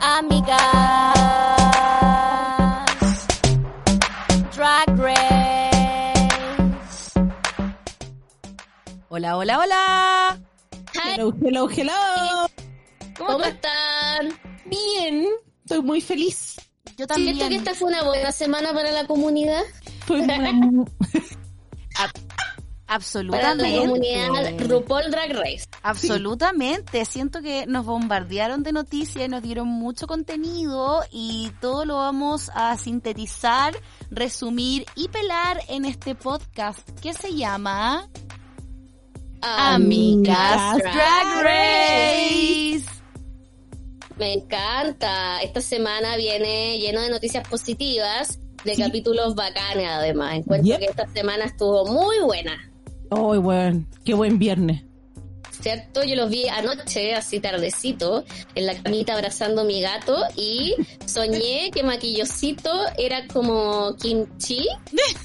Amigas. 0.00 1.14
Drag 4.54 4.98
Race. 4.98 6.28
Hola, 9.08 9.36
hola, 9.36 9.58
hola. 9.58 10.38
Hello, 10.94 11.34
hello, 11.42 11.68
hello. 11.68 12.46
¿Cómo, 13.16 13.44
están? 13.44 14.38
Bien, 14.66 15.26
estoy 15.64 15.82
muy 15.82 16.00
feliz. 16.00 16.56
Yo 16.96 17.06
también. 17.06 17.36
¿Siento 17.36 17.50
que 17.50 17.56
esta 17.56 17.74
fue 17.74 17.88
una 17.88 18.02
buena 18.04 18.32
semana 18.32 18.72
para 18.72 18.92
la 18.92 19.06
comunidad? 19.06 19.62
Estoy 20.00 20.22
muy- 22.88 23.28
Para 23.30 23.54
la 23.54 23.62
Absolutamente. 23.64 23.78
comunidad 23.78 24.60
RuPaul 24.68 25.10
Drag 25.10 25.32
Race. 25.32 25.66
Absolutamente. 25.82 27.04
Siento 27.04 27.40
que 27.42 27.66
nos 27.66 27.84
bombardearon 27.84 28.62
de 28.62 28.72
noticias, 28.72 29.28
nos 29.28 29.42
dieron 29.42 29.68
mucho 29.68 30.06
contenido 30.06 31.02
y 31.10 31.50
todo 31.60 31.84
lo 31.84 31.96
vamos 31.96 32.50
a 32.54 32.76
sintetizar, 32.78 33.74
resumir 34.10 34.86
y 34.94 35.08
pelar 35.08 35.60
en 35.68 35.84
este 35.84 36.14
podcast 36.14 36.88
que 37.00 37.12
se 37.12 37.34
llama 37.34 38.08
Amigas 39.42 40.78
Drag 40.78 41.42
Race. 41.42 42.84
Me 44.16 44.32
encanta. 44.34 45.40
Esta 45.42 45.60
semana 45.60 46.16
viene 46.16 46.78
lleno 46.78 47.00
de 47.02 47.10
noticias 47.10 47.46
positivas, 47.48 48.40
de 48.64 48.74
Sí. 48.74 48.82
capítulos 48.82 49.36
bacanes 49.36 49.88
además. 49.88 50.34
Encuentro 50.38 50.66
Yep. 50.70 50.78
que 50.80 50.86
esta 50.86 51.06
semana 51.12 51.44
estuvo 51.44 51.86
muy 51.86 52.18
buena. 52.24 52.56
Ay, 53.10 53.38
weón, 53.38 53.86
qué 54.04 54.14
buen 54.14 54.38
viernes. 54.38 54.82
¿Cierto? 55.60 56.04
Yo 56.04 56.14
los 56.14 56.30
vi 56.30 56.46
anoche, 56.48 57.14
así 57.14 57.40
tardecito, 57.40 58.24
en 58.54 58.66
la 58.66 58.80
camita 58.80 59.14
abrazando 59.14 59.62
a 59.62 59.64
mi 59.64 59.80
gato 59.80 60.16
y 60.36 60.76
soñé 61.04 61.70
que 61.72 61.82
Maquillosito 61.82 62.70
era 62.96 63.26
como 63.26 63.96
kimchi 63.96 64.68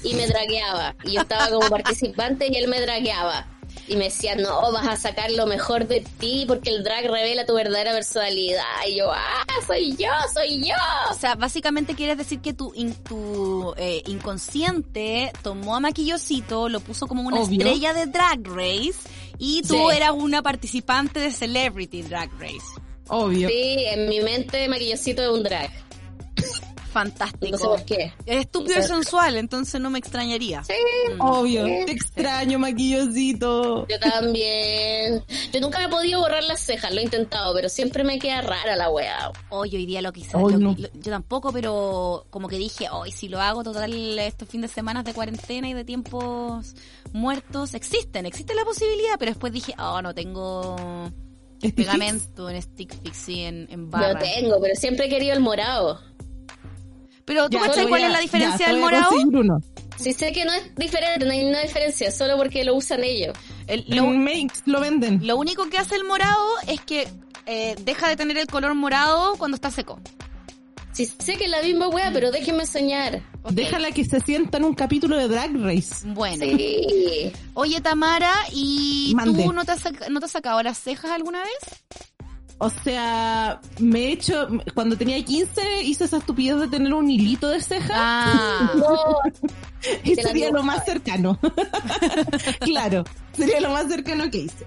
y 0.02 0.14
me 0.14 0.26
dragueaba. 0.26 0.96
Y 1.04 1.12
yo 1.12 1.20
estaba 1.20 1.48
como 1.50 1.68
participante 1.68 2.48
y 2.50 2.56
él 2.56 2.68
me 2.68 2.80
dragueaba. 2.80 3.46
Y 3.86 3.96
me 3.96 4.04
decía, 4.04 4.34
no, 4.34 4.72
vas 4.72 4.86
a 4.88 4.96
sacar 4.96 5.30
lo 5.30 5.46
mejor 5.46 5.86
de 5.86 6.00
ti 6.18 6.44
porque 6.48 6.70
el 6.70 6.82
drag 6.84 7.04
revela 7.10 7.44
tu 7.44 7.54
verdadera 7.54 7.92
personalidad. 7.92 8.62
Y 8.88 8.96
yo, 8.96 9.10
ah, 9.12 9.44
soy 9.66 9.94
yo, 9.96 10.08
soy 10.32 10.66
yo. 10.66 10.74
O 11.10 11.14
sea, 11.14 11.34
básicamente 11.34 11.94
quieres 11.94 12.16
decir 12.16 12.40
que 12.40 12.54
tu, 12.54 12.72
in- 12.74 12.94
tu 12.94 13.74
eh, 13.76 14.02
inconsciente 14.06 15.32
tomó 15.42 15.76
a 15.76 15.80
Maquillosito, 15.80 16.68
lo 16.68 16.80
puso 16.80 17.06
como 17.06 17.22
una 17.22 17.40
Obvio. 17.42 17.58
estrella 17.60 17.92
de 17.94 18.06
Drag 18.06 18.40
Race 18.44 18.94
y 19.38 19.62
tú 19.62 19.74
Sí. 19.90 19.96
eras 19.96 20.12
una 20.14 20.42
participante 20.42 21.20
de 21.20 21.32
Celebrity 21.32 22.02
Drag 22.02 22.30
Race. 22.38 22.58
Obvio. 23.08 23.48
Sí, 23.48 23.84
en 23.86 24.08
mi 24.08 24.20
mente 24.20 24.66
Maquillosito 24.68 25.22
es 25.22 25.28
un 25.28 25.42
drag. 25.42 25.70
Fantástico. 26.94 27.50
No 27.50 27.58
sé 27.58 27.64
por 27.64 27.84
qué. 27.84 28.12
Es 28.24 28.36
estúpido 28.42 28.78
y 28.78 28.82
sensual, 28.84 29.36
entonces 29.36 29.80
no 29.80 29.90
me 29.90 29.98
extrañaría. 29.98 30.62
Sí, 30.64 30.72
Mm. 31.14 31.20
Obvio. 31.20 31.64
Te 31.64 31.92
extraño, 31.92 32.58
maquillosito. 32.58 33.86
Yo 33.88 33.98
también. 34.00 35.22
Yo 35.52 35.60
nunca 35.60 35.78
me 35.80 35.84
he 35.86 35.88
podido 35.88 36.20
borrar 36.20 36.42
las 36.44 36.60
cejas, 36.60 36.94
lo 36.94 37.00
he 37.00 37.04
intentado, 37.04 37.52
pero 37.54 37.68
siempre 37.68 38.04
me 38.04 38.18
queda 38.18 38.40
rara 38.42 38.76
la 38.76 38.90
weá. 38.90 39.32
Hoy, 39.50 39.74
hoy 39.74 39.86
día 39.86 40.00
lo 40.02 40.12
quise. 40.12 40.36
Hoy 40.36 40.52
lo- 40.54 40.58
no. 40.60 40.76
lo- 40.78 40.88
yo 40.94 41.10
tampoco, 41.10 41.52
pero 41.52 42.26
como 42.30 42.48
que 42.48 42.56
dije, 42.58 42.88
hoy 42.90 43.10
si 43.12 43.28
lo 43.28 43.40
hago 43.40 43.62
total 43.64 43.92
estos 44.18 44.48
fines 44.48 44.70
de 44.70 44.74
semana 44.74 45.02
de 45.02 45.12
cuarentena 45.12 45.68
y 45.68 45.74
de 45.74 45.84
tiempos 45.84 46.74
muertos, 47.12 47.74
existen, 47.74 48.24
existe 48.24 48.54
la 48.54 48.64
posibilidad, 48.64 49.16
pero 49.18 49.32
después 49.32 49.52
dije, 49.52 49.74
oh, 49.78 50.00
no 50.00 50.14
tengo 50.14 50.76
pegamento 51.76 52.48
en 52.50 52.60
stick 52.62 52.94
fix, 53.02 53.16
sí, 53.16 53.40
en, 53.40 53.66
en 53.70 53.84
Yo 53.84 53.90
barra. 53.90 54.18
tengo, 54.20 54.60
pero 54.60 54.74
siempre 54.74 55.06
he 55.06 55.08
querido 55.08 55.32
el 55.34 55.40
morado. 55.40 56.00
Pero 57.24 57.48
tú 57.48 57.58
cachai 57.58 57.86
cuál 57.88 58.04
es 58.04 58.12
la 58.12 58.18
diferencia 58.20 58.66
ya, 58.66 58.72
del 58.72 58.80
morado? 58.80 59.08
conseguir 59.10 59.36
uno. 59.36 59.58
Sí 59.96 60.12
sé 60.12 60.32
que 60.32 60.44
no 60.44 60.52
es 60.52 60.74
diferente, 60.74 61.24
no 61.24 61.30
hay 61.32 61.44
una 61.44 61.60
diferencia, 61.62 62.10
solo 62.10 62.36
porque 62.36 62.64
lo 62.64 62.74
usan 62.74 63.04
ellos. 63.04 63.36
El- 63.66 63.84
En 63.88 63.96
lo, 63.96 64.06
Makes 64.06 64.60
lo 64.66 64.80
venden. 64.80 65.26
lo 65.26 65.36
único 65.36 65.68
que 65.70 65.78
hace 65.78 65.94
el 65.96 66.04
morado 66.04 66.44
es 66.66 66.80
que 66.80 67.08
eh, 67.46 67.76
deja 67.82 68.08
de 68.08 68.16
tener 68.16 68.36
el 68.38 68.46
color 68.46 68.74
morado 68.74 69.36
cuando 69.36 69.54
está 69.54 69.70
seco. 69.70 70.00
Sí 70.92 71.06
sé 71.06 71.36
que 71.36 71.44
es 71.46 71.50
la 71.50 71.60
misma 71.62 71.88
weá, 71.88 72.10
pero 72.12 72.30
déjenme 72.30 72.66
soñar. 72.66 73.20
Ok. 73.42 73.50
Déjala 73.52 73.90
que 73.90 74.04
se 74.04 74.20
sienta 74.20 74.58
en 74.58 74.64
un 74.64 74.74
capítulo 74.74 75.16
de 75.16 75.26
Drag 75.28 75.50
Race. 75.56 76.06
Bueno. 76.06 76.44
Sí. 76.44 77.32
Oye, 77.54 77.80
Tamara, 77.80 78.32
¿y 78.52 79.12
Mande. 79.16 79.42
tú 79.42 79.52
no 79.52 79.64
te, 79.64 79.72
has, 79.72 79.82
no 80.08 80.20
te 80.20 80.26
has 80.26 80.30
sacado 80.32 80.62
las 80.62 80.78
cejas 80.78 81.10
alguna 81.10 81.40
vez? 81.40 82.08
O 82.64 82.70
sea, 82.82 83.60
me 83.78 84.06
he 84.06 84.12
hecho, 84.12 84.48
cuando 84.74 84.96
tenía 84.96 85.22
15 85.22 85.82
hice 85.82 86.04
esa 86.04 86.16
estupidez 86.16 86.58
de 86.60 86.68
tener 86.68 86.94
un 86.94 87.10
hilito 87.10 87.48
de 87.48 87.60
ceja 87.60 87.92
Ah, 87.94 88.70
No, 88.76 88.96
y 90.04 90.14
sería 90.14 90.50
lo 90.50 90.62
más 90.62 90.82
cercano. 90.86 91.38
claro, 92.60 93.04
sería 93.36 93.60
lo 93.60 93.70
más 93.70 93.86
cercano 93.88 94.30
que 94.30 94.38
hice. 94.38 94.66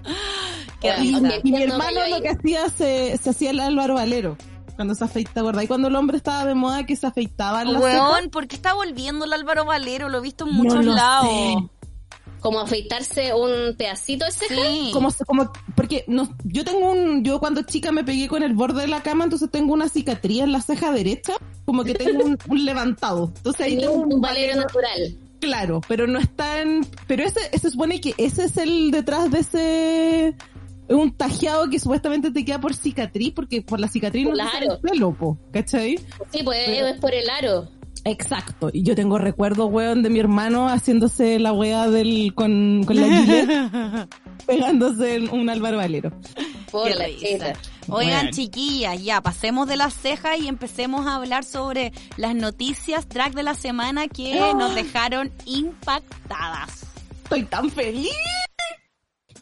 Y, 1.02 1.08
y 1.08 1.20
mi 1.52 1.66
No, 1.66 1.74
hermano 1.74 2.00
lo 2.08 2.22
que 2.22 2.28
hacía 2.28 2.68
se, 2.68 3.16
se 3.18 3.30
hacía 3.30 3.50
el 3.50 3.58
Álvaro 3.58 3.94
Valero 3.94 4.36
cuando 4.76 4.94
se 4.94 5.04
afeita, 5.04 5.42
¿verdad? 5.42 5.62
Y 5.62 5.66
cuando 5.66 5.88
el 5.88 5.96
hombre 5.96 6.18
estaba 6.18 6.44
de 6.44 6.54
moda 6.54 6.86
que 6.86 6.94
se 6.94 7.04
afeitaba. 7.04 7.64
Weón, 7.64 8.30
¿por 8.30 8.46
qué 8.46 8.54
está 8.54 8.74
volviendo 8.74 9.24
el 9.24 9.32
Álvaro 9.32 9.64
Valero? 9.64 10.08
Lo 10.08 10.18
he 10.18 10.20
visto 10.20 10.46
en 10.46 10.54
muchos 10.54 10.84
lados. 10.84 11.26
sé. 11.28 11.77
Como 12.40 12.60
afeitarse 12.60 13.32
un 13.34 13.74
pedacito 13.76 14.24
de 14.24 14.32
ceja. 14.32 14.54
Sí. 14.54 14.90
Como, 14.92 15.10
se- 15.10 15.24
como, 15.24 15.50
porque 15.74 16.04
no, 16.06 16.34
yo 16.44 16.64
tengo 16.64 16.90
un, 16.92 17.24
yo 17.24 17.38
cuando 17.40 17.62
chica 17.62 17.92
me 17.92 18.04
pegué 18.04 18.28
con 18.28 18.42
el 18.42 18.54
borde 18.54 18.82
de 18.82 18.88
la 18.88 19.02
cama, 19.02 19.24
entonces 19.24 19.50
tengo 19.50 19.72
una 19.74 19.88
cicatriz 19.88 20.40
en 20.42 20.52
la 20.52 20.60
ceja 20.62 20.92
derecha, 20.92 21.34
como 21.64 21.84
que 21.84 21.94
tengo 21.94 22.24
un, 22.24 22.38
un 22.48 22.64
levantado. 22.64 23.32
Entonces 23.36 23.66
ahí 23.66 23.78
tengo 23.78 23.92
un 23.94 24.12
un 24.14 24.20
valero 24.20 24.56
natural. 24.56 25.16
Claro, 25.40 25.80
pero 25.86 26.06
no 26.08 26.18
está 26.18 26.60
en... 26.62 26.84
Pero 27.06 27.22
ese, 27.22 27.38
se 27.58 27.70
supone 27.70 28.00
que 28.00 28.12
ese 28.18 28.44
es 28.44 28.56
el 28.56 28.90
detrás 28.90 29.30
de 29.30 29.38
ese... 29.40 30.34
Un 30.88 31.12
tajeado 31.12 31.68
que 31.68 31.78
supuestamente 31.78 32.30
te 32.30 32.44
queda 32.46 32.60
por 32.60 32.74
cicatriz, 32.74 33.32
porque 33.34 33.60
por 33.60 33.78
la 33.78 33.88
cicatriz 33.88 34.26
no 34.26 34.34
te 34.34 34.42
sale 34.50 34.66
el 34.66 34.78
pelo, 34.80 35.12
po, 35.12 35.38
¿cachai? 35.52 35.98
Sí, 36.32 36.40
pues 36.42 36.58
Pero- 36.64 36.86
es 36.86 36.98
por 36.98 37.12
el 37.14 37.28
aro. 37.28 37.68
Exacto. 38.10 38.70
Y 38.72 38.82
yo 38.82 38.94
tengo 38.94 39.18
recuerdos, 39.18 39.68
weón, 39.70 40.02
de 40.02 40.10
mi 40.10 40.18
hermano 40.20 40.68
haciéndose 40.68 41.38
la 41.38 41.52
wea 41.52 41.88
del, 41.88 42.32
con, 42.34 42.84
con 42.84 42.96
la 42.96 43.06
Gillette, 43.06 44.08
pegándose 44.46 45.16
en 45.16 45.30
un 45.30 45.48
Álvaro 45.50 45.76
Valero. 45.78 46.12
Por 46.70 46.90
la 46.94 47.06
risa. 47.06 47.54
Oigan, 47.90 48.16
Bueno. 48.20 48.30
chiquillas, 48.32 49.02
ya 49.02 49.20
pasemos 49.22 49.66
de 49.68 49.76
las 49.76 49.94
cejas 49.94 50.38
y 50.40 50.48
empecemos 50.48 51.06
a 51.06 51.16
hablar 51.16 51.44
sobre 51.44 51.92
las 52.18 52.34
noticias 52.34 53.06
track 53.08 53.32
de 53.34 53.42
la 53.42 53.54
semana 53.54 54.08
que 54.08 54.38
¡Ah! 54.38 54.52
nos 54.54 54.74
dejaron 54.74 55.32
impactadas. 55.46 56.84
Estoy 57.24 57.44
tan 57.44 57.70
feliz. 57.70 58.10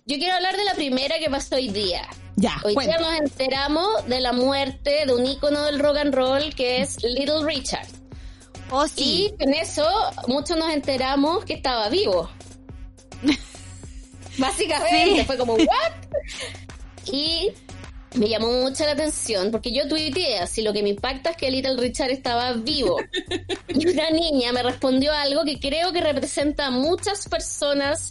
Yo 0.06 0.16
quiero 0.19 0.37
hablar 0.37 0.56
de 0.56 0.65
la 0.65 0.75
primera 0.75 1.16
que 1.19 1.28
pasó 1.28 1.56
hoy 1.56 1.69
día. 1.69 2.03
Ya, 2.37 2.54
Hoy 2.65 2.75
cuenta. 2.75 2.98
día 2.98 3.06
nos 3.09 3.19
enteramos 3.19 4.06
de 4.06 4.21
la 4.21 4.33
muerte 4.33 5.04
de 5.07 5.15
un 5.15 5.27
ícono 5.27 5.62
del 5.65 5.78
rock 5.80 5.97
and 5.97 6.15
roll 6.15 6.54
que 6.54 6.83
es 6.83 7.03
Little 7.03 7.45
Richard. 7.45 7.86
Oh, 8.71 8.86
sí. 8.89 9.30
Y 9.33 9.45
con 9.45 9.54
eso 9.54 9.86
muchos 10.27 10.57
nos 10.57 10.72
enteramos 10.72 11.45
que 11.45 11.54
estaba 11.54 11.89
vivo. 11.89 12.28
Básicamente 14.39 15.21
Sí. 15.21 15.24
fue 15.24 15.39
como, 15.39 15.54
¿what? 15.54 15.92
Y 17.13 17.53
me 18.15 18.28
llamó 18.28 18.48
mucho 18.63 18.84
la 18.84 18.92
atención 18.92 19.51
porque 19.51 19.72
yo 19.72 19.89
tuiteé 19.89 20.39
así, 20.39 20.63
lo 20.63 20.72
que 20.72 20.83
me 20.83 20.91
impacta 20.91 21.30
es 21.30 21.36
que 21.36 21.51
Little 21.51 21.77
Richard 21.77 22.10
estaba 22.10 22.53
vivo. 22.54 22.97
Y 23.68 23.89
una 23.89 24.10
niña 24.10 24.53
me 24.53 24.63
respondió 24.63 25.12
algo 25.12 25.45
que 25.45 25.59
creo 25.59 25.92
que 25.92 26.01
representa 26.01 26.66
a 26.66 26.71
muchas 26.71 27.28
personas 27.28 28.10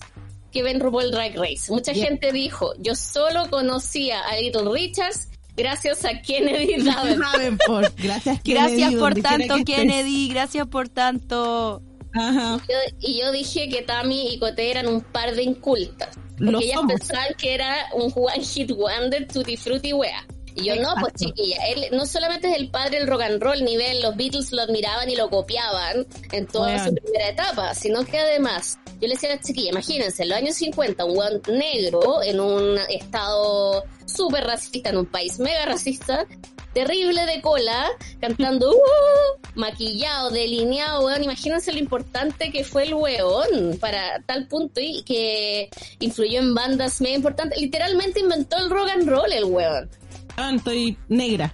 que 0.52 0.64
ven 0.64 0.80
RuPaul 0.80 1.12
Drag 1.12 1.36
Race. 1.36 1.72
Mucha 1.72 1.94
gente 1.94 2.32
dijo, 2.32 2.74
yo 2.80 2.96
solo 2.96 3.50
conocía 3.50 4.22
a 4.22 4.38
Little 4.38 4.72
Richards 4.72 5.28
gracias 5.56 6.06
a 6.06 6.22
Kennedy 6.22 6.84
Davenport. 6.84 7.94
Gracias, 8.00 8.42
Kennedy. 8.42 8.78
Gracias 8.82 8.94
por 9.00 9.14
tanto. 9.22 9.56
Kennedy. 9.66 10.30
Gracias 10.30 10.68
por 10.68 10.90
tanto. 10.90 11.82
Ajá. 12.14 12.60
Yo- 12.70 12.96
y 13.02 13.20
yo 13.20 13.32
dije 13.32 13.68
que 13.70 13.82
Tammy 13.82 14.34
y 14.34 14.40
Cote 14.40 14.72
eran 14.72 14.88
un 14.88 15.02
par 15.02 15.36
de 15.36 15.44
incultas. 15.44 16.10
Lo 16.38 16.52
Porque 16.52 16.66
ellas 16.66 16.78
somos. 16.78 16.94
pensaban 16.94 17.28
que 17.38 17.54
era 17.54 17.88
un 17.94 18.12
one 18.16 18.44
hit 18.44 18.72
wonder 18.72 19.28
tutti 19.28 19.56
frutti 19.58 19.94
wea. 19.94 20.26
Y 20.58 20.64
yo, 20.66 20.76
no, 20.78 20.94
pues 21.02 21.14
chiquilla, 21.16 21.58
él 21.68 21.86
no 21.92 22.06
solamente 22.06 22.50
es 22.50 22.56
el 22.58 22.70
padre 22.70 23.00
del 23.00 23.08
rock 23.08 23.24
and 23.24 23.42
roll, 23.44 23.62
nivel, 23.66 24.02
los 24.02 24.16
Beatles 24.16 24.54
lo 24.54 24.62
admiraban 24.62 25.10
y 25.10 25.16
lo 25.18 25.30
copiaban 25.30 26.06
en 26.32 26.48
toda 26.48 26.82
su 26.86 26.96
primera 26.96 27.28
etapa, 27.28 27.74
sino 27.76 28.06
que 28.06 28.18
además, 28.20 28.80
yo 29.06 29.10
le 29.10 29.14
decía 29.16 29.32
a 29.32 29.36
la 29.36 29.42
chiquilla, 29.42 29.70
imagínense, 29.70 30.24
en 30.24 30.30
los 30.30 30.38
años 30.38 30.56
50, 30.56 31.06
un 31.06 31.18
weón 31.18 31.42
negro 31.48 32.24
en 32.24 32.40
un 32.40 32.78
estado 32.90 33.84
súper 34.06 34.44
racista, 34.46 34.90
en 34.90 34.98
un 34.98 35.06
país 35.06 35.40
mega 35.40 35.66
racista, 35.66 36.26
terrible 36.74 37.26
de 37.26 37.40
cola, 37.42 37.88
cantando 38.20 38.72
"Uh", 38.72 39.40
maquillado, 39.54 40.32
delineado, 40.32 41.06
weón. 41.06 41.24
Imagínense 41.24 41.72
lo 41.72 41.78
importante 41.78 42.52
que 42.52 42.64
fue 42.64 42.84
el 42.84 42.96
weón 42.96 43.78
para 43.80 44.22
tal 44.26 44.48
punto 44.48 44.82
y 44.82 45.04
que 45.04 45.70
influyó 46.00 46.40
en 46.40 46.56
bandas 46.56 47.00
mega 47.00 47.16
importantes. 47.16 47.60
Literalmente 47.62 48.20
inventó 48.22 48.58
el 48.58 48.70
rock 48.72 48.90
and 48.90 49.08
roll 49.08 49.32
el 49.32 49.46
weón. 49.46 49.90
Ah, 50.36 50.52
estoy 50.54 50.98
negra. 51.08 51.54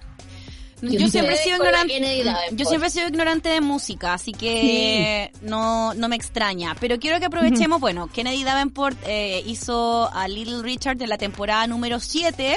Yo 0.82 1.08
siempre 1.08 1.36
sido 1.36 1.56
ignorante. 1.56 2.24
Yo 2.52 2.64
siempre 2.64 2.88
he 2.88 2.90
sido 2.90 3.06
ignorante 3.06 3.48
de 3.48 3.60
música, 3.60 4.14
así 4.14 4.32
que 4.32 5.30
no, 5.42 5.94
no 5.94 6.08
me 6.08 6.16
extraña. 6.16 6.74
Pero 6.80 6.98
quiero 6.98 7.20
que 7.20 7.26
aprovechemos, 7.26 7.80
bueno, 7.80 8.08
Kennedy 8.12 8.42
Davenport 8.42 8.98
eh, 9.06 9.42
hizo 9.46 10.10
a 10.12 10.26
Little 10.26 10.62
Richard 10.62 11.00
en 11.00 11.08
la 11.08 11.18
temporada 11.18 11.66
número 11.66 12.00
7 12.00 12.56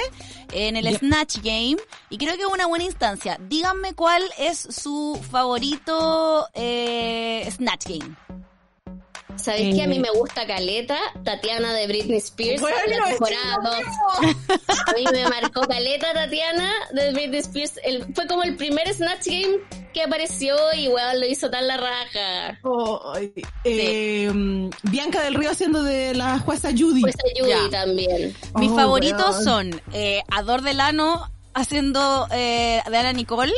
en 0.52 0.76
el. 0.76 0.96
Snatch 0.96 1.38
Game 1.42 1.76
y 2.10 2.18
creo 2.18 2.36
que 2.36 2.42
es 2.42 2.48
una 2.48 2.66
buena 2.66 2.84
instancia. 2.84 3.38
Díganme 3.48 3.94
cuál 3.94 4.22
es 4.38 4.58
su 4.58 5.20
favorito 5.30 6.48
eh, 6.54 7.46
Snatch 7.50 7.86
Game. 7.86 8.16
¿Sabéis 9.36 9.74
que 9.76 9.82
a 9.82 9.86
mí 9.86 9.96
Eh. 9.96 10.00
me 10.00 10.10
gusta 10.10 10.46
Caleta? 10.46 10.96
Tatiana 11.24 11.72
de 11.72 11.86
Britney 11.86 12.18
Spears 12.18 12.60
Bueno, 12.60 12.76
en 12.84 12.98
la 12.98 13.04
temporada 13.06 13.58
2. 13.62 14.28
A 14.86 14.92
mí 14.92 15.04
me 15.12 15.28
marcó 15.28 15.60
Caleta 15.62 16.12
Tatiana 16.12 16.70
de 16.92 17.12
Britney 17.12 17.40
Spears. 17.40 17.78
El- 17.84 18.12
fue 18.14 18.26
como 18.26 18.42
el 18.42 18.56
primer 18.56 18.92
Snatch 18.92 19.26
Game 19.26 19.58
que 19.92 20.02
apareció 20.02 20.56
y 20.74 20.88
weón 20.88 21.20
lo 21.20 21.26
hizo 21.26 21.50
tan 21.50 21.66
la 21.66 21.76
raja. 21.76 22.58
Ay, 23.14 23.32
eh, 23.64 24.30
mm, 24.32 24.70
Bianca 24.84 25.22
del 25.22 25.34
Río 25.34 25.50
haciendo 25.50 25.82
de 25.82 26.14
la 26.14 26.38
jueza 26.38 26.70
Judy. 26.76 27.00
Pues 27.02 27.14
a 27.16 27.40
Judy 27.42 27.70
también. 27.70 28.34
Mis 28.56 28.70
Oh, 28.70 28.76
favoritos 28.76 29.30
weón. 29.30 29.44
son 29.44 29.82
eh, 29.92 30.22
Ador 30.30 30.62
Delano 30.62 31.30
haciendo 31.54 32.26
eh, 32.32 32.82
de 32.88 32.96
Ana 32.96 33.12
Nicole 33.14 33.52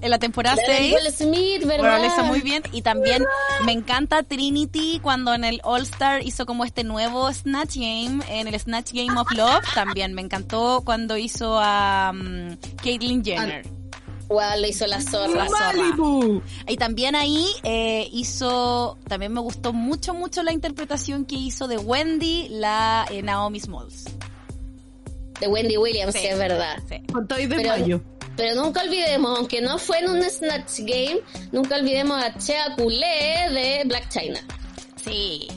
en 0.00 0.10
la 0.10 0.18
temporada 0.18 0.56
La 0.56 0.62
de 0.72 0.78
6. 0.78 0.94
Will 0.94 1.12
Smith, 1.12 1.66
¿verdad? 1.66 1.98
Bueno, 1.98 2.24
muy 2.24 2.40
bien. 2.40 2.62
Y 2.72 2.82
también 2.82 3.24
me 3.64 3.72
encanta 3.72 4.22
Trinity 4.22 5.00
cuando 5.02 5.34
en 5.34 5.44
el 5.44 5.60
All 5.64 5.82
Star 5.82 6.22
hizo 6.22 6.46
como 6.46 6.64
este 6.64 6.84
nuevo 6.84 7.32
Snatch 7.32 7.76
Game, 7.76 8.20
en 8.28 8.48
el 8.48 8.58
Snatch 8.58 8.92
Game 8.92 9.18
of 9.18 9.30
Love. 9.32 9.64
También 9.74 10.14
me 10.14 10.22
encantó 10.22 10.82
cuando 10.84 11.16
hizo 11.16 11.58
a 11.58 12.12
um, 12.12 12.56
Caitlyn 12.82 13.24
Jenner. 13.24 13.66
Weón, 14.28 14.60
lo 14.60 14.68
hizo 14.68 14.86
la 14.86 15.00
zorra. 15.00 15.46
Y 16.66 16.76
también 16.76 17.14
ahí 17.14 17.46
eh, 17.62 18.08
hizo, 18.12 18.98
también 19.08 19.32
me 19.32 19.40
gustó 19.40 19.72
mucho, 19.72 20.12
mucho 20.12 20.42
la 20.42 20.52
interpretación 20.52 21.24
que 21.24 21.36
hizo 21.36 21.66
de 21.66 21.78
Wendy, 21.78 22.48
la 22.50 23.06
eh, 23.10 23.22
Naomi 23.22 23.58
Smalls. 23.58 24.04
De 25.40 25.48
Wendy 25.48 25.76
Williams, 25.76 26.14
Sí. 26.14 26.20
sí, 26.20 26.26
es 26.28 26.38
verdad. 26.38 26.76
Sí. 26.88 27.02
Con 27.12 27.26
todo 27.28 27.38
y 27.40 27.46
de 27.46 27.56
Pero- 27.56 27.68
mayo. 27.70 28.00
Pero 28.36 28.54
nunca 28.62 28.82
olvidemos, 28.82 29.36
aunque 29.36 29.60
no 29.60 29.78
fue 29.78 29.98
en 29.98 30.10
un 30.10 30.22
Snatch 30.22 30.78
Game, 30.80 31.20
nunca 31.50 31.74
olvidemos 31.76 32.22
a 32.22 32.36
Chea 32.38 32.76
Culé 32.76 33.48
de 33.50 33.82
Black 33.86 34.08
China. 34.10 34.38
Sí. 35.04 35.48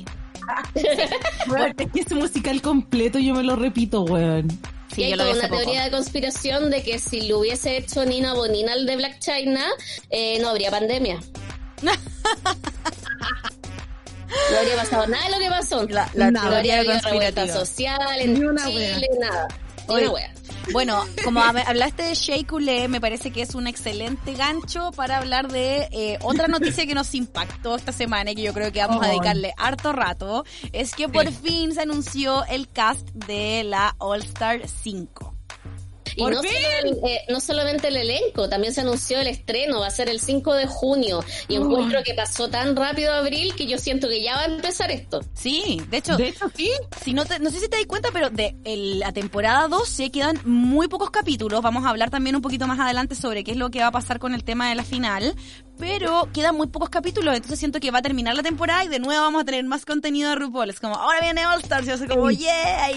Es 0.73 1.75
que 1.93 1.99
ese 2.01 2.15
musical 2.15 2.59
completo 2.61 3.19
yo 3.19 3.35
me 3.35 3.43
lo 3.43 3.55
repito, 3.55 4.01
weón. 4.03 4.47
Sí, 4.95 5.01
y 5.01 5.03
hay 5.05 5.13
toda 5.13 5.29
una 5.31 5.43
poco. 5.47 5.57
teoría 5.61 5.83
de 5.83 5.91
conspiración 5.91 6.71
de 6.71 6.81
que 6.81 6.97
si 6.97 7.27
lo 7.27 7.39
hubiese 7.39 7.77
hecho 7.77 8.03
Nina 8.03 8.33
Bonina 8.33 8.73
el 8.73 8.87
de 8.87 8.95
Black 8.95 9.19
China, 9.19 9.63
eh, 10.09 10.39
no 10.41 10.49
habría 10.49 10.71
pandemia. 10.71 11.19
no 11.83 11.91
habría 14.57 14.75
pasado 14.75 15.07
nada 15.07 15.25
de 15.25 15.31
lo 15.31 15.39
que 15.39 15.49
pasó. 15.49 15.83
La, 15.87 16.09
la 16.13 16.31
Nada. 16.31 16.45
no 16.45 16.51
teoría 16.55 16.77
revuelta 16.81 17.09
conspirativa. 17.09 17.53
social 17.65 18.19
en 18.21 18.33
Ni 18.33 18.45
una 18.45 18.65
Chile, 18.65 19.07
nada. 19.19 19.47
Ni 19.91 19.97
Oye, 19.97 20.03
una 20.05 20.13
wea. 20.13 20.33
Bueno, 20.73 21.03
como 21.23 21.39
hab- 21.41 21.63
hablaste 21.65 22.03
de 22.03 22.13
Shea 22.15 22.45
Coulee, 22.45 22.87
me 22.87 23.01
parece 23.01 23.31
que 23.31 23.41
es 23.41 23.55
un 23.55 23.65
excelente 23.67 24.33
gancho 24.35 24.91
para 24.95 25.17
hablar 25.17 25.51
de 25.51 25.87
eh, 25.91 26.19
otra 26.21 26.47
noticia 26.47 26.85
que 26.85 26.93
nos 26.93 27.13
impactó 27.15 27.75
esta 27.75 27.91
semana 27.91 28.31
y 28.31 28.35
que 28.35 28.43
yo 28.43 28.53
creo 28.53 28.71
que 28.71 28.79
vamos 28.79 29.03
a 29.03 29.07
dedicarle 29.09 29.53
harto 29.57 29.91
rato. 29.91 30.45
Es 30.71 30.93
que 30.93 31.09
por 31.09 31.29
fin 31.31 31.73
se 31.73 31.81
anunció 31.81 32.45
el 32.45 32.69
cast 32.69 33.07
de 33.09 33.63
la 33.63 33.95
All 33.97 34.21
Star 34.21 34.61
5. 34.67 35.35
Y 36.15 36.23
eh, 37.07 37.21
no 37.29 37.39
solamente 37.39 37.87
el 37.89 37.97
elenco, 37.97 38.49
también 38.49 38.73
se 38.73 38.81
anunció 38.81 39.19
el 39.19 39.27
estreno, 39.27 39.79
va 39.79 39.87
a 39.87 39.91
ser 39.91 40.09
el 40.09 40.19
5 40.19 40.53
de 40.53 40.65
junio. 40.67 41.23
Y 41.47 41.55
encuentro 41.55 42.03
que 42.03 42.13
pasó 42.13 42.49
tan 42.49 42.75
rápido 42.75 43.13
abril 43.13 43.53
que 43.55 43.65
yo 43.67 43.77
siento 43.77 44.07
que 44.09 44.21
ya 44.23 44.35
va 44.35 44.41
a 44.41 44.45
empezar 44.45 44.91
esto. 44.91 45.21
Sí, 45.33 45.81
de 45.89 45.97
hecho, 45.97 46.17
De 46.17 46.27
hecho, 46.29 46.49
sí. 46.55 46.69
si 47.03 47.13
no, 47.13 47.25
te- 47.25 47.39
no 47.39 47.49
sé 47.49 47.59
si 47.59 47.67
te 47.69 47.77
das 47.77 47.85
cuenta, 47.85 48.09
pero 48.11 48.29
de 48.29 48.55
el- 48.63 48.99
la 48.99 49.11
temporada 49.11 49.67
12 49.67 50.11
quedan 50.11 50.39
muy 50.45 50.87
pocos 50.87 51.11
capítulos. 51.11 51.61
Vamos 51.61 51.85
a 51.85 51.89
hablar 51.89 52.09
también 52.09 52.35
un 52.35 52.41
poquito 52.41 52.67
más 52.67 52.79
adelante 52.79 53.15
sobre 53.15 53.43
qué 53.43 53.51
es 53.51 53.57
lo 53.57 53.69
que 53.69 53.79
va 53.79 53.87
a 53.87 53.91
pasar 53.91 54.19
con 54.19 54.33
el 54.33 54.43
tema 54.43 54.69
de 54.69 54.75
la 54.75 54.83
final. 54.83 55.35
Pero 55.77 56.29
quedan 56.33 56.55
muy 56.55 56.67
pocos 56.67 56.89
capítulos, 56.89 57.33
entonces 57.33 57.57
siento 57.57 57.79
que 57.79 57.89
va 57.89 57.99
a 57.99 58.01
terminar 58.03 58.35
la 58.35 58.43
temporada 58.43 58.83
y 58.83 58.87
de 58.87 58.99
nuevo 58.99 59.21
vamos 59.23 59.41
a 59.41 59.45
tener 59.45 59.63
más 59.63 59.83
contenido 59.85 60.29
de 60.29 60.35
RuPaul. 60.35 60.69
Es 60.69 60.79
como, 60.79 60.95
ahora 60.95 61.19
viene 61.21 61.45
All 61.47 61.59
Stars, 61.61 61.85
y 61.87 61.89
yo 61.89 61.97
soy 61.97 62.07
como, 62.07 62.29
yeah. 62.29 62.89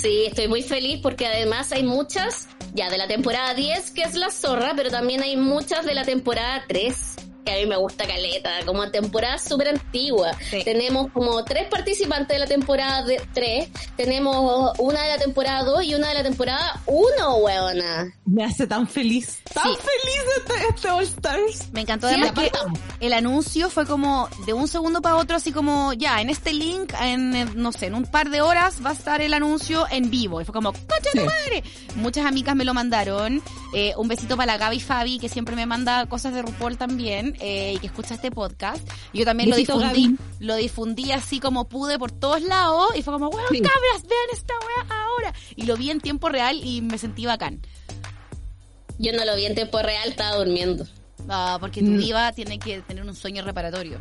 Sí, 0.00 0.26
estoy 0.26 0.46
muy 0.46 0.62
feliz 0.62 1.00
porque 1.02 1.26
además 1.26 1.72
hay 1.72 1.82
muchas 1.82 2.46
ya 2.72 2.88
de 2.88 2.98
la 2.98 3.08
temporada 3.08 3.52
10 3.54 3.90
que 3.90 4.02
es 4.02 4.14
la 4.14 4.30
zorra, 4.30 4.74
pero 4.76 4.90
también 4.90 5.22
hay 5.24 5.36
muchas 5.36 5.84
de 5.84 5.94
la 5.94 6.04
temporada 6.04 6.64
3 6.68 7.27
que 7.44 7.52
a 7.52 7.56
mí 7.56 7.66
me 7.66 7.76
gusta 7.76 8.06
caleta, 8.06 8.50
como 8.66 8.90
temporada 8.90 9.38
súper 9.38 9.68
antigua. 9.68 10.32
Sí. 10.50 10.62
Tenemos 10.64 11.10
como 11.12 11.44
tres 11.44 11.68
participantes 11.68 12.28
de 12.34 12.38
la 12.40 12.46
temporada 12.46 13.04
3, 13.34 13.68
tenemos 13.96 14.72
una 14.78 15.02
de 15.02 15.08
la 15.08 15.18
temporada 15.18 15.62
2 15.64 15.84
y 15.84 15.94
una 15.94 16.08
de 16.08 16.14
la 16.14 16.22
temporada 16.22 16.80
1, 16.86 17.36
weona. 17.36 18.12
Me 18.26 18.44
hace 18.44 18.66
tan 18.66 18.86
feliz. 18.86 19.38
Tan 19.54 19.64
Sí. 19.64 19.70
feliz 19.76 20.22
este, 20.36 20.68
este 20.74 20.88
All 20.90 21.04
Stars. 21.04 21.72
Me 21.72 21.80
encantó 21.82 22.08
Sí, 22.08 22.14
además 22.14 22.32
que 22.32 22.50
el 23.00 23.12
anuncio 23.12 23.70
fue 23.70 23.86
como 23.86 24.28
de 24.46 24.52
un 24.52 24.68
segundo 24.68 25.00
para 25.00 25.16
otro, 25.16 25.36
así 25.36 25.52
como, 25.52 25.92
ya, 25.94 26.20
en 26.20 26.30
este 26.30 26.52
link, 26.52 26.92
en, 27.00 27.60
no 27.60 27.72
sé, 27.72 27.86
en 27.86 27.94
un 27.94 28.04
par 28.04 28.30
de 28.30 28.40
horas 28.40 28.84
va 28.84 28.90
a 28.90 28.92
estar 28.92 29.20
el 29.22 29.32
anuncio 29.34 29.86
en 29.90 30.10
vivo. 30.10 30.40
Y 30.40 30.44
fue 30.44 30.52
como, 30.54 30.72
¡concha 30.72 31.10
tu 31.12 31.18
Sí. 31.20 31.24
madre! 31.24 31.62
Muchas 31.96 32.26
amigas 32.26 32.54
me 32.54 32.64
lo 32.64 32.74
mandaron. 32.74 33.42
Eh, 33.74 33.92
un 33.96 34.08
besito 34.08 34.36
para 34.36 34.52
la 34.52 34.58
Gaby 34.58 34.80
Fabi, 34.80 35.18
que 35.18 35.28
siempre 35.28 35.54
me 35.56 35.66
manda 35.66 36.06
cosas 36.06 36.32
de 36.34 36.42
RuPaul 36.42 36.76
también, 36.78 37.36
eh, 37.40 37.74
y 37.76 37.78
que 37.78 37.86
escucha 37.86 38.14
este 38.14 38.30
podcast. 38.30 38.86
Yo 39.12 39.24
también 39.24 39.50
Besito, 39.50 39.74
lo 39.74 39.80
difundí, 39.90 40.16
lo 40.40 40.56
difundí 40.56 41.12
así 41.12 41.40
como 41.40 41.68
pude 41.68 41.98
por 41.98 42.12
todos 42.12 42.42
lados, 42.42 42.90
y 42.96 43.02
fue 43.02 43.12
como, 43.14 43.28
weón, 43.28 43.46
Sí. 43.50 43.60
cabras, 43.60 44.02
vean 44.08 44.28
esta 44.32 44.54
weá 44.54 45.04
ahora. 45.04 45.34
Y 45.56 45.66
lo 45.66 45.76
vi 45.76 45.90
en 45.90 46.00
tiempo 46.00 46.28
real 46.28 46.60
y 46.62 46.80
me 46.82 46.98
sentí 46.98 47.26
bacán. 47.26 47.60
Yo 48.98 49.12
no 49.12 49.24
lo 49.24 49.36
vi 49.36 49.46
en 49.46 49.54
tiempo 49.54 49.80
real, 49.80 50.08
estaba 50.08 50.36
durmiendo. 50.36 50.84
Ah, 51.28 51.58
porque 51.60 51.80
tu 51.80 51.90
Mm. 51.90 51.98
diva 51.98 52.32
tiene 52.32 52.58
que 52.58 52.80
tener 52.82 53.04
un 53.04 53.14
sueño 53.14 53.42
reparatorio. 53.44 54.00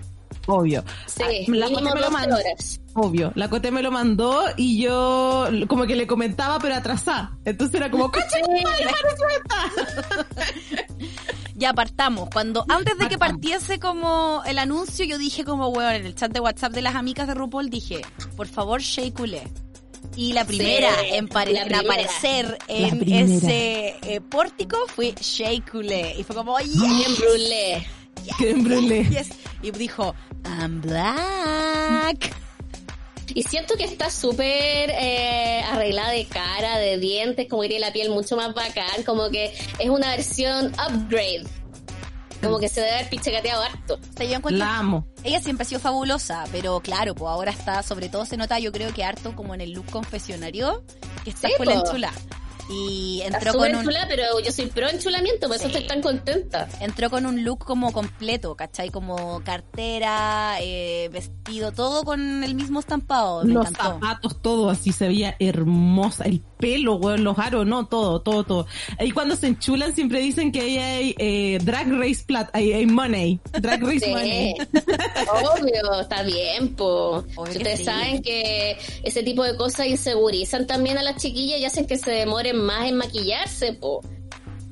Obvio. 0.49 0.81
Sí, 1.07 1.23
Ah, 1.23 1.27
la 1.49 1.67
Cote 1.67 1.81
me 1.81 1.89
lo 1.89 1.95
12 1.97 2.09
mandó. 2.11 2.35
horas. 2.37 2.79
Obvio. 2.93 3.31
La 3.35 3.49
Cote 3.49 3.69
me 3.69 3.83
lo 3.83 3.91
mandó 3.91 4.43
y 4.55 4.81
yo 4.81 5.45
como 5.67 5.85
que 5.85 5.97
le 5.97 6.07
comentaba, 6.07 6.57
pero 6.57 6.73
atrasada. 6.75 7.37
Entonces 7.43 7.75
era 7.75 7.91
como, 7.91 8.09
¡cacha! 8.09 8.37
Ya 11.57 11.73
partamos. 11.73 12.29
Cuando 12.31 12.63
antes 12.69 12.97
de 12.99 13.09
que 13.09 13.17
partiese 13.17 13.79
como 13.79 14.43
el 14.45 14.59
anuncio, 14.59 15.03
yo 15.05 15.17
dije 15.17 15.43
como 15.43 15.69
weón 15.69 15.95
en 15.95 16.05
el 16.05 16.13
chat 16.15 16.31
de 16.31 16.39
WhatsApp 16.39 16.71
de 16.71 16.83
las 16.83 16.93
amigas 16.95 17.27
de 17.27 17.33
RuPaul 17.33 17.69
dije, 17.71 18.01
por 18.35 18.47
favor, 18.47 18.79
Shea 18.81 19.11
Coulee. 19.11 19.41
Y 20.15 20.33
la 20.33 20.45
primera 20.45 20.89
Sí, 21.01 21.09
en, 21.13 21.27
pare- 21.27 21.51
la 21.53 21.61
en 21.63 21.67
primera. 21.67 21.89
aparecer 21.93 22.57
en 22.67 23.11
ese 23.11 23.95
eh, 24.03 24.21
pórtico 24.21 24.77
fue 24.95 25.13
Shea 25.19 25.59
Coulee. 25.69 26.13
Y 26.19 26.23
fue 26.23 26.35
como, 26.35 26.57
yes, 26.59 27.19
brûlée. 27.19 29.09
yes. 29.09 29.29
Y 29.63 29.71
dijo, 29.71 30.13
I'm 30.45 30.81
black. 30.81 32.35
Y 33.33 33.43
siento 33.43 33.75
que 33.75 33.83
está 33.83 34.09
súper 34.09 34.89
eh, 34.89 35.61
arreglada 35.69 36.11
de 36.11 36.25
cara, 36.25 36.77
de 36.77 36.97
dientes, 36.97 37.47
como 37.49 37.61
que 37.63 37.69
tiene 37.69 37.85
la 37.85 37.93
piel 37.93 38.09
mucho 38.09 38.35
más 38.35 38.53
bacán, 38.53 39.03
como 39.05 39.29
que 39.29 39.53
es 39.79 39.89
una 39.89 40.11
versión 40.11 40.67
upgrade. 40.73 41.43
Como 42.41 42.59
que 42.59 42.69
se 42.69 42.81
debe 42.81 42.93
haber 42.93 43.09
pichecateado 43.09 43.63
harto. 43.63 43.95
O 43.95 44.17
sea, 44.17 44.25
yo 44.25 44.35
encuentro 44.35 44.63
La 44.63 44.77
amo. 44.77 45.07
Ella 45.23 45.41
siempre 45.41 45.63
ha 45.63 45.65
sido 45.65 45.81
fabulosa, 45.81 46.45
pero 46.51 46.79
claro, 46.79 47.15
pues 47.15 47.29
ahora 47.29 47.51
está, 47.51 47.81
sobre 47.81 48.09
todo 48.09 48.25
se 48.25 48.37
nota, 48.37 48.59
yo 48.59 48.71
creo 48.71 48.93
que 48.93 49.03
harto 49.03 49.35
como 49.35 49.55
en 49.55 49.61
el 49.61 49.71
look 49.71 49.87
confesionario, 49.89 50.83
que 51.23 51.31
está 51.31 51.47
Sí, 51.47 51.53
fue 51.57 51.65
la 51.65 51.73
enchula. 51.73 52.13
Y 52.69 53.21
entró 53.23 53.53
con 53.53 53.73
un 53.75 53.83
chula, 53.83 54.05
pero 54.09 54.23
yo 54.43 54.51
soy 54.51 54.65
pro 54.67 54.89
enchulamiento, 54.89 55.47
por 55.47 55.55
eso 55.55 55.65
Sí. 55.67 55.71
estoy 55.73 55.87
tan 55.87 56.01
contenta. 56.01 56.67
entró 56.81 57.09
con 57.09 57.25
un 57.25 57.43
look 57.43 57.59
como 57.65 57.91
completo, 57.93 58.55
¿cachai? 58.55 58.89
Como 58.89 59.41
cartera, 59.43 60.57
eh, 60.61 61.09
vestido, 61.11 61.71
todo 61.71 62.03
con 62.03 62.43
el 62.43 62.55
mismo 62.55 62.79
estampado. 62.79 63.43
Me 63.45 63.53
Los 63.53 63.69
encantó. 63.69 63.93
zapatos, 63.99 64.41
todo 64.41 64.69
así 64.69 64.91
se 64.91 65.07
veía 65.07 65.35
hermosa. 65.39 66.25
El 66.25 66.41
pelos, 66.57 66.99
weón, 67.01 67.23
los 67.23 67.37
aros, 67.39 67.65
no, 67.65 67.85
todo, 67.87 68.21
todo, 68.21 68.43
todo. 68.43 68.67
Y 68.99 69.11
cuando 69.11 69.35
se 69.35 69.47
enchulan 69.47 69.93
siempre 69.95 70.19
dicen 70.19 70.51
que 70.51 70.61
ahí 70.61 70.77
hay 70.77 71.15
eh, 71.17 71.59
drag 71.63 71.91
race 71.91 72.23
plat, 72.25 72.49
hay, 72.53 72.73
hay 72.73 72.85
money, 72.85 73.39
drag 73.61 73.81
race 73.83 73.99
Sí, 73.99 74.11
money. 74.11 74.55
obvio, 75.29 76.01
está 76.01 76.23
bien, 76.23 76.75
po. 76.75 77.23
Obvio 77.35 77.43
que 77.53 77.57
Ustedes 77.59 77.79
sí. 77.79 77.85
saben 77.85 78.21
que 78.21 78.77
ese 79.03 79.23
tipo 79.23 79.43
de 79.43 79.55
cosas 79.57 79.87
insegurizan 79.87 80.67
también 80.67 80.97
a 80.97 81.03
las 81.03 81.17
chiquillas 81.21 81.59
y 81.59 81.65
hacen 81.65 81.85
que 81.87 81.97
se 81.97 82.11
demoren 82.11 82.57
más 82.57 82.87
en 82.87 82.97
maquillarse, 82.97 83.73
po. 83.73 84.01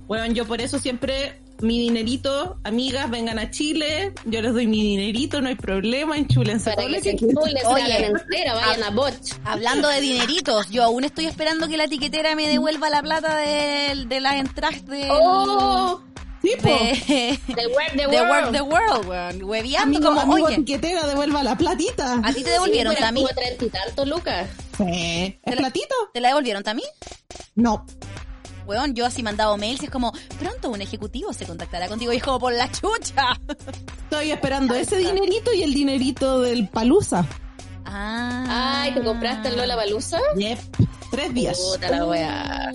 Bueno, 0.07 0.31
yo 0.33 0.45
por 0.45 0.61
eso 0.61 0.77
siempre 0.79 1.39
mi 1.61 1.79
dinerito, 1.79 2.57
amigas, 2.63 3.09
vengan 3.09 3.39
a 3.39 3.49
Chile, 3.51 4.13
yo 4.25 4.41
les 4.41 4.53
doy 4.53 4.67
mi 4.67 4.81
dinerito, 4.83 5.41
no 5.41 5.47
hay 5.49 5.55
problema, 5.55 6.17
enchúlense 6.17 6.71
Para 6.71 6.87
que 6.87 7.01
se 7.01 7.11
que 7.11 7.17
quieran. 7.17 7.35
chulen, 7.43 7.57
se 7.61 7.67
Oye. 7.67 8.05
entera, 8.07 8.53
vayan 8.55 8.83
a 8.83 8.89
Botch. 8.91 9.33
Hablando 9.45 9.87
de 9.87 10.01
dineritos, 10.01 10.69
yo 10.69 10.83
aún 10.83 11.03
estoy 11.03 11.25
esperando 11.25 11.67
que 11.67 11.77
la 11.77 11.87
tiquetera 11.87 12.35
me 12.35 12.47
devuelva 12.47 12.89
la 12.89 13.01
plata 13.01 13.37
de, 13.37 14.05
de 14.07 14.19
las 14.19 14.35
entradas 14.35 14.85
de... 14.85 15.07
¡Oh! 15.11 16.01
Sí, 16.41 16.51
po. 16.61 16.67
de, 16.69 17.39
The 17.47 17.67
World, 17.67 17.95
the 17.97 18.07
World. 18.21 18.51
The 18.51 18.61
World, 18.61 19.07
weón. 19.07 19.43
Hueviando 19.45 19.97
Amigo, 19.97 20.09
como, 20.09 20.21
amigo 20.33 20.47
oye, 20.47 20.57
tiquetera, 20.57 21.07
devuelva 21.07 21.41
la 21.41 21.57
platita. 21.57 22.21
¿a 22.23 22.31
ti 22.33 22.43
te 22.43 22.51
devolvieron, 22.51 22.93
sí, 22.93 23.01
Tami? 23.01 23.21
como 23.23 23.33
treinta 23.33 23.65
y 23.65 23.69
tantos 23.69 24.07
lucas. 24.07 24.47
Sí. 24.77 25.39
¿Es 25.43 25.55
platito? 25.55 25.95
¿Te 26.13 26.19
la 26.21 26.27
devolvieron, 26.27 26.61
Tami? 26.61 26.83
No. 27.55 27.85
Weón, 28.65 28.95
yo 28.95 29.05
así 29.05 29.21
mandado 29.23 29.57
mails 29.57 29.81
y 29.81 29.85
es 29.85 29.91
como, 29.91 30.11
pronto 30.39 30.69
un 30.69 30.81
ejecutivo 30.81 31.33
se 31.33 31.45
contactará 31.45 31.87
contigo 31.87 32.11
y 32.13 32.17
es 32.17 32.23
como 32.23 32.39
por 32.39 32.53
la 32.53 32.71
chucha. 32.71 33.39
Estoy 34.03 34.31
esperando 34.31 34.73
ese 34.75 34.97
dinerito 34.97 35.53
y 35.53 35.63
el 35.63 35.73
dinerito 35.73 36.41
del 36.41 36.67
Palusa. 36.69 37.25
Ah. 37.85 38.81
Ay, 38.83 38.93
¿te 38.93 39.01
compraste 39.03 39.49
el 39.49 39.57
Lola 39.57 39.75
Balusa? 39.75 40.19
Yep. 40.35 40.59
Tres 41.11 41.33
días. 41.33 41.59
Puta 41.59 41.89
la 41.91 42.05
weá. 42.05 42.71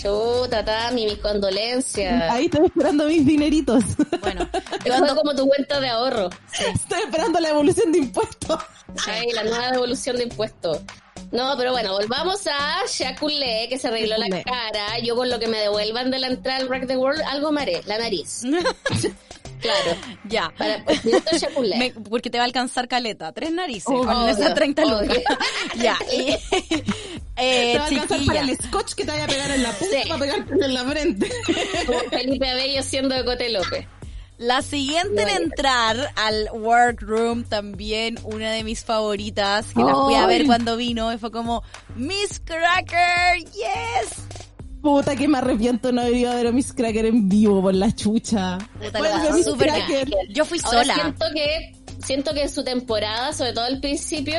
Chuta, 0.00 0.62
Tami, 0.64 1.06
mis 1.06 1.18
condolencias. 1.18 2.30
Ahí 2.30 2.44
estoy 2.46 2.66
esperando 2.66 3.06
mis 3.06 3.24
dineritos. 3.24 3.82
Bueno, 4.20 4.46
Te 4.82 4.88
yo 4.90 4.94
ando- 4.94 5.14
como 5.16 5.34
tu 5.34 5.46
cuenta 5.48 5.80
de 5.80 5.88
ahorro. 5.88 6.28
Estoy 6.74 7.00
esperando 7.04 7.40
la 7.40 7.48
evolución 7.50 7.92
de 7.92 7.98
impuestos. 7.98 8.58
Ay, 9.06 9.30
la 9.32 9.44
nueva 9.44 9.70
devolución 9.72 10.16
de 10.16 10.24
impuestos. 10.24 10.80
No, 11.32 11.54
pero 11.56 11.72
bueno, 11.72 11.92
volvamos 11.92 12.46
a 12.46 12.80
Shakulé, 12.88 13.66
que 13.68 13.78
se 13.78 13.88
arregló 13.88 14.16
la 14.16 14.42
cara. 14.42 14.98
Yo 15.02 15.16
con 15.16 15.28
lo 15.28 15.38
que 15.38 15.48
me 15.48 15.58
devuelvan 15.58 16.10
de 16.10 16.18
la 16.18 16.28
entrada 16.28 16.58
al 16.60 16.68
Rack 16.68 16.86
the 16.86 16.96
World, 16.96 17.20
algo 17.26 17.50
me 17.52 17.62
haré, 17.62 17.82
la 17.86 17.98
nariz. 17.98 18.42
Claro. 19.58 19.96
ya. 20.28 20.52
Para, 20.56 20.84
pues. 20.84 21.00
Me- 21.78 21.90
porque 22.10 22.28
te 22.28 22.36
va 22.36 22.44
a 22.44 22.46
alcanzar 22.46 22.86
caleta. 22.88 23.32
Tres 23.32 23.50
narices 23.50 23.86
Oh, 23.88 24.00
con 24.04 24.10
obvio, 24.10 24.28
esas 24.36 24.54
30 24.54 24.84
lucas. 24.84 25.18
ya. 25.76 25.98
Y, 26.12 26.28
eh, 27.36 27.72
Te 27.72 27.78
va 27.78 27.84
a 27.84 27.86
alcanzar 27.88 28.18
chiquilla. 28.18 28.40
para 28.40 28.50
el 28.52 28.58
scotch 28.58 28.92
que 28.92 29.04
te 29.06 29.10
vaya 29.12 29.24
a 29.24 29.26
pegar 29.28 29.50
en 29.50 29.62
la 29.62 29.70
punta 29.72 29.96
Sí. 30.02 30.08
para 30.08 30.20
pegarte 30.20 30.52
en 30.64 30.74
la 30.74 30.84
frente. 30.84 31.32
Como 31.86 31.98
Felipe 32.00 32.50
Abello 32.50 32.82
siendo 32.82 33.14
de 33.14 33.24
Cote 33.24 33.48
López. 33.48 33.86
La 34.38 34.60
siguiente 34.60 35.22
en 35.22 35.44
entrar 35.44 36.12
al 36.14 36.50
workroom, 36.52 37.44
también 37.44 38.18
una 38.22 38.52
de 38.52 38.64
mis 38.64 38.84
favoritas, 38.84 39.72
que 39.72 39.82
la 39.82 39.94
fui 39.94 40.14
a 40.14 40.26
ver 40.26 40.44
cuando 40.44 40.76
vino, 40.76 41.12
y 41.12 41.16
fue 41.16 41.30
como, 41.30 41.62
Miss 41.94 42.40
Cracker, 42.44 43.38
yes. 43.44 44.26
Puta 44.82 45.16
que 45.16 45.26
me 45.26 45.38
arrepiento 45.38 45.90
no 45.90 46.02
haber 46.02 46.14
ido 46.14 46.30
a 46.30 46.34
ver 46.34 46.48
a 46.48 46.52
Miss 46.52 46.72
Cracker 46.72 47.06
en 47.06 47.28
vivo 47.28 47.62
por 47.62 47.74
la 47.74 47.94
chucha. 47.94 48.58
Puta. 48.78 49.00
Yo 50.28 50.44
fui 50.44 50.60
Ahora 50.64 50.82
sola. 50.82 50.94
siento 50.94 51.26
que 51.34 51.72
siento 52.04 52.34
que 52.34 52.42
en 52.42 52.50
su 52.50 52.62
temporada, 52.62 53.32
sobre 53.32 53.52
todo 53.52 53.64
al 53.64 53.80
principio, 53.80 54.38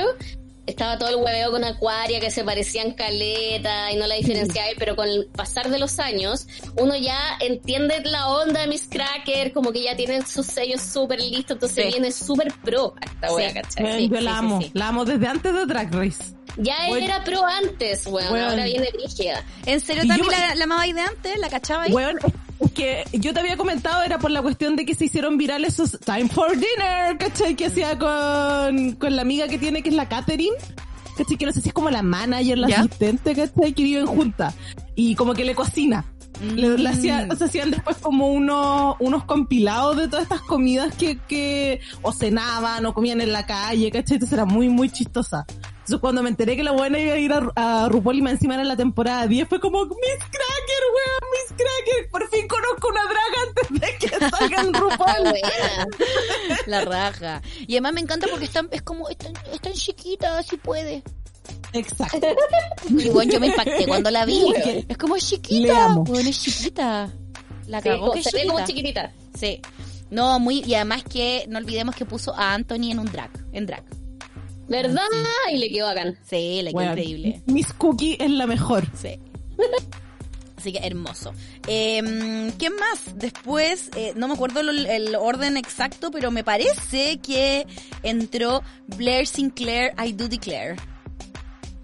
estaba 0.67 0.97
todo 0.99 1.09
el 1.09 1.15
hueveo 1.15 1.49
con 1.51 1.63
Acuaria 1.63 2.19
que 2.19 2.29
se 2.29 2.43
parecían 2.43 2.91
caleta 2.91 3.91
y 3.91 3.95
no 3.95 4.05
la 4.05 4.15
diferenciaba, 4.15 4.67
pero 4.77 4.95
con 4.95 5.07
el 5.07 5.25
pasar 5.27 5.69
de 5.69 5.79
los 5.79 5.97
años, 5.99 6.45
uno 6.77 6.95
ya 6.95 7.17
entiende 7.39 8.01
la 8.03 8.27
onda 8.27 8.61
de 8.61 8.67
Miss 8.67 8.87
Cracker, 8.89 9.53
como 9.53 9.71
que 9.71 9.83
ya 9.83 9.95
tienen 9.95 10.25
sus 10.27 10.45
sellos 10.45 10.81
súper 10.81 11.19
listos, 11.19 11.51
entonces 11.55 11.85
Sí. 11.85 11.91
viene 11.91 12.11
súper 12.11 12.53
pro 12.63 12.93
a 13.01 13.05
esta 13.05 13.33
wea, 13.33 13.49
Sí. 13.49 13.55
¿cachai? 13.55 13.83
Weón, 13.85 13.97
Sí, 13.99 14.09
yo 14.09 14.21
la 14.21 14.31
sí, 14.31 14.37
amo, 14.37 14.61
sí. 14.61 14.71
la 14.73 14.87
amo 14.89 15.05
desde 15.05 15.27
antes 15.27 15.53
de 15.53 15.65
Drag 15.65 15.93
Race. 15.93 16.23
Ya 16.57 16.75
Bueno. 16.87 17.05
era 17.05 17.23
pro 17.23 17.45
antes, 17.45 18.05
weón, 18.07 18.33
Weón. 18.33 18.49
ahora 18.49 18.65
viene 18.65 18.89
brígida. 18.91 19.43
¿En 19.65 19.79
serio 19.79 20.03
también 20.07 20.25
yo- 20.25 20.31
la, 20.31 20.55
la 20.55 20.63
amabais 20.65 20.95
de 20.95 21.01
antes? 21.01 21.37
¿La? 21.39 21.47
Weón, 21.93 22.17
es 22.17 22.33
que 22.73 23.03
yo 23.13 23.33
te 23.33 23.39
había 23.39 23.57
comentado, 23.57 24.03
era 24.03 24.17
por 24.19 24.31
la 24.31 24.41
cuestión 24.41 24.75
de 24.75 24.85
que 24.85 24.95
se 24.95 25.05
hicieron 25.05 25.37
virales 25.37 25.73
esos 25.73 25.99
Time 25.99 26.27
for 26.29 26.51
Dinner, 26.51 27.17
¿cachai? 27.17 27.55
Que 27.55 27.65
hacía 27.67 27.97
con, 27.99 28.93
con 28.93 29.15
la 29.15 29.21
amiga 29.21 29.47
que 29.47 29.57
tiene, 29.57 29.83
que 29.83 29.89
es 29.89 29.95
la 29.95 30.07
Catherine. 30.09 30.55
¿Cachai? 31.17 31.37
Que 31.37 31.45
no 31.47 31.51
sé 31.51 31.61
si 31.61 31.69
es 31.69 31.73
como 31.73 31.89
la 31.89 32.03
manager, 32.03 32.57
la 32.57 32.67
¿Ya? 32.69 32.79
asistente, 32.79 33.35
¿cachai? 33.35 33.73
Que 33.73 33.83
viven 33.83 34.05
juntas. 34.05 34.53
Y 34.95 35.15
como 35.15 35.33
que 35.33 35.43
le 35.45 35.55
cocina. 35.55 36.05
Le, 36.55 36.77
le 36.77 36.89
hacía- 36.89 37.25
Mm. 37.25 37.35
se 37.37 37.45
hacían 37.45 37.71
después 37.71 37.97
como 37.97 38.27
unos, 38.27 38.95
unos 38.99 39.23
compilados 39.23 39.97
de 39.97 40.07
todas 40.07 40.23
estas 40.23 40.41
comidas 40.41 40.93
que, 40.95 41.17
que 41.27 41.79
o 42.03 42.11
cenaban 42.11 42.85
o 42.85 42.93
comían 42.93 43.21
en 43.21 43.33
la 43.33 43.47
calle, 43.47 43.89
¿cachai? 43.91 44.15
Entonces 44.17 44.33
era 44.33 44.45
muy, 44.45 44.69
muy 44.69 44.89
chistosa. 44.91 45.45
Entonces 45.87 46.01
cuando 46.01 46.21
me 46.21 46.27
enteré 46.27 46.57
que 46.57 46.63
la 46.65 46.71
buena 46.73 46.99
iba 46.99 47.13
a 47.13 47.17
ir 47.17 47.31
a, 47.31 47.49
a 47.55 47.87
RuPaul 47.87 48.17
y 48.17 48.21
más 48.21 48.33
encima 48.33 48.55
era 48.55 48.65
la 48.65 48.75
temporada 48.75 49.25
10, 49.25 49.47
fue 49.47 49.61
como, 49.61 49.85
Miss 49.85 49.95
Cracker, 50.19 50.83
weón, 50.93 51.31
Miss 51.31 51.55
Cracker, 51.57 52.09
por 52.11 52.29
fin 52.29 52.45
conozco 52.45 52.89
una 52.89 53.03
draga 53.03 53.47
antes 53.47 53.79
de 53.79 53.97
que 53.97 54.29
salga 54.37 54.61
en 54.63 54.73
RuPaul. 54.73 55.33
La 56.65 56.81
raja. 56.83 57.41
Y 57.67 57.75
además 57.75 57.93
me 57.93 58.01
encanta 58.01 58.27
porque 58.29 58.43
están, 58.43 58.67
es 58.71 58.81
como, 58.81 59.07
es 59.07 59.17
tan, 59.17 59.31
es 59.53 59.61
tan 59.61 59.71
chiquita, 59.71 60.37
así 60.39 60.57
puede. 60.57 61.03
Exacto. 61.71 62.19
Y 62.89 63.07
bueno, 63.07 63.31
yo 63.31 63.39
me 63.39 63.47
impacté 63.47 63.87
cuando 63.87 64.11
la 64.11 64.25
vi. 64.25 64.43
Es 64.89 64.97
como 64.97 65.17
chiquita. 65.17 65.85
amo. 65.85 66.03
Bueno, 66.03 66.29
es 66.29 66.37
chiquita. 66.41 67.09
La 67.67 67.81
Sí, 67.81 67.87
cagó 67.87 68.11
que 68.11 68.19
es 68.19 68.25
se 68.25 68.35
ve 68.35 68.45
como 68.45 68.59
chiquita. 68.65 69.11
chiquitita. 69.13 69.39
Sí. 69.39 69.61
No, 70.09 70.37
muy, 70.37 70.63
y 70.65 70.73
además 70.75 71.05
que 71.05 71.45
no 71.47 71.59
olvidemos 71.59 71.95
que 71.95 72.03
puso 72.03 72.35
a 72.35 72.53
Anthony 72.53 72.91
en 72.91 72.99
un 72.99 73.09
drag, 73.09 73.29
en 73.53 73.65
drag. 73.65 73.83
¿Verdad? 74.67 75.01
Y 75.51 75.57
le 75.57 75.69
quedó 75.69 75.85
bacán. 75.87 76.17
Sí, 76.29 76.61
la 76.61 76.71
que 76.71 76.75
Weón, 76.75 76.89
increíble. 76.91 77.41
Miss 77.45 77.71
Cookie 77.73 78.17
es 78.19 78.29
la 78.31 78.47
mejor. 78.47 78.85
Sí. 78.99 79.19
Así 80.57 80.73
que 80.73 80.79
hermoso. 80.79 81.33
Eh, 81.67 82.51
¿Qué 82.57 82.69
más? 82.71 83.15
Después, 83.15 83.91
eh, 83.95 84.13
no 84.15 84.27
me 84.27 84.33
acuerdo 84.33 84.63
lo- 84.63 84.71
el 84.71 85.15
orden 85.15 85.55
exacto, 85.55 86.09
pero 86.11 86.31
me 86.31 86.43
parece 86.43 87.19
que 87.19 87.67
entró 88.01 88.63
Blair 88.97 89.27
Sinclair, 89.27 89.93
I 90.03 90.13
Do 90.13 90.27
Declare. 90.27 90.75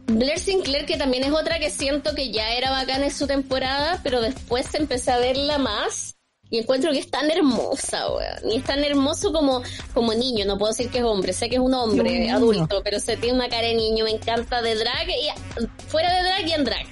Blair 0.07 0.39
Sinclair, 0.39 0.85
que 0.85 0.97
también 0.97 1.23
es 1.23 1.31
otra 1.31 1.59
que 1.59 1.69
siento 1.69 2.13
que 2.15 2.31
ya 2.31 2.51
era 2.53 2.71
bacana 2.71 3.05
en 3.05 3.11
su 3.13 3.25
temporada, 3.27 4.01
pero 4.03 4.21
después 4.21 4.73
empecé 4.73 5.11
a 5.11 5.19
verla 5.19 5.57
más 5.59 6.15
y 6.49 6.59
encuentro 6.59 6.91
que 6.91 6.99
es 6.99 7.09
tan 7.09 7.31
hermosa, 7.31 8.11
weón. 8.11 8.51
Y 8.51 8.57
es 8.57 8.63
tan 8.63 8.83
hermoso 8.83 9.33
como, 9.33 9.63
como 9.93 10.13
niño, 10.13 10.45
no 10.45 10.57
puedo 10.57 10.71
decir 10.71 10.89
que 10.89 10.99
es 10.99 11.03
hombre, 11.03 11.33
sé 11.33 11.49
que 11.49 11.55
es 11.55 11.61
un 11.61 11.73
hombre 11.73 12.29
adulto, 12.29 12.81
pero 12.83 12.99
se 12.99 13.17
tiene 13.17 13.37
una 13.37 13.49
cara 13.49 13.67
de 13.67 13.75
niño, 13.75 14.05
me 14.05 14.11
encanta 14.11 14.61
de 14.61 14.75
drag 14.75 15.09
y 15.09 15.87
fuera 15.87 16.13
de 16.13 16.23
drag 16.23 16.47
y 16.47 16.51
en 16.51 16.63
drag. 16.63 16.85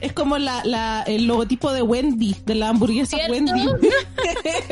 Es 0.00 0.12
como 0.12 0.38
la, 0.38 0.64
la, 0.64 1.02
el 1.06 1.26
logotipo 1.26 1.72
de 1.72 1.82
Wendy, 1.82 2.36
de 2.46 2.54
la 2.54 2.68
hamburguesa 2.68 3.16
¿Cierto? 3.16 3.32
Wendy. 3.32 3.68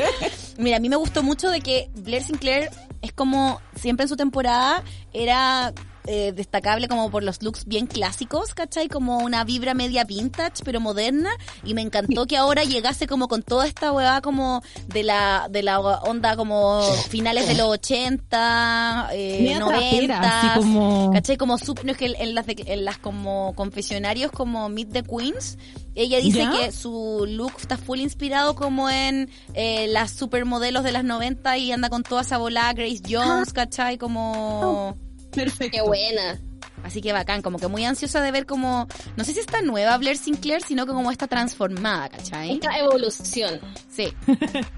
Mira, 0.57 0.77
a 0.77 0.79
mí 0.79 0.89
me 0.89 0.95
gustó 0.95 1.21
mucho 1.21 1.49
de 1.49 1.61
que 1.61 1.89
Blair 1.95 2.23
Sinclair 2.23 2.69
es 3.01 3.11
como 3.13 3.61
siempre 3.75 4.03
en 4.03 4.09
su 4.09 4.15
temporada 4.15 4.83
era 5.13 5.73
eh, 6.07 6.31
destacable 6.35 6.87
como 6.87 7.11
por 7.11 7.23
los 7.23 7.41
looks 7.43 7.65
bien 7.65 7.85
clásicos, 7.87 8.53
¿cachai? 8.53 8.87
Como 8.87 9.19
una 9.19 9.43
vibra 9.43 9.73
media 9.73 10.03
vintage, 10.05 10.63
pero 10.63 10.79
moderna. 10.79 11.29
Y 11.63 11.73
me 11.73 11.81
encantó 11.81 12.25
que 12.25 12.37
ahora 12.37 12.63
llegase 12.63 13.07
como 13.07 13.27
con 13.27 13.43
toda 13.43 13.67
esta 13.67 13.91
hueá 13.91 14.21
como 14.21 14.61
de 14.87 15.03
la, 15.03 15.47
de 15.49 15.63
la 15.63 15.79
onda 15.79 16.35
como 16.35 16.81
finales 17.09 17.47
de 17.47 17.55
los 17.55 17.67
80, 17.67 19.09
eh, 19.13 19.37
Media 19.41 19.59
90. 19.59 19.79
trapera, 19.79 20.39
así 20.39 20.59
como... 20.59 21.11
¿Cachai? 21.11 21.37
Como 21.37 21.57
súper, 21.57 21.85
no 21.85 21.91
es 21.91 21.97
que 21.97 22.05
en 22.17 22.35
las, 22.35 22.45
de- 22.45 22.63
en 22.67 22.85
las 22.85 22.97
como 22.97 23.53
confesionarios 23.55 24.31
como 24.31 24.69
Meet 24.69 24.91
the 24.93 25.03
Queens, 25.03 25.57
ella 25.95 26.19
dice 26.19 26.39
¿Ya? 26.39 26.51
que 26.51 26.71
su 26.71 27.25
look 27.27 27.53
está 27.59 27.77
full 27.77 27.99
inspirado 27.99 28.55
como 28.55 28.89
en 28.89 29.29
eh, 29.53 29.87
las 29.87 30.11
supermodelos 30.11 30.83
de 30.83 30.91
las 30.91 31.03
90 31.03 31.57
y 31.57 31.71
anda 31.71 31.89
con 31.89 32.03
toda 32.03 32.21
esa 32.21 32.37
bola 32.37 32.71
Grace 32.73 33.01
Jones, 33.09 33.51
¿cachai? 33.53 33.97
Como... 33.97 34.95
Perfecto. 35.37 35.77
Qué 35.77 35.81
buena. 35.81 36.39
Así 36.83 37.01
que 37.01 37.11
bacán, 37.11 37.41
como 37.41 37.59
que 37.59 37.67
muy 37.67 37.85
ansiosa 37.85 38.21
de 38.21 38.31
ver 38.31 38.45
como, 38.45 38.87
no 39.15 39.23
sé 39.23 39.33
si 39.33 39.39
está 39.39 39.61
nueva 39.61 39.97
Blair 39.97 40.17
Sinclair, 40.17 40.61
sino 40.61 40.85
que 40.85 40.93
como 40.93 41.11
está 41.11 41.27
transformada, 41.27 42.09
¿cachai? 42.09 42.53
Esta 42.53 42.77
evolución. 42.77 43.59
Sí. 43.89 44.13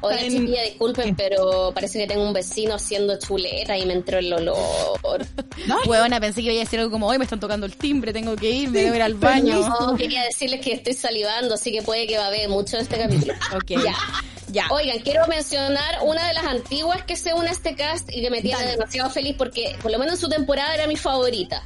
Oye, 0.00 0.26
en- 0.26 0.32
chiquilla, 0.32 0.62
disculpen, 0.62 1.16
pero 1.16 1.72
parece 1.74 1.98
que 1.98 2.06
tengo 2.06 2.22
un 2.22 2.32
vecino 2.32 2.74
haciendo 2.74 3.18
chuleta 3.18 3.76
y 3.76 3.84
me 3.86 3.94
entró 3.94 4.18
el 4.18 4.32
olor. 4.32 5.26
¿No? 5.66 5.78
Huevona, 5.86 6.20
pensé 6.20 6.40
que 6.42 6.52
iba 6.52 6.54
a 6.54 6.64
decir 6.64 6.78
algo 6.78 6.90
como, 6.92 7.08
hoy 7.08 7.18
me 7.18 7.24
están 7.24 7.40
tocando 7.40 7.66
el 7.66 7.76
timbre, 7.76 8.12
tengo 8.12 8.36
que 8.36 8.50
ir, 8.50 8.70
me 8.70 8.82
debo 8.82 8.94
ir 8.96 9.02
al 9.02 9.14
baño. 9.14 9.58
No, 9.80 9.96
quería 9.96 10.22
decirles 10.22 10.60
que 10.60 10.72
estoy 10.72 10.94
salivando, 10.94 11.54
así 11.54 11.72
que 11.72 11.82
puede 11.82 12.06
que 12.06 12.16
va 12.18 12.24
a 12.24 12.28
haber 12.28 12.48
mucho 12.48 12.76
de 12.76 12.82
este 12.84 12.98
capítulo. 12.98 13.34
Ok. 13.54 13.70
Ya. 13.82 13.94
Ya. 14.50 14.66
Oigan, 14.70 14.98
quiero 15.00 15.26
mencionar 15.26 15.98
una 16.04 16.26
de 16.28 16.32
las 16.34 16.44
antiguas 16.44 17.02
que 17.04 17.16
se 17.16 17.34
une 17.34 17.48
a 17.48 17.52
este 17.52 17.74
cast 17.74 18.08
y 18.10 18.22
que 18.22 18.30
me 18.30 18.40
tiene 18.40 18.58
Dale. 18.58 18.70
demasiado 18.72 19.10
feliz 19.10 19.34
porque 19.36 19.76
por 19.82 19.90
lo 19.90 19.98
menos 19.98 20.14
en 20.14 20.20
su 20.20 20.28
temporada 20.30 20.74
era 20.74 20.86
mi 20.86 20.96
favorita. 20.96 21.62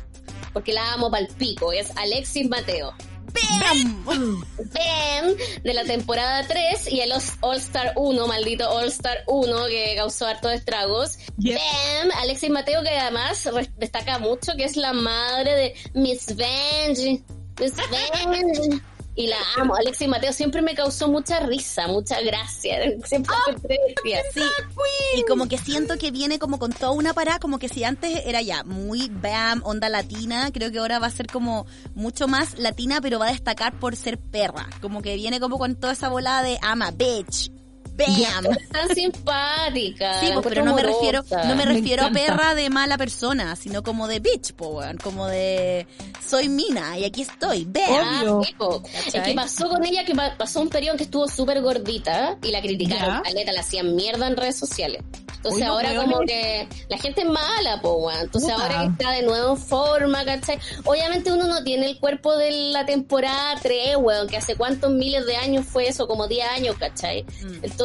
porque 0.53 0.73
la 0.73 0.93
amo 0.93 1.09
pal 1.11 1.29
pico, 1.39 1.73
es 1.73 1.91
Alexis 1.97 2.49
Mateo. 2.49 2.93
¡Bam! 3.33 4.05
Bam 4.05 5.37
de 5.63 5.75
la 5.75 5.85
temporada 5.85 6.47
3 6.47 6.93
y 6.93 7.01
el 7.01 7.13
All 7.41 7.57
Star 7.59 7.93
1, 7.97 8.27
maldito 8.27 8.69
All 8.71 8.89
Star 8.89 9.19
1 9.27 9.67
que 9.67 9.95
causó 9.97 10.27
hartos 10.27 10.53
estragos. 10.53 11.19
Yep. 11.39 11.59
Bam, 11.59 12.11
Alexis 12.23 12.51
Mateo 12.51 12.83
que 12.83 12.91
además 12.91 13.49
destaca 13.79 14.19
mucho 14.19 14.53
que 14.57 14.65
es 14.65 14.77
la 14.77 14.93
madre 14.93 15.55
de 15.55 15.75
Miss 15.95 16.35
Benji. 16.37 17.23
Miss 17.61 17.75
Benji. 17.91 18.83
Y 19.15 19.27
la 19.27 19.37
amo. 19.59 19.75
Alexis 19.75 20.09
Mateo 20.09 20.33
siempre 20.33 20.63
me 20.63 20.75
causó 20.75 21.09
mucha 21.09 21.41
risa, 21.41 21.87
mucha 21.87 22.21
gracia. 22.23 22.79
Siempre 23.05 23.35
encontré 23.47 23.79
divertida. 24.05 24.23
Sí, 24.33 25.19
y 25.19 25.23
como 25.25 25.49
que 25.49 25.59
siento 25.59 25.99
que 25.99 26.11
viene 26.11 26.39
como 26.39 26.59
con 26.59 26.73
toda 26.73 26.93
una 26.93 27.13
parada, 27.13 27.39
como 27.39 27.59
que 27.59 27.69
si 27.69 27.85
antes 27.85 28.23
era 28.25 28.41
ya 28.41 28.65
muy 28.65 29.11
bam, 29.11 29.61
onda 29.65 29.89
latina, 29.89 30.51
creo 30.53 30.71
que 30.71 30.79
ahora 30.79 30.99
va 30.99 31.09
a 31.09 31.11
ser 31.11 31.27
como 31.27 31.67
mucho 31.95 32.27
más 32.27 32.59
latina, 32.59 33.01
pero 33.03 33.19
va 33.19 33.29
a 33.29 33.33
destacar 33.33 33.79
por 33.79 33.97
ser 33.97 34.19
perra. 34.19 34.69
Como 34.81 35.03
que 35.03 35.15
viene 35.17 35.41
como 35.41 35.59
con 35.59 35.75
toda 35.75 35.93
esa 35.93 36.09
volada 36.09 36.43
de 36.43 36.59
ama, 36.63 36.91
bitch, 36.91 37.51
bam. 37.97 38.45
Tan 38.73 38.89
simpática. 38.95 40.21
Sí, 40.21 40.31
pues, 40.33 40.47
pero 40.49 40.65
no 40.65 40.75
me 40.75 40.83
refiero, 40.83 41.23
no 41.31 41.55
me 41.57 41.63
Me 41.63 41.65
refiero 41.67 42.05
a 42.05 42.11
perra 42.11 42.55
de 42.55 42.69
mala 42.71 42.99
persona, 42.99 43.55
sino 43.57 43.83
como 43.83 44.09
de 44.09 44.19
bitch, 44.21 44.53
po, 44.55 44.69
weón, 44.69 44.97
como 44.99 45.27
de 45.29 45.87
soy 46.27 46.49
mina 46.49 46.99
y 46.99 47.05
aquí 47.05 47.23
estoy, 47.23 47.65
bam. 47.65 48.29
Obvio. 48.29 48.43
Ah. 48.61 48.89
Es 49.07 49.23
que 49.23 49.35
pasó 49.35 49.69
con 49.69 49.85
ella 49.85 50.05
que 50.05 50.15
pa- 50.15 50.35
pasó 50.37 50.61
un 50.61 50.69
periodo 50.69 50.93
en 50.93 50.99
que 50.99 51.05
estuvo 51.05 51.29
súper 51.29 51.61
gordita 51.63 52.37
y 52.43 52.51
la 52.51 52.61
criticaron, 52.61 53.17
Ya. 53.17 53.23
caleta, 53.23 53.53
la 53.53 53.61
hacían 53.61 53.95
mierda 53.95 54.27
en 54.27 54.37
redes 54.37 54.57
sociales. 54.59 55.03
Entonces 55.37 55.65
ahora 55.65 55.97
como 55.97 56.21
que 56.21 56.69
la 56.89 56.99
gente 56.99 57.23
es 57.23 57.27
mala, 57.29 57.81
po, 57.83 57.95
weón. 57.95 58.21
Entonces 58.21 58.53
Puta. 58.53 58.63
ahora 58.65 58.81
que 58.83 58.93
está 58.93 59.11
de 59.11 59.23
nuevo 59.25 59.51
en 59.55 59.57
forma, 59.59 60.25
¿cachai? 60.25 60.57
Obviamente 60.85 61.33
uno 61.33 61.49
no 61.49 61.65
tiene 61.65 61.87
el 61.87 61.99
cuerpo 61.99 62.37
de 62.37 62.51
la 62.71 62.87
temporada 62.87 63.57
3, 63.61 63.97
weón, 63.99 64.29
que 64.29 64.37
hace 64.37 64.55
cuántos 64.55 64.93
miles 64.93 65.27
de 65.27 65.35
años 65.37 65.67
fue 65.67 65.89
eso, 65.89 66.07
como 66.07 66.29
10 66.29 66.47
años, 66.49 66.77
¿cachai? 66.79 67.25
Mm. 67.25 67.55
Entonces, 67.65 67.82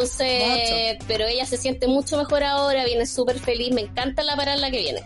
pero 1.08 1.26
ella 1.26 1.46
se 1.46 1.58
siente 1.58 1.88
mucho 1.88 2.18
mejor 2.18 2.44
ahora, 2.44 2.86
viene 2.86 3.06
súper 3.06 3.40
feliz, 3.40 3.72
me 3.74 3.82
encanta 3.82 4.24
la 4.24 4.36
parada 4.36 4.70
que 4.72 4.80
viene. 4.80 5.04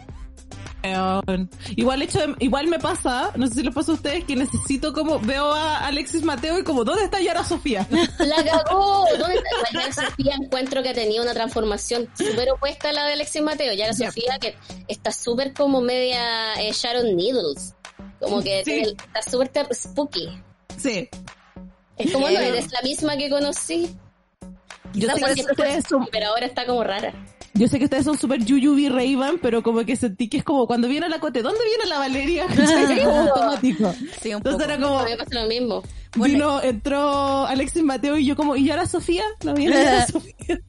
Igual 1.76 2.02
hecho, 2.02 2.20
de- 2.20 2.36
igual 2.40 2.68
me 2.68 2.80
pasa, 2.80 3.32
no 3.36 3.46
sé 3.48 3.54
si 3.56 3.64
les 3.64 3.74
pasa 3.74 3.92
a 3.92 3.96
ustedes, 3.96 4.24
que 4.26 4.36
necesito 4.36 4.94
como, 4.94 5.20
veo 5.20 5.54
a 5.54 5.86
Alexis 5.86 6.24
Mateo 6.24 6.58
y 6.58 6.64
como, 6.64 6.84
¿dónde 6.84 7.04
está 7.04 7.22
Yara 7.22 7.44
Sofía? 7.44 7.88
La 8.20 8.44
cagó. 8.44 9.06
¿Dónde 9.18 9.36
está? 9.36 9.80
Yara 9.80 9.94
Sofía 9.94 10.36
encuentro 10.42 10.82
que 10.82 10.94
tenía 10.94 11.22
una 11.22 11.34
transformación 11.34 12.10
súper 12.18 12.50
opuesta 12.52 12.90
a 12.90 12.94
la 12.94 13.06
de 13.06 13.14
Alexis 13.14 13.42
Mateo. 13.44 13.74
Yara 13.74 13.94
Ya. 13.94 14.08
Sofía 14.08 14.40
que 14.40 14.56
está 14.88 15.12
súper 15.12 15.54
como 15.54 15.82
media 15.82 16.54
eh, 16.56 16.72
Sharon 16.74 17.16
Needles. 17.16 17.76
Como 18.20 18.42
que 18.42 18.64
Sí. 18.66 18.82
está 19.06 19.22
súper 19.30 19.52
spooky. 19.74 20.30
Sí. 20.78 21.08
Es 21.98 22.12
como 22.12 22.28
no 22.28 22.34
Heavy. 22.36 22.48
eres 22.58 22.72
la 22.72 22.82
misma 22.82 23.18
que 23.18 23.30
conocí. 23.30 23.96
Yo 24.94 25.10
sé, 25.10 25.22
que 25.36 25.42
ustedes 25.52 25.84
son, 25.88 26.08
pero 26.12 26.28
ahora 26.28 26.46
está 26.46 26.66
como 26.66 26.84
rara. 26.84 27.14
yo 27.54 27.68
sé 27.68 27.78
que 27.80 27.86
ustedes 27.86 28.06
son 28.06 28.18
súper 28.18 28.44
Yuyubi 28.44 28.90
Raven, 28.90 29.40
pero 29.42 29.62
como 29.64 29.84
que 29.86 29.96
sentí 29.96 30.28
que 30.30 30.38
es 30.38 30.44
como 30.44 30.68
cuando 30.68 30.88
viene 30.88 31.08
la 31.10 31.20
cote, 31.20 31.42
¿dónde 31.42 31.60
viene 31.66 31.86
la 31.88 31.98
Valeria? 32.00 32.46
Es 32.50 33.04
como 33.04 33.20
automático. 33.22 33.94
Sí, 34.22 34.30
un 34.30 34.38
Entonces 34.38 34.62
poco. 34.62 34.64
era 34.64 34.78
como, 34.80 35.04
me 35.04 35.18
pasa 35.18 35.42
lo 35.42 35.48
mismo. 35.48 35.84
Bueno. 36.16 36.34
vino, 36.34 36.62
entró 36.62 37.46
Alexis 37.48 37.84
Mateo 37.84 38.18
y 38.18 38.26
yo 38.26 38.36
como, 38.36 38.58
¿y 38.58 38.66
Yara 38.66 38.86
Sofía? 38.86 39.24
No 39.46 39.54
viene 39.54 39.76
Yara 39.82 40.08
Sofía. 40.12 40.60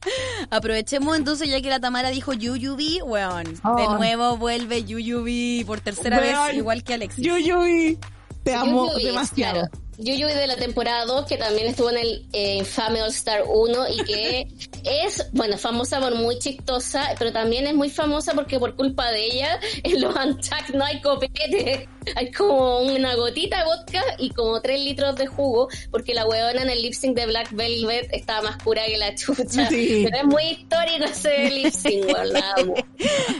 Aprovechemos 0.49 1.17
entonces 1.17 1.49
ya 1.49 1.61
que 1.61 1.69
la 1.69 1.79
Tamara 1.81 2.09
dijo 2.11 2.31
Yuyubi, 2.33 3.01
weón. 3.01 3.43
De 3.45 3.87
nuevo 3.97 4.37
vuelve 4.37 4.83
Yuyubi 4.85 5.63
por 5.65 5.81
tercera 5.81 6.17
Weón. 6.19 6.47
vez, 6.47 6.55
igual 6.57 6.83
que 6.83 6.93
Alexis. 6.93 7.25
Yuyubi, 7.25 7.97
te 8.43 8.55
amo 8.55 8.93
demasiado. 8.95 9.67
claro. 9.69 9.82
Yuyuy 9.97 10.33
de 10.33 10.47
la 10.47 10.55
temporada 10.55 11.05
2, 11.05 11.25
que 11.25 11.37
también 11.37 11.67
estuvo 11.67 11.89
en 11.89 11.97
el 11.97 12.25
eh, 12.33 12.55
infame 12.57 13.01
All 13.01 13.09
Star 13.09 13.43
1 13.47 13.89
y 13.89 14.03
que 14.03 14.47
es, 14.83 15.27
bueno, 15.31 15.57
famosa 15.57 15.99
por 15.99 16.15
muy 16.15 16.39
chistosa, 16.39 17.15
pero 17.19 17.31
también 17.31 17.67
es 17.67 17.73
muy 17.73 17.89
famosa 17.89 18.33
porque 18.33 18.59
por 18.59 18.75
culpa 18.75 19.11
de 19.11 19.25
ella 19.25 19.59
en 19.83 20.01
los 20.01 20.15
Antac 20.15 20.69
no 20.71 20.83
hay 20.83 21.01
copete. 21.01 21.87
Hay 22.17 22.31
como 22.33 22.79
una 22.79 23.15
gotita 23.15 23.59
de 23.59 23.63
vodka 23.63 24.03
y 24.17 24.31
como 24.31 24.59
3 24.59 24.77
litros 24.81 25.15
de 25.15 25.25
jugo, 25.25 25.69
porque 25.89 26.13
la 26.13 26.27
huevona 26.27 26.63
en 26.63 26.69
el 26.69 26.81
lip 26.81 26.93
sync 26.93 27.15
de 27.15 27.25
Black 27.27 27.53
Velvet 27.53 28.09
estaba 28.11 28.49
más 28.49 28.61
cura 28.61 28.83
que 28.85 28.97
la 28.97 29.15
chucha. 29.15 29.69
Sí. 29.69 30.01
Pero 30.03 30.17
es 30.17 30.25
muy 30.25 30.43
histórico 30.43 31.05
ese 31.05 31.49
lip 31.49 31.71
sync, 31.71 32.09
la 32.25 32.55
amo. 32.57 32.73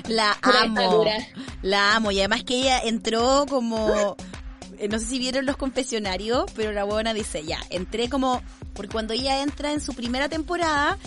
La 0.07 0.37
Pura 0.41 0.61
amo. 0.61 1.05
La 1.61 1.95
amo. 1.95 2.11
Y 2.11 2.19
además 2.19 2.45
que 2.45 2.55
ella 2.55 2.79
entró 2.79 3.45
como. 3.49 4.15
Eh, 4.83 4.87
No 4.89 4.99
sé 4.99 5.05
si 5.05 5.19
vieron 5.19 5.45
los 5.45 5.57
confesionarios, 5.57 6.45
pero 6.55 6.71
la 6.71 6.83
buena 6.83 7.13
dice, 7.13 7.43
ya, 7.43 7.59
entré 7.69 8.09
como, 8.09 8.41
porque 8.73 8.91
cuando 8.91 9.13
ella 9.13 9.41
entra 9.41 9.71
en 9.71 9.81
su 9.81 9.93
primera 9.93 10.29
temporada, 10.29 10.97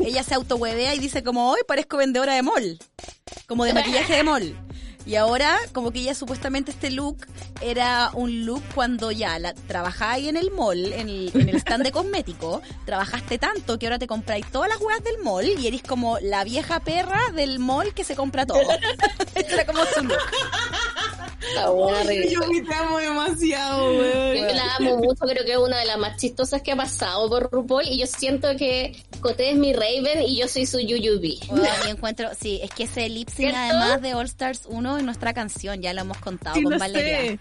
ella 0.00 0.22
se 0.22 0.34
autohuevea 0.34 0.94
y 0.94 0.98
dice 0.98 1.22
como, 1.22 1.50
hoy 1.50 1.60
parezco 1.66 1.96
vendedora 1.96 2.34
de 2.34 2.42
mall, 2.42 2.78
como 3.46 3.64
de 3.64 3.74
maquillaje 3.74 4.16
de 4.16 4.22
mall. 4.22 4.56
Y 5.06 5.16
ahora, 5.16 5.58
como 5.72 5.90
que 5.90 6.00
ella 6.00 6.14
supuestamente 6.14 6.70
este 6.72 6.90
look 6.90 7.26
era 7.60 8.10
un 8.12 8.44
look 8.44 8.62
cuando 8.74 9.10
ya 9.10 9.38
ahí 10.00 10.28
en 10.28 10.36
el 10.36 10.50
mall, 10.50 10.92
en 10.92 11.08
el, 11.08 11.30
en 11.34 11.48
el 11.48 11.56
stand 11.56 11.84
de 11.84 11.90
cosmético, 11.90 12.60
trabajaste 12.84 13.38
tanto 13.38 13.78
que 13.78 13.86
ahora 13.86 13.98
te 13.98 14.06
compráis 14.06 14.46
todas 14.50 14.68
las 14.68 14.78
huevas 14.78 15.02
del 15.02 15.18
mall 15.22 15.46
y 15.46 15.66
eres 15.66 15.82
como 15.82 16.18
la 16.20 16.44
vieja 16.44 16.80
perra 16.80 17.20
del 17.34 17.58
mall 17.58 17.94
que 17.94 18.04
se 18.04 18.14
compra 18.14 18.46
todo. 18.46 18.60
Este 19.34 19.54
era 19.54 19.64
como 19.64 19.84
su 19.86 20.04
look. 20.04 20.18
La 21.54 21.70
buena 21.70 22.02
ridícula. 22.02 22.46
Yuyubi, 22.46 22.68
te 22.68 22.74
amo 22.74 22.98
demasiado, 22.98 23.92
Yo 23.92 23.98
weón. 24.00 24.56
la 24.56 24.76
amo 24.76 24.96
mucho, 24.98 25.24
creo 25.26 25.44
que 25.44 25.52
es 25.52 25.58
una 25.58 25.78
de 25.78 25.86
las 25.86 25.98
más 25.98 26.16
chistosas 26.18 26.60
que 26.62 26.72
ha 26.72 26.76
pasado 26.76 27.28
por 27.28 27.50
RuPaul 27.50 27.84
y 27.86 27.98
yo 27.98 28.06
siento 28.06 28.48
que 28.56 29.02
Coté 29.20 29.50
es 29.50 29.56
mi 29.56 29.72
Raven 29.72 30.22
y 30.26 30.38
yo 30.38 30.48
soy 30.48 30.66
su 30.66 30.80
Yuyubi. 30.80 31.40
Mi 31.84 31.90
encuentro, 31.90 32.28
sí, 32.38 32.60
es 32.62 32.70
que 32.70 32.84
ese 32.84 33.08
lip 33.08 33.28
además 33.38 34.02
de 34.02 34.14
All 34.14 34.26
Stars 34.26 34.62
1 34.68 34.98
es 34.98 35.04
nuestra 35.04 35.32
canción, 35.32 35.80
ya 35.80 35.92
lo 35.94 36.02
hemos 36.02 36.18
contado 36.18 36.56
Sí, 36.56 36.62
con 36.62 36.78
Valeria. 36.78 37.18
sé. 37.20 37.38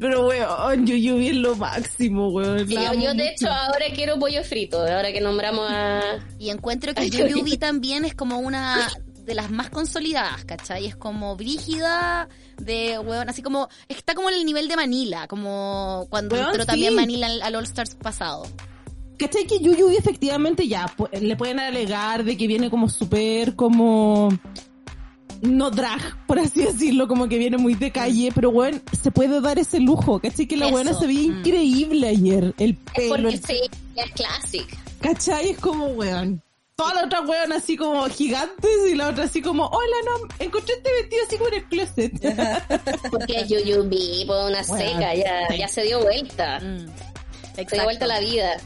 Pero, 0.00 0.28
weón, 0.28 0.86
Yuyubi 0.86 1.28
es 1.28 1.36
lo 1.36 1.56
máximo, 1.56 2.28
weón. 2.28 2.66
Yo, 2.68 2.94
yo, 2.94 3.14
de 3.14 3.30
hecho 3.30 3.50
ahora 3.50 3.86
quiero 3.94 4.16
pollo 4.18 4.44
frito, 4.44 4.78
ahora 4.80 5.12
que 5.12 5.20
nombramos 5.20 5.66
a... 5.68 6.00
Y 6.38 6.50
encuentro 6.50 6.94
que 6.94 7.10
Yuyubi 7.10 7.58
también 7.58 8.04
es 8.04 8.14
como 8.14 8.38
una 8.38 8.88
de 9.28 9.34
las 9.36 9.50
más 9.52 9.70
consolidadas, 9.70 10.44
¿cachai? 10.44 10.86
Es 10.86 10.96
como 10.96 11.36
brígida, 11.36 12.28
de, 12.60 12.98
weón, 12.98 13.28
así 13.28 13.42
como, 13.42 13.68
está 13.88 14.14
como 14.16 14.28
en 14.30 14.36
el 14.36 14.44
nivel 14.44 14.66
de 14.66 14.74
Manila, 14.74 15.28
como 15.28 16.06
cuando 16.10 16.34
Weón, 16.34 16.48
entró 16.48 16.66
también. 16.66 16.94
Manila 16.96 17.26
al, 17.28 17.42
al 17.42 17.54
All 17.54 17.64
Stars 17.64 17.94
pasado. 17.94 18.42
¿Cachai 19.18 19.46
que 19.46 19.58
Yuyubi 19.60 19.96
efectivamente 19.96 20.66
ya 20.66 20.92
le 21.12 21.36
pueden 21.36 21.58
alegar 21.60 22.24
de 22.24 22.36
que 22.36 22.46
viene 22.46 22.70
como 22.70 22.88
súper 22.88 23.54
como 23.56 24.28
no 25.42 25.70
drag, 25.70 26.24
por 26.26 26.38
así 26.38 26.62
decirlo, 26.62 27.06
como 27.06 27.28
que 27.28 27.38
viene 27.38 27.58
muy 27.58 27.74
de 27.74 27.92
calle, 27.92 28.30
pero 28.34 28.50
bueno, 28.50 28.78
se 29.00 29.10
puede 29.10 29.40
dar 29.40 29.58
ese 29.58 29.78
lujo, 29.80 30.18
¿cachai? 30.20 30.46
Que 30.46 30.56
la 30.56 30.66
Eso, 30.66 30.72
buena 30.72 30.94
se 30.94 31.06
veía 31.06 31.32
mm. 31.32 31.38
increíble 31.38 32.08
ayer, 32.08 32.54
el 32.58 32.70
Es 32.70 32.78
pelo, 32.94 33.08
porque 33.08 33.34
el- 33.34 33.44
sí, 33.44 33.60
es 33.96 34.10
classic. 34.12 34.78
¿cachai? 35.00 35.50
Es 35.50 35.58
como 35.58 35.86
weón. 35.88 36.42
Toda 36.78 36.94
la 36.94 37.06
otra 37.06 37.22
weón 37.22 37.52
así 37.52 37.76
como 37.76 38.08
gigantes 38.08 38.70
y 38.88 38.94
la 38.94 39.08
otra 39.08 39.24
así 39.24 39.42
como, 39.42 39.66
hola, 39.66 39.96
no, 40.04 40.28
encontré 40.38 40.74
este 40.74 40.92
vestido 40.92 41.22
así 41.26 41.36
como 41.36 41.48
en 41.48 41.54
el 41.54 41.64
closet. 41.64 43.10
Porque 43.10 43.40
es 43.40 43.48
Yuyubi, 43.48 44.24
por 44.28 44.48
una 44.48 44.62
Bueno, 44.62 44.86
seca, 44.86 45.12
ya, 45.12 45.48
ya 45.56 45.66
se 45.66 45.82
dio 45.82 46.00
vuelta. 46.00 46.60
Mm. 46.60 46.86
Se 47.56 47.74
dio 47.74 47.82
vuelta 47.82 48.06
la 48.06 48.20
vida. 48.20 48.58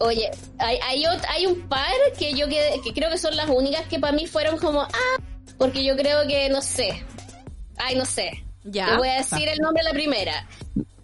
Oye, 0.00 0.28
hay, 0.58 0.80
hay, 0.82 1.04
hay 1.28 1.46
un 1.46 1.68
par 1.68 1.94
que 2.18 2.34
yo 2.34 2.48
que, 2.48 2.80
que 2.82 2.92
creo 2.92 3.08
que 3.08 3.18
son 3.18 3.36
las 3.36 3.48
únicas 3.48 3.86
que 3.86 4.00
para 4.00 4.12
mí 4.12 4.26
fueron 4.26 4.58
como, 4.58 4.82
ah, 4.82 5.22
porque 5.58 5.84
yo 5.84 5.96
creo 5.96 6.26
que, 6.26 6.48
no 6.48 6.60
sé, 6.60 7.04
ay, 7.76 7.94
no 7.94 8.04
sé. 8.04 8.44
Ya. 8.64 8.86
Te 8.86 8.96
voy 8.96 9.10
a 9.10 9.18
decir 9.18 9.46
el 9.46 9.58
nombre 9.58 9.84
de 9.84 9.90
la 9.90 9.94
primera. 9.94 10.48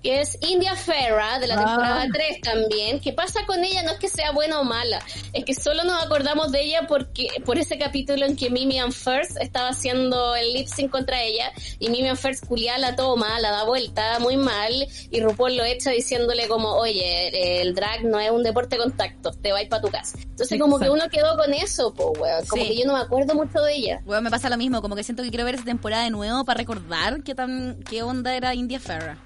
Que 0.04 0.20
es 0.20 0.36
India 0.42 0.76
Ferra, 0.76 1.38
de 1.38 1.46
la 1.46 1.54
Ah. 1.54 1.64
temporada 1.64 2.06
3 2.12 2.40
también. 2.42 3.00
¿Qué 3.00 3.14
pasa 3.14 3.40
con 3.46 3.64
ella? 3.64 3.82
No 3.82 3.92
es 3.92 3.98
que 3.98 4.08
sea 4.10 4.32
buena 4.32 4.60
o 4.60 4.64
mala. 4.64 5.00
Es 5.32 5.46
que 5.46 5.54
solo 5.54 5.82
nos 5.82 6.02
acordamos 6.02 6.52
de 6.52 6.60
ella 6.62 6.82
porque 6.86 7.28
por 7.46 7.56
ese 7.58 7.78
capítulo 7.78 8.26
en 8.26 8.36
que 8.36 8.50
Mimian 8.50 8.92
First 8.92 9.38
estaba 9.40 9.70
haciendo 9.70 10.36
el 10.36 10.52
lip 10.52 10.68
sync 10.68 10.90
contra 10.90 11.22
ella. 11.22 11.50
Y 11.78 11.88
Mimian 11.88 12.18
First 12.18 12.44
culia 12.46 12.76
la 12.76 12.94
toma, 12.96 13.40
la 13.40 13.50
da 13.50 13.64
vuelta 13.64 14.18
muy 14.18 14.36
mal. 14.36 14.72
Y 15.10 15.20
RuPaul 15.22 15.56
lo 15.56 15.64
echa 15.64 15.90
diciéndole 15.90 16.48
como, 16.48 16.72
oye, 16.74 17.62
el 17.62 17.74
drag 17.74 18.04
no 18.04 18.20
es 18.20 18.30
un 18.30 18.42
deporte 18.42 18.76
de 18.76 18.82
contacto, 18.82 19.30
te 19.32 19.52
vais 19.52 19.68
para 19.70 19.80
tu 19.80 19.88
casa. 19.88 20.18
Entonces 20.22 20.60
como 20.60 20.78
que 20.78 20.90
uno 20.90 21.08
quedó 21.08 21.34
con 21.38 21.54
eso, 21.54 21.94
po, 21.94 22.10
weón. 22.20 22.44
Como 22.46 22.62
Sí. 22.62 22.68
que 22.68 22.76
yo 22.78 22.84
no 22.86 22.92
me 22.92 23.00
acuerdo 23.00 23.34
mucho 23.34 23.58
de 23.62 23.74
ella. 23.74 24.02
Weón, 24.04 24.22
me 24.22 24.30
pasa 24.30 24.50
lo 24.50 24.58
mismo, 24.58 24.82
como 24.82 24.96
que 24.96 25.02
siento 25.02 25.22
que 25.22 25.30
quiero 25.30 25.46
ver 25.46 25.54
esa 25.54 25.64
temporada 25.64 26.04
de 26.04 26.10
nuevo 26.10 26.44
para 26.44 26.58
recordar 26.58 27.22
qué 27.22 27.34
tan, 27.34 27.82
qué 27.88 28.02
onda 28.02 28.36
era 28.36 28.54
India 28.54 28.78
Ferra. 28.78 29.18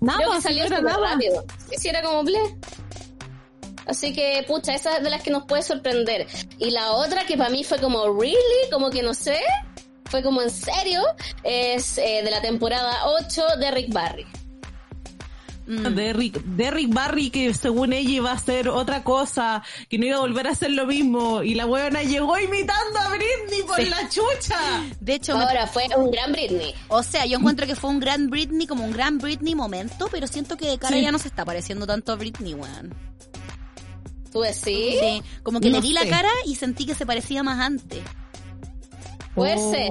Nada, 0.00 0.18
Creo 0.18 0.30
que 0.30 0.36
si 0.36 0.42
salió 0.42 0.64
súper 0.64 0.84
rápido. 0.84 1.44
Sí, 1.76 1.88
era 1.88 2.02
como 2.02 2.24
ble. 2.24 2.38
Así 3.86 4.12
que, 4.12 4.44
pucha, 4.46 4.74
esa 4.74 4.96
es 4.96 5.04
de 5.04 5.10
las 5.10 5.22
que 5.22 5.30
nos 5.30 5.44
puede 5.44 5.62
sorprender. 5.62 6.26
Y 6.58 6.70
la 6.70 6.92
otra 6.92 7.24
que 7.26 7.36
para 7.36 7.50
mí 7.50 7.64
fue 7.64 7.78
como, 7.78 8.06
¿really? 8.18 8.70
Como 8.72 8.90
que 8.90 9.02
no 9.02 9.14
sé. 9.14 9.40
fue 10.06 10.22
como 10.22 10.42
en 10.42 10.50
serio, 10.50 11.02
es 11.42 11.98
eh, 11.98 12.22
de 12.24 12.30
la 12.30 12.40
temporada 12.40 13.06
8 13.06 13.42
de 13.58 13.70
Rick 13.70 13.92
Barry. 13.92 14.26
Mm. 15.66 15.94
De 15.94 16.12
Rick, 16.12 16.42
de 16.42 16.70
Rick 16.70 16.92
Barry 16.92 17.30
que 17.30 17.54
según 17.54 17.92
ella 17.94 18.10
iba 18.10 18.30
a 18.30 18.34
hacer 18.34 18.68
otra 18.68 19.02
cosa, 19.02 19.62
que 19.88 19.98
no 19.98 20.04
iba 20.04 20.16
a 20.16 20.20
volver 20.20 20.46
a 20.46 20.50
hacer 20.50 20.70
lo 20.70 20.86
mismo 20.86 21.42
y 21.42 21.54
la 21.54 21.64
buena 21.64 22.02
llegó 22.02 22.38
imitando 22.38 22.98
a 22.98 23.08
Britney 23.08 23.62
por 23.66 23.82
la 23.82 24.08
chucha. 24.08 24.58
De 25.00 25.14
hecho, 25.14 25.36
ahora 25.36 25.66
fue 25.66 25.84
un 25.96 26.10
gran 26.10 26.32
Britney. 26.32 26.74
O 26.88 27.02
sea, 27.02 27.24
yo 27.24 27.38
encuentro 27.38 27.66
que 27.66 27.76
fue 27.76 27.90
un 27.90 28.00
gran 28.00 28.28
Britney 28.28 28.66
como 28.66 28.84
un 28.84 28.92
gran 28.92 29.18
Britney 29.18 29.54
momento, 29.54 30.08
pero 30.10 30.26
siento 30.26 30.56
que 30.56 30.66
de 30.66 30.78
cara 30.78 30.98
ya 30.98 31.12
no 31.12 31.18
se 31.18 31.28
está 31.28 31.44
pareciendo 31.44 31.86
tanto 31.86 32.12
a 32.12 32.16
Britney, 32.16 32.54
weón. 32.54 32.94
¿Tú 34.30 34.40
decís? 34.40 34.98
Sí, 35.00 35.22
como 35.42 35.60
que 35.60 35.70
le 35.70 35.80
vi 35.80 35.92
la 35.92 36.06
cara 36.06 36.30
y 36.44 36.56
sentí 36.56 36.84
que 36.84 36.94
se 36.94 37.06
parecía 37.06 37.42
más 37.42 37.60
antes. 37.60 38.02
Puede 39.34 39.56
oh. 39.56 39.70
ser. 39.70 39.90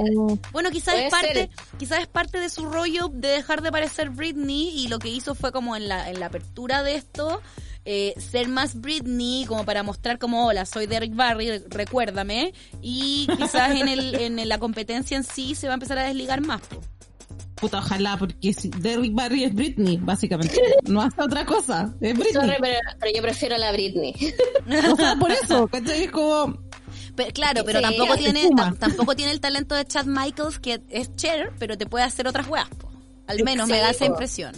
Bueno, 0.52 0.72
quizás 0.72 0.96
es 0.96 1.12
parte, 1.12 1.50
quizás 1.78 2.00
es 2.00 2.08
parte 2.08 2.40
de 2.40 2.50
su 2.50 2.66
rollo 2.66 3.10
de 3.10 3.30
dejar 3.30 3.62
de 3.62 3.72
parecer 3.72 4.10
Britney 4.10 4.70
y 4.70 4.88
lo 4.88 5.00
que 5.00 5.10
hizo 5.10 5.36
fue 5.36 5.52
como 5.52 5.76
en 5.76 5.88
la, 5.88 6.10
en 6.10 6.20
la 6.20 6.28
apertura 6.28 6.84
de 6.84 6.96
esto, 6.96 7.42
eh, 7.86 8.14
ser 8.18 8.48
más 8.48 8.80
Britney 8.80 9.46
como 9.46 9.66
para 9.66 9.84
mostrar 9.84 10.18
como 10.18 10.48
hola 10.48 10.66
soy 10.66 10.86
Derek 10.86 11.14
Barry 11.14 11.60
recuérdame 11.70 12.54
y 12.82 13.28
quizás 13.38 13.76
en 13.76 13.90
el 13.90 14.16
en 14.22 14.48
la 14.48 14.58
competencia 14.58 15.18
en 15.18 15.26
sí 15.26 15.54
se 15.54 15.68
va 15.68 15.74
a 15.74 15.76
empezar 15.76 15.98
a 15.98 16.04
desligar 16.04 16.40
más 16.40 16.62
puta 17.56 17.80
ojalá 17.80 18.16
porque 18.18 18.54
si 18.54 18.70
Derrick 18.70 19.14
Barry 19.14 19.44
es 19.44 19.54
Britney 19.54 19.98
básicamente 19.98 20.58
no 20.88 21.02
hace 21.02 21.22
otra 21.22 21.46
cosa 21.46 21.94
es 22.00 22.18
Britney 22.18 22.56
pero, 22.62 23.12
yo 23.14 23.22
prefiero 23.22 23.56
a 23.56 23.58
la 23.58 23.74
Britney 23.74 24.14
o 24.92 24.96
sea 24.96 25.18
por 25.18 25.32
eso 25.32 25.68
¿cachai? 25.72 26.04
es 26.04 26.12
como 26.12 26.63
claro, 27.34 27.64
pero 27.66 27.82
tampoco 27.82 28.16
tiene 28.16 28.50
tampoco 28.80 29.16
tiene 29.16 29.32
el 29.32 29.40
talento 29.40 29.76
de 29.76 29.86
Chad 29.86 30.06
Michaels, 30.06 30.60
que 30.60 30.82
es 30.90 31.16
Cher, 31.16 31.52
pero 31.60 31.78
te 31.78 31.86
puede 31.86 32.06
hacer 32.06 32.28
otras 32.28 32.48
weas, 32.48 32.68
Al 33.28 33.44
menos 33.44 33.68
me 33.68 33.80
da 33.80 33.92
esa 33.92 34.06
impresión. 34.06 34.54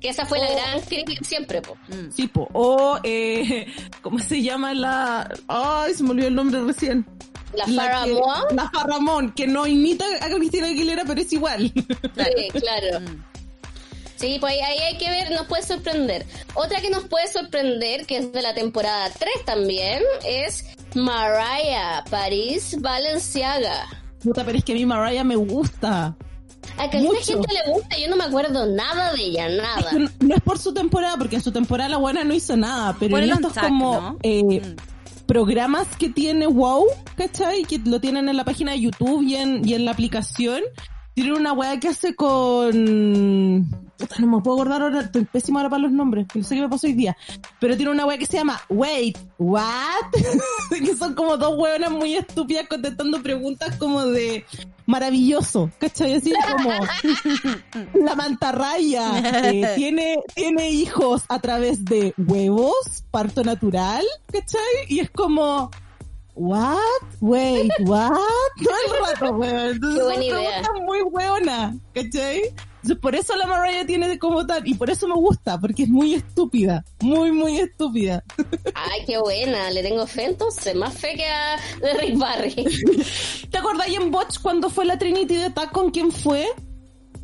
Que 0.00 0.10
esa 0.10 0.26
fue 0.26 0.38
la 0.38 0.52
gran 0.52 0.80
crítica 0.82 1.24
siempre, 1.24 1.62
po. 1.62 1.76
Mm. 1.88 2.10
Sí, 2.14 2.28
po. 2.28 2.48
O, 2.52 2.98
eh, 3.02 3.66
¿cómo 4.02 4.18
se 4.18 4.42
llama 4.42 4.74
la...? 4.74 5.32
Ay, 5.48 5.94
se 5.94 6.02
me 6.02 6.10
olvidó 6.10 6.28
el 6.28 6.34
nombre 6.34 6.60
recién. 6.62 7.06
La 7.54 7.66
Faramón. 7.66 8.44
La 8.54 8.70
Faramón, 8.70 9.32
que 9.32 9.46
no 9.46 9.66
imita 9.66 10.04
a 10.20 10.28
Cristina 10.28 10.66
Aguilera, 10.66 11.04
pero 11.06 11.20
es 11.20 11.32
igual. 11.32 11.72
Sí, 11.74 12.48
claro. 12.52 13.06
Sí, 14.16 14.38
pues 14.40 14.54
ahí 14.54 14.78
hay 14.78 14.98
que 14.98 15.10
ver, 15.10 15.30
nos 15.30 15.46
puede 15.46 15.62
sorprender. 15.62 16.26
Otra 16.54 16.80
que 16.80 16.90
nos 16.90 17.04
puede 17.04 17.26
sorprender, 17.28 18.06
que 18.06 18.16
es 18.18 18.32
de 18.32 18.42
la 18.42 18.54
temporada 18.54 19.10
3 19.10 19.44
también, 19.44 20.02
es 20.26 20.64
Mariah 20.94 22.02
París 22.10 22.76
Valenciaga. 22.80 23.86
Puta, 24.22 24.44
pero 24.44 24.58
es 24.58 24.64
que 24.64 24.72
a 24.72 24.74
mí 24.74 24.86
Mariah 24.86 25.22
me 25.22 25.36
gusta. 25.36 26.16
A 26.78 26.90
que 26.90 26.98
a 26.98 27.00
la 27.02 27.20
gente 27.20 27.48
le 27.52 27.72
gusta, 27.72 27.96
yo 27.96 28.08
no 28.08 28.16
me 28.16 28.24
acuerdo 28.24 28.66
nada 28.66 29.12
de 29.12 29.22
ella, 29.22 29.48
nada. 29.50 29.92
no, 30.20 30.34
es 30.34 30.42
por 30.42 30.58
su 30.58 30.72
temporada, 30.72 31.16
porque 31.16 31.36
en 31.36 31.42
su 31.42 31.52
temporada 31.52 31.90
la 31.90 31.98
buena 31.98 32.24
no 32.24 32.34
hizo 32.34 32.56
nada, 32.56 32.96
pero 32.98 33.18
en 33.18 33.30
estos 33.30 33.52
como 33.52 34.16
eh, 34.22 34.42
mm. 34.42 35.26
programas 35.26 35.86
que 35.96 36.08
tiene 36.08 36.46
WoW, 36.46 36.86
¿cachai? 37.16 37.64
Que 37.64 37.78
lo 37.78 38.00
tienen 38.00 38.28
en 38.28 38.36
la 38.36 38.44
página 38.44 38.72
de 38.72 38.80
YouTube 38.80 39.22
y 39.22 39.36
en, 39.36 39.66
y 39.66 39.74
en 39.74 39.84
la 39.84 39.92
aplicación, 39.92 40.62
tiene 41.14 41.34
una 41.34 41.52
weá 41.52 41.78
que 41.78 41.88
hace 41.88 42.14
con 42.14 43.85
no 44.18 44.26
me 44.26 44.42
puedo 44.42 44.56
acordar 44.56 44.82
ahora, 44.82 45.00
estoy 45.00 45.24
pésimo 45.24 45.58
ahora 45.58 45.70
para 45.70 45.82
los 45.82 45.92
nombres, 45.92 46.26
no 46.34 46.44
sé 46.44 46.54
qué 46.54 46.60
me 46.60 46.68
pasó 46.68 46.86
hoy 46.86 46.92
día. 46.92 47.16
Pero 47.60 47.76
tiene 47.76 47.92
una 47.92 48.06
wea 48.06 48.18
que 48.18 48.26
se 48.26 48.36
llama 48.36 48.60
Wait, 48.68 49.18
What? 49.38 50.10
que 50.70 50.96
son 50.96 51.14
como 51.14 51.36
dos 51.36 51.56
weonas 51.56 51.90
muy 51.90 52.14
estúpidas 52.14 52.66
contestando 52.68 53.22
preguntas 53.22 53.76
como 53.76 54.04
de 54.06 54.44
maravilloso, 54.86 55.70
¿cachai? 55.78 56.14
Así 56.14 56.32
como 56.52 56.70
la 58.04 58.14
mantarraya 58.14 59.50
eh, 59.50 59.72
tiene, 59.76 60.18
tiene 60.34 60.70
hijos 60.70 61.24
a 61.28 61.40
través 61.40 61.84
de 61.84 62.14
huevos, 62.16 63.04
parto 63.10 63.42
natural, 63.42 64.04
¿cachai? 64.32 64.60
Y 64.88 65.00
es 65.00 65.10
como, 65.10 65.70
what? 66.34 66.78
Wait, 67.20 67.72
what? 67.80 68.10
Todo 68.62 68.76
el 68.86 69.06
rato, 69.06 69.36
weón. 69.36 69.70
Entonces, 69.70 69.98
Qué 69.98 70.04
buena 70.04 70.24
idea. 70.24 70.62
muy 70.84 71.02
weona, 71.02 71.76
¿cachai? 71.92 72.42
Por 72.94 73.14
eso 73.14 73.34
la 73.36 73.46
Mariah 73.46 73.86
tiene 73.86 74.18
como 74.18 74.46
tal, 74.46 74.66
y 74.66 74.74
por 74.74 74.90
eso 74.90 75.08
me 75.08 75.14
gusta, 75.14 75.58
porque 75.58 75.84
es 75.84 75.88
muy 75.88 76.14
estúpida, 76.14 76.84
muy, 77.00 77.32
muy 77.32 77.58
estúpida. 77.58 78.22
Ay, 78.74 79.00
qué 79.06 79.18
buena, 79.18 79.70
le 79.70 79.82
tengo 79.82 80.06
fe 80.06 80.26
entonces, 80.26 80.74
más 80.74 80.94
fe 80.94 81.14
que 81.16 81.26
a 81.26 81.56
de 81.80 81.94
Rick 81.94 82.18
Barry. 82.18 82.54
¿Te 83.50 83.58
acordáis 83.58 83.96
en 83.96 84.10
Botch 84.10 84.38
cuando 84.40 84.70
fue 84.70 84.84
la 84.84 84.98
Trinity 84.98 85.36
de 85.36 85.44
Attack 85.46 85.72
con 85.72 85.90
quién 85.90 86.12
fue? 86.12 86.46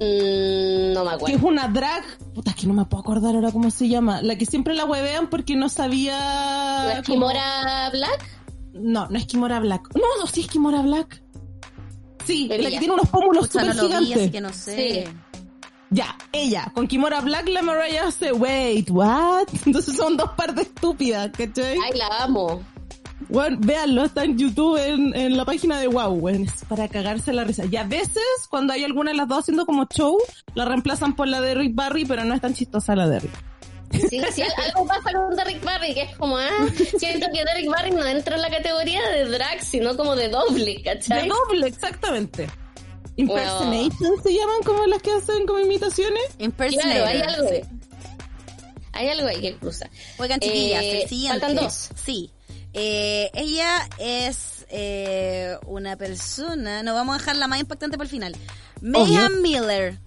Mm, 0.00 0.92
no 0.92 1.04
me 1.04 1.10
acuerdo. 1.12 1.26
Que 1.26 1.34
es 1.34 1.42
una 1.42 1.68
drag, 1.68 2.04
puta, 2.34 2.50
es 2.50 2.56
que 2.56 2.66
no 2.66 2.74
me 2.74 2.84
puedo 2.86 3.02
acordar 3.02 3.34
ahora 3.34 3.52
cómo 3.52 3.70
se 3.70 3.88
llama, 3.88 4.22
la 4.22 4.36
que 4.36 4.46
siempre 4.46 4.74
la 4.74 4.84
huevean 4.84 5.28
porque 5.28 5.54
no 5.54 5.68
sabía... 5.68 6.84
¿No 6.84 6.90
es 6.90 7.02
Kimora 7.02 7.90
Black? 7.90 8.28
No, 8.74 9.06
no 9.08 9.18
es 9.18 9.26
Kimora 9.26 9.60
Black. 9.60 9.88
No, 9.94 10.02
no, 10.20 10.26
sí 10.26 10.40
es 10.40 10.48
Kimora 10.48 10.82
Black. 10.82 11.22
Sí, 12.24 12.48
la 12.48 12.70
que 12.70 12.78
tiene 12.78 12.94
unos 12.94 13.08
pómulos 13.08 13.46
súper 13.46 13.74
gigantes. 13.74 14.30
que 14.30 14.40
no 14.40 14.52
sé. 14.52 15.08
Ya, 15.92 16.16
ella, 16.32 16.70
con 16.74 16.86
Kimora 16.86 17.20
Black, 17.20 17.48
la 17.48 17.60
Mariah 17.60 18.06
hace, 18.06 18.32
wait, 18.32 18.88
what? 18.90 19.46
Entonces 19.66 19.94
son 19.96 20.16
dos 20.16 20.30
partes 20.30 20.66
estúpidas, 20.66 21.30
¿cachai? 21.36 21.76
Ay, 21.84 21.98
la 21.98 22.24
amo. 22.24 22.62
Bueno, 23.28 23.56
véanlo, 23.60 24.04
está 24.04 24.24
en 24.24 24.38
YouTube, 24.38 24.78
en, 24.78 25.14
en 25.14 25.36
la 25.36 25.44
página 25.44 25.78
de 25.78 25.88
Wow, 25.88 26.16
bueno, 26.16 26.44
es 26.44 26.64
para 26.66 26.88
cagarse 26.88 27.32
la 27.32 27.44
risa. 27.44 27.64
Y 27.70 27.76
a 27.76 27.84
veces, 27.84 28.22
cuando 28.48 28.72
hay 28.72 28.84
alguna 28.84 29.10
de 29.10 29.18
las 29.18 29.28
dos 29.28 29.40
haciendo 29.40 29.66
como 29.66 29.86
show, 29.86 30.18
la 30.54 30.64
reemplazan 30.64 31.14
por 31.14 31.28
la 31.28 31.40
de 31.40 31.54
Rick 31.54 31.74
Barry, 31.74 32.04
pero 32.04 32.24
no 32.24 32.34
es 32.34 32.40
tan 32.40 32.54
chistosa 32.54 32.96
la 32.96 33.06
de 33.08 33.20
Rick. 33.20 33.52
Sí, 33.92 34.20
sí, 34.32 34.42
algo 34.42 34.86
pasa 34.86 35.12
con 35.12 35.36
Derrick 35.36 35.62
Barry, 35.62 35.92
que 35.92 36.02
es 36.02 36.16
como, 36.16 36.38
ah, 36.38 36.48
siento 36.98 37.26
que 37.32 37.44
Derrick 37.44 37.70
Barry 37.70 37.90
no 37.90 38.04
entra 38.04 38.36
en 38.36 38.42
la 38.42 38.50
categoría 38.50 39.06
de 39.10 39.26
drag, 39.26 39.62
sino 39.62 39.96
como 39.96 40.16
de 40.16 40.28
doble, 40.30 40.82
¿cachai? 40.82 41.22
De 41.22 41.28
doble, 41.28 41.66
exactamente. 41.66 42.48
Impersonation 43.22 44.22
se 44.22 44.34
llaman 44.34 44.62
como 44.64 44.86
las 44.86 45.02
que 45.02 45.12
hacen 45.12 45.46
como 45.46 45.58
imitaciones. 45.60 46.22
Impersonation. 46.38 46.92
Claro, 46.92 47.06
hay 47.06 47.20
algo. 47.20 47.48
Hay 48.92 49.08
algo 49.08 49.26
ahí 49.26 49.40
que 49.40 49.56
cruza. 49.56 49.88
Oigan, 50.18 50.38
chiquillas, 50.40 50.82
eh, 50.82 51.06
Faltan 51.28 51.56
dos. 51.56 51.90
Sí. 52.04 52.30
Eh, 52.74 53.30
ella 53.34 53.88
es 53.98 54.66
eh, 54.68 55.56
una 55.66 55.96
persona, 55.96 56.82
no 56.82 56.94
vamos 56.94 57.14
a 57.14 57.18
dejar 57.18 57.36
la 57.36 57.46
más 57.48 57.60
impactante 57.60 57.96
para 57.96 58.04
el 58.04 58.10
final. 58.10 58.36
Mayhem 58.80 59.42
Miller. 59.42 59.98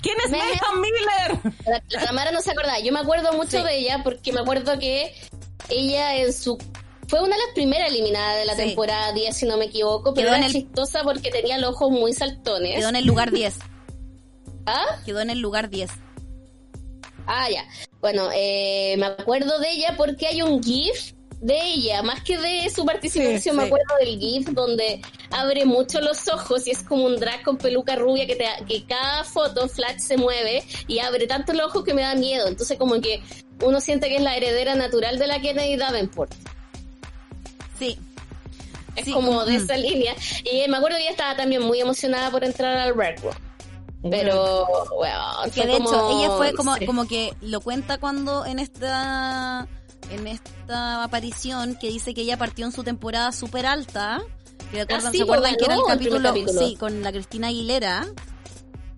¿Quién 0.00 0.16
es 0.24 0.30
Mayhem 0.30 0.80
Miller? 0.80 1.54
La, 1.66 1.82
la 1.88 2.04
Tamara 2.04 2.30
no 2.30 2.40
se 2.40 2.50
acuerda. 2.50 2.78
Yo 2.80 2.92
me 2.92 3.00
acuerdo 3.00 3.32
mucho 3.32 3.62
de 3.62 3.78
ella 3.78 4.02
porque 4.02 4.32
me 4.32 4.40
acuerdo 4.40 4.78
que 4.78 5.14
ella 5.68 6.16
en 6.16 6.32
su 6.32 6.58
fue 7.14 7.22
una 7.22 7.36
de 7.36 7.42
las 7.42 7.54
primeras 7.54 7.90
eliminadas 7.90 8.38
de 8.38 8.44
la 8.44 8.56
temporada 8.56 9.12
10, 9.12 9.36
si 9.36 9.46
no 9.46 9.56
me 9.56 9.66
equivoco, 9.66 10.12
pero 10.14 10.34
era 10.34 10.48
chistosa 10.48 11.04
porque 11.04 11.30
tenía 11.30 11.58
los 11.58 11.70
ojos 11.70 11.92
muy 11.92 12.12
saltones. 12.12 12.74
Quedó 12.74 12.88
en 12.88 12.96
el 12.96 13.06
lugar 13.06 13.30
10. 13.30 13.54
¿Ah? 14.66 14.84
Quedó 15.06 15.20
en 15.20 15.30
el 15.30 15.38
lugar 15.38 15.70
10. 15.70 15.92
Ah, 17.28 17.48
ya. 17.48 17.64
Bueno, 18.00 18.30
eh, 18.34 18.96
me 18.98 19.06
acuerdo 19.06 19.60
de 19.60 19.70
ella 19.70 19.94
porque 19.96 20.26
hay 20.26 20.42
un 20.42 20.60
GIF 20.60 21.12
de 21.40 21.56
ella, 21.62 22.02
más 22.02 22.20
que 22.24 22.36
de 22.36 22.68
su 22.68 22.84
participación, 22.84 23.58
me 23.58 23.62
acuerdo 23.62 23.94
del 24.00 24.18
GIF 24.18 24.48
donde 24.48 25.00
abre 25.30 25.64
mucho 25.66 26.00
los 26.00 26.26
ojos 26.26 26.66
y 26.66 26.72
es 26.72 26.82
como 26.82 27.04
un 27.04 27.14
drag 27.14 27.44
con 27.44 27.58
peluca 27.58 27.94
rubia 27.94 28.26
que, 28.26 28.34
te, 28.34 28.46
que 28.66 28.86
cada 28.86 29.22
foto 29.22 29.68
flash 29.68 29.98
se 29.98 30.16
mueve 30.16 30.64
y 30.88 30.98
abre 30.98 31.28
tanto 31.28 31.52
los 31.52 31.66
ojos 31.66 31.84
que 31.84 31.94
me 31.94 32.02
da 32.02 32.16
miedo. 32.16 32.48
Entonces 32.48 32.76
como 32.76 33.00
que 33.00 33.22
uno 33.62 33.80
siente 33.80 34.08
que 34.08 34.16
es 34.16 34.22
la 34.22 34.36
heredera 34.36 34.74
natural 34.74 35.16
de 35.20 35.28
la 35.28 35.40
Kennedy 35.40 35.76
Davenport. 35.76 36.34
Sí. 37.78 37.98
Es 38.96 39.12
como 39.12 39.44
de 39.44 39.56
esa 39.56 39.76
línea. 39.76 40.14
Y 40.44 40.68
me 40.68 40.76
acuerdo 40.76 40.96
que 40.96 41.02
ella 41.02 41.10
estaba 41.10 41.36
también 41.36 41.62
muy 41.62 41.80
emocionada 41.80 42.30
por 42.30 42.44
entrar 42.44 42.76
al 42.76 42.94
Red 42.94 43.20
Room. 43.22 43.34
Pero, 44.10 44.66
bueno, 44.96 45.14
que 45.54 45.66
de 45.66 45.76
hecho 45.76 46.20
ella 46.20 46.36
fue 46.36 46.52
como, 46.52 46.76
como 46.84 47.08
que 47.08 47.34
lo 47.40 47.60
cuenta 47.62 47.98
cuando 47.98 48.44
en 48.44 48.58
esta 48.58 49.66
en 50.10 50.26
esta 50.26 51.02
aparición 51.02 51.76
que 51.76 51.88
dice 51.88 52.12
que 52.12 52.20
ella 52.20 52.36
partió 52.36 52.66
en 52.66 52.72
su 52.72 52.84
temporada 52.84 53.32
súper 53.32 53.66
alta. 53.66 54.22
Que 54.70 54.82
ah, 54.82 55.10
¿Se 55.10 55.22
acuerdan 55.22 55.56
que 55.56 55.64
era 55.64 55.74
el 55.76 55.82
capítulo, 55.86 56.32
Sí, 56.58 56.76
con 56.78 57.02
la 57.02 57.12
Cristina 57.12 57.48
Aguilera? 57.48 58.06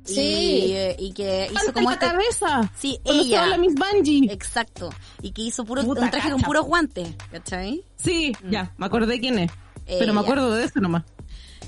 Sí. 0.06 0.74
Y, 0.98 1.12
que 1.12 1.50
hizo 1.52 1.72
como 1.72 1.90
esta 1.90 2.12
cabeza. 2.12 2.70
Sí, 2.76 2.98
ella. 3.04 3.46
la 3.46 3.58
Miss 3.58 3.74
Bungie. 3.74 4.32
Exacto. 4.32 4.90
Y 5.20 5.32
que 5.32 5.42
hizo 5.42 5.64
puro, 5.64 5.82
un 5.82 6.10
traje 6.10 6.30
con 6.30 6.40
puros 6.42 6.64
guantes, 6.64 7.08
¿cachai? 7.30 7.84
Sí, 7.96 8.32
mm. 8.42 8.50
ya, 8.50 8.72
me 8.78 8.86
acordé 8.86 9.20
quién 9.20 9.38
es. 9.38 9.50
pero 9.86 10.14
me 10.14 10.20
acuerdo 10.20 10.52
de 10.52 10.64
eso 10.64 10.80
nomás. 10.80 11.04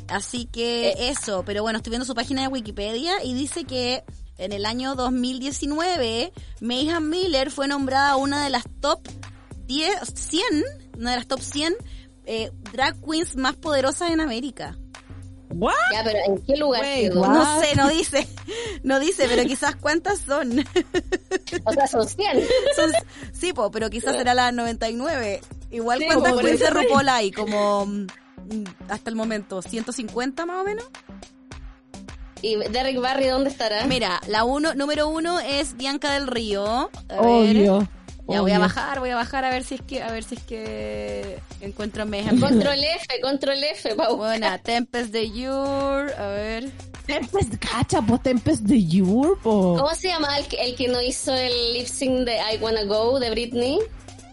Así 0.09 0.46
que 0.46 0.90
eh. 0.90 1.11
eso, 1.11 1.42
pero 1.44 1.62
bueno, 1.62 1.79
estoy 1.79 1.90
viendo 1.90 2.07
su 2.07 2.14
página 2.14 2.42
de 2.42 2.48
Wikipedia 2.48 3.22
y 3.22 3.35
dice 3.35 3.64
que 3.64 4.05
en 4.38 4.53
el 4.53 4.64
año 4.64 4.94
2019 4.94 6.33
Mayhem 6.61 7.09
Miller 7.09 7.51
fue 7.51 7.68
nombrada 7.68 8.16
una 8.16 8.42
de 8.42 8.51
las 8.51 8.64
top 8.81 9.07
10, 9.66 10.14
100, 10.14 10.42
una 10.96 11.11
de 11.11 11.16
las 11.16 11.27
top 11.27 11.40
100 11.40 11.74
eh, 12.24 12.51
drag 12.72 12.96
queens 13.01 13.37
más 13.37 13.57
poderosas 13.57 14.11
en 14.11 14.20
América. 14.20 14.77
¿What? 15.50 15.72
Ya, 15.92 16.04
pero 16.04 16.18
¿en 16.26 16.38
qué 16.44 16.56
lugar 16.56 16.82
Wait? 16.82 17.12
No 17.12 17.61
sé, 17.61 17.74
no 17.74 17.88
dice, 17.88 18.28
no 18.82 19.00
dice, 19.00 19.26
pero 19.28 19.42
quizás 19.44 19.76
cuántas 19.76 20.18
son. 20.20 20.64
O 21.64 21.72
sea, 21.72 21.87
son 21.87 22.06
100. 22.08 22.44
Son- 22.76 22.92
sí, 23.32 23.52
po, 23.52 23.70
pero 23.70 23.88
quizás 23.90 24.16
será 24.16 24.34
la 24.34 24.52
99. 24.52 25.40
Igual 25.70 25.98
Sí, 26.00 26.06
cuántas 26.06 26.37
queens 26.40 26.61
de 26.61 26.70
RuPaul 26.70 27.08
hay, 27.08 27.30
como 27.30 27.87
mm, 27.87 28.04
hasta 28.88 29.11
el 29.11 29.16
momento, 29.16 29.62
150 29.62 30.46
más 30.46 30.61
o 30.61 30.64
menos. 30.64 30.84
¿Y 32.40 32.56
Derek 32.56 33.00
Barry 33.00 33.26
dónde 33.26 33.50
estará? 33.50 33.84
Mira, 33.87 34.20
la 34.28 34.44
uno, 34.44 34.74
número 34.74 35.08
uno 35.08 35.40
es 35.40 35.76
Bianca 35.76 36.12
del 36.12 36.26
Río. 36.28 36.90
A 37.08 37.20
ver. 37.22 37.88
Obvio. 38.28 38.34
Ya 38.36 38.40
voy 38.42 38.52
a 38.52 38.58
bajar, 38.58 39.00
voy 39.00 39.10
a 39.10 39.16
bajar 39.16 39.44
a 39.44 39.50
ver 39.50 39.64
si 39.64 39.76
es 39.76 39.80
que, 39.82 40.02
a 40.02 40.12
ver 40.12 40.22
si 40.22 40.34
es 40.34 40.42
que 40.42 41.38
encuentro 41.60 42.04
mi 42.06 42.18
ejemplo. 42.18 42.46
Control 42.48 42.78
F, 42.78 43.20
control 43.22 43.64
F, 43.64 43.94
Pau. 43.94 44.16
Buena, 44.18 44.58
Tempest 44.58 45.10
de 45.10 45.30
Yur, 45.30 46.12
a 46.12 46.26
ver. 46.28 46.70
Tempest, 47.06 47.54
cacha, 47.56 48.02
po, 48.02 48.18
Tempest 48.18 48.62
de 48.64 48.76
Europe, 48.98 49.40
po. 49.42 49.76
¿Cómo 49.78 49.94
se 49.94 50.08
llama 50.08 50.36
el 50.38 50.46
que, 50.46 50.56
el 50.62 50.76
que 50.76 50.88
no 50.88 51.00
hizo 51.00 51.32
el 51.34 51.72
lip 51.72 51.86
sync 51.86 52.26
de 52.26 52.36
I 52.36 52.58
Wanna 52.60 52.84
Go 52.84 53.18
de 53.18 53.30
Britney? 53.30 53.78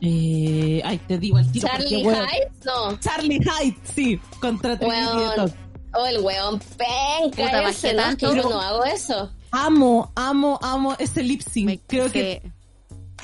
Eh, 0.01 0.81
ay, 0.84 0.97
te 1.08 1.17
digo 1.17 1.39
el 1.39 1.49
tiro. 1.51 1.67
Charlie 1.67 2.03
porque, 2.03 2.19
Hyde? 2.19 2.51
No. 2.65 2.99
Charlie 2.99 3.39
Hyde, 3.39 3.77
sí, 3.95 4.19
contra. 4.41 4.75
Detox. 4.75 5.53
Oh, 5.93 6.05
el 6.05 6.19
weón 6.19 6.60
penca 6.60 7.29
Puta, 7.45 7.69
ese, 7.69 7.93
¿no? 7.93 8.13
yo 8.17 8.36
no 8.36 8.60
hago 8.60 8.84
eso. 8.84 9.31
Amo, 9.51 10.12
amo, 10.15 10.60
amo 10.62 10.93
ese 10.99 11.23
lip 11.23 11.41
sync. 11.41 11.65
Me- 11.65 11.79
Creo 11.88 12.08
sí. 12.08 12.12
que 12.12 12.51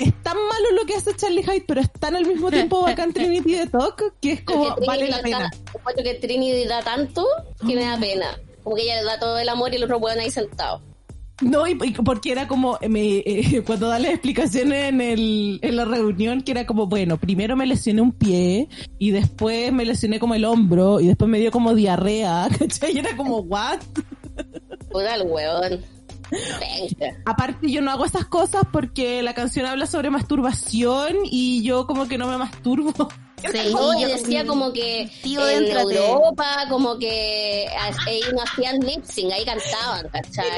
es 0.02 0.22
tan 0.22 0.36
malo 0.36 0.70
lo 0.78 0.86
que 0.86 0.94
hace 0.94 1.14
Charlie 1.16 1.42
Hyde, 1.42 1.64
pero 1.66 1.80
es 1.80 1.92
tan 1.92 2.16
al 2.16 2.26
mismo 2.26 2.50
tiempo 2.50 2.82
bacán 2.82 3.12
Trinity 3.14 3.52
Detox 3.52 4.04
que 4.20 4.32
es 4.32 4.42
como 4.42 4.68
Porque 4.68 4.86
vale 4.86 5.08
la 5.08 5.20
pena. 5.22 5.50
encuentro 5.74 6.04
que 6.04 6.14
Trinity 6.14 6.66
da 6.66 6.82
tanto 6.82 7.26
que 7.66 7.74
me 7.74 7.84
da 7.84 7.98
pena. 7.98 8.38
Como 8.62 8.76
que 8.76 8.82
ella 8.82 8.96
le 9.00 9.04
da 9.04 9.18
todo 9.18 9.38
el 9.38 9.48
amor 9.48 9.72
y 9.72 9.76
el 9.76 9.84
otro 9.84 9.98
weón 9.98 10.18
ahí 10.20 10.30
sentado. 10.30 10.80
No, 11.40 11.66
y, 11.66 11.72
y 11.82 11.90
porque 11.92 12.30
era 12.30 12.46
como, 12.46 12.78
eh, 12.80 12.88
me, 12.88 13.18
eh, 13.18 13.62
cuando 13.66 13.88
da 13.88 13.98
las 13.98 14.12
explicaciones 14.12 14.88
en, 14.90 15.00
el, 15.00 15.58
en 15.62 15.76
la 15.76 15.84
reunión, 15.84 16.42
que 16.42 16.52
era 16.52 16.66
como, 16.66 16.86
bueno, 16.86 17.16
primero 17.18 17.56
me 17.56 17.66
lesioné 17.66 18.00
un 18.00 18.12
pie, 18.12 18.68
y 18.98 19.10
después 19.10 19.72
me 19.72 19.84
lesioné 19.84 20.20
como 20.20 20.34
el 20.34 20.44
hombro, 20.44 21.00
y 21.00 21.08
después 21.08 21.28
me 21.28 21.40
dio 21.40 21.50
como 21.50 21.74
diarrea, 21.74 22.48
¿cachai? 22.58 22.94
Y 22.94 22.98
era 23.00 23.16
como, 23.16 23.38
what? 23.38 23.80
Puta 24.90 25.16
el 25.16 25.22
weón. 25.22 25.84
Aparte 27.26 27.70
yo 27.70 27.82
no 27.82 27.90
hago 27.90 28.04
esas 28.04 28.26
cosas 28.26 28.62
porque 28.72 29.22
la 29.22 29.34
canción 29.34 29.66
habla 29.66 29.86
sobre 29.86 30.10
masturbación 30.10 31.16
y 31.24 31.62
yo 31.62 31.86
como 31.86 32.08
que 32.08 32.18
no 32.18 32.26
me 32.26 32.38
masturbo. 32.38 32.92
Sí, 33.50 33.58
y 33.58 33.72
yo- 33.72 34.06
decía 34.08 34.46
como 34.46 34.72
que 34.72 35.10
Tío, 35.22 35.48
en. 35.48 35.66
Europa, 35.66 36.66
como 36.70 36.96
que 36.98 37.66
a- 37.76 38.08
ahí 38.08 38.20
no 38.32 38.40
hacían 38.42 38.78
lip 38.80 39.04
sync, 39.04 39.32
ahí 39.32 39.44
cantaban, 39.44 40.08
¿cachai? 40.10 40.48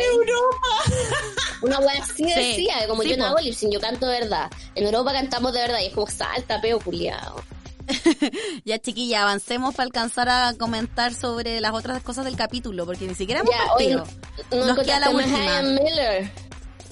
Una 1.62 1.78
wea 1.80 2.02
así 2.02 2.24
Sí, 2.24 2.34
decía, 2.34 2.86
como 2.86 3.02
sí, 3.02 3.10
yo 3.10 3.16
no 3.16 3.24
hago 3.26 3.38
lip 3.38 3.54
sync, 3.54 3.72
yo 3.72 3.80
canto 3.80 4.06
de 4.06 4.20
verdad. 4.20 4.50
En 4.74 4.84
Europa 4.84 5.12
cantamos 5.12 5.52
de 5.54 5.60
verdad 5.60 5.78
y 5.82 5.86
es 5.86 5.94
como 5.94 6.06
salta, 6.06 6.60
peo, 6.60 6.78
culiado. 6.78 7.36
Ya 8.64 8.78
chiquilla, 8.78 9.22
avancemos 9.22 9.74
para 9.74 9.84
alcanzar 9.86 10.28
a 10.28 10.54
comentar 10.58 11.14
sobre 11.14 11.60
las 11.60 11.72
otras 11.72 12.02
cosas 12.02 12.24
del 12.24 12.36
capítulo, 12.36 12.86
porque 12.86 13.06
ni 13.06 13.14
siquiera 13.14 13.40
hemos 13.40 13.54
partido. 13.54 14.06
no 14.50 14.64
Nos 14.66 14.78
queda 14.84 15.00
la 15.00 15.10
última. 15.10 15.62
Miller. 15.62 16.30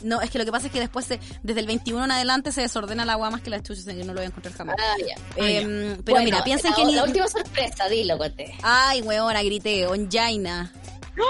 No, 0.03 0.21
es 0.21 0.31
que 0.31 0.39
lo 0.39 0.45
que 0.45 0.51
pasa 0.51 0.67
es 0.67 0.73
que 0.73 0.81
después, 0.81 1.07
se- 1.07 1.21
desde 1.45 1.61
el 1.61 1.67
21 1.69 2.05
en 2.05 2.11
adelante, 2.11 2.51
se 2.51 2.61
desordena 2.61 3.05
la 3.05 3.13
agua 3.13 3.31
más 3.31 3.41
que 3.41 3.51
las 3.51 3.63
chuchas, 3.63 3.85
que 3.85 3.95
no 4.05 4.07
lo 4.07 4.15
voy 4.15 4.25
a 4.25 4.27
encontrar 4.27 4.53
jamás. 4.55 4.75
Ah, 4.81 4.97
ya. 4.99 5.15
Em, 5.37 5.97
pero 6.03 6.17
Bueno, 6.17 6.25
mira, 6.25 6.43
piensen 6.43 6.71
la, 6.73 6.77
que 6.77 6.85
ni... 6.85 6.95
la 6.97 7.05
última 7.05 7.29
sorpresa, 7.29 7.89
dilo, 7.89 8.19
Cote. 8.19 8.53
Ay, 8.63 9.01
weona, 9.03 9.43
grité, 9.45 9.87
Onjaina. 9.87 10.73
No. 11.15 11.25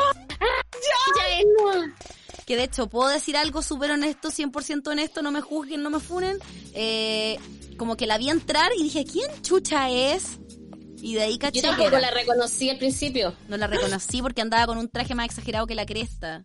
Que 2.47 2.57
de 2.57 2.65
hecho, 2.65 2.89
puedo 2.89 3.09
decir 3.09 3.37
algo 3.37 3.63
súper 3.63 3.93
honesto, 3.93 4.31
100% 4.31 4.89
honesto, 4.89 5.23
no 5.23 5.31
me 5.31 5.41
juzguen, 5.41 5.83
no 5.83 5.91
me 5.91 6.01
funen. 6.01 6.39
Eh, 6.75 7.39
como 7.83 7.97
que 7.97 8.07
la 8.07 8.17
vi 8.17 8.31
entrar 8.31 8.71
y 8.79 8.85
dije, 8.85 9.05
¿quién 9.05 9.29
chucha 9.43 9.91
es? 9.91 10.39
Y 11.01 11.15
de 11.15 11.23
ahí 11.23 11.37
caché 11.37 11.61
Yo 11.61 11.63
que 11.63 11.69
tampoco 11.77 11.99
la 11.99 12.13
reconocí 12.13 12.71
al 12.71 12.79
principio, 12.79 13.35
No 13.49 13.57
la 13.57 13.67
reconocí 13.67 14.23
porque 14.23 14.41
andaba 14.41 14.67
con 14.67 14.79
un 14.79 14.89
traje 14.89 15.17
más 15.17 15.27
exagerado 15.27 15.67
que 15.67 15.75
la 15.75 15.85
cresta. 15.85 16.45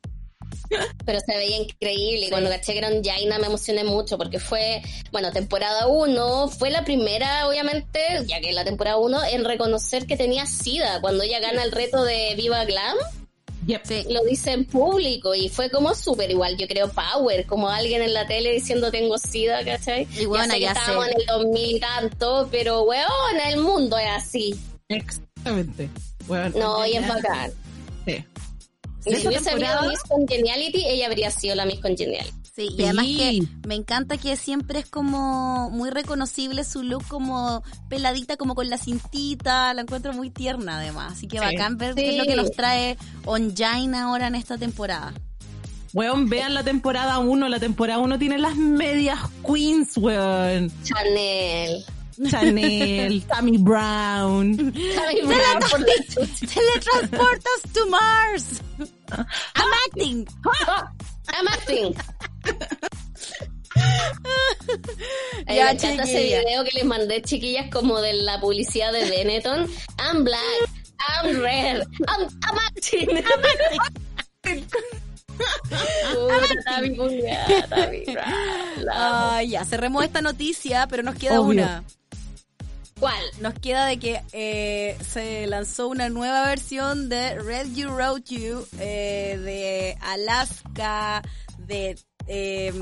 pero 1.06 1.20
se 1.20 1.38
veía 1.38 1.58
increíble. 1.58 2.22
Y 2.22 2.24
Sí. 2.26 2.30
cuando 2.32 2.50
caché 2.50 2.72
que 2.74 2.80
era 2.80 2.90
un 2.90 3.04
Jaina 3.04 3.38
me 3.38 3.46
emocioné 3.46 3.84
mucho 3.84 4.18
porque 4.18 4.40
fue, 4.40 4.82
bueno, 5.12 5.32
temporada 5.32 5.86
1, 5.88 6.48
fue 6.48 6.72
la 6.72 6.84
primera, 6.84 7.48
obviamente, 7.48 8.00
ya 8.26 8.40
que 8.42 8.50
es 8.50 8.56
la 8.56 8.66
temporada 8.66 8.98
1, 8.98 9.24
en 9.26 9.46
reconocer 9.46 10.08
que 10.08 10.18
tenía 10.18 10.48
SIDA. 10.48 11.02
Cuando 11.02 11.22
ella 11.24 11.40
gana 11.40 11.64
el 11.64 11.72
reto 11.72 12.04
de 12.04 12.34
Viva 12.36 12.66
Glam, 12.66 12.98
Yep. 13.66 13.82
Sí. 13.86 14.06
lo 14.10 14.24
dice 14.24 14.52
en 14.52 14.66
público 14.66 15.34
y 15.36 15.50
fue 15.50 15.70
como 15.70 15.94
súper 15.96 16.32
igual, 16.32 16.56
yo 16.58 16.68
creo, 16.68 16.90
power, 16.90 17.46
como 17.46 17.68
alguien 17.70 18.02
en 18.02 18.14
la 18.14 18.26
tele 18.28 18.52
diciendo 18.54 18.92
tengo 18.92 19.18
SIDA, 19.18 19.66
¿cachai? 19.66 20.08
Y 20.18 20.26
bueno, 20.26 20.46
ya 20.46 20.52
sé 20.52 20.56
que 20.58 20.62
ya 20.62 20.72
estábamos 20.72 21.06
sé. 21.06 21.12
en 21.12 21.20
el 21.22 21.26
2000 21.26 21.76
y 21.76 21.80
tanto, 21.80 22.48
pero 22.52 22.84
weón, 22.84 23.08
el 23.48 23.58
mundo 23.60 23.98
es 23.98 24.10
así. 24.10 24.56
Exactamente. 24.88 25.90
Bueno, 26.28 26.58
No, 26.58 26.86
y 26.86 26.94
es 26.98 27.08
bacán. 27.08 27.52
sí. 28.06 28.24
Si 29.00 29.26
hubiese 29.28 29.52
habido 29.52 29.84
Miss 29.90 30.02
Congeniality, 30.02 30.86
ella 30.86 31.06
habría 31.08 31.32
sido 31.32 31.56
la 31.56 31.66
Miss 31.66 31.80
Congeniality. 31.80 32.37
Sí, 32.58 32.70
y 32.72 32.76
Sí. 32.78 32.84
además 32.86 33.06
que 33.06 33.44
me 33.68 33.76
encanta 33.76 34.18
que 34.18 34.36
siempre 34.36 34.80
es 34.80 34.88
como 34.90 35.70
muy 35.70 35.92
reconocible 35.92 36.64
su 36.64 36.82
look 36.82 37.08
como 37.08 37.62
peladita, 37.88 38.36
como 38.36 38.56
con 38.56 38.68
la 38.68 38.80
cintita, 38.80 39.72
la 39.76 39.82
encuentro 39.84 40.12
muy 40.14 40.32
tierna 40.32 40.80
además, 40.80 41.14
así 41.14 41.28
que 41.28 41.38
Sí. 41.38 41.46
bacán 41.46 41.78
ver 41.78 41.94
qué 41.94 42.10
es 42.10 42.18
lo 42.18 42.26
que 42.26 42.36
nos 42.36 42.52
trae 42.54 42.98
Onjaina 43.26 44.06
ahora 44.06 44.26
en 44.26 44.34
esta 44.34 44.58
temporada. 44.58 45.14
Weón, 45.94 46.30
vean 46.30 46.56
la 46.56 46.64
temporada 46.64 47.20
1. 47.20 47.48
La 47.48 47.60
temporada 47.60 48.00
1 48.00 48.18
tiene 48.18 48.40
las 48.40 48.56
medias 48.56 49.20
queens, 49.46 49.96
weón. 49.96 50.72
Chanel. 50.84 51.86
Chanel, 52.28 53.24
Tammy 53.28 53.58
Brown. 53.60 54.74
Ay, 55.08 55.22
Brown, 55.22 55.60
por 55.70 55.80
la 55.80 55.94
chucha. 56.10 56.48
Teletransport 56.56 57.44
us 57.56 57.72
to 57.72 57.86
Mars. 57.88 58.62
I'm 59.56 59.72
acting. 59.88 60.28
I'm 61.34 61.48
acting. 61.48 61.96
Ay, 65.48 65.56
Ya, 65.58 65.66
me 65.66 65.72
encanta 65.72 66.04
ese 66.04 66.24
video 66.24 66.64
que 66.64 66.72
les 66.74 66.86
mandé, 66.86 67.22
chiquillas, 67.22 67.70
como 67.72 68.00
de 68.02 68.14
la 68.14 68.40
publicidad 68.40 68.92
de 68.92 69.10
Benetton. 69.10 69.68
I'm 70.00 70.24
black, 70.24 70.42
I'm 71.10 71.40
red, 71.42 71.84
I'm, 72.08 72.28
I'm 72.44 72.58
acting. 72.68 73.08
Puta. 76.96 78.26
Ay, 78.94 79.50
ya, 79.50 79.66
cerremos 79.66 80.04
esta 80.04 80.22
noticia, 80.22 80.88
pero 80.90 81.04
nos 81.04 81.16
queda 81.16 81.40
Obvio. 81.42 81.64
una. 81.64 81.84
¿Cuál? 83.00 83.24
Nos 83.40 83.54
queda 83.56 83.86
de 83.86 84.00
que 84.00 84.22
eh, 84.32 84.98
se 85.08 85.46
lanzó 85.48 85.88
una 85.88 86.10
nueva 86.10 86.46
versión 86.48 87.10
de 87.10 87.36
Red 87.36 87.74
You 87.74 87.90
Road 87.90 88.24
You 88.26 88.68
eh, 88.80 89.40
de 89.44 89.98
Alaska, 90.02 91.22
de... 91.60 91.98
Eh, 92.30 92.74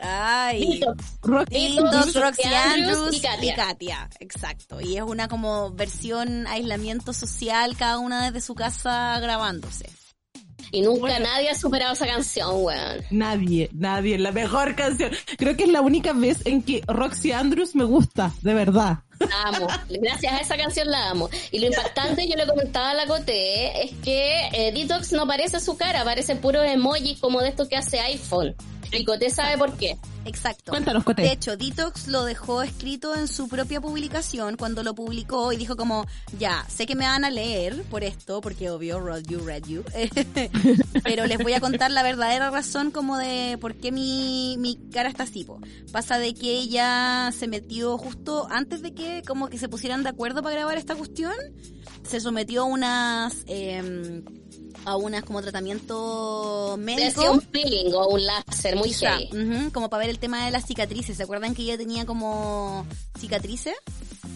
ay, 0.00 0.80
Roxy 1.22 1.78
Andrews 1.78 2.16
Andrews 2.16 3.14
y 3.14 3.20
Katia. 3.20 3.52
y 3.52 3.54
Katia. 3.54 4.10
Exacto. 4.18 4.80
Y 4.80 4.96
es 4.96 5.04
una 5.04 5.28
como 5.28 5.70
versión 5.70 6.48
aislamiento 6.48 7.12
social, 7.12 7.76
cada 7.76 7.98
una 7.98 8.24
desde 8.24 8.44
su 8.44 8.56
casa 8.56 9.20
grabándose. 9.20 9.88
Y 10.76 10.82
nunca 10.82 11.18
nadie 11.18 11.48
ha 11.48 11.54
superado 11.54 11.94
esa 11.94 12.06
canción, 12.06 12.50
weón. 12.52 12.98
Nadie, 13.08 13.70
nadie. 13.72 14.18
La 14.18 14.30
mejor 14.30 14.74
canción. 14.74 15.10
Creo 15.38 15.56
que 15.56 15.64
es 15.64 15.70
la 15.70 15.80
única 15.80 16.12
vez 16.12 16.44
en 16.44 16.60
que 16.60 16.82
Roxy 16.86 17.32
Andrews 17.32 17.74
me 17.74 17.84
gusta, 17.84 18.34
de 18.42 18.52
verdad. 18.52 18.98
La 19.18 19.42
amo. 19.44 19.68
Gracias 19.88 20.34
a 20.34 20.36
esa 20.40 20.58
canción 20.58 20.90
la 20.90 21.08
amo. 21.08 21.30
Y 21.50 21.60
lo 21.60 21.68
impactante, 21.68 22.28
yo 22.28 22.36
le 22.36 22.46
comentaba 22.46 22.90
a 22.90 22.94
la 22.94 23.06
Cote, 23.06 23.84
es 23.84 23.92
que 24.04 24.48
eh, 24.52 24.70
Detox 24.70 25.12
no 25.12 25.26
parece 25.26 25.60
su 25.60 25.78
cara, 25.78 26.04
parece 26.04 26.36
puro 26.36 26.62
emoji 26.62 27.16
como 27.16 27.40
de 27.40 27.48
esto 27.48 27.66
que 27.66 27.76
hace 27.76 27.98
iPhone. 27.98 28.54
Y 28.92 29.04
Cote 29.04 29.30
sabe 29.30 29.58
por 29.58 29.76
qué. 29.76 29.96
Exacto. 30.24 30.72
Cuéntanos, 30.72 31.04
Cote. 31.04 31.22
De 31.22 31.32
hecho, 31.32 31.56
Detox 31.56 32.08
lo 32.08 32.24
dejó 32.24 32.62
escrito 32.62 33.14
en 33.14 33.28
su 33.28 33.48
propia 33.48 33.80
publicación 33.80 34.56
cuando 34.56 34.82
lo 34.82 34.94
publicó 34.94 35.52
y 35.52 35.56
dijo 35.56 35.76
como, 35.76 36.06
ya, 36.38 36.66
sé 36.68 36.86
que 36.86 36.96
me 36.96 37.06
van 37.06 37.24
a 37.24 37.30
leer 37.30 37.82
por 37.84 38.02
esto, 38.02 38.40
porque 38.40 38.70
obvio, 38.70 39.00
read 39.00 39.22
you, 39.28 39.38
read 39.40 39.64
you. 39.66 39.84
Pero 41.04 41.26
les 41.26 41.38
voy 41.38 41.52
a 41.52 41.60
contar 41.60 41.90
la 41.90 42.02
verdadera 42.02 42.50
razón 42.50 42.90
como 42.90 43.16
de 43.18 43.56
por 43.60 43.76
qué 43.76 43.92
mi, 43.92 44.56
mi 44.58 44.76
cara 44.92 45.08
está 45.08 45.24
así. 45.24 45.44
po. 45.44 45.60
Pasa 45.92 46.18
de 46.18 46.34
que 46.34 46.58
ella 46.58 47.30
se 47.36 47.46
metió 47.46 47.96
justo 47.98 48.48
antes 48.50 48.82
de 48.82 48.94
que 48.94 49.22
como 49.26 49.48
que 49.48 49.58
se 49.58 49.68
pusieran 49.68 50.02
de 50.02 50.08
acuerdo 50.08 50.42
para 50.42 50.56
grabar 50.56 50.76
esta 50.76 50.96
cuestión, 50.96 51.34
se 52.02 52.20
sometió 52.20 52.62
a 52.62 52.64
unas... 52.64 53.44
em, 53.46 54.24
a 54.86 54.96
unas 54.96 55.24
como 55.24 55.42
tratamiento 55.42 56.76
Le 56.78 56.82
médico. 56.84 57.08
hacía 57.20 57.30
un 57.32 57.40
peeling 57.40 57.92
o 57.92 58.08
un 58.08 58.24
láser 58.24 58.76
muy 58.76 58.88
Quizá, 58.88 59.18
heavy. 59.18 59.70
como 59.72 59.90
para 59.90 60.02
ver 60.02 60.10
el 60.10 60.18
tema 60.18 60.44
de 60.46 60.50
las 60.52 60.64
cicatrices. 60.64 61.16
¿Se 61.16 61.22
acuerdan 61.24 61.54
que 61.54 61.62
ella 61.62 61.76
tenía 61.76 62.06
como 62.06 62.86
cicatrices? 63.18 63.74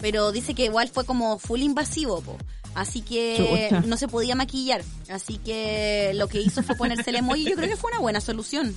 Pero 0.01 0.31
dice 0.31 0.53
que 0.53 0.65
igual 0.65 0.89
fue 0.89 1.05
como 1.05 1.39
full 1.39 1.61
invasivo, 1.61 2.21
po. 2.21 2.37
Así 2.73 3.01
que 3.01 3.67
Chucha. 3.69 3.81
no 3.87 3.97
se 3.97 4.07
podía 4.07 4.35
maquillar. 4.35 4.83
Así 5.09 5.37
que 5.37 6.11
lo 6.15 6.27
que 6.27 6.41
hizo 6.41 6.63
fue 6.63 6.75
ponerse 6.75 7.09
el 7.09 7.17
emoji. 7.17 7.43
Yo 7.45 7.55
creo 7.55 7.69
que 7.69 7.77
fue 7.77 7.91
una 7.91 7.99
buena 8.01 8.21
solución. 8.21 8.75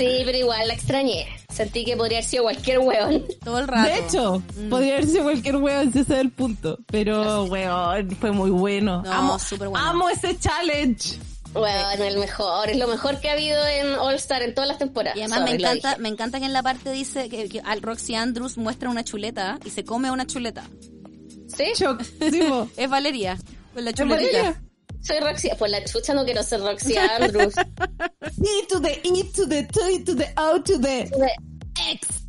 Sí, 0.00 0.22
pero 0.24 0.38
igual 0.38 0.66
la 0.68 0.74
extrañé. 0.74 1.26
Sentí 1.52 1.84
que 1.84 1.96
podría 1.96 2.18
haber 2.18 2.28
sido 2.28 2.44
cualquier 2.44 2.78
weón. 2.78 3.24
Todo 3.44 3.58
el 3.58 3.68
rato. 3.68 3.88
De 3.90 3.98
hecho, 3.98 4.42
Mm. 4.56 4.68
podría 4.70 4.94
haber 4.94 5.06
sido 5.06 5.22
cualquier 5.24 5.56
weón 5.56 5.92
si 5.92 5.98
ese 6.00 6.14
es 6.14 6.20
el 6.20 6.30
punto. 6.30 6.78
Pero, 6.86 7.44
weón, 7.44 8.10
fue 8.16 8.32
muy 8.32 8.50
bueno. 8.50 9.02
No, 9.02 9.12
amo, 9.12 9.38
súper 9.38 9.68
bueno. 9.68 9.84
amo 9.86 10.08
ese 10.08 10.38
challenge. 10.38 11.18
Weón, 11.52 12.00
el 12.02 12.18
mejor. 12.18 12.70
Es 12.70 12.78
lo 12.78 12.86
mejor 12.86 13.18
que 13.20 13.28
ha 13.28 13.32
habido 13.32 13.66
en 13.66 13.94
All 13.94 14.14
Star 14.14 14.42
en 14.42 14.54
todas 14.54 14.68
las 14.68 14.78
temporadas. 14.78 15.18
Y 15.18 15.22
además 15.22 15.40
me 15.40 15.50
Sorry, 15.50 15.62
encanta, 15.64 15.96
me 15.98 16.08
encanta 16.08 16.38
que 16.38 16.46
en 16.46 16.52
la 16.52 16.62
parte 16.62 16.92
dice 16.92 17.28
que, 17.28 17.48
que 17.48 17.60
al 17.60 17.82
Roxy 17.82 18.14
Andrews 18.14 18.56
muestra 18.56 18.88
una 18.88 19.02
chuleta 19.04 19.58
y 19.64 19.70
se 19.70 19.84
come 19.84 20.10
una 20.12 20.26
chuleta. 20.26 20.62
¿Sí? 21.48 21.64
Po. 21.84 22.68
Es 22.76 22.88
Valeria. 22.88 23.36
Con 23.74 23.84
la 23.84 23.90
¿Es 23.90 23.96
chuletita. 23.96 24.30
Valeria? 24.42 24.62
Soy 25.02 25.20
Roxy. 25.20 25.50
Pues 25.58 25.70
la 25.70 25.84
chucha 25.84 26.14
no 26.14 26.24
quiero 26.24 26.42
ser 26.42 26.60
Roxy 26.60 26.96
Andrews. 26.96 27.54
E 28.42 28.66
to 28.68 28.80
the 28.80 29.00
E 29.02 29.24
to 29.34 29.46
the 29.46 29.62
T 29.64 30.04
to 30.04 30.14
the 30.14 30.32
O 30.36 30.60
to 30.62 30.78
the 30.78 31.10
X. 31.90 32.20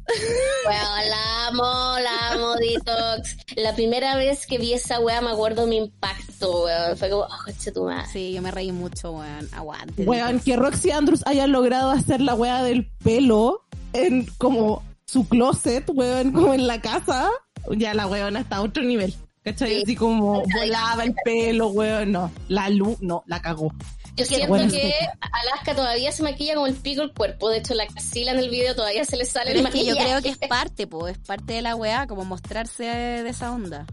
Weón, 0.66 1.10
la 1.10 1.48
amo, 1.48 2.00
la 2.00 2.32
amo, 2.32 2.56
Detox. 2.56 3.38
La 3.56 3.74
primera 3.76 4.16
vez 4.16 4.46
que 4.46 4.58
vi 4.58 4.74
esa 4.74 5.00
weá 5.00 5.22
me 5.22 5.32
acuerdo 5.32 5.68
mi 5.68 5.78
impacto, 5.78 6.66
weón. 6.66 6.98
Fue 6.98 7.10
como, 7.10 7.24
oh, 7.24 7.72
tu 7.74 7.84
madre. 7.84 8.08
Sí, 8.12 8.34
yo 8.34 8.42
me 8.42 8.52
reí 8.52 8.72
mucho, 8.72 9.12
weón. 9.12 9.48
Aguante. 9.54 10.04
Weón, 10.04 10.40
que 10.40 10.56
Roxy 10.56 10.92
Andrews 10.92 11.24
haya 11.26 11.48
logrado 11.48 11.92
hacer 11.92 12.22
la 12.22 12.36
weá 12.36 12.64
del 12.64 12.90
pelo 13.04 13.66
en 13.94 14.26
como 14.38 14.84
su 15.06 15.28
closet, 15.28 15.90
weón, 15.94 16.32
como 16.32 16.54
en 16.54 16.68
la 16.68 16.82
casa. 16.82 17.30
Ya 17.78 17.94
la 17.94 18.08
weón 18.08 18.38
está 18.38 18.58
a 18.58 18.62
otro 18.62 18.84
nivel. 18.84 19.16
¿Cachai? 19.44 19.70
Sí. 19.78 19.82
Así 19.84 19.96
como 19.96 20.44
volaba 20.54 21.04
el 21.04 21.16
pelo, 21.26 21.68
weón, 21.70 22.12
no. 22.12 22.32
La 22.48 22.70
luz, 22.70 22.98
no, 23.02 23.24
la 23.28 23.42
cagó. 23.42 23.72
Yo 24.18 24.26
siento 24.26 24.48
bueno. 24.50 24.70
que 24.72 24.94
Alaska 25.22 25.74
todavía 25.74 26.12
se 26.12 26.22
maquilla 26.22 26.54
como 26.56 26.68
el 26.68 26.76
pico 26.76 27.02
el 27.02 27.14
cuerpo. 27.14 27.50
De 27.50 27.60
hecho, 27.60 27.74
la 27.74 27.88
casila 27.88 28.34
en 28.34 28.40
el 28.40 28.50
video 28.50 28.76
todavía 28.76 29.06
se 29.06 29.16
le 29.18 29.26
sale 29.26 29.52
el 29.52 29.66
es 29.66 29.70
que 29.72 29.80
yo 29.86 29.96
maquillaje. 29.96 30.10
creo 30.10 30.22
que 30.22 30.30
es 30.30 30.38
parte, 30.50 30.86
po, 30.86 31.08
es 31.08 31.18
parte 31.18 31.54
de 31.54 31.62
la 31.62 31.76
weá, 31.76 32.06
como 32.08 32.24
mostrarse 32.26 32.84
de 32.84 33.30
esa 33.30 33.52
onda. 33.52 33.86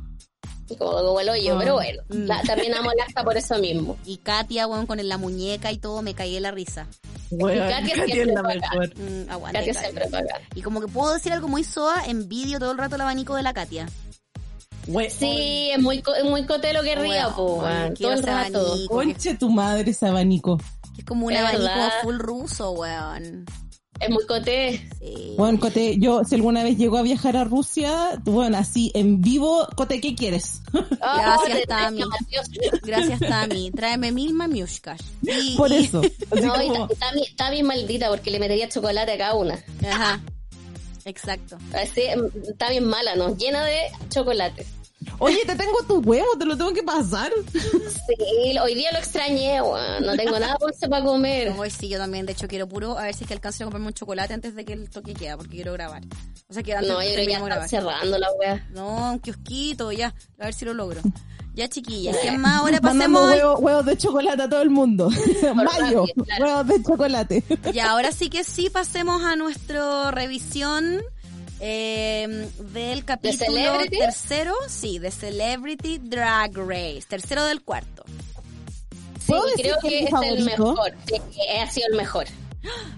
Como, 0.77 0.91
como 0.91 1.21
el 1.21 1.29
hoyo, 1.31 1.55
Ah. 1.55 1.59
pero 1.61 1.75
bueno. 1.75 2.03
Mm. 2.11 2.27
la- 2.27 2.43
también 2.43 2.75
amo 2.75 2.91
a 2.91 2.93
Alaska 2.93 3.23
por 3.25 3.37
eso 3.39 3.59
mismo. 3.59 3.97
Y 4.05 4.19
Katia, 4.19 4.67
weón, 4.67 4.87
con 4.87 4.99
la 5.09 5.17
muñeca 5.17 5.73
y 5.73 5.79
todo, 5.79 6.03
me 6.03 6.13
caí 6.15 6.35
de 6.35 6.41
la 6.41 6.51
risa. 6.51 6.87
Weón, 7.31 7.69
Katia 7.71 7.97
Katia 7.97 8.15
siempre 8.15 8.43
mejor. 8.43 8.95
Mm, 8.97 9.31
aguante, 9.31 9.59
Katia 9.61 9.73
Katia. 9.73 9.81
siempre 9.81 10.09
paga. 10.11 10.41
Y 10.55 10.61
como 10.63 10.81
que 10.83 10.89
puedo 10.89 11.15
decir 11.15 11.33
algo 11.33 11.49
muy 11.49 11.65
soa, 11.65 12.05
envidio 12.07 12.59
todo 12.59 12.73
el 12.73 12.79
rato 12.79 12.97
el 12.97 13.01
abanico 13.03 13.35
de 13.37 13.43
la 13.45 13.55
Katia. 13.55 13.89
Sí, 15.11 15.71
es 15.73 15.81
muy, 15.81 16.01
co- 16.03 16.15
es 16.15 16.25
muy 16.25 16.45
cotelo 16.47 16.83
que 16.83 16.95
ría, 16.97 17.29
po, 17.31 17.63
Todo 17.99 18.13
el 18.13 18.23
rato. 18.23 18.59
abanico. 18.61 18.95
Conche 18.95 19.35
tu 19.35 19.51
madre 19.51 19.91
ese 19.91 20.07
abanico. 20.07 20.57
Que 20.95 21.01
es 21.03 21.05
como 21.05 21.27
un 21.27 21.33
Es 21.33 21.39
abanico 21.41 21.63
verdad. 21.65 21.91
full 22.03 22.17
ruso, 22.19 22.71
weón. 22.73 23.45
Es 24.01 24.11
muy 24.11 24.25
coté. 24.27 24.89
Sí. 25.01 25.35
Bueno, 25.37 25.59
Cote, 25.59 25.97
yo 25.99 26.23
si 26.25 26.37
alguna 26.37 26.63
vez 26.63 26.79
llego 26.79 26.99
a 26.99 27.03
viajar 27.03 27.37
a 27.37 27.43
Rusia, 27.43 28.21
bueno, 28.25 28.57
así 28.57 28.93
en 28.95 29.21
vivo, 29.21 29.67
Cote, 29.75 30.01
¿qué 30.01 30.15
quieres? 30.15 30.61
Gracias, 30.73 31.59
te- 31.59 31.67
Tami. 31.67 32.03
Gracias, 32.85 33.19
Tami. 33.19 33.73
Tráeme 33.73 34.13
mil 34.13 34.35
mamiushkas. 34.35 35.01
Y- 35.23 35.57
Por 35.57 35.73
y- 35.73 35.79
eso. 35.79 36.01
No, 36.41 36.63
y 36.63 36.69
como- 36.69 36.87
ta- 36.87 36.95
Tami, 37.09 37.27
Tami 37.37 37.59
es 37.59 37.65
maldita 37.65 38.09
porque 38.09 38.31
le 38.31 38.39
metería 38.39 38.69
chocolate 38.69 39.13
a 39.13 39.19
cada 39.19 39.35
una. 39.35 39.59
Ajá. 39.91 40.21
Exacto. 41.05 41.59
Así, 41.75 42.03
mm, 42.17 42.57
Tami 42.57 42.77
es 42.77 42.83
mala, 42.83 43.17
¿no? 43.17 43.37
Llena 43.37 43.65
de 43.65 43.79
chocolate. 44.11 44.65
Oye, 45.21 45.39
te 45.47 45.55
tengo 45.55 45.79
tu 45.87 46.01
huevo, 46.01 46.27
te 46.39 46.45
lo 46.45 46.57
tengo 46.57 46.73
que 46.73 46.83
pasar. 46.83 47.31
Sí, 47.53 48.59
hoy 48.59 48.75
día 48.75 48.91
lo 48.93 48.99
extrañé, 48.99 49.61
weón. 49.63 50.05
No 50.05 50.17
tengo 50.17 50.39
nada 50.39 50.57
dulce 50.61 50.89
para 50.89 51.05
comer. 51.05 51.55
Hoy 51.57 51.71
sí, 51.71 51.89
yo 51.89 51.99
también. 51.99 52.27
De 52.27 52.33
hecho, 52.33 52.49
quiero 52.49 52.69
puro 52.69 52.99
a 52.99 53.03
ver 53.05 53.15
si 53.15 53.25
es 53.25 53.29
que 53.29 53.35
alcanzo 53.35 53.63
a 53.63 53.67
comprarme 53.67 53.89
un 53.89 53.95
chocolate 53.95 54.35
antes 54.35 54.55
de 54.55 54.65
que 54.65 54.73
el 54.73 54.91
toque 54.91 55.15
queda, 55.15 55.37
porque 55.37 55.57
quiero 55.57 55.73
grabar. 55.73 56.03
O 56.49 56.53
sea, 56.55 56.63
que 56.63 56.75
antes 56.75 56.91
No, 56.91 57.03
yo 57.03 57.13
creo 57.13 57.17
que 57.27 57.27
ya 57.27 57.33
están 57.39 57.45
grabar. 57.47 57.69
cerrando 57.69 58.19
la 58.19 58.29
weá. 58.33 58.67
No, 58.71 59.13
un 59.13 59.19
kiosquito, 59.21 59.93
ya. 59.93 60.15
A 60.39 60.45
ver 60.47 60.55
si 60.55 60.65
lo 60.65 60.75
logro. 60.75 61.01
Ya, 61.55 61.69
chiquillas. 61.69 62.17
¿Quién 62.21 62.41
más? 62.41 62.59
Ahora 62.61 62.81
pasemos. 62.81 63.23
al- 63.31 63.39
huevos, 63.39 63.61
huevos 63.61 63.87
de 63.87 63.97
chocolate 63.97 64.43
a 64.43 64.49
todo 64.49 64.63
el 64.63 64.71
mundo. 64.71 65.11
Mayo, 65.55 66.05
claro. 66.25 66.45
huevos 66.45 66.67
de 66.69 66.83
chocolate. 66.83 67.45
Ya, 67.73 67.91
ahora 67.91 68.13
sí 68.13 68.31
que 68.31 68.45
sí, 68.45 68.69
pasemos 68.71 69.23
a 69.23 69.37
nuestra 69.37 70.11
revisión 70.11 71.03
eh, 71.61 72.49
del 72.73 73.05
capítulo 73.05 73.79
tercero. 73.91 74.55
Sí, 74.69 74.99
de 74.99 75.11
Celebrity 75.11 75.99
Drag 75.99 76.57
Race. 76.57 77.03
Tercero 77.09 77.45
del 77.45 77.63
cuarto. 77.63 78.05
Sí, 79.19 79.27
¿Puedo 79.27 79.47
y 79.49 79.51
decir 79.51 79.65
creo 79.67 79.79
que 79.83 79.89
que 79.89 80.05
es 80.05 80.13
el 80.39 80.45
mejor. 80.45 80.95
Sí, 81.07 81.21
ha 81.61 81.71
sido 81.71 81.87
el 81.91 81.97
mejor. 81.97 82.27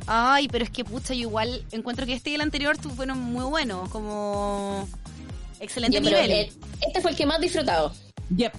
Ay, 0.06 0.48
pero 0.48 0.64
es 0.64 0.70
que 0.70 0.84
pucha, 0.84 1.12
yo 1.14 1.20
igual 1.22 1.64
encuentro 1.72 2.06
que 2.06 2.14
este 2.14 2.30
y 2.30 2.34
el 2.34 2.40
anterior 2.40 2.78
tu- 2.78 2.90
fueron 2.90 3.18
muy 3.18 3.44
buenos, 3.44 3.88
como 3.90 4.88
excelente 5.60 5.96
Yo, 5.96 6.00
nivel. 6.02 6.30
este 6.80 7.00
fue 7.02 7.10
el 7.10 7.16
que 7.16 7.26
más 7.26 7.40
disfrutado. 7.40 7.92
Yep, 8.36 8.52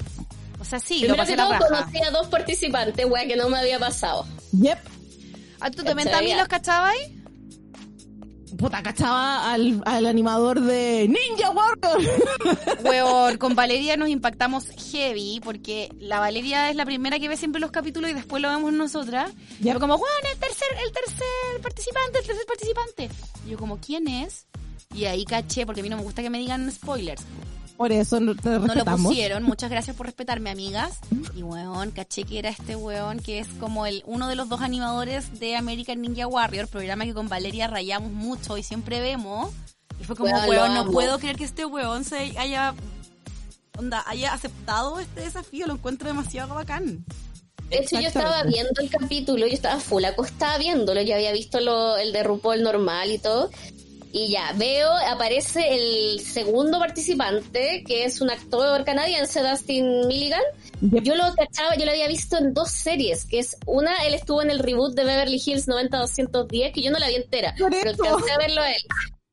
o 0.60 0.66
sea, 0.66 0.80
sí, 0.80 0.96
lo 0.96 1.16
Primero 1.16 1.18
pasé 1.18 1.32
que 1.32 1.38
la 1.38 1.58
todo, 1.58 1.68
conocí 1.68 1.98
a 2.04 2.12
dos 2.12 2.28
participantes, 2.28 3.06
weá, 3.10 3.26
que 3.26 3.36
no 3.36 3.50
me 3.50 3.58
había 3.58 3.80
pasado. 3.80 4.26
yep. 4.52 4.78
Ah, 5.60 5.72
¿Tú 5.72 5.84
también 5.84 6.10
también 6.10 6.38
los 6.38 6.48
cachabas? 6.48 6.94
Puta, 8.58 8.84
cachaba 8.84 9.52
al, 9.54 9.82
al 9.86 10.06
animador 10.06 10.60
de 10.60 11.08
Ninja 11.08 11.52
Warrior. 11.52 12.02
Weón, 12.84 13.38
con 13.38 13.56
Valeria 13.56 13.96
nos 13.98 14.10
impactamos 14.10 14.68
heavy 14.92 15.40
porque 15.44 15.90
la 16.00 16.20
Valeria 16.20 16.70
es 16.70 16.76
la 16.76 16.86
primera 16.86 17.18
que 17.20 17.30
ve 17.30 17.38
siempre 17.38 17.62
los 17.62 17.72
capítulos 17.72 18.12
y 18.12 18.14
después 18.14 18.42
lo 18.42 18.50
vemos 18.50 18.74
nosotras. 18.74 19.32
Y 19.60 19.70
fue 19.72 19.80
como, 19.80 19.96
weón, 19.96 20.26
el 20.32 20.40
tercer, 20.40 20.68
el 20.86 20.92
tercer 20.92 21.62
participante, 21.62 22.20
el 22.20 22.26
tercer 22.26 22.46
participante. 22.46 23.10
Y 23.46 23.52
yo 23.52 23.58
como, 23.58 23.80
¿quién 23.80 24.08
es? 24.08 24.48
Y 24.94 25.06
ahí 25.06 25.24
caché, 25.24 25.66
porque 25.66 25.82
a 25.82 25.84
mí 25.84 25.90
no 25.90 25.98
me 25.98 26.04
gusta 26.04 26.22
que 26.22 26.30
me 26.30 26.38
digan 26.38 26.70
spoilers. 26.72 27.24
Por 27.82 27.92
eso 27.92 28.20
no 28.20 28.36
te 28.36 28.48
No 28.48 28.76
lo 28.76 28.86
pusieron, 28.86 29.42
muchas 29.42 29.72
gracias 29.72 29.96
por 29.96 30.06
respetarme, 30.06 30.52
amigas. 30.52 31.00
Y 31.36 31.42
weón, 31.42 31.90
caché 31.90 32.26
que 32.26 32.38
era 32.38 32.50
este 32.50 32.76
weón 32.76 33.20
que 33.20 33.40
es 33.40 33.48
como 33.60 33.88
el 33.88 34.04
uno 34.06 34.28
de 34.28 34.36
los 34.36 34.48
dos 34.50 34.62
animadores 34.62 35.40
de 35.40 35.56
American 35.56 36.00
Ninja 36.00 36.28
Warrior, 36.28 36.68
programa 36.68 37.06
que 37.06 37.16
con 37.16 37.28
Valeria 37.28 37.66
rayamos 37.66 38.12
mucho 38.12 38.56
y 38.60 38.62
siempre 38.62 39.02
vemos. 39.02 39.52
Y 40.00 40.04
fue 40.04 40.16
como, 40.16 40.30
Weón, 40.32 40.76
no 40.76 40.92
puedo 40.92 41.18
creer 41.18 41.38
que 41.38 41.44
este 41.44 41.66
weón 41.66 42.04
se 42.04 42.38
haya, 42.38 42.76
onda, 43.76 44.04
haya 44.06 44.32
aceptado 44.32 45.00
este 45.00 45.22
desafío, 45.22 45.66
lo 45.66 45.74
encuentro 45.74 46.08
demasiado 46.08 46.54
bacán. 46.54 47.04
De 47.72 47.78
hecho, 47.78 48.00
yo 48.00 48.10
estaba 48.10 48.44
viendo 48.44 48.80
el 48.80 48.92
capítulo, 48.92 49.48
yo 49.48 49.54
estaba 49.56 49.80
full 49.80 50.06
acostada 50.06 50.60
viéndolo, 50.60 51.02
yo 51.02 51.16
había 51.16 51.32
visto 51.32 51.60
lo, 51.60 51.98
el 51.98 52.14
de 52.14 52.22
RuPaul 52.22 52.62
normal 52.62 53.10
y 53.10 53.18
todo. 53.18 53.50
Y 54.14 54.30
ya, 54.30 54.54
veo, 54.58 54.92
aparece 54.92 55.74
el 55.74 56.20
segundo 56.20 56.80
participante, 56.80 57.84
que 57.88 58.04
es 58.04 58.20
un 58.20 58.30
actor 58.30 58.84
canadiense, 58.84 59.42
Dustin 59.42 60.08
Milligan. 60.08 60.42
Yep. 60.82 61.04
Yo 61.04 61.16
lo 61.16 61.34
cachaba, 61.36 61.76
yo 61.76 61.86
lo 61.86 61.92
había 61.92 62.08
visto 62.08 62.38
en 62.38 62.54
dos 62.54 62.72
series, 62.72 63.26
que 63.26 63.40
es 63.40 63.56
una, 63.66 64.06
él 64.06 64.14
estuvo 64.14 64.42
en 64.42 64.50
el 64.50 64.60
reboot 64.60 64.96
de 64.96 65.06
Beverly 65.06 65.42
Hills 65.44 65.68
90210, 65.68 66.74
que 66.74 66.82
yo 66.82 66.92
no 66.92 67.00
la 67.00 67.08
vi 67.08 67.16
entera, 67.16 67.54
pero 67.58 67.90
alcancé 67.90 68.32
a 68.32 68.38
verlo 68.38 68.62
a 68.62 68.72
él. 68.72 68.82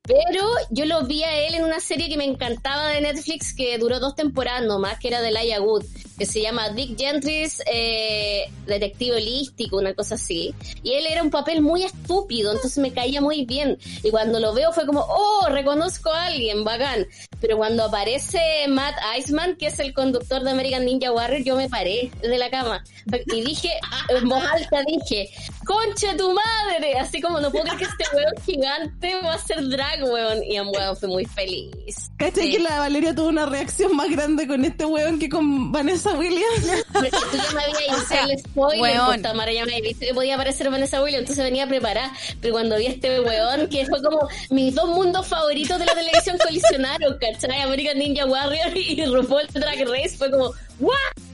Pero 0.03 0.47
yo 0.71 0.87
lo 0.87 1.05
vi 1.05 1.23
a 1.23 1.39
él 1.47 1.55
en 1.55 1.65
una 1.65 1.81
serie 1.81 2.09
que 2.09 2.17
me 2.17 2.25
encantaba 2.25 2.89
de 2.89 3.01
Netflix, 3.01 3.55
que 3.55 3.77
duró 3.79 4.01
dos 4.01 4.15
temporadas 4.15 4.65
nomás, 4.65 4.99
que 4.99 5.09
era 5.09 5.21
de 5.21 5.33
Laia 5.33 5.61
Wood, 5.61 5.85
que 6.19 6.27
se 6.27 6.43
llama 6.43 6.69
Dick 6.71 6.99
Gentry's 6.99 7.63
eh, 7.71 8.45
Detective 8.67 9.17
Holístico, 9.17 9.79
una 9.79 9.95
cosa 9.95 10.17
así. 10.17 10.55
Y 10.83 10.95
él 10.95 11.07
era 11.07 11.23
un 11.23 11.31
papel 11.31 11.63
muy 11.63 11.85
estúpido, 11.85 12.53
entonces 12.53 12.79
me 12.79 12.93
caía 12.93 13.21
muy 13.21 13.45
bien. 13.45 13.79
Y 14.03 14.11
cuando 14.11 14.41
lo 14.41 14.53
veo 14.53 14.73
fue 14.73 14.87
como, 14.87 15.01
oh, 15.01 15.47
reconozco 15.49 16.11
a 16.13 16.27
alguien, 16.27 16.65
bacán. 16.65 17.07
Pero 17.41 17.57
cuando 17.57 17.85
aparece 17.85 18.41
Matt 18.69 18.97
Iceman, 19.19 19.57
que 19.57 19.69
es 19.69 19.79
el 19.79 19.95
conductor 19.95 20.43
de 20.43 20.51
American 20.51 20.85
Ninja 20.85 21.13
Warrior, 21.13 21.45
yo 21.45 21.57
me 21.57 21.69
paré 21.69 22.11
de 22.21 22.37
la 22.39 22.51
cama. 22.51 22.83
Y 23.27 23.41
dije, 23.43 23.71
en 24.09 24.29
voz 24.29 24.43
alta 24.45 24.83
dije, 24.87 25.31
concha 25.65 26.17
tu 26.17 26.33
madre, 26.33 26.99
así 26.99 27.21
como 27.21 27.41
no 27.41 27.51
puedo 27.51 27.65
creer 27.65 27.79
que 27.79 27.85
este 27.85 28.05
weón 28.17 28.35
gigante 28.45 29.15
va 29.25 29.35
a 29.35 29.39
ser 29.39 29.67
drag, 29.69 30.03
weón. 30.05 30.43
Y 30.43 30.57
el 30.57 30.67
weón 30.67 30.97
fue 30.97 31.09
muy 31.09 31.25
feliz. 31.25 32.11
¿Cachai 32.17 32.47
Sí. 32.49 32.53
que 32.53 32.59
la 32.61 32.81
Valeria 32.81 33.15
tuvo 33.15 33.29
una 33.29 33.47
reacción 33.47 33.95
más 33.95 34.11
grande 34.11 34.47
con 34.47 34.65
este 34.65 34.85
weón 34.85 35.19
que 35.19 35.29
con 35.29 35.71
Vanessa 35.73 36.08
Williams? 36.17 36.85
Porque 36.93 37.11
tú 37.11 37.37
ya 37.37 37.53
me 37.53 37.63
habías 37.63 38.11
el 38.11 38.39
spoiler, 38.39 39.01
pues, 39.07 39.23
Tamara, 39.23 39.53
ya 39.53 39.65
me 39.65 39.75
había 39.75 39.89
visto 39.89 40.07
que 40.07 40.15
podía 40.15 40.35
aparecer 40.35 40.71
Vanessa 40.71 41.03
Williams, 41.03 41.23
entonces 41.23 41.45
venía 41.45 41.67
preparada. 41.67 42.13
Pero 42.41 42.55
cuando 42.55 42.77
vi 42.77 42.87
a 42.87 42.91
este 42.91 43.21
weón, 43.21 43.69
que 43.69 43.87
fue 43.87 44.03
como 44.03 44.29
mis 44.51 44.75
dos 44.75 44.89
mundos 44.89 45.27
favoritos 45.27 45.79
de 45.79 45.87
la 45.87 45.95
televisión 45.95 46.39
colisionaron, 46.45 47.19
¿cachai? 47.19 47.61
American 47.61 47.99
Ninja 47.99 48.27
Warrior 48.27 48.77
y 48.77 49.05
RuPaul 49.05 49.47
Drag 49.53 49.89
Race, 49.89 50.17
fue 50.17 50.31
como, 50.31 50.53
¿what? 50.81 51.28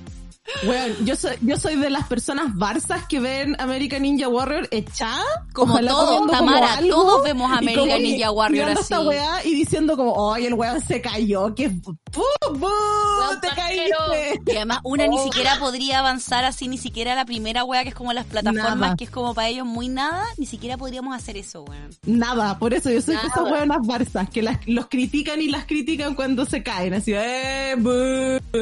Weón, 0.66 1.06
yo 1.06 1.16
soy, 1.16 1.32
yo 1.40 1.56
soy 1.58 1.76
de 1.76 1.88
las 1.90 2.06
personas 2.06 2.54
barzas 2.54 3.06
que 3.08 3.18
ven 3.18 3.56
American 3.58 4.02
Ninja 4.02 4.28
Warrior 4.28 4.68
echada. 4.70 5.22
Como 5.54 5.78
todos, 5.80 6.18
como 6.18 6.30
Tamara, 6.32 6.74
algo, 6.74 6.90
todos 6.90 7.24
vemos 7.24 7.50
American 7.50 7.76
como 7.86 7.96
que 7.96 8.00
Ninja 8.02 8.30
Warrior 8.30 8.68
así. 8.70 8.80
esta 8.82 9.00
weá 9.00 9.44
y 9.44 9.54
diciendo 9.54 9.96
como, 9.96 10.32
ay, 10.34 10.46
el 10.46 10.54
weón 10.54 10.80
se 10.82 11.00
cayó, 11.00 11.54
qué 11.54 11.70
¡Pum! 11.70 12.62
Weón, 12.62 13.40
¡Te 13.40 13.48
caíste! 13.48 14.40
Y 14.46 14.56
además 14.56 14.78
una 14.84 15.06
ni 15.06 15.16
Oh. 15.18 15.24
siquiera 15.24 15.58
podría 15.58 15.98
avanzar 16.00 16.44
así, 16.44 16.68
ni 16.68 16.76
siquiera 16.78 17.14
la 17.14 17.24
primera 17.24 17.64
wea 17.64 17.82
que 17.82 17.88
es 17.88 17.94
como 17.94 18.12
las 18.12 18.26
plataformas, 18.26 18.76
Nada. 18.78 18.96
que 18.96 19.04
es 19.04 19.10
como 19.10 19.34
para 19.34 19.48
ellos 19.48 19.66
muy 19.66 19.88
nada, 19.88 20.24
ni 20.36 20.46
siquiera 20.46 20.76
podríamos 20.76 21.16
hacer 21.16 21.36
eso, 21.36 21.62
weón. 21.62 21.90
Nada, 22.04 22.58
por 22.58 22.74
eso 22.74 22.90
yo 22.90 23.00
soy 23.00 23.16
de 23.16 23.22
esas 23.26 23.50
hueonas 23.50 23.78
barzas 23.86 24.28
que 24.28 24.42
las, 24.42 24.58
los 24.66 24.86
critican 24.88 25.40
y 25.40 25.48
las 25.48 25.64
critican 25.64 26.14
cuando 26.14 26.44
se 26.44 26.62
caen, 26.62 26.94
así, 26.94 27.12
¡eh! 27.14 27.74
bú! 27.78 27.90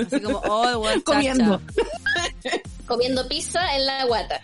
Así 0.01 0.21
como, 0.23 0.39
oh, 0.49 0.79
weón, 0.79 0.95
chacha. 1.05 1.05
Comiendo. 1.05 1.61
Comiendo 2.87 3.27
pizza 3.29 3.75
en 3.77 3.87
la 3.87 4.05
guata. 4.05 4.41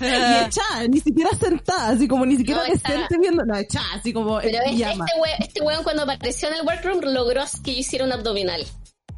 Y 0.00 0.04
echada, 0.06 0.88
ni 0.88 0.98
siquiera 1.00 1.30
sentada, 1.38 1.88
así 1.90 2.08
como 2.08 2.26
ni 2.26 2.36
siquiera 2.36 2.62
No, 2.62 2.66
decente 2.72 3.16
viendo, 3.20 3.44
no, 3.44 3.56
echada, 3.56 3.86
así 3.94 4.12
como 4.12 4.40
Pero 4.40 4.58
en 4.64 4.80
este, 4.80 4.90
este, 4.90 5.20
we- 5.20 5.36
este 5.38 5.62
weón 5.62 5.84
cuando 5.84 6.02
apareció 6.02 6.48
en 6.48 6.54
el 6.54 6.62
workroom 6.66 7.00
logró 7.04 7.44
que 7.62 7.74
yo 7.74 7.80
hiciera 7.80 8.04
un 8.04 8.12
abdominal. 8.12 8.64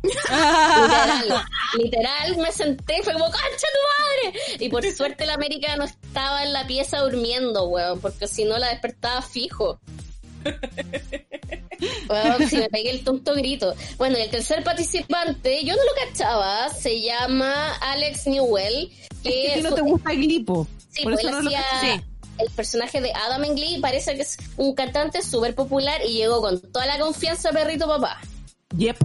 Literal, 0.03 1.45
literal, 1.79 2.37
me 2.37 2.53
senté 2.53 2.99
y 2.99 3.03
fue 3.03 3.13
como, 3.15 3.25
¡concha 3.25 3.41
tu 3.41 4.31
madre! 4.31 4.65
Y 4.65 4.69
por 4.69 4.85
suerte 4.93 5.27
la 5.27 5.35
América 5.35 5.75
no 5.77 5.85
estaba 5.85 6.45
en 6.45 6.53
la 6.53 6.67
pieza 6.67 6.99
durmiendo, 6.99 7.65
weón, 7.69 8.01
porque 8.01 8.27
si 8.29 8.45
no 8.45 8.59
la 8.59 8.69
despertaba 8.69 9.23
fijo. 9.23 9.81
Weón, 12.09 12.49
si 12.49 12.57
me 12.57 12.69
pegué 12.71 12.91
el 12.91 13.05
tonto 13.05 13.35
grito. 13.35 13.75
Bueno, 13.99 14.19
y 14.19 14.23
el 14.23 14.31
tercer 14.31 14.65
participante, 14.65 15.65
yo 15.65 15.75
no 15.75 15.83
lo 15.83 15.91
cachaba, 16.07 16.69
se 16.71 17.01
llama 17.01 17.75
Alex 17.81 18.27
Newell, 18.27 18.91
Es 19.25 19.33
que 19.33 19.53
a 19.53 19.55
ti 19.55 19.63
no 19.63 19.75
te 19.75 19.83
gusta 19.83 20.13
Glipo. 20.13 20.67
Sí, 20.91 21.03
por 21.03 21.13
pues 21.13 21.25
eso 21.25 21.33
no 21.33 21.43
lo 21.43 21.51
el 22.39 22.51
personaje 22.51 23.01
de 23.01 23.13
Adam 23.13 23.45
en 23.45 23.55
Glee, 23.55 23.81
parece 23.81 24.15
que 24.15 24.23
es 24.23 24.37
un 24.57 24.75
cantante 24.75 25.23
súper 25.23 25.55
popular 25.55 26.01
y 26.07 26.15
llegó 26.15 26.41
con 26.41 26.61
toda 26.61 26.87
la 26.87 26.99
confianza 26.99 27.51
perrito 27.51 27.87
papá. 27.87 28.21
Yep. 28.77 28.97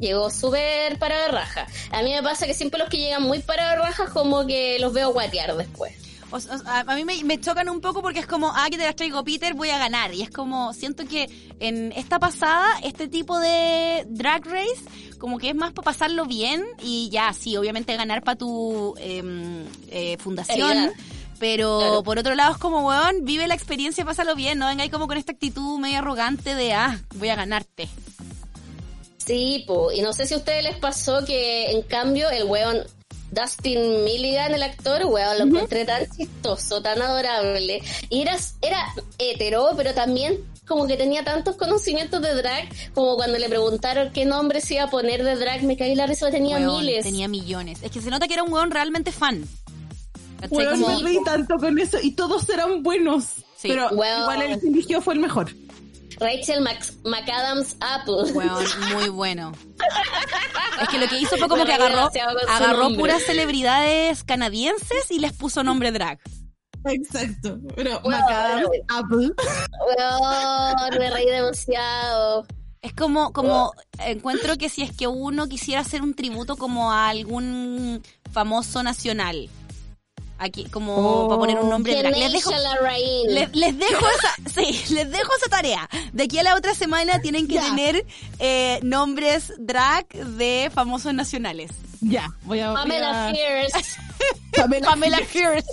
Llegó 0.00 0.30
súper 0.30 0.98
para 0.98 1.22
de 1.22 1.28
raja. 1.28 1.66
A 1.90 2.02
mí 2.02 2.12
me 2.12 2.22
pasa 2.22 2.46
que 2.46 2.54
siempre 2.54 2.78
los 2.78 2.88
que 2.88 2.98
llegan 2.98 3.22
muy 3.22 3.40
para 3.40 3.70
de 3.70 3.76
raja 3.76 4.06
como 4.12 4.46
que 4.46 4.78
los 4.78 4.92
veo 4.92 5.12
guatear 5.12 5.56
después. 5.56 5.94
O- 6.30 6.36
o- 6.36 6.62
a, 6.68 6.80
a 6.80 6.94
mí 6.94 7.04
me, 7.04 7.22
me 7.24 7.40
chocan 7.40 7.68
un 7.70 7.80
poco 7.80 8.02
porque 8.02 8.18
es 8.20 8.26
como, 8.26 8.50
ah, 8.54 8.66
que 8.70 8.76
te 8.76 8.84
las 8.84 8.96
traigo 8.96 9.24
Peter, 9.24 9.54
voy 9.54 9.70
a 9.70 9.78
ganar. 9.78 10.12
Y 10.14 10.22
es 10.22 10.30
como, 10.30 10.72
siento 10.74 11.04
que 11.06 11.28
en 11.58 11.92
esta 11.92 12.18
pasada, 12.18 12.66
este 12.82 13.08
tipo 13.08 13.38
de 13.38 14.04
drag 14.08 14.44
race, 14.46 14.84
como 15.18 15.38
que 15.38 15.48
es 15.50 15.54
más 15.54 15.72
para 15.72 15.84
pasarlo 15.86 16.26
bien 16.26 16.64
y 16.82 17.08
ya, 17.10 17.32
sí, 17.32 17.56
obviamente 17.56 17.96
ganar 17.96 18.22
para 18.22 18.36
tu 18.36 18.94
em, 18.98 19.64
eh, 19.90 20.16
fundación. 20.18 20.92
Pero 21.40 21.78
Claro. 21.78 22.02
por 22.02 22.18
otro 22.18 22.34
lado 22.34 22.52
es 22.52 22.58
como, 22.58 22.86
weón, 22.86 23.24
vive 23.24 23.46
la 23.46 23.54
experiencia, 23.54 24.04
pásalo 24.04 24.34
bien, 24.34 24.58
no 24.58 24.66
vengáis 24.66 24.90
como 24.90 25.06
con 25.06 25.16
esta 25.16 25.30
actitud 25.32 25.78
medio 25.78 25.98
arrogante 25.98 26.54
de, 26.56 26.72
ah, 26.74 27.00
voy 27.14 27.28
a 27.28 27.36
ganarte. 27.36 27.88
Sí, 29.16 29.64
po. 29.66 29.92
y 29.92 30.00
no 30.00 30.12
sé 30.12 30.26
si 30.26 30.34
a 30.34 30.38
ustedes 30.38 30.64
les 30.64 30.76
pasó 30.78 31.24
que 31.24 31.70
en 31.72 31.82
cambio 31.82 32.30
el 32.30 32.44
weón 32.44 32.78
Dustin 33.30 34.04
Milligan, 34.04 34.54
el 34.54 34.62
actor, 34.62 35.04
weón, 35.06 35.38
lo 35.38 35.44
encontré 35.44 35.84
tan 35.84 36.06
chistoso, 36.10 36.80
tan 36.82 37.00
adorable. 37.02 37.82
Y 38.08 38.22
era, 38.22 38.36
era 38.62 38.86
hetero, 39.18 39.70
pero 39.76 39.94
también 39.94 40.38
como 40.66 40.86
que 40.86 40.96
tenía 40.96 41.24
tantos 41.24 41.56
conocimientos 41.56 42.20
de 42.20 42.34
drag, 42.34 42.68
como 42.94 43.16
cuando 43.16 43.38
le 43.38 43.48
preguntaron 43.48 44.10
qué 44.12 44.24
nombre 44.26 44.60
se 44.60 44.74
iba 44.74 44.84
a 44.84 44.90
poner 44.90 45.24
de 45.24 45.36
drag, 45.36 45.62
me 45.62 45.76
caí 45.76 45.94
la 45.94 46.06
risa, 46.06 46.30
tenía 46.30 46.58
Weón, 46.58 46.80
miles. 46.84 47.04
Tenía 47.04 47.26
millones. 47.28 47.78
Es 47.82 47.90
que 47.90 48.00
se 48.02 48.10
nota 48.10 48.28
que 48.28 48.34
era 48.34 48.42
un 48.42 48.52
weón 48.52 48.70
realmente 48.70 49.10
fan. 49.12 49.46
Weón, 50.50 50.80
Como- 50.80 50.98
me 50.98 51.02
reí 51.04 51.18
tanto 51.24 51.56
con 51.56 51.78
eso 51.78 51.98
y 52.02 52.12
todos 52.12 52.48
eran 52.50 52.82
buenos. 52.82 53.24
Sí. 53.56 53.68
Pero 53.68 53.88
Weón. 53.88 54.20
igual 54.20 54.42
el 54.42 54.60
que 54.60 54.68
eligió 54.68 55.00
fue 55.00 55.14
el 55.14 55.20
mejor. 55.20 55.50
Rachel 56.20 56.60
Mac- 56.60 56.92
McAdams 57.04 57.76
Apple. 57.80 58.32
Weón, 58.34 58.64
muy 58.94 59.08
bueno. 59.08 59.52
Es 60.82 60.88
que 60.88 60.98
lo 60.98 61.06
que 61.08 61.18
hizo 61.20 61.36
fue 61.36 61.48
como 61.48 61.64
Me 61.64 61.66
que 61.68 61.74
agarró, 61.74 62.10
agarró 62.48 62.88
puras 62.94 63.22
celebridades 63.22 64.24
canadienses 64.24 65.10
y 65.10 65.18
les 65.18 65.32
puso 65.32 65.62
nombre 65.64 65.92
drag. 65.92 66.18
Exacto. 66.84 67.58
Pero 67.74 68.00
Weón. 68.04 68.10
Macadam, 68.10 68.62
Apple. 68.88 69.30
Weón, 69.96 70.98
me 70.98 71.10
reí 71.10 71.26
demasiado. 71.26 72.46
Es 72.80 72.92
como, 72.94 73.32
como 73.32 73.72
encuentro 73.98 74.56
que 74.56 74.68
si 74.68 74.82
es 74.82 74.96
que 74.96 75.08
uno 75.08 75.48
quisiera 75.48 75.80
hacer 75.80 76.00
un 76.02 76.14
tributo 76.14 76.56
como 76.56 76.92
a 76.92 77.08
algún 77.08 78.02
famoso 78.32 78.82
nacional. 78.84 79.48
Aquí, 80.40 80.64
como 80.66 80.94
Oh. 80.96 81.28
para 81.28 81.40
poner 81.40 81.58
un 81.58 81.68
nombre 81.68 81.96
drag. 81.96 82.16
Les 82.16 82.32
dejo, 82.32 82.50
les, 83.28 83.54
les 83.56 83.78
dejo 83.78 84.06
esa, 84.08 84.34
sí, 84.54 84.94
les 84.94 85.10
dejo 85.10 85.30
esa 85.36 85.50
tarea. 85.50 85.88
De 86.12 86.22
aquí 86.24 86.38
a 86.38 86.42
la 86.44 86.54
otra 86.54 86.74
semana 86.74 87.20
tienen 87.20 87.48
que 87.48 87.54
Ya. 87.54 87.62
tener 87.62 88.06
eh, 88.38 88.78
nombres 88.82 89.52
drag 89.58 90.06
de 90.08 90.70
famosos 90.72 91.12
nacionales. 91.12 91.70
Ya, 92.00 92.30
voy 92.44 92.60
a. 92.60 92.68
voy 92.70 92.76
Pamela 92.82 93.28
a- 93.28 93.32
Fierce. 93.32 93.96
Pamela. 94.56 94.86
Pamela 94.88 95.18
Fierce. 95.18 95.68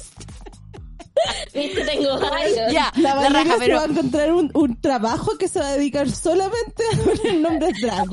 Viste, 1.53 1.85
tengo 1.85 2.19
varios. 2.19 2.71
Ya, 2.73 2.91
La 2.97 3.15
la 3.15 3.29
raja, 3.29 3.53
se 3.53 3.59
pero 3.59 3.77
va 3.77 3.83
a 3.83 3.85
encontrar 3.85 4.33
un, 4.33 4.51
un 4.53 4.79
trabajo 4.81 5.37
que 5.37 5.47
se 5.47 5.59
va 5.59 5.69
a 5.69 5.71
dedicar 5.77 6.09
solamente 6.09 6.83
a 6.93 6.97
poner 6.97 7.35
nombres 7.39 7.73
drag. 7.81 8.07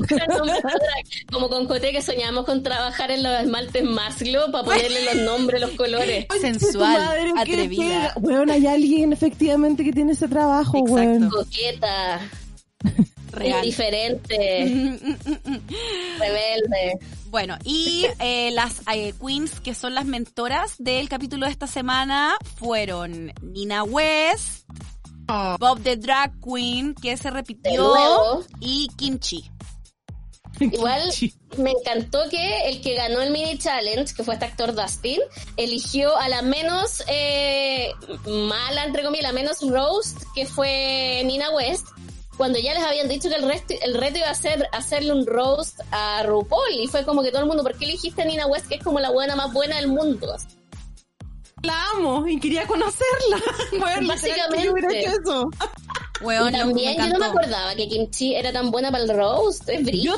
Como 1.31 1.49
con 1.49 1.67
Coté 1.67 1.91
que 1.91 2.01
soñamos 2.01 2.45
con 2.45 2.63
trabajar 2.63 3.11
en 3.11 3.23
los 3.23 3.33
esmaltes 3.41 3.83
Maslow 3.83 4.51
para 4.51 4.63
ponerle 4.63 5.03
los 5.05 5.15
nombres, 5.25 5.61
los 5.61 5.71
colores. 5.71 6.25
sensual, 6.39 6.97
madre, 6.99 7.31
atrevida. 7.37 8.13
Weón, 8.21 8.49
hay 8.49 8.67
alguien 8.67 9.11
efectivamente 9.13 9.83
que 9.83 9.91
tiene 9.91 10.13
ese 10.13 10.27
trabajo, 10.27 10.77
Exacto. 10.77 10.93
weón. 10.93 11.29
Coqueta, 11.29 12.19
Real. 13.33 13.63
indiferente, 13.63 14.37
rebelde. 16.19 16.99
Bueno, 17.27 17.57
y 17.63 18.05
eh, 18.19 18.51
las 18.51 18.81
eh, 18.93 19.13
queens 19.19 19.59
que 19.59 19.73
son 19.73 19.95
las 19.95 20.05
mentoras 20.05 20.75
del 20.77 21.09
capítulo 21.09 21.47
de 21.47 21.51
esta 21.51 21.67
semana 21.67 22.35
fueron 22.57 23.33
Nina 23.41 23.83
West, 23.83 24.63
Oh, 25.29 25.55
Bob 25.57 25.81
the 25.81 25.95
Drag 25.95 26.33
Queen, 26.41 26.93
que 26.93 27.15
se 27.15 27.29
repitió, 27.31 28.45
y 28.59 28.89
Kimchi. 28.97 29.49
Igual 30.59 31.11
me 31.57 31.71
encantó 31.71 32.29
que 32.29 32.69
el 32.69 32.81
que 32.81 32.93
ganó 32.93 33.21
el 33.21 33.31
mini 33.31 33.57
challenge, 33.57 34.13
que 34.13 34.23
fue 34.23 34.35
este 34.35 34.45
actor 34.45 34.75
Dustin, 34.75 35.19
eligió 35.57 36.15
a 36.17 36.29
la 36.29 36.41
menos 36.41 37.03
eh, 37.07 37.91
mala, 38.27 38.85
entre 38.85 39.03
comillas, 39.03 39.23
la 39.23 39.31
menos 39.33 39.61
roast, 39.61 40.19
que 40.35 40.45
fue 40.45 41.23
Nina 41.25 41.49
West, 41.51 41.87
cuando 42.37 42.59
ya 42.59 42.73
les 42.73 42.83
habían 42.83 43.07
dicho 43.07 43.29
que 43.29 43.35
el, 43.35 43.43
resto, 43.43 43.73
el 43.81 43.93
reto 43.93 44.17
iba 44.19 44.29
a 44.29 44.35
ser 44.35 44.67
hacerle 44.71 45.13
un 45.13 45.25
roast 45.25 45.79
a 45.91 46.23
RuPaul. 46.23 46.71
Y 46.79 46.87
fue 46.87 47.05
como 47.05 47.23
que 47.23 47.31
todo 47.31 47.41
el 47.41 47.47
mundo, 47.47 47.63
¿por 47.63 47.77
qué 47.77 47.85
elegiste 47.85 48.21
a 48.21 48.25
Nina 48.25 48.47
West, 48.47 48.67
que 48.67 48.75
es 48.75 48.83
como 48.83 48.99
la 48.99 49.11
buena 49.11 49.35
más 49.35 49.53
buena 49.53 49.77
del 49.77 49.87
mundo? 49.87 50.35
La 51.61 51.89
amo 51.95 52.27
y 52.27 52.39
quería 52.39 52.67
conocerla. 52.67 53.37
Weón, 53.73 54.07
Básicamente. 54.07 55.05
También 56.51 56.97
yo 56.97 57.07
no 57.07 57.19
me 57.19 57.25
acordaba 57.25 57.75
que 57.75 57.87
Kimchi 57.87 58.35
era 58.35 58.51
tan 58.51 58.71
buena 58.71 58.91
para 58.91 59.03
el 59.03 59.09
roast, 59.15 59.67
es 59.69 59.83
brígida. 59.83 60.15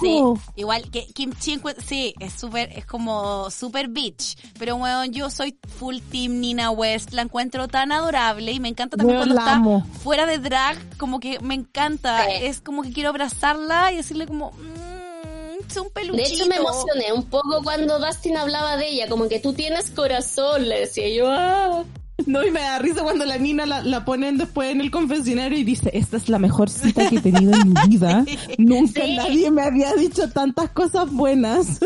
Sí, 0.00 0.20
igual 0.56 0.88
que 0.90 1.04
Kimchi, 1.06 1.60
sí, 1.84 2.14
es 2.20 2.32
súper, 2.34 2.70
es 2.72 2.86
como 2.86 3.50
súper 3.50 3.88
bitch. 3.88 4.36
Pero 4.58 4.76
weón, 4.76 5.12
yo 5.12 5.30
soy 5.30 5.58
full 5.78 5.98
team 6.12 6.38
Nina 6.40 6.70
West, 6.70 7.12
la 7.12 7.22
encuentro 7.22 7.66
tan 7.68 7.90
adorable 7.92 8.52
y 8.52 8.60
me 8.60 8.68
encanta 8.68 8.96
también 8.96 9.18
Weón, 9.18 9.28
cuando 9.30 9.40
está 9.40 9.56
amo. 9.56 9.86
fuera 10.02 10.26
de 10.26 10.38
drag, 10.38 10.78
como 10.96 11.18
que 11.18 11.40
me 11.40 11.54
encanta. 11.54 12.24
Sí. 12.24 12.30
Es 12.44 12.60
como 12.60 12.82
que 12.82 12.92
quiero 12.92 13.08
abrazarla 13.10 13.92
y 13.92 13.96
decirle 13.96 14.26
como, 14.26 14.52
mmm, 14.52 15.66
es 15.68 15.76
un 15.76 15.84
De 15.84 15.90
peluchito. 15.90 16.34
hecho, 16.34 16.46
me 16.46 16.56
emocioné 16.56 17.12
un 17.12 17.24
poco 17.24 17.60
cuando 17.64 17.98
Dustin 17.98 18.36
hablaba 18.36 18.76
de 18.76 18.88
ella, 18.90 19.08
como 19.08 19.28
que 19.28 19.40
tú 19.40 19.52
tienes 19.54 19.90
corazón, 19.90 20.68
le 20.68 20.80
decía 20.80 21.08
yo. 21.08 21.26
Ah. 21.30 21.82
No, 22.26 22.44
y 22.44 22.50
me 22.50 22.60
da 22.60 22.78
risa 22.78 23.02
cuando 23.02 23.24
la 23.24 23.38
Nina 23.38 23.66
la, 23.66 23.82
la 23.82 24.04
ponen 24.04 24.36
después 24.38 24.70
en 24.70 24.80
el 24.80 24.90
confesionario 24.90 25.58
y 25.58 25.64
dice, 25.64 25.90
esta 25.92 26.16
es 26.16 26.28
la 26.28 26.38
mejor 26.38 26.68
cita 26.70 27.08
que 27.08 27.16
he 27.16 27.20
tenido 27.20 27.52
en 27.54 27.68
mi 27.72 27.80
vida. 27.88 28.24
Nunca 28.58 29.02
Sí. 29.04 29.16
nadie 29.16 29.50
me 29.50 29.62
había 29.62 29.92
dicho 29.94 30.28
tantas 30.30 30.70
cosas 30.70 31.10
buenas. 31.10 31.80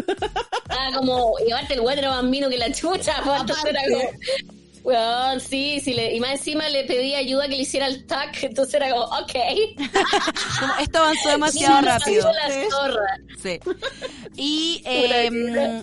Ah, 0.69 0.91
como 0.97 1.33
llevarte 1.47 1.75
el 1.75 1.81
güero 1.83 2.11
bambino 2.11 2.49
que 2.49 2.59
la 2.59 2.73
chucha, 2.73 3.15
entonces 3.41 3.65
era 3.65 3.81
como. 3.91 4.05
Weón, 4.85 5.41
sí, 5.41 5.81
sí, 5.83 5.95
le, 5.95 6.15
y 6.15 6.21
más 6.21 6.33
encima 6.33 6.69
le 6.69 6.85
pedí 6.85 7.15
ayuda 7.15 7.45
que 7.49 7.57
le 7.57 7.63
hiciera 7.63 7.87
el 7.87 8.05
tac, 8.05 8.43
entonces 8.43 8.75
era 8.75 8.91
como, 8.91 9.05
ok. 9.05 9.33
Como, 10.61 10.75
esto 10.79 10.99
avanzó 10.99 11.29
demasiado 11.31 11.79
Sí, 11.81 11.87
rápido. 11.87 12.31
La 12.33 12.71
zorra. 12.71 13.01
Sí. 13.43 13.61
Y 14.37 14.83
eh. 14.85 15.83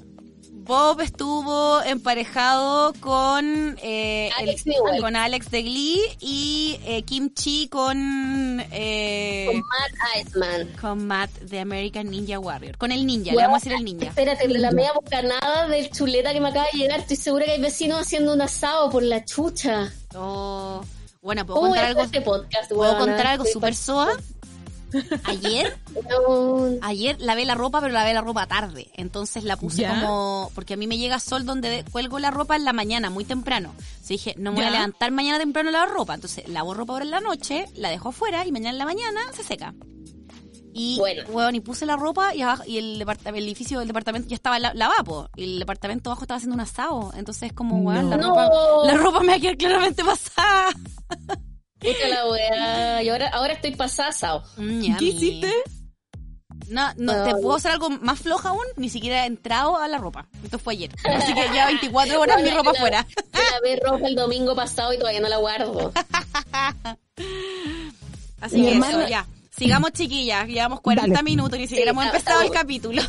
Bob 0.64 1.02
estuvo 1.02 1.82
emparejado 1.82 2.94
con 3.00 3.78
eh, 3.82 4.30
Alex 4.38 4.64
el- 4.68 5.02
con 5.02 5.16
Alex 5.16 5.50
de 5.50 5.62
Glee 5.64 6.00
y 6.20 6.80
eh, 6.86 7.02
Kimchi 7.04 7.68
con 7.68 7.98
eh, 8.72 9.46
Con 9.48 9.58
Matt 9.58 10.28
Iceman. 10.28 10.68
con 10.80 11.08
Matt 11.08 11.32
de 11.40 11.60
American 11.60 12.10
Ninja 12.12 12.38
Warrior. 12.40 12.78
Con 12.78 12.92
el 12.92 13.06
ninja, 13.06 13.32
le 13.32 13.38
vamos 13.38 13.56
a 13.58 13.60
decir 13.60 13.74
el 13.74 13.84
ninja. 13.84 14.06
Espérate, 14.08 14.48
la 14.48 14.72
media 14.72 14.94
bocanada 14.94 15.68
del 15.68 15.90
chuleta 15.90 16.32
que 16.32 16.40
me 16.40 16.50
acaba 16.50 16.68
de 16.72 16.78
llegar, 16.78 17.00
estoy 17.00 17.18
segura 17.18 17.46
que 17.46 17.52
hay 17.54 17.62
vecinos 17.62 18.00
haciendo 18.02 18.34
un 18.34 18.42
asado 18.42 18.90
por 18.92 19.02
la 19.04 19.26
chucha. 19.26 19.92
Oh, 20.16 20.82
bueno, 21.22 21.46
¿puedo 21.46 21.56
¿Cómo 21.60 21.70
voy 21.70 21.78
contar 21.80 21.86
algo, 21.90 22.02
hacer 22.02 22.16
este 22.18 22.22
podcast, 22.30 22.72
¿puedo 22.72 22.98
contar 22.98 23.28
algo 23.28 23.46
super 23.46 23.74
soa? 23.76 24.16
Ayer, 25.24 25.78
No, 26.10 26.66
ayer 26.82 27.20
lavé 27.20 27.46
la 27.46 27.56
ropa, 27.56 27.80
pero 27.82 27.94
lavé 27.94 28.14
la 28.14 28.22
ropa 28.22 28.46
tarde. 28.48 28.90
Entonces 28.96 29.44
la 29.44 29.56
puse 29.58 29.82
¿Ya? 29.84 29.90
como, 30.02 30.52
porque 30.56 30.74
a 30.74 30.78
mí 30.78 30.88
me 30.88 30.98
llega 30.98 31.20
sol 31.20 31.46
donde 31.46 31.84
cuelgo 31.92 32.20
la 32.20 32.32
ropa 32.32 32.56
en 32.56 32.66
la 32.66 32.74
mañana, 32.74 33.10
muy 33.10 33.24
temprano. 33.26 33.74
Entonces 33.78 34.08
dije, 34.08 34.36
no 34.38 34.52
me 34.52 34.58
voy 34.58 34.66
a 34.66 34.72
levantar 34.72 35.12
mañana 35.12 35.38
temprano 35.40 35.70
a 35.70 35.72
lavar 35.72 35.90
ropa. 35.90 36.14
Entonces 36.16 36.48
lavo 36.50 36.74
ropa 36.74 36.94
ahora 36.94 37.06
en 37.06 37.12
la 37.12 37.20
noche, 37.22 37.66
la 37.76 37.90
dejo 37.90 38.10
afuera 38.10 38.46
y 38.46 38.52
mañana 38.52 38.72
en 38.72 38.78
la 38.78 38.86
mañana 38.86 39.20
se 39.34 39.44
seca. 39.44 39.74
Y, 40.74 40.98
Bueno. 41.00 41.24
weón, 41.30 41.54
y 41.56 41.60
puse 41.60 41.86
la 41.86 41.98
ropa 41.98 42.34
y, 42.34 42.42
abajo, 42.44 42.64
y 42.66 42.78
el, 42.78 42.98
depart- 43.06 43.26
el 43.28 43.44
edificio 43.44 43.80
del 43.80 43.90
departamento 43.90 44.30
ya 44.30 44.36
estaba 44.36 44.58
la- 44.58 44.74
lavado, 44.74 45.04
po, 45.04 45.30
y 45.36 45.44
el 45.44 45.60
departamento 45.60 46.10
abajo 46.10 46.24
estaba 46.24 46.38
haciendo 46.38 46.54
un 46.56 46.62
asado. 46.62 47.12
Entonces, 47.18 47.52
como, 47.52 47.80
weón, 47.82 48.10
la, 48.10 48.16
No. 48.16 48.30
ropa, 48.30 48.50
la 48.86 48.94
ropa 48.94 49.20
me 49.20 49.28
va 49.28 49.36
a 49.36 49.40
quedar 49.40 49.58
claramente 49.58 50.02
pasada. 50.04 50.70
puta 51.82 52.08
la 52.08 52.28
weá. 52.30 53.04
Y 53.04 53.10
ahora, 53.10 53.28
ahora 53.30 53.54
estoy 53.54 53.76
pasada, 53.76 54.12
Sao. 54.12 54.44
Mm, 54.58 54.96
¿Qué 54.98 55.06
hiciste? 55.06 55.52
No, 56.70 56.88
no, 56.96 57.24
te 57.26 57.32
puedo 57.36 57.56
hacer 57.56 57.72
algo 57.72 57.90
más 57.90 58.20
floja 58.20 58.50
aún, 58.50 58.64
ni 58.78 58.88
siquiera 58.90 59.24
he 59.24 59.28
entrado 59.28 59.78
a 59.78 59.88
la 59.90 59.98
ropa. 59.98 60.28
Esto 60.44 60.58
fue 60.58 60.74
ayer. 60.76 60.92
Así 61.04 61.34
que 61.34 61.42
ya 61.54 61.66
24 61.68 62.20
horas 62.22 62.42
mi 62.42 62.50
ropa. 62.50 62.72
Yo 62.78 62.86
lavé 62.86 63.80
ropa 63.84 64.08
el 64.08 64.16
domingo 64.16 64.56
pasado 64.56 64.94
y 64.94 64.98
todavía 64.98 65.20
no 65.20 65.28
la 65.28 65.38
guardo. 65.38 65.92
Así 68.42 68.58
Mi 68.58 68.64
que 68.68 68.72
hermana- 68.74 69.00
eso, 69.02 69.08
ya. 69.10 69.26
Sigamos 69.56 69.92
chiquillas, 69.92 70.48
llevamos 70.48 70.82
40 70.82 71.12
Dale. 71.14 71.24
minutos, 71.24 71.60
ni 71.60 71.68
siquiera 71.68 71.92
Sí, 71.92 71.98
hemos 71.98 72.06
está- 72.06 72.18
empezado 72.18 72.42
el 72.42 72.52
capítulo. 72.52 73.02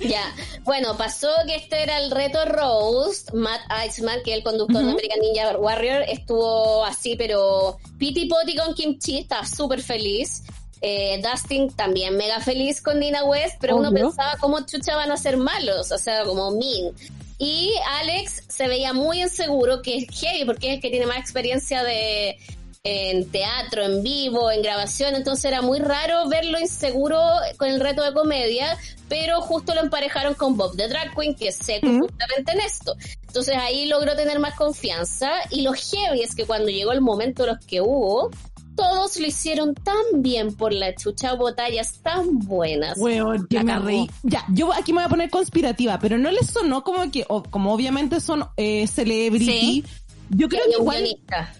Ya, 0.00 0.34
bueno, 0.64 0.96
pasó 0.96 1.28
que 1.46 1.56
este 1.56 1.82
era 1.82 1.98
el 1.98 2.10
reto 2.10 2.44
Roast. 2.44 3.32
Matt 3.32 3.60
Iceman, 3.86 4.20
que 4.24 4.32
es 4.32 4.38
el 4.38 4.42
conductor 4.42 4.84
de 4.84 4.90
American 4.90 5.20
Ninja 5.20 5.56
Warrior, 5.56 6.02
estuvo 6.08 6.84
así, 6.84 7.16
pero 7.16 7.78
piti 7.98 8.26
poti 8.26 8.56
con 8.56 8.74
Kimchi, 8.74 9.18
estaba 9.18 9.46
súper 9.46 9.82
feliz. 9.82 10.42
Eh, 10.80 11.22
Dustin 11.22 11.70
también 11.70 12.16
mega 12.16 12.40
feliz 12.40 12.82
con 12.82 12.98
Nina 12.98 13.24
West, 13.24 13.56
pero 13.58 13.76
uno 13.76 13.90
pensaba 13.90 14.36
cómo 14.38 14.66
chucha 14.66 14.96
van 14.96 15.10
a 15.10 15.16
ser 15.16 15.38
malos, 15.38 15.90
o 15.92 15.98
sea, 15.98 16.24
como 16.24 16.50
mean. 16.50 16.92
Y 17.38 17.72
Alex 18.00 18.44
se 18.48 18.68
veía 18.68 18.92
muy 18.92 19.22
inseguro, 19.22 19.82
que 19.82 19.96
es 19.96 20.20
heavy, 20.20 20.44
porque 20.44 20.68
es 20.68 20.74
el 20.74 20.80
que 20.80 20.90
tiene 20.90 21.06
más 21.06 21.18
experiencia 21.18 21.82
de 21.82 22.36
en 22.86 23.30
teatro, 23.30 23.82
en 23.82 24.02
vivo, 24.02 24.50
en 24.50 24.60
grabación, 24.60 25.14
entonces 25.14 25.46
era 25.46 25.62
muy 25.62 25.78
raro 25.78 26.28
verlo 26.28 26.60
inseguro 26.60 27.18
con 27.56 27.68
el 27.68 27.80
reto 27.80 28.02
de 28.02 28.12
comedia, 28.12 28.76
pero 29.08 29.40
justo 29.40 29.74
lo 29.74 29.80
emparejaron 29.80 30.34
con 30.34 30.54
Bob 30.58 30.76
the 30.76 30.86
Drag 30.88 31.14
Queen, 31.14 31.34
que 31.34 31.48
es 31.48 31.56
seco 31.56 31.86
Ujú. 31.88 32.00
justamente 32.00 32.52
en 32.52 32.60
esto. 32.60 32.94
Entonces 33.26 33.56
ahí 33.56 33.86
logró 33.86 34.14
tener 34.14 34.38
más 34.38 34.54
confianza 34.54 35.30
y 35.50 35.62
lo 35.62 35.72
heavy 35.72 36.20
es 36.20 36.34
que 36.34 36.44
cuando 36.44 36.68
llegó 36.68 36.92
el 36.92 37.00
momento 37.00 37.46
los 37.46 37.58
que 37.64 37.80
hubo, 37.80 38.30
todos 38.76 39.18
lo 39.18 39.26
hicieron 39.28 39.74
tan 39.74 40.20
bien 40.20 40.54
por 40.54 40.74
la 40.74 40.94
chucha 40.94 41.36
batallas 41.36 42.00
tan 42.02 42.38
buenas. 42.40 42.98
Weón, 42.98 43.46
que 43.48 43.64
me 43.64 43.78
reí. 43.78 44.10
Ya, 44.24 44.44
yo 44.52 44.74
aquí 44.74 44.92
me 44.92 44.98
voy 44.98 45.06
a 45.06 45.08
poner 45.08 45.30
conspirativa, 45.30 45.98
pero 45.98 46.18
no 46.18 46.30
les 46.30 46.48
sonó 46.50 46.84
como 46.84 47.10
que, 47.10 47.24
o- 47.30 47.44
como 47.44 47.72
obviamente 47.72 48.20
son 48.20 48.44
eh, 48.58 48.86
celebrity. 48.88 49.46
Sí. 49.46 49.84
Yo 50.28 50.48
creo 50.50 50.64
que 50.66 50.72
igual, 50.72 50.98
guionista. 50.98 51.54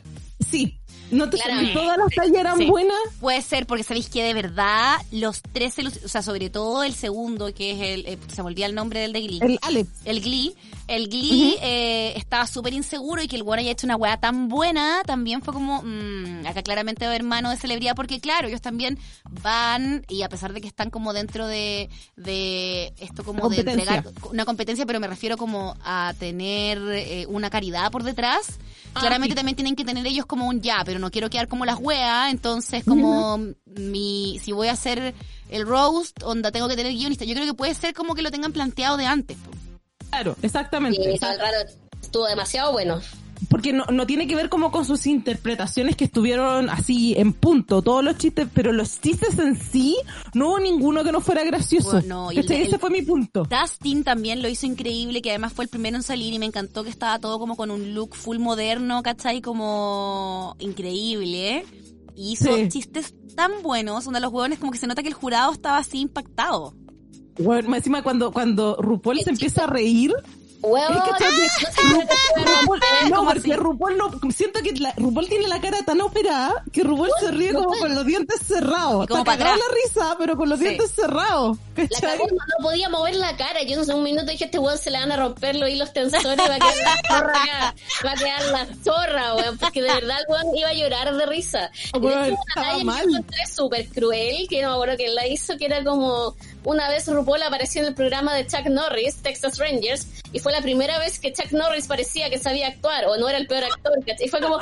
sí. 0.50 0.78
No 1.16 1.30
te 1.30 1.36
Claramente. 1.38 1.72
todas 1.74 1.96
las 1.98 2.08
tallas 2.14 2.36
eran 2.40 2.58
Sí. 2.58 2.66
buenas. 2.66 2.96
Puede 3.20 3.40
ser, 3.42 3.66
porque 3.66 3.84
sabéis 3.84 4.08
que 4.08 4.22
de 4.22 4.34
verdad 4.34 4.96
los 5.12 5.40
tres, 5.52 5.76
celu- 5.78 6.04
o 6.04 6.08
sea, 6.08 6.22
sobre 6.22 6.50
todo 6.50 6.82
el 6.84 6.94
segundo, 6.94 7.52
que 7.54 7.72
es 7.72 7.80
el, 7.80 8.06
eh, 8.06 8.18
se 8.32 8.42
me 8.42 8.48
olvida 8.48 8.66
el 8.66 8.74
nombre 8.74 9.00
del 9.00 9.12
de 9.12 9.20
Glee. 9.22 9.38
El 9.42 9.58
Alex. 9.62 9.88
El 10.04 10.20
Glee, 10.20 10.54
el 10.88 11.08
Glee 11.08 11.56
eh, 11.62 12.12
estaba 12.16 12.46
súper 12.46 12.72
inseguro 12.74 13.22
y 13.22 13.28
que 13.28 13.36
el 13.36 13.42
bueno 13.42 13.60
haya 13.60 13.70
hecho 13.70 13.86
una 13.86 13.96
weá 13.96 14.16
tan 14.18 14.48
buena, 14.48 15.02
también 15.06 15.40
fue 15.42 15.54
como, 15.54 15.82
mm, 15.82 16.46
acá 16.46 16.62
claramente 16.62 17.04
va 17.04 17.10
a 17.10 17.14
haber 17.14 17.22
mano 17.22 17.50
de 17.50 17.56
celebridad, 17.56 17.94
porque 17.94 18.20
claro, 18.20 18.48
ellos 18.48 18.60
también 18.60 18.98
van, 19.42 20.04
y 20.08 20.22
a 20.22 20.28
pesar 20.28 20.52
de 20.52 20.60
que 20.60 20.68
están 20.68 20.90
como 20.90 21.12
dentro 21.12 21.46
de, 21.46 21.88
de 22.16 22.92
esto 22.98 23.24
como 23.24 23.48
de 23.48 23.60
entregar 23.60 24.04
una 24.30 24.44
competencia, 24.44 24.84
pero 24.86 25.00
me 25.00 25.06
refiero 25.08 25.36
como 25.36 25.76
a 25.84 26.12
tener 26.18 26.78
eh, 26.92 27.26
una 27.28 27.50
caridad 27.50 27.90
por 27.90 28.02
detrás, 28.02 28.58
Ah, 28.96 29.00
claramente 29.00 29.32
sí. 29.32 29.36
también 29.36 29.56
tienen 29.56 29.74
que 29.74 29.84
tener 29.84 30.06
ellos 30.06 30.24
como 30.24 30.46
un 30.46 30.60
ya, 30.60 30.82
pero 30.84 31.00
no 31.00 31.03
quiero 31.10 31.30
quedar 31.30 31.48
como 31.48 31.64
las 31.64 31.78
weas, 31.78 32.30
entonces 32.30 32.84
como 32.84 33.38
mi, 33.64 34.40
si 34.42 34.52
voy 34.52 34.68
a 34.68 34.72
hacer 34.72 35.14
el 35.48 35.66
roast, 35.66 36.22
onda 36.22 36.52
tengo 36.52 36.68
que 36.68 36.76
tener 36.76 36.92
guionista, 36.92 37.24
yo 37.24 37.34
creo 37.34 37.46
que 37.46 37.54
puede 37.54 37.74
ser 37.74 37.94
como 37.94 38.14
que 38.14 38.22
lo 38.22 38.30
tengan 38.30 38.52
planteado 38.52 38.96
de 38.96 39.06
antes. 39.06 39.36
Claro, 40.10 40.36
exactamente. 40.42 41.18
Sea, 41.18 41.36
raro, 41.36 41.68
estuvo 42.00 42.26
demasiado 42.26 42.72
bueno. 42.72 43.00
Porque 43.48 43.72
no, 43.72 43.84
no 43.86 44.06
tiene 44.06 44.26
que 44.26 44.34
ver 44.36 44.48
como 44.48 44.70
con 44.70 44.84
sus 44.84 45.06
interpretaciones 45.06 45.96
que 45.96 46.04
estuvieron 46.04 46.70
así 46.70 47.14
en 47.16 47.32
punto, 47.32 47.82
todos 47.82 48.02
los 48.04 48.16
chistes, 48.18 48.48
pero 48.54 48.72
los 48.72 49.00
chistes 49.00 49.38
en 49.38 49.56
sí, 49.60 49.96
no 50.34 50.48
hubo 50.48 50.60
ninguno 50.60 51.04
que 51.04 51.12
no 51.12 51.20
fuera 51.20 51.44
gracioso. 51.44 51.92
Bueno, 51.92 52.24
no, 52.26 52.32
y 52.32 52.38
el- 52.38 52.50
Ese 52.52 52.78
fue 52.78 52.90
mi 52.90 53.02
punto. 53.02 53.44
Dustin 53.48 54.04
también 54.04 54.42
lo 54.42 54.48
hizo 54.48 54.66
increíble, 54.66 55.22
que 55.22 55.30
además 55.30 55.52
fue 55.52 55.64
el 55.64 55.68
primero 55.70 55.96
en 55.96 56.02
salir 56.02 56.32
y 56.32 56.38
me 56.38 56.46
encantó 56.46 56.84
que 56.84 56.90
estaba 56.90 57.18
todo 57.18 57.38
como 57.38 57.56
con 57.56 57.70
un 57.70 57.94
look 57.94 58.14
full 58.14 58.38
moderno, 58.38 59.02
¿cachai? 59.02 59.40
Como 59.40 60.56
increíble, 60.58 61.56
¿eh? 61.58 61.64
Y 62.16 62.32
hizo 62.32 62.54
Sí. 62.56 62.68
chistes 62.68 63.14
tan 63.34 63.50
buenos, 63.62 64.04
donde 64.04 64.20
los 64.20 64.32
huevones 64.32 64.58
como 64.58 64.70
que 64.72 64.78
se 64.78 64.86
nota 64.86 65.02
que 65.02 65.08
el 65.08 65.14
jurado 65.14 65.52
estaba 65.52 65.78
así 65.78 65.98
impactado. 66.00 66.74
Bueno, 67.38 67.74
encima 67.74 68.02
cuando, 68.02 68.30
cuando 68.30 68.76
RuPaul 68.80 69.18
El 69.18 69.24
se 69.24 69.30
empieza 69.30 69.64
a 69.64 69.66
reír, 69.66 70.12
No 70.64 71.18
sé 71.18 71.66
cómo 71.76 71.98
te 72.00 72.14
puede 72.34 72.46
RuPaul, 72.46 72.80
romper. 72.80 73.10
no, 73.10 73.16
¿Cómo 73.16 73.30
porque? 73.32 73.56
RuPaul 73.56 73.96
no, 73.98 74.10
siento 74.32 74.60
que 74.62 74.72
la, 74.72 74.92
RuPaul 74.96 75.28
tiene 75.28 75.48
la 75.48 75.60
cara 75.60 75.78
tan 75.84 76.00
operada 76.00 76.64
que 76.72 76.82
RuPaul 76.82 77.10
se 77.20 77.30
ríe 77.32 77.52
como 77.52 77.76
con 77.78 77.94
los 77.94 78.06
dientes 78.06 78.40
cerrados. 78.46 79.06
Como 79.06 79.24
para 79.24 79.34
atrás. 79.36 79.58
la 79.58 79.74
risa, 79.84 80.16
pero 80.18 80.36
con 80.36 80.48
los 80.48 80.58
Sí. 80.58 80.64
dientes 80.66 80.90
cerrados. 80.92 81.58
La 81.76 82.00
cagó, 82.00 82.26
no 82.28 82.62
podía 82.64 82.88
mover 82.88 83.16
la 83.16 83.36
cara. 83.36 83.62
Yo 83.64 83.76
no 83.76 83.84
sé, 83.84 83.92
un 83.94 84.02
minuto 84.02 84.30
dije, 84.30 84.44
este 84.46 84.58
weón 84.58 84.78
se 84.78 84.90
le 84.90 84.98
van 84.98 85.12
a 85.12 85.16
romper 85.16 85.56
los 85.56 85.68
hilos 85.68 85.92
tensores 85.92 86.24
y 86.24 86.48
va 86.48 86.54
a 86.54 86.58
quedar 86.58 86.74
la 86.84 87.18
zorra. 87.18 87.74
Va 88.06 88.10
a 88.12 88.14
quedar 88.14 88.44
la 88.52 88.66
zorra, 88.84 89.34
weón. 89.34 89.58
Porque 89.58 89.82
de 89.82 89.92
verdad 89.92 90.16
el 90.20 90.24
weón 90.28 90.56
iba 90.56 90.68
a 90.68 90.74
llorar 90.74 91.14
de 91.16 91.26
risa. 91.26 91.70
Y 91.92 92.00
de 92.00 92.06
Weón, 92.06 92.24
hecho, 92.24 92.36
una 92.54 92.54
talla 92.64 92.78
que 92.78 92.84
mal. 92.84 93.04
encontré 93.08 93.46
súper 93.46 93.88
cruel, 93.88 94.46
que 94.48 94.62
no 94.62 94.68
me 94.68 94.74
acuerdo 94.74 94.96
quién 94.96 95.14
la 95.14 95.26
hizo, 95.26 95.56
que 95.58 95.66
era 95.66 95.82
como... 95.84 96.34
Una 96.64 96.88
vez 96.88 97.06
RuPaul 97.06 97.42
apareció 97.42 97.82
en 97.82 97.88
el 97.88 97.94
programa 97.94 98.34
de 98.34 98.46
Chuck 98.46 98.66
Norris, 98.66 99.16
Texas 99.16 99.58
Rangers, 99.58 100.06
y 100.32 100.38
fue 100.38 100.50
la 100.50 100.62
primera 100.62 100.98
vez 100.98 101.20
que 101.20 101.32
Chuck 101.32 101.52
Norris 101.52 101.86
parecía 101.86 102.30
que 102.30 102.38
sabía 102.38 102.68
actuar, 102.68 103.04
o 103.06 103.16
no 103.18 103.28
era 103.28 103.38
el 103.38 103.46
peor 103.46 103.64
actor. 103.64 103.92
Y 104.18 104.28
fue 104.28 104.40
como... 104.40 104.58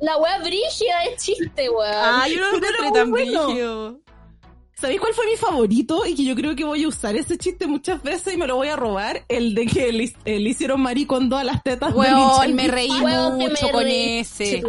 La 0.00 0.16
weá 0.16 0.38
brígida 0.38 1.00
de 1.08 1.16
chiste, 1.16 1.70
weón. 1.70 2.30
yo 2.30 2.52
no 2.52 2.60
Pero 2.60 2.94
era 2.94 3.04
muy 3.04 3.30
bueno. 3.30 4.00
¿Sabéis 4.80 5.00
cuál 5.00 5.14
fue 5.14 5.24
mi 5.26 5.36
favorito? 5.36 6.04
Y 6.04 6.14
que 6.14 6.24
yo 6.24 6.34
creo 6.34 6.54
que 6.56 6.64
voy 6.64 6.82
a 6.84 6.88
usar 6.88 7.16
ese 7.16 7.38
chiste 7.38 7.66
muchas 7.66 8.02
veces 8.02 8.34
y 8.34 8.36
me 8.36 8.46
lo 8.46 8.56
voy 8.56 8.68
a 8.68 8.76
robar. 8.76 9.24
El 9.28 9.54
de 9.54 9.66
que 9.66 9.92
le, 9.92 10.04
eh, 10.24 10.38
le 10.40 10.50
hicieron 10.50 10.80
maricondo 10.82 11.36
a 11.36 11.44
las 11.44 11.62
tetas 11.62 11.94
de 11.94 12.00
Michelle 12.00 12.52
me 12.54 12.68
reí 12.68 12.88
mucho 12.90 13.66
me 13.66 13.70
con 13.72 13.84
reí. 13.84 14.18
ese. 14.18 14.60
Sí, 14.60 14.62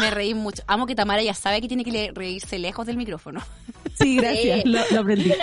me 0.00 0.10
reí 0.10 0.34
mucho. 0.34 0.62
Amo 0.66 0.86
que 0.86 0.94
Tamara 0.94 1.22
ya 1.22 1.32
sabe 1.32 1.60
que 1.60 1.68
tiene 1.68 1.84
que 1.84 2.10
reírse 2.12 2.58
lejos 2.58 2.84
del 2.86 2.96
micrófono. 2.96 3.40
Sí, 3.94 4.16
gracias, 4.16 4.62
Sí. 4.62 4.68
lo, 4.68 4.80
lo 4.90 5.00
aprendí. 5.00 5.32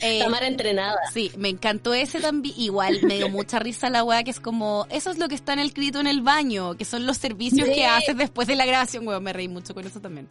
Eh, 0.00 0.20
Tamara 0.20 0.46
entrenada. 0.46 0.94
Sí, 1.12 1.32
me 1.36 1.48
encantó 1.48 1.92
ese 1.92 2.20
también. 2.20 2.54
Igual 2.56 3.00
me 3.02 3.16
dio 3.16 3.28
mucha 3.28 3.58
risa 3.58 3.90
la 3.90 4.04
weá 4.04 4.22
que 4.22 4.30
es 4.30 4.38
como, 4.38 4.86
eso 4.90 5.10
es 5.10 5.18
lo 5.18 5.26
que 5.28 5.34
está 5.34 5.52
en 5.52 5.58
el 5.58 5.72
crédito 5.74 5.98
en 5.98 6.06
el 6.06 6.20
baño, 6.22 6.76
que 6.76 6.84
son 6.84 7.04
los 7.04 7.16
servicios 7.16 7.66
Sí. 7.68 7.74
que 7.74 7.86
haces 7.86 8.16
después 8.16 8.46
de 8.46 8.54
la 8.54 8.64
grabación, 8.64 9.06
weón. 9.08 9.24
Me 9.24 9.32
reí 9.32 9.48
mucho 9.48 9.74
con 9.74 9.84
eso 9.84 10.00
también. 10.00 10.28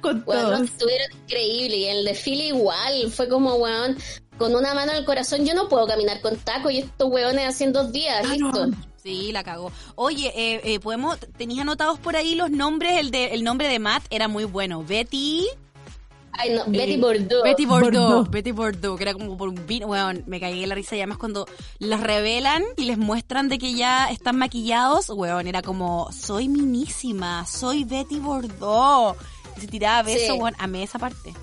Con 0.00 0.24
Bueno, 0.24 0.42
todos. 0.50 0.60
estuvieron 0.62 1.06
increíbles. 1.24 1.78
Y 1.78 1.84
el 1.86 2.04
de 2.04 2.14
Philly 2.14 2.46
igual. 2.48 3.10
Fue 3.10 3.28
como, 3.28 3.54
weón, 3.56 3.96
con 4.38 4.54
una 4.54 4.74
mano 4.74 4.92
en 4.92 4.98
el 4.98 5.04
corazón. 5.04 5.44
Yo 5.46 5.54
no 5.54 5.68
puedo 5.68 5.86
caminar 5.86 6.20
con 6.20 6.36
taco 6.36 6.70
y 6.70 6.78
estos 6.78 7.08
weones 7.10 7.46
hacen 7.48 7.72
dos 7.72 7.90
días. 7.92 8.28
Listo. 8.28 8.68
Sí, 9.02 9.32
la 9.32 9.42
cagó. 9.44 9.70
Oye, 9.94 10.32
eh, 10.36 10.60
eh, 10.64 10.80
podemos, 10.80 11.18
tenías 11.36 11.60
anotados 11.62 11.98
por 11.98 12.16
ahí 12.16 12.34
los 12.34 12.50
nombres, 12.50 12.98
el 12.98 13.10
de, 13.10 13.26
el 13.26 13.42
nombre 13.44 13.68
de 13.68 13.78
Matt 13.78 14.02
era 14.10 14.28
muy 14.28 14.44
bueno. 14.44 14.82
Betty, 14.84 15.46
Ay, 16.32 16.50
no, 16.54 16.64
Betty 16.66 16.92
Eh, 16.92 16.98
Bordeaux. 16.98 17.42
Betty 17.42 17.64
Bordeaux, 17.66 17.92
Bordeaux. 17.92 18.30
Betty 18.30 18.52
Bordeaux, 18.52 18.96
que 18.96 19.02
era 19.04 19.12
como 19.14 19.36
por 19.36 19.48
un 19.48 19.66
vino, 19.66 19.86
weón, 19.88 20.22
me 20.26 20.38
caí 20.38 20.62
en 20.62 20.68
la 20.68 20.74
risa 20.76 20.94
y 20.94 21.00
además 21.00 21.18
cuando 21.18 21.46
las 21.80 22.00
revelan 22.00 22.62
y 22.76 22.84
les 22.84 22.98
muestran 22.98 23.48
de 23.48 23.58
que 23.58 23.72
ya 23.74 24.08
están 24.10 24.36
maquillados, 24.36 25.08
weón, 25.10 25.46
era 25.48 25.62
como, 25.62 26.10
soy 26.12 26.48
minísima, 26.48 27.44
soy 27.46 27.82
Betty 27.84 28.18
Bordeaux. 28.20 29.16
Y 29.58 29.60
se 29.60 29.66
tiraba 29.66 30.02
besos, 30.02 30.22
Sí. 30.36 30.40
weón, 30.40 30.54
amé 30.58 30.82
esa 30.84 30.98
parte. 30.98 31.34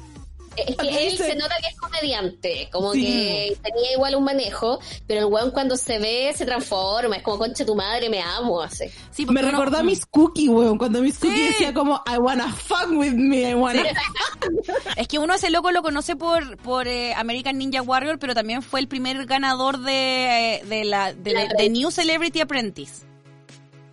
Es 0.58 0.78
que 0.78 1.08
él 1.08 1.18
se 1.18 1.36
nota 1.36 1.54
que 1.62 1.68
es 1.68 1.76
comediante, 1.76 2.70
como 2.72 2.94
Sí. 2.94 3.02
que 3.04 3.58
tenía 3.62 3.92
igual 3.92 4.16
un 4.16 4.24
manejo, 4.24 4.80
pero 5.06 5.20
el 5.20 5.26
weón 5.26 5.52
cuando 5.52 5.76
se 5.76 6.00
ve 6.00 6.32
se 6.34 6.46
transforma, 6.46 7.18
es 7.18 7.24
como 7.24 7.38
concha 7.40 7.66
tu 7.66 7.76
madre, 7.76 8.10
me 8.10 8.22
amo, 8.22 8.62
así. 8.62 8.86
Sí, 9.12 9.26
Me 9.26 9.42
recordó 9.42 9.80
a 9.80 9.84
Miss 9.84 10.06
Cookie, 10.06 10.48
weón, 10.48 10.78
cuando 10.78 11.02
Miss 11.02 11.20
Cookie 11.20 11.36
Sí. 11.36 11.44
decía 11.48 11.74
como, 11.74 12.02
I 12.10 12.20
wanna 12.20 12.54
fuck 12.54 12.88
with 12.92 13.12
me, 13.12 13.50
I 13.50 13.54
wanna... 13.56 13.84
Es 14.96 15.10
que 15.10 15.20
uno 15.20 15.34
ese 15.34 15.50
loco 15.50 15.72
lo 15.72 15.82
conoce 15.82 16.16
por, 16.16 16.56
por 16.60 16.88
eh, 16.88 17.14
American 17.16 17.58
Ninja 17.58 17.82
Warrior, 17.82 18.18
pero 18.18 18.34
también 18.34 18.62
fue 18.62 18.80
el 18.80 18.88
primer 18.88 19.26
ganador 19.26 19.80
de, 19.80 20.56
eh, 20.56 20.64
de 20.66 20.86
la 20.86 21.12
de, 21.14 21.34
La 21.34 21.48
de 21.48 21.70
New 21.70 21.92
Celebrity 21.92 22.40
Apprentice. 22.40 23.04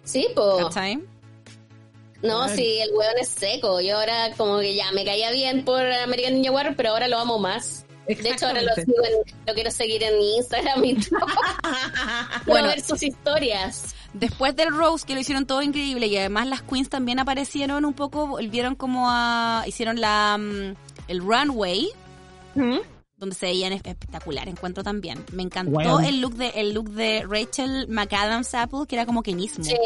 Sí, 0.05 0.29
po. 0.37 0.59
¿Cachai? 0.69 1.01
No, 2.23 2.49
sí, 2.49 2.79
el 2.81 2.91
weón 2.95 3.19
es 3.21 3.29
seco. 3.29 3.81
Yo 3.81 3.97
ahora 3.99 4.31
como 4.37 4.59
que 4.61 4.75
ya 4.75 4.93
me 4.93 5.05
caía 5.05 5.31
bien 5.33 5.65
por 5.65 5.81
American 5.85 6.35
Ninja 6.35 6.53
Warrior, 6.53 6.77
pero 6.77 6.91
ahora 6.91 7.09
lo 7.09 7.19
amo 7.19 7.39
más. 7.39 7.85
De 8.07 8.15
hecho, 8.31 8.47
ahora 8.47 8.63
lo, 8.63 8.75
sigo 8.75 9.05
en- 9.05 9.35
lo 9.47 9.55
quiero 9.55 9.71
seguir 9.71 10.03
en 10.03 10.21
Instagram 10.21 10.85
y 10.85 10.95
todo. 10.97 11.21
Bueno. 12.47 12.69
ver 12.69 12.81
sus 12.81 13.03
historias. 13.03 13.95
Después 14.13 14.55
del 14.57 14.69
Rose, 14.77 15.07
que 15.07 15.15
lo 15.15 15.21
hicieron 15.21 15.47
todo 15.47 15.63
increíble, 15.63 16.07
y 16.09 16.17
además 16.17 16.47
las 16.47 16.63
queens 16.63 16.89
también 16.91 17.19
aparecieron 17.19 17.85
un 17.85 17.95
poco, 17.95 18.27
volvieron 18.27 18.75
como 18.75 19.07
a... 19.09 19.65
Hicieron 19.67 20.01
la 20.01 20.37
mm, 20.39 20.75
el 21.09 21.21
runway, 21.21 21.89
¿Mm? 22.55 22.79
donde 23.17 23.35
se 23.37 23.47
veían 23.47 23.73
espe- 23.73 23.91
espectacular, 23.91 24.49
encuentro 24.49 24.83
también. 24.83 25.25
Me 25.33 25.43
encantó 25.45 25.71
Bueno. 25.73 26.01
el 26.01 26.21
look 26.21 26.35
de 26.35 26.49
el 26.57 26.75
look 26.75 26.91
de 26.91 27.25
Rachel 27.27 27.87
McAdams 27.89 28.53
Apple, 28.55 28.81
que 28.89 28.97
era 28.97 29.07
como 29.07 29.23
que 29.23 29.35
mismo. 29.35 29.65
Sí, 29.65 29.77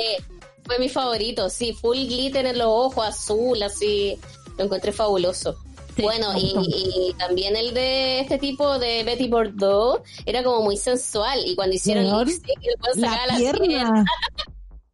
fue 0.66 0.78
mi 0.78 0.88
favorito, 0.88 1.48
sí, 1.48 1.72
full 1.72 1.96
glitter 1.96 2.44
en 2.46 2.58
los 2.58 2.68
ojos, 2.68 3.06
azul, 3.06 3.62
así, 3.62 4.18
lo 4.58 4.64
encontré 4.64 4.92
fabuloso. 4.92 5.56
bueno, 5.96 6.32
y, 6.36 7.14
también 7.18 7.56
el 7.56 7.72
de 7.72 8.20
este 8.20 8.38
tipo 8.38 8.78
de 8.78 9.02
Betty 9.04 9.28
Bordeaux 9.28 10.02
era 10.26 10.42
como 10.42 10.62
muy 10.62 10.76
sensual 10.76 11.40
y 11.46 11.54
cuando 11.54 11.74
hicieron 11.74 12.04
el 12.04 12.30
sacaba 13.00 13.26
La 13.26 13.32
la 13.32 13.36
pierna 13.36 14.04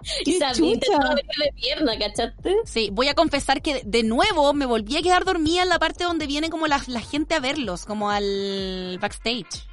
de 0.26 1.52
pierna, 1.54 1.98
¿cachaste? 1.98 2.56
Sí, 2.64 2.90
voy 2.92 3.08
a 3.08 3.14
confesar 3.14 3.62
que 3.62 3.82
de 3.84 4.02
nuevo 4.02 4.52
me 4.52 4.66
volví 4.66 4.96
a 4.96 5.02
quedar 5.02 5.24
dormida 5.24 5.62
en 5.62 5.68
la 5.68 5.78
parte 5.78 6.04
donde 6.04 6.26
viene 6.26 6.50
como 6.50 6.66
la, 6.66 6.82
la 6.86 7.00
gente 7.00 7.34
a 7.34 7.40
verlos, 7.40 7.84
como 7.84 8.10
al 8.10 8.98
backstage. 9.00 9.66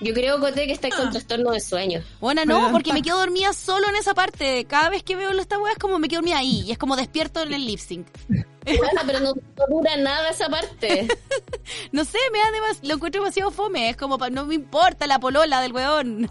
Yo 0.00 0.14
creo, 0.14 0.40
Cote, 0.40 0.66
que 0.66 0.72
está 0.72 0.88
Ah. 0.92 0.96
con 0.96 1.10
trastorno 1.10 1.50
de 1.50 1.60
sueño. 1.60 2.02
Bueno, 2.20 2.44
no, 2.46 2.70
porque 2.72 2.92
me 2.92 3.02
quedo 3.02 3.18
dormida 3.18 3.52
solo 3.52 3.88
en 3.88 3.96
esa 3.96 4.14
parte. 4.14 4.64
Cada 4.64 4.88
vez 4.88 5.02
que 5.02 5.14
veo 5.16 5.30
esta 5.30 5.58
wea 5.58 5.72
es 5.72 5.78
como 5.78 5.98
me 5.98 6.08
quedo 6.08 6.20
dormida 6.20 6.38
ahí. 6.38 6.62
Y 6.66 6.72
es 6.72 6.78
como 6.78 6.96
despierto 6.96 7.42
en 7.42 7.52
el 7.52 7.66
lip 7.66 7.78
sync. 7.78 8.06
Bueno, 8.28 9.00
pero 9.06 9.20
no, 9.20 9.32
no 9.34 9.66
dura 9.68 9.96
nada 9.96 10.30
esa 10.30 10.48
parte. 10.48 11.06
No 11.92 12.04
sé, 12.04 12.18
me 12.32 12.38
da 12.38 12.44
demas- 12.50 12.80
lo 12.82 12.94
encuentro 12.94 13.20
demasiado 13.22 13.50
fome. 13.50 13.90
Es 13.90 13.96
como, 13.96 14.18
pa- 14.18 14.30
no 14.30 14.44
me 14.44 14.54
importa 14.56 15.06
la 15.06 15.18
polola 15.20 15.60
del 15.60 15.72
weón. 15.72 16.30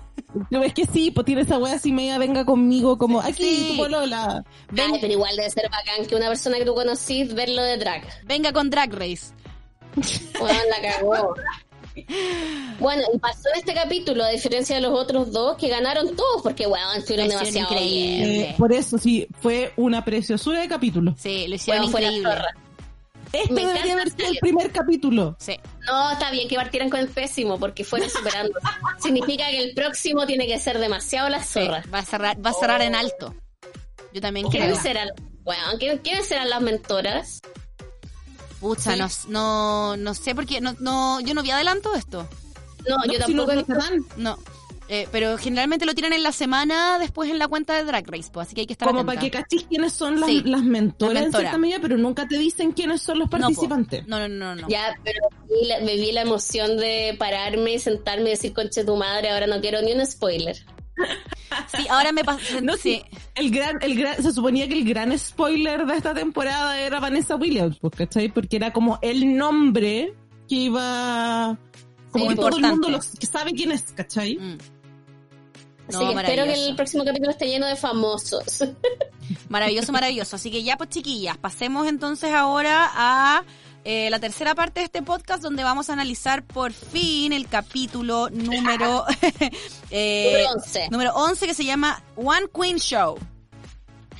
No, 0.49 0.63
es 0.63 0.74
que 0.74 0.86
sí, 0.86 1.11
pues 1.11 1.26
tiene 1.26 1.41
esa 1.41 1.57
wea 1.57 1.76
así 1.76 1.91
media 1.91 2.17
venga 2.17 2.45
conmigo, 2.45 2.97
como 2.97 3.20
aquí 3.22 3.43
Sí. 3.43 3.67
tu 3.72 3.78
polola. 3.84 4.43
Ven- 4.72 4.91
Ay, 4.93 4.97
pero 5.01 5.13
igual 5.13 5.36
debe 5.36 5.49
ser 5.49 5.70
bacán 5.72 6.05
que 6.05 6.15
una 6.15 6.28
persona 6.28 6.57
que 6.57 6.65
tú 6.65 6.74
conocís 6.76 7.34
verlo 7.34 7.63
de 7.63 7.78
drag. 7.78 8.03
venga 8.26 8.51
con 8.51 8.70
Drag 8.70 8.91
Race. 8.93 9.34
Bueno, 10.39 10.59
la 10.70 10.91
cagó. 10.91 11.36
Bueno, 12.79 13.03
y 13.13 13.17
pasó 13.19 13.49
en 13.53 13.59
este 13.59 13.73
capítulo, 13.73 14.23
a 14.23 14.29
diferencia 14.29 14.75
de 14.75 14.81
los 14.81 14.91
otros 14.97 15.31
dos, 15.31 15.57
que 15.57 15.67
ganaron 15.67 16.15
todos, 16.15 16.41
porque, 16.41 16.65
bueno, 16.67 16.93
estuvieron 16.93 17.27
Lo 17.27 17.33
demasiado 17.39 17.71
increíble. 17.73 18.27
bien. 18.29 18.41
Eh, 18.51 18.55
por 18.57 18.71
eso 18.73 18.97
sí, 18.97 19.27
fue 19.41 19.73
una 19.75 20.03
preciosura 20.05 20.61
de 20.61 20.67
capítulo. 20.67 21.15
Sí, 21.17 21.47
lo 21.47 21.55
hicieron 21.55 21.83
Bueno, 21.83 21.91
fue 21.91 22.01
la 22.01 22.07
increíble. 22.07 22.31
zorra. 22.31 22.49
Este 23.31 23.53
Me 23.53 23.63
debería 23.65 23.93
haber 23.93 24.09
sido 24.09 24.27
el 24.29 24.37
primer 24.39 24.71
capítulo. 24.71 25.35
Sí. 25.39 25.55
No, 25.85 26.11
está 26.11 26.31
bien 26.31 26.47
que 26.47 26.55
partieran 26.55 26.89
con 26.89 26.99
el 26.99 27.09
pésimo, 27.09 27.59
porque 27.59 27.83
fueron 27.83 28.09
superando. 28.09 28.53
Significa 28.99 29.47
que 29.51 29.61
el 29.63 29.73
próximo 29.75 30.25
tiene 30.25 30.47
que 30.47 30.57
ser 30.57 30.79
demasiado 30.79 31.29
la 31.29 31.43
sí, 31.43 31.59
zorra. 31.65 31.83
Va 31.93 31.99
a 31.99 32.05
cerrar, 32.05 32.43
va 32.43 32.49
a 32.49 32.53
cerrar 32.53 32.81
en 32.81 32.95
alto. 32.95 33.35
Yo 34.13 34.21
también 34.21 34.47
creo. 34.47 34.63
¿Quiénes 34.63 34.79
serán? 34.81 35.09
Bueno, 35.43 35.61
¿quién- 35.77 35.99
¿quiénes 35.99 36.25
serán 36.25 36.49
las 36.49 36.61
mentoras? 36.61 37.41
Pucha, 38.60 38.93
Sí. 38.93 38.99
no, 39.30 39.93
no, 39.93 39.97
no 39.97 40.14
sé 40.14 40.36
por 40.36 40.45
qué. 40.45 40.60
No, 40.62 40.76
no, 40.80 41.20
yo 41.22 41.34
no 41.34 41.43
vi 41.43 41.51
adelanto 41.51 41.91
de 41.93 41.99
esto. 41.99 42.28
No, 42.88 42.97
No, 42.97 43.05
yo 43.05 43.14
si 43.26 43.34
tampoco. 43.36 43.53
no 43.78 43.95
No. 44.18 44.38
Eh, 44.91 45.07
pero 45.12 45.38
generalmente 45.38 45.86
lo 45.86 45.93
tiran 45.93 46.14
en 46.14 46.24
la 46.24 46.32
semana 46.32 46.97
después 46.97 47.30
en 47.30 47.38
la 47.38 47.47
cuenta 47.47 47.76
de 47.76 47.84
Drag 47.84 48.10
Race, 48.10 48.32
pues, 48.34 48.47
así 48.47 48.55
que 48.55 48.62
hay 48.62 48.66
que 48.68 48.74
estar 48.74 48.88
como 48.88 49.01
atenta. 49.01 49.20
para 49.20 49.22
que 49.22 49.30
cachis 49.30 49.64
quiénes 49.70 49.93
son 49.93 50.20
las, 50.20 50.28
Sí, 50.28 50.41
las 50.43 50.64
mentoras 50.64 51.14
las 51.14 51.26
en 51.26 51.32
cierta 51.32 51.57
medida, 51.60 51.78
pero 51.80 51.95
nunca 51.95 52.28
te 52.28 52.39
dicen 52.39 52.72
quiénes 52.72 52.99
son 53.03 53.20
los 53.20 53.30
participantes. 53.30 54.07
No, 54.07 54.18
no, 54.20 54.28
no, 54.28 54.55
no. 54.55 54.68
Ya, 54.68 54.95
pero 55.03 55.20
vi 55.47 55.68
la- 55.68 55.80
me 55.82 55.95
vi 55.95 56.12
la 56.12 56.22
emoción 56.24 56.76
de 56.78 57.16
pararme, 57.20 57.78
sentarme 57.78 58.30
y 58.30 58.32
decir, 58.32 58.51
conche 58.51 58.84
tu 58.84 58.95
madre, 58.95 59.30
ahora 59.30 59.45
no 59.45 59.62
quiero 59.62 59.80
ni 59.84 59.93
un 59.93 60.03
spoiler. 60.07 60.57
Sí, 61.75 61.87
ahora 61.89 62.11
me 62.11 62.23
pasa. 62.23 62.61
No, 62.61 62.77
sí. 62.77 63.01
El 63.35 63.51
gran, 63.51 63.77
el 63.81 63.95
gran, 63.97 64.21
se 64.21 64.31
suponía 64.31 64.67
que 64.67 64.75
el 64.77 64.87
gran 64.87 65.17
spoiler 65.17 65.85
de 65.85 65.95
esta 65.95 66.13
temporada 66.13 66.79
era 66.79 66.99
Vanessa 66.99 67.35
Williams, 67.35 67.77
pues, 67.79 67.93
¿cachai? 67.95 68.29
Porque 68.29 68.55
era 68.55 68.71
como 68.71 68.99
el 69.01 69.35
nombre 69.35 70.13
que 70.47 70.55
iba, 70.55 71.57
como 72.11 72.25
Sí, 72.25 72.29
que 72.29 72.35
todo 72.35 72.57
el 72.57 72.63
mundo 72.63 72.89
lo, 72.89 72.99
que 72.99 73.25
sabe 73.25 73.51
quién 73.53 73.71
es, 73.71 73.83
¿cachai? 73.95 74.37
Mm. 74.37 74.57
Así 75.87 75.97
No, 75.97 76.13
que 76.13 76.19
espero 76.21 76.43
que 76.45 76.67
el 76.67 76.75
próximo 76.75 77.03
capítulo 77.03 77.31
esté 77.31 77.47
lleno 77.47 77.67
de 77.67 77.75
famosos. 77.75 78.63
Maravilloso, 79.49 79.91
maravilloso. 79.91 80.35
Así 80.35 80.51
que 80.51 80.63
ya, 80.63 80.77
pues 80.77 80.89
chiquillas, 80.89 81.37
pasemos 81.37 81.87
entonces 81.87 82.31
ahora 82.33 82.89
a 82.93 83.43
eh, 83.91 84.07
la 84.11 84.19
tercera 84.19 84.53
parte 84.53 84.81
de 84.81 84.85
este 84.85 85.01
podcast 85.01 85.41
donde 85.41 85.63
vamos 85.63 85.89
a 85.89 85.93
analizar 85.93 86.43
por 86.43 86.73
fin 86.73 87.33
el 87.33 87.47
capítulo 87.47 88.29
número, 88.29 89.03
eh, 89.89 90.25
Número 90.31 90.51
11. 90.51 90.89
número 90.91 91.13
11 91.15 91.47
que 91.47 91.53
se 91.55 91.65
llama 91.65 92.03
One 92.15 92.45
Queen 92.53 92.77
Show. 92.77 93.17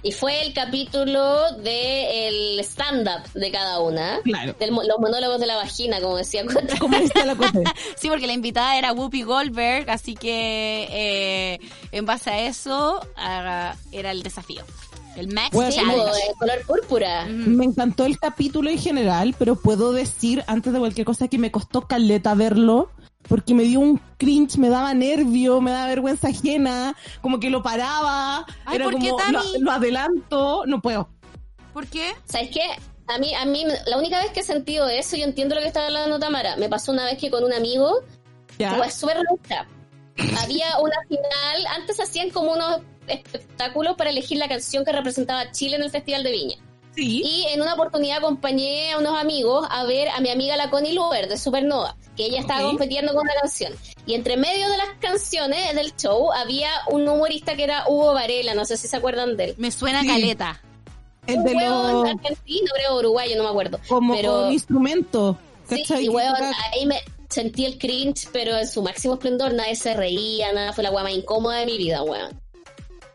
Y 0.02 0.12
fue 0.12 0.42
el 0.42 0.54
capítulo 0.54 1.52
del 1.58 2.60
stand-up 2.62 3.32
de 3.36 3.52
cada 3.52 3.80
una. 3.82 4.20
Claro. 4.24 4.56
De 4.58 4.68
los 4.72 4.98
monólogos 4.98 5.40
de 5.40 5.46
la 5.46 5.58
vagina, 5.58 6.02
como 6.02 6.18
decía. 6.18 6.44
Como 6.80 6.98
dice 6.98 7.24
la 7.24 7.36
Cote. 7.36 7.64
Sí, 7.96 8.08
porque 8.10 8.26
la 8.26 8.34
invitada 8.34 8.76
era 8.76 8.92
Whoopi 8.94 9.22
Goldberg, 9.22 9.88
así 9.92 10.16
que 10.16 10.88
eh, 10.90 11.60
en 11.92 12.06
base 12.08 12.32
a 12.32 12.40
eso 12.48 13.06
era 13.16 14.12
el 14.12 14.24
desafío. 14.24 14.64
El 15.20 15.34
Max 15.34 15.50
Bueno, 15.52 16.06
de 16.06 16.34
color 16.40 16.62
púrpura. 16.66 17.26
Me 17.26 17.66
encantó 17.66 18.06
el 18.06 18.18
capítulo 18.18 18.70
en 18.70 18.80
general, 18.80 19.36
pero 19.38 19.56
puedo 19.56 19.92
decir, 19.92 20.44
antes 20.48 20.72
de 20.72 20.80
cualquier 20.80 21.06
cosa, 21.06 21.28
que 21.28 21.38
me 21.38 21.52
costó 21.52 21.82
caleta 21.82 22.34
verlo, 22.36 22.90
porque 23.28 23.54
me 23.54 23.64
dio 23.64 23.82
un 23.82 24.00
cringe, 24.18 24.58
me 24.58 24.70
daba 24.70 24.94
nervio, 24.94 25.60
me 25.62 25.72
daba 25.72 25.88
vergüenza 25.88 26.30
ajena, 26.30 26.96
como 27.22 27.40
que 27.40 27.50
lo 27.50 27.62
paraba, 27.62 28.46
Ay, 28.66 28.78
era 28.78 28.86
¿por 28.86 28.98
qué, 29.00 29.10
como, 29.10 29.18
Tami? 29.18 29.34
lo, 29.34 29.66
lo 29.66 29.72
adelanto, 29.72 30.64
no 30.66 30.82
puedo. 30.82 31.10
¿Por 31.74 31.86
qué? 31.88 32.14
¿Sabes 32.26 32.50
qué? 32.52 32.62
A 33.08 33.18
mí, 33.18 33.34
a 33.34 33.44
mí, 33.46 33.66
la 33.88 33.98
única 33.98 34.20
vez 34.20 34.32
que 34.32 34.40
he 34.40 34.44
sentido 34.44 34.88
eso, 34.88 35.18
yo 35.18 35.26
entiendo 35.26 35.56
lo 35.56 35.62
que 35.62 35.68
estaba 35.68 35.88
hablando 35.88 36.20
Tamara. 36.20 36.56
Me 36.58 36.70
pasó 36.70 36.92
una 36.92 37.06
vez 37.06 37.18
que 37.18 37.30
con 37.30 37.44
un 37.44 37.52
amigo, 37.54 38.02
¿Ya? 38.58 38.76
fue 38.76 38.90
súper 38.92 39.18
lucha. 39.30 39.68
Había 40.42 40.80
una 40.80 40.96
final, 41.08 41.68
antes 41.76 42.00
hacían 42.00 42.30
como 42.30 42.54
unos 42.54 42.82
espectáculos 43.10 43.96
para 43.98 44.10
elegir 44.10 44.38
la 44.38 44.48
canción 44.48 44.84
que 44.86 44.92
representaba 44.92 45.42
a 45.42 45.52
Chile 45.52 45.76
en 45.76 45.84
el 45.84 45.92
Festival 45.92 46.24
de 46.24 46.32
Viña. 46.32 46.56
Sí. 46.96 47.22
Y 47.24 47.46
en 47.54 47.62
una 47.62 47.76
oportunidad 47.76 48.18
acompañé 48.18 48.92
a 48.92 48.98
unos 48.98 49.18
amigos 49.18 49.66
a 49.70 49.86
ver 49.86 50.10
a 50.10 50.20
mi 50.20 50.30
amiga 50.30 50.58
la 50.58 50.70
Connie 50.70 50.94
Luber 50.94 51.30
de 51.30 51.38
Supernova, 51.38 51.96
que 52.18 52.26
ella 52.26 52.40
estaba 52.40 52.62
Ok. 52.64 52.72
compitiendo 52.72 53.14
con 53.14 53.22
una 53.22 53.34
canción. 53.40 53.74
Y 54.06 54.16
entre 54.16 54.38
medio 54.38 54.68
de 54.70 54.78
las 54.78 54.90
canciones 55.00 55.76
del 55.76 55.96
show 55.96 56.32
había 56.34 56.70
un 56.90 57.08
humorista 57.08 57.56
que 57.56 57.64
era 57.64 57.86
Hugo 57.88 58.14
Varela, 58.14 58.54
no 58.56 58.66
sé 58.66 58.76
si 58.76 58.88
se 58.88 58.98
acuerdan 58.98 59.38
de 59.38 59.46
él. 59.46 59.56
Me 59.58 59.72
suena 59.72 60.02
Sí. 60.02 60.08
caleta. 60.08 60.62
El 61.28 61.38
un 61.38 61.44
de 61.46 61.54
los, 61.54 62.10
argentino, 62.10 62.72
creo, 62.74 62.98
uruguayo, 62.98 63.38
no 63.38 63.44
me 63.44 63.50
acuerdo. 63.50 63.80
como 63.88 64.16
pero 64.16 64.32
con 64.46 64.52
instrumento, 64.52 65.38
sí, 65.70 65.84
y 66.02 66.10
hueón, 66.10 66.36
ahí 66.74 66.88
me 66.88 67.00
sentí 67.30 67.66
el 67.66 67.78
cringe, 67.78 68.28
pero 68.34 68.58
en 68.58 68.68
su 68.68 68.82
máximo 68.82 69.14
esplendor, 69.14 69.54
nadie 69.54 69.76
se 69.76 69.94
reía, 69.94 70.52
nada, 70.54 70.74
fue 70.74 70.84
la 70.84 70.90
guama 70.90 71.12
incómoda 71.12 71.58
de 71.60 71.68
mi 71.68 71.78
vida, 71.78 72.02
weón. 72.02 72.42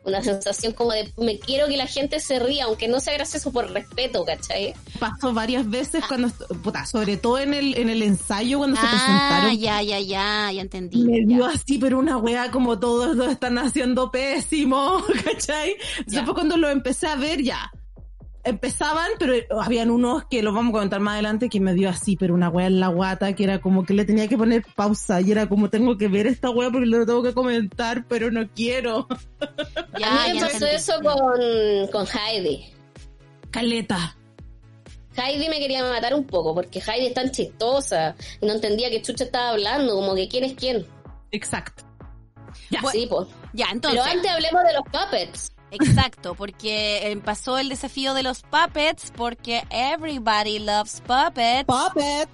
Una 0.05 0.23
sensación 0.23 0.73
como 0.75 0.93
de, 0.93 1.11
me 1.17 1.39
quiero 1.39 1.67
que 1.67 1.77
la 1.79 1.87
gente 1.87 2.21
se 2.21 2.39
ría, 2.39 2.65
aunque 2.65 2.89
no 2.89 3.01
sea 3.01 3.15
gracioso 3.15 3.51
por 3.53 3.71
respeto, 3.71 4.25
¿cachai? 4.25 4.75
pasó 5.01 5.33
varias 5.33 5.69
veces 5.69 6.05
cuando, 6.07 6.29
est- 6.29 6.43
puta, 6.63 6.85
sobre 6.87 7.17
todo 7.17 7.39
en 7.39 7.55
el, 7.55 7.77
en 7.79 7.89
el 7.89 8.03
ensayo 8.03 8.59
cuando 8.59 8.77
se 8.77 8.83
Ah, 8.87 8.91
presentaron. 8.91 9.59
ya, 9.59 9.83
ya, 9.83 9.99
ya, 10.01 10.53
ya 10.53 10.61
entendí. 10.61 10.99
Me 11.05 11.25
dio 11.25 11.47
así, 11.47 11.79
pero 11.79 11.99
una 11.99 12.19
wea 12.19 12.51
como 12.51 12.79
todos 12.79 13.17
lo 13.17 13.25
están 13.31 13.57
haciendo 13.59 14.11
pésimo, 14.11 15.03
¿cachai? 15.25 15.75
Fue 16.25 16.35
cuando 16.35 16.57
lo 16.59 16.69
empecé 16.69 17.07
a 17.07 17.17
ver 17.17 17.43
ya. 17.43 17.71
Empezaban, 18.45 19.11
pero 19.19 19.35
habían 19.63 19.91
unos 19.91 20.25
que 20.27 20.43
los 20.43 20.55
vamos 20.55 20.71
a 20.71 20.73
comentar 20.75 21.01
más 21.01 21.15
adelante 21.15 21.49
que 21.49 21.61
me 21.61 21.73
dio 21.73 21.89
así, 21.89 22.15
pero 22.17 22.35
una 22.35 22.51
wea 22.51 22.67
en 22.67 22.79
la 22.79 22.89
guata 22.89 23.33
que 23.35 23.45
era 23.45 23.59
como 23.61 23.85
que 23.85 23.95
le 23.95 24.05
tenía 24.05 24.29
que 24.29 24.37
poner 24.37 24.63
pausa 24.75 25.23
y 25.23 25.33
era 25.33 25.49
como 25.49 25.71
tengo 25.71 25.97
que 25.97 26.09
ver 26.09 26.27
esta 26.27 26.51
wea 26.51 26.71
porque 26.71 26.87
lo 26.87 27.07
tengo 27.07 27.23
que 27.23 27.33
comentar, 27.33 28.05
pero 28.07 28.31
no 28.31 28.49
quiero. 28.55 29.09
Ya, 29.99 30.25
a 30.25 30.29
mí 30.29 30.35
me 30.35 30.41
pasó 30.41 30.67
eso 30.67 30.95
con, 31.03 31.87
con 31.93 32.07
Heidi. 32.07 32.65
Caleta. 33.51 34.17
Heidi 35.17 35.49
me 35.49 35.61
quería 35.61 35.85
matar 35.85 36.15
un 36.15 36.25
poco, 36.25 36.55
porque 36.55 36.81
Heidi 36.81 37.07
es 37.07 37.15
tan 37.15 37.31
chistosa 37.31 38.17
y 38.41 38.47
no 38.47 38.53
entendía 38.53 38.91
que 38.91 39.01
Chucha 39.01 39.25
estaba 39.25 39.51
hablando, 39.51 39.95
como 39.95 40.15
que 40.17 40.29
quién 40.29 40.45
es 40.45 40.55
quién. 40.55 40.85
Exacto. 41.31 41.85
Ya. 42.71 42.81
Sí, 42.91 43.07
pues. 43.09 43.29
Ya, 43.53 43.67
entonces. 43.71 44.01
Pero 44.03 44.17
antes 44.17 44.31
hablemos 44.31 44.63
de 44.65 44.73
los 44.73 44.83
puppets. 44.85 45.54
Exacto, 45.75 46.35
porque 46.35 47.11
eh, 47.11 47.17
pasó 47.19 47.59
el 47.59 47.69
desafío 47.69 48.15
de 48.15 48.23
los 48.23 48.43
puppets, 48.43 49.13
porque 49.17 49.65
everybody 49.71 50.59
loves 50.59 51.01
puppets. 51.07 51.65
Puppet. 51.67 52.29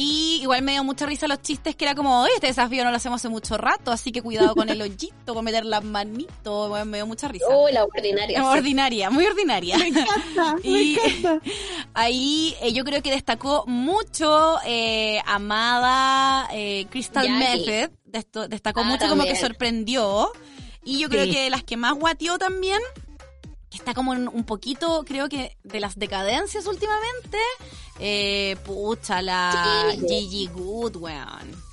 Y 0.00 0.38
igual 0.42 0.62
me 0.62 0.70
dio 0.72 0.84
mucha 0.84 1.06
risa 1.06 1.26
los 1.26 1.42
chistes 1.42 1.74
que 1.74 1.84
era 1.84 1.96
como, 1.96 2.20
"Oye, 2.22 2.30
este 2.36 2.46
desafío 2.46 2.84
no 2.84 2.90
lo 2.92 2.96
hacemos 2.98 3.20
hace 3.20 3.28
mucho 3.28 3.56
rato, 3.58 3.90
así 3.90 4.12
que 4.12 4.22
cuidado 4.22 4.54
con 4.54 4.68
el 4.68 4.80
hoyito, 4.80 5.34
con 5.34 5.44
meter 5.44 5.64
las 5.64 5.82
manitos. 5.82 6.68
Bueno, 6.68 6.84
me 6.84 6.98
dio 6.98 7.06
mucha 7.08 7.26
risa. 7.26 7.46
Oh, 7.50 7.68
la 7.68 7.82
ordinaria. 7.84 8.38
sí. 8.38 8.44
ordinaria, 8.46 9.10
muy 9.10 9.26
ordinaria. 9.26 9.76
Me 9.76 9.88
encanta, 9.88 10.54
me 10.62 10.70
Y- 10.70 10.94
encanta. 11.00 11.40
Ahí 11.94 12.54
eh, 12.60 12.72
yo 12.72 12.84
creo 12.84 13.02
que 13.02 13.10
destacó 13.10 13.64
mucho 13.66 14.58
eh, 14.64 15.20
Amada 15.26 16.48
eh, 16.52 16.86
Crystal 16.90 17.26
Jackie. 17.26 17.66
Method. 17.66 17.90
Desto- 18.04 18.46
destacó 18.48 18.80
Ah, 18.80 18.84
mucho 18.84 19.08
como 19.08 19.24
que 19.24 19.34
sorprendió. 19.34 20.30
Y 20.84 20.98
yo 20.98 21.08
creo 21.08 21.24
Sí. 21.24 21.32
que 21.32 21.50
las 21.50 21.62
que 21.64 21.76
más 21.76 21.94
guateó 21.94 22.38
también, 22.38 22.80
que 23.70 23.76
está 23.76 23.94
como 23.94 24.14
en 24.14 24.28
un 24.28 24.44
poquito, 24.44 25.04
creo 25.06 25.28
que 25.28 25.56
de 25.64 25.80
las 25.80 25.98
decadencias 25.98 26.66
últimamente, 26.66 27.38
eh, 28.00 28.56
pucha, 28.64 29.20
la 29.22 29.92
Sí. 29.92 30.06
Gigi 30.08 30.46
Good, 30.46 30.96
weón. 30.96 31.68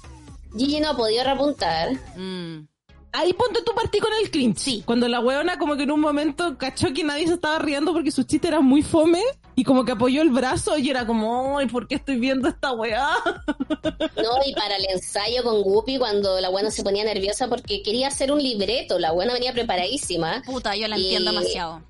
Gigi 0.57 0.79
no 0.79 0.89
ha 0.91 0.97
podido 0.97 1.23
repuntar. 1.23 1.91
Mm. 2.17 2.67
Ahí 3.13 3.31
ponte 3.33 3.61
tu 3.61 3.73
partí 3.73 3.99
con 3.99 4.11
el 4.21 4.29
cringe. 4.29 4.57
Sí. 4.59 4.83
Cuando 4.85 5.07
la 5.07 5.21
weona 5.21 5.57
como 5.57 5.77
que 5.77 5.83
en 5.83 5.91
un 5.91 6.01
momento 6.01 6.57
cachó 6.57 6.93
que 6.93 7.03
nadie 7.03 7.27
se 7.27 7.35
estaba 7.35 7.59
riendo 7.59 7.93
porque 7.93 8.11
sus 8.11 8.25
chistes 8.27 8.49
eran 8.51 8.65
muy 8.65 8.81
fome 8.81 9.21
y 9.55 9.63
como 9.63 9.85
que 9.85 9.93
apoyó 9.93 10.21
el 10.21 10.29
brazo 10.29 10.77
y 10.77 10.89
era 10.89 11.05
como, 11.07 11.57
ay, 11.57 11.67
¿por 11.67 11.87
qué 11.87 11.95
estoy 11.95 12.17
viendo 12.19 12.47
esta 12.49 12.71
weá? 12.73 13.09
No, 14.15 14.31
y 14.45 14.53
para 14.53 14.75
el 14.77 14.85
ensayo 14.89 15.43
con 15.43 15.61
Guppy, 15.61 15.97
cuando 15.99 16.39
la 16.41 16.49
buena 16.49 16.71
se 16.71 16.83
ponía 16.83 17.03
nerviosa 17.03 17.47
porque 17.47 17.83
quería 17.83 18.07
hacer 18.07 18.31
un 18.31 18.41
libreto, 18.41 18.97
la 18.97 19.11
buena 19.11 19.33
venía 19.33 19.53
preparadísima. 19.53 20.41
Puta, 20.45 20.75
yo 20.75 20.87
la 20.87 20.97
Y- 20.97 21.03
entiendo 21.03 21.31
demasiado. 21.31 21.81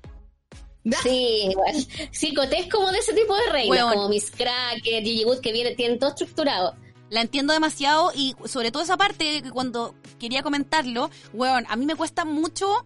Sí, 1.02 1.48
igual. 1.50 1.74
Sí, 2.12 2.32
Coté 2.34 2.60
es 2.60 2.68
como 2.72 2.92
de 2.92 2.98
ese 2.98 3.12
tipo 3.12 3.34
de 3.34 3.46
reinas, 3.50 3.70
Weón. 3.76 3.92
como 3.94 4.08
Miss 4.08 4.30
Cracker, 4.30 5.02
Gigi 5.02 5.24
Wood, 5.24 5.40
que 5.40 5.50
viene, 5.52 5.74
tienen 5.74 5.98
todo 5.98 6.10
estructurado. 6.10 6.74
La 7.10 7.22
entiendo 7.22 7.52
demasiado 7.52 8.12
y 8.14 8.36
sobre 8.46 8.70
todo 8.70 8.82
esa 8.84 8.96
parte 8.96 9.42
que 9.42 9.50
cuando 9.50 9.94
quería 10.20 10.42
comentarlo, 10.44 11.10
weón, 11.32 11.64
a 11.68 11.74
mí 11.76 11.86
me 11.86 11.96
cuesta 11.96 12.24
mucho. 12.24 12.84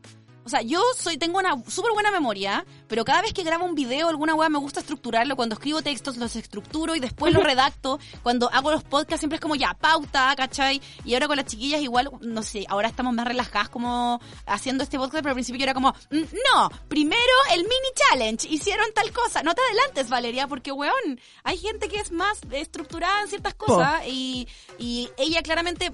O 0.50 0.56
sea, 0.58 0.62
yo 0.62 0.82
soy, 0.98 1.16
tengo 1.16 1.38
una 1.38 1.62
súper 1.68 1.92
buena 1.92 2.10
memoria, 2.10 2.66
pero 2.88 3.04
cada 3.04 3.22
vez 3.22 3.32
que 3.32 3.44
grabo 3.44 3.64
un 3.64 3.76
video, 3.76 4.08
alguna 4.08 4.34
weá, 4.34 4.48
me 4.48 4.58
gusta 4.58 4.80
estructurarlo. 4.80 5.36
Cuando 5.36 5.54
escribo 5.54 5.80
textos, 5.80 6.16
los 6.16 6.34
estructuro 6.34 6.96
y 6.96 6.98
después 6.98 7.32
los 7.32 7.44
redacto. 7.44 8.00
Cuando 8.24 8.50
hago 8.52 8.72
los 8.72 8.82
podcasts, 8.82 9.20
siempre 9.20 9.36
es 9.36 9.40
como 9.40 9.54
ya, 9.54 9.74
pauta, 9.74 10.34
¿cachai? 10.36 10.82
Y 11.04 11.14
ahora 11.14 11.28
con 11.28 11.36
las 11.36 11.46
chiquillas, 11.46 11.80
igual, 11.82 12.10
no 12.20 12.42
sé, 12.42 12.66
ahora 12.68 12.88
estamos 12.88 13.14
más 13.14 13.28
relajadas 13.28 13.68
como 13.68 14.20
haciendo 14.44 14.82
este 14.82 14.98
podcast, 14.98 15.22
pero 15.22 15.28
al 15.28 15.34
principio 15.34 15.60
yo 15.60 15.62
era 15.66 15.74
como, 15.74 15.94
"Mm, 16.10 16.16
no, 16.52 16.68
primero 16.88 17.20
el 17.52 17.60
mini 17.60 17.88
challenge, 17.94 18.48
hicieron 18.48 18.86
tal 18.92 19.12
cosa. 19.12 19.44
No 19.44 19.54
te 19.54 19.62
adelantes, 19.62 20.08
Valeria, 20.08 20.48
porque 20.48 20.72
weón, 20.72 21.20
hay 21.44 21.58
gente 21.58 21.86
que 21.86 22.00
es 22.00 22.10
más 22.10 22.40
estructurada 22.50 23.20
en 23.22 23.28
ciertas 23.28 23.54
cosas 23.54 24.02
y, 24.04 24.48
y 24.78 25.10
ella 25.16 25.42
claramente 25.44 25.92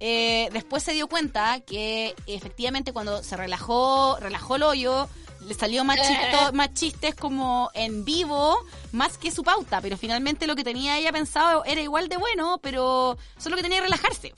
eh, 0.00 0.48
después 0.52 0.82
se 0.82 0.92
dio 0.92 1.08
cuenta 1.08 1.60
que 1.60 2.14
efectivamente 2.26 2.92
cuando 2.92 3.22
se 3.22 3.36
relajó, 3.36 4.16
relajó 4.20 4.56
el 4.56 4.62
hoyo, 4.62 5.08
le 5.46 5.54
salió 5.54 5.84
más, 5.84 5.98
chisto- 5.98 6.52
más 6.54 6.74
chistes 6.74 7.14
como 7.14 7.70
en 7.74 8.04
vivo, 8.04 8.56
más 8.92 9.16
que 9.18 9.30
su 9.30 9.42
pauta, 9.42 9.80
pero 9.80 9.96
finalmente 9.96 10.46
lo 10.46 10.56
que 10.56 10.64
tenía 10.64 10.98
ella 10.98 11.12
pensado 11.12 11.64
era 11.64 11.80
igual 11.80 12.08
de 12.08 12.16
bueno, 12.16 12.58
pero 12.62 13.16
solo 13.38 13.56
que 13.56 13.62
tenía 13.62 13.78
que 13.78 13.84
relajarse. 13.84 14.34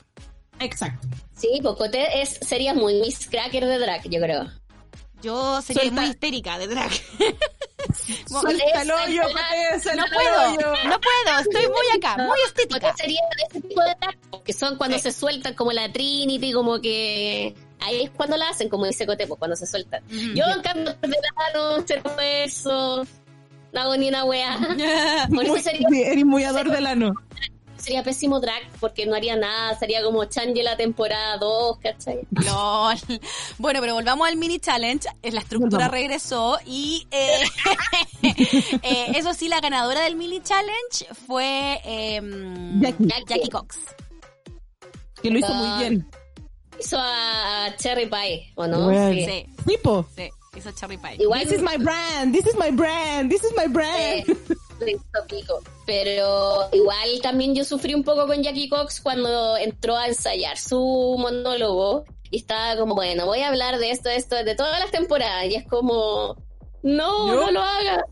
Exacto. 0.60 1.06
Sí, 1.36 1.60
Coté 1.62 2.20
es, 2.20 2.38
sería 2.42 2.74
muy 2.74 2.94
Miss 2.94 3.28
Cracker 3.30 3.64
de 3.64 3.78
drag, 3.78 4.02
yo 4.10 4.20
creo. 4.20 4.50
Yo 5.22 5.60
sería 5.62 5.82
Suelta. 5.82 6.00
muy 6.00 6.10
histérica 6.10 6.58
de 6.58 6.66
drag. 6.68 6.90
Suelta 8.28 8.82
el 8.82 8.90
hoyo, 8.90 9.22
Coté, 9.22 9.80
suelta 9.80 10.02
No 10.04 10.12
puedo, 10.12 10.50
no 10.88 11.00
puedo, 11.00 11.38
estoy 11.40 11.66
muy 11.68 11.96
acá, 11.96 12.16
muy 12.22 12.38
estética. 12.46 12.94
sería 12.96 13.20
de 13.36 13.44
ese 13.58 13.68
tipo 13.68 13.80
de 13.80 13.94
drag, 14.00 14.42
que 14.44 14.52
son 14.52 14.76
cuando 14.76 14.98
se 14.98 15.12
sueltan 15.12 15.54
como 15.54 15.72
la 15.72 15.90
Trinity, 15.92 16.52
como 16.52 16.80
que... 16.80 17.54
Ahí 17.80 18.02
es 18.04 18.10
cuando 18.10 18.36
la 18.36 18.48
hacen, 18.48 18.68
como 18.68 18.86
dice 18.86 19.06
Coté, 19.06 19.26
pues 19.26 19.38
cuando 19.38 19.56
se 19.56 19.66
sueltan. 19.66 20.02
Yo 20.08 20.44
en 20.44 20.62
cambio 20.62 20.84
de 20.84 21.08
verano, 21.08 21.84
cero 21.86 22.02
peso, 22.16 23.06
no 23.72 23.80
hago 23.80 23.96
ni 23.96 24.08
una 24.08 24.24
weá. 24.24 24.58
Por 25.30 25.42
eso 25.44 25.52
Muy, 25.52 25.60
sería, 25.62 25.88
sí, 25.88 26.02
eres 26.02 26.24
muy 26.24 26.42
ador 26.44 26.70
del 26.70 26.86
ano. 26.86 27.12
Sería 27.88 28.02
pésimo 28.02 28.38
drag, 28.38 28.60
porque 28.80 29.06
no 29.06 29.14
haría 29.16 29.34
nada, 29.34 29.74
sería 29.78 30.02
como 30.02 30.22
Change 30.26 30.62
la 30.62 30.76
temporada 30.76 31.38
2, 31.38 31.78
¿cachai? 31.78 32.18
LOL. 32.32 32.98
Bueno, 33.56 33.80
pero 33.80 33.94
volvamos 33.94 34.28
al 34.28 34.36
mini 34.36 34.58
challenge. 34.58 35.08
Eh, 35.22 35.32
La 35.32 35.40
estructura 35.40 35.88
regresó 35.88 36.58
y 36.66 37.06
eh, 37.10 37.40
eh, 38.82 39.12
eso 39.14 39.32
sí, 39.32 39.48
la 39.48 39.60
ganadora 39.60 40.02
del 40.02 40.16
mini 40.16 40.42
challenge 40.42 41.06
fue 41.26 41.80
eh, 41.82 42.20
Jackie. 42.78 43.06
Jackie 43.26 43.48
Cox. 43.48 43.78
Que 45.22 45.30
lo 45.30 45.38
hizo 45.38 45.48
Ah, 45.50 45.54
muy 45.54 45.78
bien. 45.88 46.10
Hizo 46.78 46.98
a 47.00 47.74
Cherry 47.78 48.06
Pie, 48.06 48.52
¿o 48.54 48.66
no? 48.66 48.84
Bueno. 48.84 49.14
Sí. 49.14 49.24
Sí, 49.24 49.46
Tipo, 49.66 50.06
sí, 50.14 50.28
hizo 50.58 50.70
Cherry 50.72 50.98
Pie. 50.98 51.16
Igual 51.18 51.40
this 51.44 51.52
is 51.52 51.62
my 51.62 51.76
brand, 51.78 52.34
this 52.34 52.46
is 52.46 52.56
my 52.56 52.70
brand, 52.70 53.30
this 53.30 53.42
is 53.44 53.52
my 53.56 53.66
brand. 53.66 54.24
eh. 54.28 54.36
Pero 55.86 56.68
igual 56.72 57.20
también 57.22 57.54
yo 57.54 57.64
sufrí 57.64 57.94
un 57.94 58.04
poco 58.04 58.26
con 58.26 58.42
Jackie 58.42 58.68
Cox 58.68 59.00
cuando 59.00 59.56
entró 59.56 59.96
a 59.96 60.06
ensayar 60.06 60.56
su 60.58 61.16
monólogo 61.18 62.04
y 62.30 62.38
estaba 62.38 62.76
como, 62.76 62.94
bueno, 62.94 63.26
voy 63.26 63.40
a 63.40 63.48
hablar 63.48 63.78
de 63.78 63.90
esto, 63.90 64.08
esto, 64.10 64.36
de 64.36 64.54
todas 64.54 64.78
las 64.78 64.90
temporadas. 64.90 65.46
Y 65.46 65.54
es 65.56 65.66
como, 65.66 66.36
no, 66.82 67.28
¿Yo? 67.28 67.40
no 67.40 67.50
lo 67.50 67.62
haga. 67.62 68.04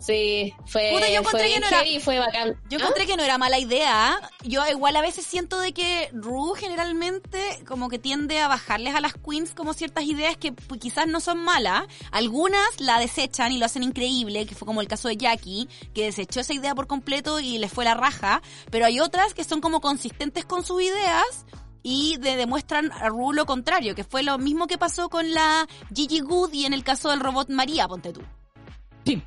Sí, 0.00 0.52
fue, 0.66 0.90
Puta, 0.92 1.08
yo 1.08 1.20
encontré 1.20 1.40
fue 1.44 1.52
que 1.54 1.60
no 1.60 1.66
era- 1.68 2.00
fue 2.00 2.18
bacán. 2.18 2.60
Yo 2.68 2.78
¿Ah? 2.78 2.82
encontré 2.82 3.06
que 3.06 3.16
no 3.16 3.22
era 3.22 3.38
mala 3.38 3.58
idea. 3.58 4.18
Yo 4.42 4.66
igual 4.66 4.96
a 4.96 5.00
veces 5.00 5.24
siento 5.24 5.58
de 5.60 5.72
que 5.72 6.10
Ru 6.12 6.52
generalmente 6.54 7.62
como 7.66 7.88
que 7.88 7.98
tiende 7.98 8.38
a 8.40 8.48
bajarles 8.48 8.94
a 8.94 9.00
las 9.00 9.14
queens 9.14 9.54
como 9.54 9.72
ciertas 9.72 10.04
ideas 10.04 10.36
que 10.36 10.52
pues, 10.52 10.80
quizás 10.80 11.06
no 11.06 11.20
son 11.20 11.38
malas. 11.38 11.84
Algunas 12.10 12.80
la 12.80 12.98
desechan 12.98 13.52
y 13.52 13.58
lo 13.58 13.66
hacen 13.66 13.82
increíble, 13.82 14.46
que 14.46 14.54
fue 14.54 14.66
como 14.66 14.80
el 14.80 14.88
caso 14.88 15.08
de 15.08 15.16
Jackie, 15.16 15.68
que 15.94 16.04
desechó 16.04 16.40
esa 16.40 16.52
idea 16.52 16.74
por 16.74 16.86
completo 16.86 17.40
y 17.40 17.58
le 17.58 17.68
fue 17.68 17.84
la 17.84 17.94
raja. 17.94 18.42
Pero 18.70 18.86
hay 18.86 19.00
otras 19.00 19.32
que 19.34 19.44
son 19.44 19.60
como 19.60 19.80
consistentes 19.80 20.44
con 20.44 20.64
sus 20.64 20.82
ideas 20.82 21.24
y 21.82 22.16
de- 22.18 22.36
demuestran 22.36 22.92
a 22.92 23.08
Ru 23.08 23.32
lo 23.32 23.46
contrario, 23.46 23.94
que 23.94 24.04
fue 24.04 24.22
lo 24.22 24.36
mismo 24.38 24.66
que 24.66 24.76
pasó 24.78 25.08
con 25.08 25.32
la 25.32 25.66
Gigi 25.94 26.20
Good 26.20 26.52
y 26.52 26.66
en 26.66 26.72
el 26.72 26.84
caso 26.84 27.10
del 27.10 27.20
robot 27.20 27.48
María, 27.50 27.88
ponte 27.88 28.12
tú. 28.12 28.20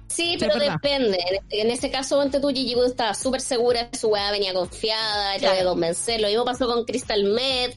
Sí, 0.08 0.38
pero 0.40 0.56
depende. 0.56 1.18
En- 1.50 1.68
En 1.68 1.72
ese 1.72 1.90
caso, 1.92 2.18
ponte 2.18 2.40
tú, 2.40 2.50
Gigi 2.50 2.76
Wood 2.76 2.88
estaba 2.88 3.14
súper 3.14 3.42
segura, 3.42 3.90
su 4.00 4.08
weá 4.08 4.32
venía 4.32 4.54
confiada, 4.54 5.36
y 5.36 5.40
Claro. 5.40 5.58
de 5.58 5.64
convencer. 5.66 6.20
Lo 6.22 6.28
mismo 6.28 6.46
pasó 6.46 6.68
con 6.68 6.84
Crystal 6.86 7.24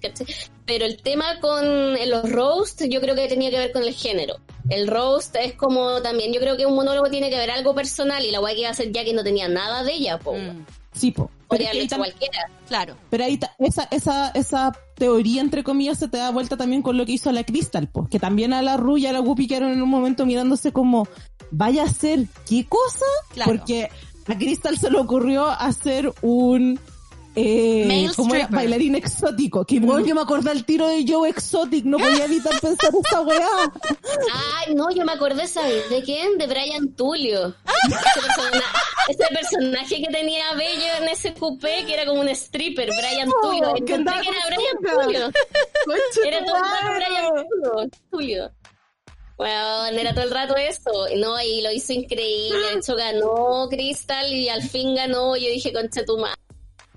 ¿cachai? 0.01 0.27
Pero 0.65 0.85
el 0.87 0.97
tema 1.03 1.41
con 1.41 1.97
eh, 1.97 2.07
los 2.07 2.31
roast, 2.31 2.83
yo 2.89 3.01
creo 3.01 3.15
que 3.15 3.29
tenía 3.29 3.51
que 3.51 3.59
ver 3.59 3.73
con 3.73 3.83
el 3.83 3.93
género. 3.95 4.37
El 4.69 4.87
roast 4.87 5.35
es 5.37 5.55
como 5.55 6.01
también, 6.01 6.33
yo 6.33 6.41
creo 6.41 6.57
que 6.57 6.65
un 6.67 6.75
monólogo 6.75 7.11
tiene 7.11 7.29
que 7.29 7.37
ver 7.37 7.51
algo 7.51 7.75
personal, 7.75 8.25
y 8.25 8.31
la 8.31 8.41
weá 8.41 8.55
que 8.55 8.61
iba 8.61 8.69
a 8.69 8.73
hacer 8.73 8.93
Jackie 8.93 9.13
no 9.13 9.25
tenía 9.25 9.49
nada 9.49 9.83
de 9.85 9.93
ella, 9.93 10.19
po. 10.19 10.35
Mm, 10.35 10.65
sí, 10.93 11.11
po. 11.11 11.31
Pero, 11.51 11.65
Podría 11.65 11.97
cualquiera. 11.97 12.51
claro. 12.69 12.97
pero 13.11 13.25
ahí 13.25 13.39
esa, 13.59 13.89
esa, 13.91 14.29
esa 14.31 14.73
teoría, 14.95 15.41
entre 15.41 15.65
comillas, 15.65 15.99
se 15.99 16.07
te 16.07 16.19
da 16.19 16.31
vuelta 16.31 16.57
también 16.57 16.81
con 16.81 16.97
lo 16.97 17.05
que 17.05 17.13
hizo 17.13 17.33
la 17.33 17.43
Crystal, 17.43 17.89
po. 17.89 18.07
Que 18.09 18.21
también 18.21 18.53
a 18.53 18.63
la 18.63 18.77
Ru 18.77 18.99
y 18.99 19.07
a 19.07 19.13
la 19.13 19.21
Whoopi 19.21 19.49
quedaron 19.49 19.73
en 19.73 19.83
un 19.83 19.89
momento 19.89 20.27
mirándose 20.27 20.73
como, 20.73 21.09
¿vaya 21.51 21.83
a 21.83 21.87
hacer 21.87 22.27
qué 22.49 22.67
cosa? 22.67 23.05
Claro. 23.33 23.51
Porque 23.51 23.89
a 24.29 24.39
Crystal 24.39 24.79
se 24.79 24.91
le 24.91 24.99
ocurrió 24.99 25.49
hacer 25.49 26.13
un... 26.23 26.79
Eh, 27.37 28.09
como 28.17 28.35
era? 28.35 28.49
bailarín 28.51 28.97
exótico. 28.97 29.65
Que 29.65 29.79
bueno, 29.81 30.05
yo 30.05 30.15
me 30.15 30.21
acordé 30.21 30.51
al 30.51 30.65
tiro 30.65 30.89
de 30.89 31.05
Joe 31.07 31.29
Exotic, 31.29 31.85
no 31.85 31.99
podía 31.99 32.25
evitar 32.25 32.59
pensar 32.61 32.91
esa 33.07 33.21
weá. 33.23 33.49
Ay, 34.59 34.75
no, 34.75 34.91
yo 34.91 35.05
me 35.05 35.13
acordé, 35.13 35.47
¿sabes? 35.47 35.89
¿De 35.91 36.03
quién? 36.03 36.39
De 36.39 36.47
Brian 36.49 36.93
Tulio. 36.97 37.55
Ese, 37.87 38.21
persona- 38.21 38.73
ese 39.09 39.25
personaje 39.35 40.03
que 40.03 40.13
tenía 40.13 40.53
bello 40.55 40.87
en 41.03 41.09
ese 41.09 41.33
coupé, 41.35 41.85
que 41.87 41.95
era 41.95 42.05
como 42.05 42.21
un 42.21 42.29
stripper, 42.31 42.89
Brian 42.97 43.31
Tulio. 43.43 43.75
que 43.75 43.93
Encontré 43.95 44.15
que 44.23 44.29
era 44.29 44.47
Brian. 44.49 45.03
Tulio. 45.05 45.31
Era 46.27 46.45
todo 46.45 46.57
el. 46.57 46.97
Brian 46.97 47.47
Tulio. 47.49 47.91
Tulio. 48.11 48.51
Bueno, 49.37 49.87
era 49.87 50.13
todo 50.13 50.25
el 50.25 50.31
rato 50.33 50.55
eso. 50.57 50.91
No, 51.17 51.41
y 51.41 51.63
lo 51.63 51.73
hizo 51.73 51.93
increíble. 51.95 52.59
De 52.59 52.79
hecho, 52.79 52.95
ganó 52.95 53.69
Crystal 53.71 54.31
y 54.33 54.49
al 54.51 54.63
fin 54.63 54.95
ganó. 54.95 55.37
Yo 55.37 55.49
dije, 55.49 55.73
concha 55.73 56.05
tu 56.05 56.19
madre. 56.19 56.35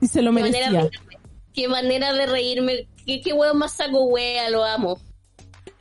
Y 0.03 0.07
se 0.07 0.21
lo 0.21 0.31
Qué 0.33 0.41
manera, 0.41 0.69
merecía. 0.69 0.83
de, 0.83 1.17
qué 1.53 1.67
manera 1.67 2.13
de 2.13 2.25
reírme. 2.25 2.87
Qué, 3.05 3.21
qué 3.21 3.33
huevo 3.33 3.53
más 3.55 3.73
saco 3.73 4.03
wea, 4.05 4.49
lo 4.49 4.63
amo. 4.63 4.99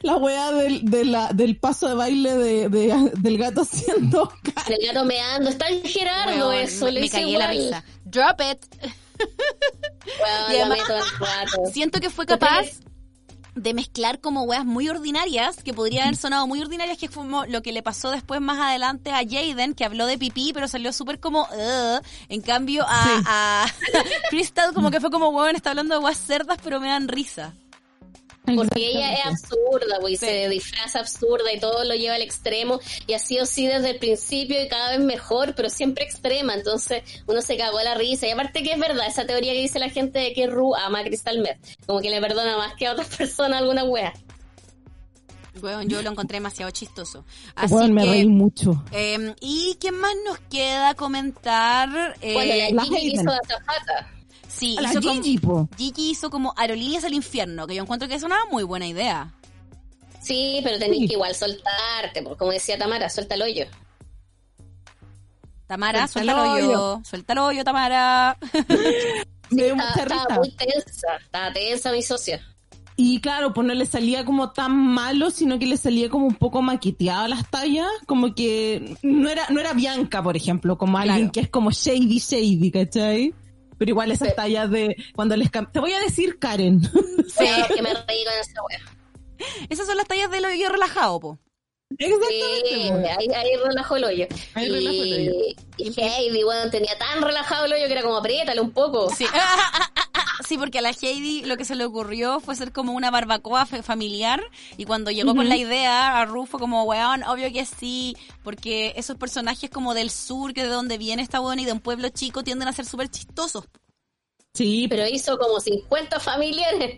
La 0.01 0.17
weá 0.17 0.51
del, 0.53 0.85
de 0.91 1.05
la, 1.05 1.33
del 1.33 1.57
paso 1.59 1.89
de 1.89 1.95
baile 1.95 2.35
de, 2.37 2.69
de- 2.69 3.11
del 3.19 3.39
gato 3.39 3.61
haciendo 3.63 4.33
El 4.69 4.87
gato 4.87 5.05
meando. 5.05 5.49
Está 5.51 5.69
en 5.69 5.85
Gerardo 5.85 6.49
Weón, 6.49 6.55
eso. 6.65 6.87
me, 6.87 6.93
le 6.93 7.01
me 7.03 7.11
cagué 7.11 7.39
la 7.39 7.47
risa. 7.51 7.85
Drop 8.05 8.41
it. 8.51 8.65
Y 10.51 10.57
además-. 10.57 10.79
Siento 11.73 12.01
que 12.01 12.11
fue 12.11 12.27
capaz 12.27 12.67
de 13.55 13.75
mezclar 13.75 14.21
como 14.21 14.43
weas 14.45 14.65
muy 14.65 14.89
ordinarias, 14.89 15.63
que 15.63 15.75
podrían 15.75 16.05
haber 16.05 16.17
sonado 16.17 16.47
muy 16.47 16.61
ordinarias, 16.61 16.99
que 16.99 17.09
fue 17.09 17.25
como 17.25 17.45
lo 17.47 17.63
que 17.63 17.73
le 17.73 17.83
pasó 17.83 18.11
después 18.11 18.41
más 18.41 18.59
adelante 18.59 19.11
a 19.11 19.23
Jaden, 19.29 19.75
que 19.75 19.85
habló 19.85 20.07
de 20.07 20.19
pipí, 20.19 20.53
pero 20.53 20.69
salió 20.69 20.93
súper 20.93 21.21
como, 21.21 21.43
"Ugh". 21.43 22.03
en 22.29 22.41
cambio 22.41 22.85
a, 22.89 23.23
a 23.27 23.67
Crystal 24.31 24.73
como 24.73 24.91
que 24.91 25.01
fue 25.01 25.11
como, 25.11 25.29
weón, 25.29 25.57
está 25.57 25.71
hablando 25.71 25.95
de 25.99 26.05
weas 26.05 26.19
cerdas, 26.19 26.59
pero 26.63 26.81
me 26.81 26.89
dan 26.89 27.09
risa. 27.09 27.53
Porque 28.45 28.89
ella 28.89 29.15
es 29.15 29.25
absurda, 29.27 29.99
pues, 30.01 30.15
y 30.15 30.17
se 30.17 30.49
disfraza 30.49 30.99
absurda 30.99 31.53
y 31.53 31.61
todo 31.61 31.85
lo 31.85 31.95
lleva 31.95 32.17
al 32.17 32.23
extremo. 32.23 32.81
Y 33.07 33.13
ha 33.15 33.19
sido 33.21 33.45
así 33.45 33.67
desde 33.67 33.91
el 33.91 33.99
principio 33.99 34.61
y 34.63 34.69
cada 34.69 34.91
vez 34.91 35.01
mejor, 35.01 35.55
pero 35.55 35.71
siempre 35.71 36.05
extrema. 36.05 36.55
Entonces 36.55 37.03
uno 37.27 37.41
se 37.41 37.57
cagó 37.57 37.81
la 37.83 37.95
risa. 37.95 38.27
Y 38.27 38.31
aparte 38.31 38.63
que 38.65 38.73
es 38.73 38.79
verdad, 38.81 39.07
esa 39.07 39.25
teoría 39.27 39.53
que 39.53 39.61
dice 39.61 39.79
la 39.79 39.91
gente 39.91 40.19
de 40.19 40.33
que 40.33 40.49
Ru 40.49 40.75
ama 40.75 41.01
a 41.01 41.05
Crystal 41.05 41.39
Meth. 41.39 41.59
Como 41.87 42.01
que 42.01 42.11
le 42.11 42.21
perdona 42.21 42.57
más 42.57 42.75
que 42.75 42.87
a 42.89 42.93
otras 42.93 43.09
personas 43.17 43.61
alguna 43.61 43.85
wea. 43.85 44.13
Weón, 45.63 45.89
yo 45.89 46.01
lo 46.03 46.11
encontré 46.11 46.37
demasiado 46.37 46.71
chistoso. 46.73 47.25
Así 47.55 47.75
me 47.75 48.03
que, 48.05 48.11
reí 48.11 48.27
mucho. 48.27 48.83
eh, 48.91 49.35
¿Y 49.41 49.77
quién 49.79 49.95
más 50.01 50.15
nos 50.27 50.39
queda 50.51 50.95
comentar? 50.95 52.17
Eh, 52.23 52.33
Bueno, 52.33 52.55
la 52.57 52.71
la 52.71 52.83
Gigi 52.85 53.13
hizo 53.13 53.25
la 53.25 53.41
zapata. 53.47 54.11
Sí, 54.57 54.77
A 54.79 54.83
la 54.83 54.91
hizo 54.91 55.01
como- 55.01 55.23
Gigi, 55.23 55.39
po. 55.39 55.69
Gigi 55.77 56.11
hizo 56.11 56.31
como 56.31 56.55
Aerolíneas 56.57 57.05
al 57.05 57.15
Infierno, 57.15 57.67
que 57.67 57.75
yo 57.75 57.83
encuentro 57.83 58.09
que 58.09 58.15
es 58.15 58.23
una 58.23 58.37
muy 58.51 58.63
buena 58.65 58.87
idea. 58.87 59.33
Sí, 60.21 60.61
pero 60.63 60.79
tenés 60.79 60.99
Sí. 60.99 61.07
que 61.09 61.15
igual 61.15 61.35
soltarte, 61.35 62.23
como 62.39 62.53
decía 62.53 62.79
Tamara, 62.79 63.09
suelta 63.11 63.35
el 63.35 63.43
hoyo. 63.43 63.65
Tamara, 65.67 66.07
Suelta 66.07 66.33
el 66.59 66.65
yo. 66.65 66.69
hoyo. 66.97 67.03
Suéltalo 67.05 67.51
yo, 67.53 67.65
Tamara. 67.65 68.37
Me 69.51 69.65
dio 69.65 69.75
Estaba, 69.75 69.91
mucha 69.91 70.03
estaba 70.03 70.25
risa. 70.25 70.39
muy 70.39 70.51
tensa, 70.51 71.17
estaba 71.25 71.53
tensa 71.53 71.93
mi 71.93 72.03
socia. 72.03 72.41
Y 72.97 73.21
claro, 73.21 73.55
pues 73.55 73.67
no 73.67 73.73
le 73.75 73.87
salía 73.87 74.25
como 74.25 74.51
tan 74.51 74.77
malo, 74.77 75.31
sino 75.31 75.59
que 75.59 75.67
le 75.67 75.77
salía 75.79 76.11
como 76.11 76.27
un 76.27 76.35
poco 76.35 76.61
maqueteada 76.61 77.27
las 77.27 77.51
tallas, 77.51 77.89
como 78.07 78.35
que 78.35 78.97
no 79.03 79.29
era, 79.31 79.47
no 79.49 79.61
era 79.61 79.73
Bianca, 79.73 80.23
por 80.23 80.37
ejemplo, 80.37 80.77
como 80.77 80.99
alguien 80.99 81.17
Claro. 81.19 81.33
que 81.33 81.41
es 81.41 81.49
como 81.49 81.71
shady, 81.71 82.19
shady, 82.19 82.71
¿cachai? 82.71 83.35
Pero 83.83 83.91
igual 83.91 84.13
esas 84.13 84.29
Sí. 84.29 84.35
tallas 84.37 84.71
de 84.71 84.95
cuando 85.13 85.35
les 85.37 85.51
cam- 85.51 85.69
Te 85.73 85.81
voy 85.81 85.93
a 85.93 85.99
decir 85.99 86.39
Karen. 86.39 86.81
Sí. 87.27 87.45
que 87.75 87.83
me 87.83 87.93
reí 87.93 88.25
con 88.25 88.33
esa 88.41 88.63
wea. 88.63 88.81
Esas 89.69 89.89
son 89.89 89.97
las 89.97 90.07
tallas 90.07 90.31
de 90.31 90.39
hoyo 90.39 90.69
relajado, 90.69 91.19
po. 91.19 91.39
Exactamente. 91.99 92.69
Sí, 92.69 92.91
ahí, 93.19 93.27
ahí 93.35 93.57
relajó 93.57 93.97
el 93.97 94.05
hoyo. 94.05 94.27
Ahí 94.55 94.67
y, 94.67 94.69
relajó 94.69 95.03
el 95.03 95.29
hoyo. 95.31 95.33
y 95.79 96.01
Heidi, 96.01 96.45
bueno, 96.45 96.71
tenía 96.71 96.97
tan 96.97 97.23
relajado 97.23 97.65
el 97.65 97.73
hoyo 97.73 97.87
que 97.87 97.93
era 97.93 98.03
como 98.03 98.19
apriétale 98.19 98.61
un 98.61 98.71
poco. 98.71 99.11
Sí. 99.11 99.27
Sí, 100.47 100.57
porque 100.59 100.79
a 100.79 100.83
la 100.83 100.91
Heidi 100.91 101.45
lo 101.45 101.57
que 101.57 101.65
se 101.65 101.77
le 101.77 101.85
ocurrió 101.85 102.41
fue 102.41 102.57
ser 102.57 102.73
como 102.73 102.93
una 102.93 103.11
barbacoa 103.11 103.67
familiar 103.67 104.43
y 104.77 104.85
cuando 104.85 105.11
llegó 105.11 105.35
con 105.35 105.49
la 105.49 105.57
idea 105.57 106.21
a 106.21 106.25
Ru 106.25 106.47
fue 106.47 106.59
como, 106.59 106.85
weón, 106.85 107.23
obvio 107.25 107.53
que 107.53 107.65
sí, 107.65 108.17
porque 108.43 108.93
esos 108.97 109.17
personajes 109.17 109.71
como 109.71 109.95
del 109.95 110.11
sur, 110.11 110.53
que 110.55 110.63
de 110.63 110.69
donde 110.69 110.99
viene 110.99 111.23
esta 111.23 111.41
weón 111.41 111.59
y 111.59 111.65
de 111.65 111.73
un 111.73 111.81
pueblo 111.81 112.09
chico 112.09 112.43
tienden 112.43 112.69
a 112.69 112.73
ser 112.73 112.87
súper 112.87 113.09
chistosos. 113.09 113.65
Sí, 114.55 114.87
Pero 114.89 115.07
hizo 115.07 115.39
como 115.39 115.61
50 115.61 116.21
familiares. 116.21 116.97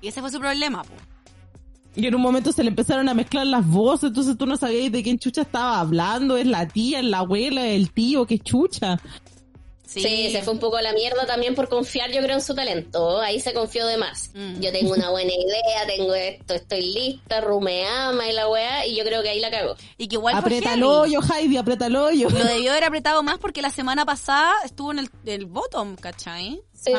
Y 0.00 0.08
ese 0.08 0.20
fue 0.20 0.30
su 0.30 0.40
problema, 0.40 0.82
po. 0.82 0.92
y 1.94 2.06
en 2.06 2.14
un 2.14 2.20
momento 2.20 2.52
se 2.52 2.62
le 2.62 2.70
empezaron 2.70 3.08
a 3.08 3.14
mezclar 3.14 3.46
las 3.46 3.66
voces, 3.66 4.08
entonces 4.08 4.36
tú 4.36 4.46
no 4.46 4.56
sabías 4.56 4.90
de 4.90 5.02
quién 5.02 5.18
chucha 5.18 5.42
estaba 5.42 5.78
hablando, 5.80 6.36
es 6.36 6.46
la 6.46 6.66
tía, 6.66 6.98
es 6.98 7.04
la 7.04 7.18
abuela, 7.18 7.66
es 7.66 7.76
el 7.76 7.92
tío, 7.92 8.26
qué 8.26 8.38
chucha. 8.38 8.98
Sí, 9.92 10.00
Sí. 10.00 10.30
se 10.32 10.42
fue 10.42 10.54
un 10.54 10.58
poco 10.58 10.76
a 10.76 10.82
la 10.82 10.92
mierda 10.92 11.26
también 11.26 11.54
por 11.54 11.68
confiar, 11.68 12.10
yo 12.10 12.20
creo, 12.22 12.36
en 12.36 12.42
su 12.42 12.54
talento. 12.54 13.20
Ahí 13.20 13.40
se 13.40 13.52
confió 13.52 13.86
de 13.86 13.96
más. 13.98 14.30
Mm. 14.34 14.60
Yo 14.60 14.72
tengo 14.72 14.92
una 14.94 15.10
buena 15.10 15.32
idea, 15.32 15.86
tengo 15.86 16.14
esto, 16.14 16.54
estoy 16.54 16.80
lista, 16.92 17.40
Ru 17.40 17.60
me 17.60 17.84
ama 17.86 18.28
y 18.28 18.32
la 18.32 18.48
weá, 18.48 18.86
y 18.86 18.96
yo 18.96 19.04
creo 19.04 19.22
que 19.22 19.28
ahí 19.28 19.40
la 19.40 19.50
cagó. 19.50 19.74
Y 19.98 20.08
que 20.08 20.14
igual 20.16 20.32
fue 20.34 20.40
Aprieta 20.40 20.74
el 20.74 20.82
hoyo, 20.82 21.20
Heidi, 21.22 21.56
aprieta 21.58 21.86
el 21.86 21.96
hoyo. 21.96 22.30
Lo 22.30 22.44
debió 22.44 22.70
haber 22.72 22.84
apretado 22.84 23.22
más 23.22 23.38
porque 23.38 23.60
la 23.60 23.70
semana 23.70 24.06
pasada 24.06 24.52
estuvo 24.64 24.92
en 24.92 25.00
el, 25.00 25.10
el 25.26 25.46
bottom, 25.46 25.96
¿cachai? 25.96 26.62
Sí. 26.72 26.92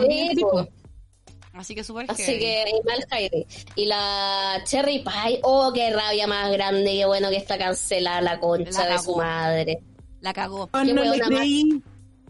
Así 1.54 1.76
que 1.76 1.84
súper 1.84 2.08
Así 2.10 2.24
heavy. 2.24 2.40
que 2.40 2.66
mal 2.86 3.06
Heidi. 3.12 3.46
Y 3.76 3.86
la 3.86 4.62
Cherry 4.66 5.00
Pie, 5.04 5.40
oh, 5.44 5.72
qué 5.74 5.92
rabia 5.92 6.26
más 6.26 6.52
grande, 6.52 6.92
qué 6.92 7.06
bueno 7.06 7.30
que 7.30 7.38
está 7.38 7.58
cancelada 7.60 8.22
la 8.22 8.40
concha 8.40 8.86
La 8.88 8.94
de 8.94 9.00
su 9.00 9.16
madre. 9.16 9.80
La 10.22 10.34
cagó. 10.34 10.70
no 10.74 10.84
le 10.84 10.94
huevona 10.94 11.30
más. 11.30 11.48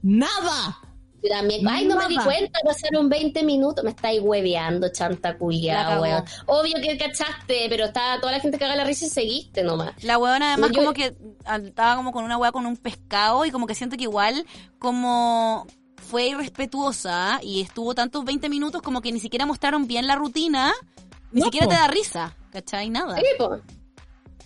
Nada. 0.04 0.78
Yo 1.24 1.30
también, 1.30 1.66
ay, 1.66 1.86
no 1.86 1.95
me 1.95 2.08
di 2.10 2.18
cuenta, 2.18 2.60
pasaron 2.66 3.08
20 3.08 3.43
minutos, 3.43 3.82
me 3.82 3.91
estáis 3.91 4.20
hueveando, 4.22 4.89
chanta 4.91 5.32
La 5.32 5.38
culiada, 5.38 5.86
cagó. 5.91 6.01
weón. 6.01 6.24
Obvio 6.47 6.74
que 6.82 6.97
cachaste, 6.97 7.66
pero 7.70 7.86
estaba 7.86 8.20
toda 8.20 8.34
la 8.34 8.41
gente 8.41 8.58
caga 8.60 8.76
la 8.76 8.84
risa 8.84 9.06
y 9.06 9.10
seguiste 9.10 9.64
nomás. 9.64 10.04
La 10.04 10.18
weona 10.18 10.51
además 10.54 10.72
Yo- 10.72 10.82
como 10.82 10.91
que 10.93 11.16
estaba 11.66 11.95
como 11.95 12.12
con 12.12 12.26
una 12.26 12.38
weá 12.38 12.51
con 12.51 12.66
un 12.66 12.76
pescado 12.76 13.45
y 13.45 13.51
como 13.51 13.68
que 13.68 13.74
siento 13.74 13.95
que 13.95 14.04
igual 14.04 14.45
como 14.80 15.66
fue 15.95 16.28
irrespetuosa 16.28 17.39
y 17.41 17.62
estuvo 17.62 17.95
tantos 17.95 18.26
20 18.26 18.49
minutos 18.49 18.82
como 18.82 19.01
que 19.01 19.14
ni 19.14 19.22
siquiera 19.22 19.45
mostraron 19.45 19.88
bien 19.88 20.08
la 20.08 20.16
rutina, 20.18 20.74
ni 21.32 21.39
No, 21.39 21.45
siquiera 21.45 21.68
po. 21.68 21.72
te 21.72 21.78
da 21.78 21.88
risa, 21.88 22.36
¿cachai? 22.51 22.89
Nada. 22.89 23.16
Sí, 23.16 23.24
po. 23.38 23.62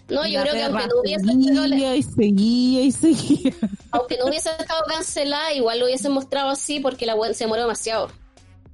No, 0.10 0.26
yo 0.26 0.40
la 0.40 0.44
creo 0.44 0.54
que 0.56 0.64
aunque 0.64 0.88
no 0.88 1.00
hubiese 1.02 1.26
seguía 1.26 1.96
y 1.96 2.04
seguía 2.04 2.82
y 2.84 2.92
seguía. 2.92 3.54
aunque 3.92 4.18
no 4.18 4.26
hubiese 4.28 4.50
estado 4.52 4.84
cancelada, 4.88 5.54
igual 5.54 5.80
lo 5.80 5.86
hubiesen 5.86 6.12
mostrado 6.14 6.50
así 6.50 6.80
porque 6.80 7.06
la 7.06 7.16
web 7.16 7.34
se 7.34 7.44
demoró 7.44 7.62
demasiado. 7.64 8.10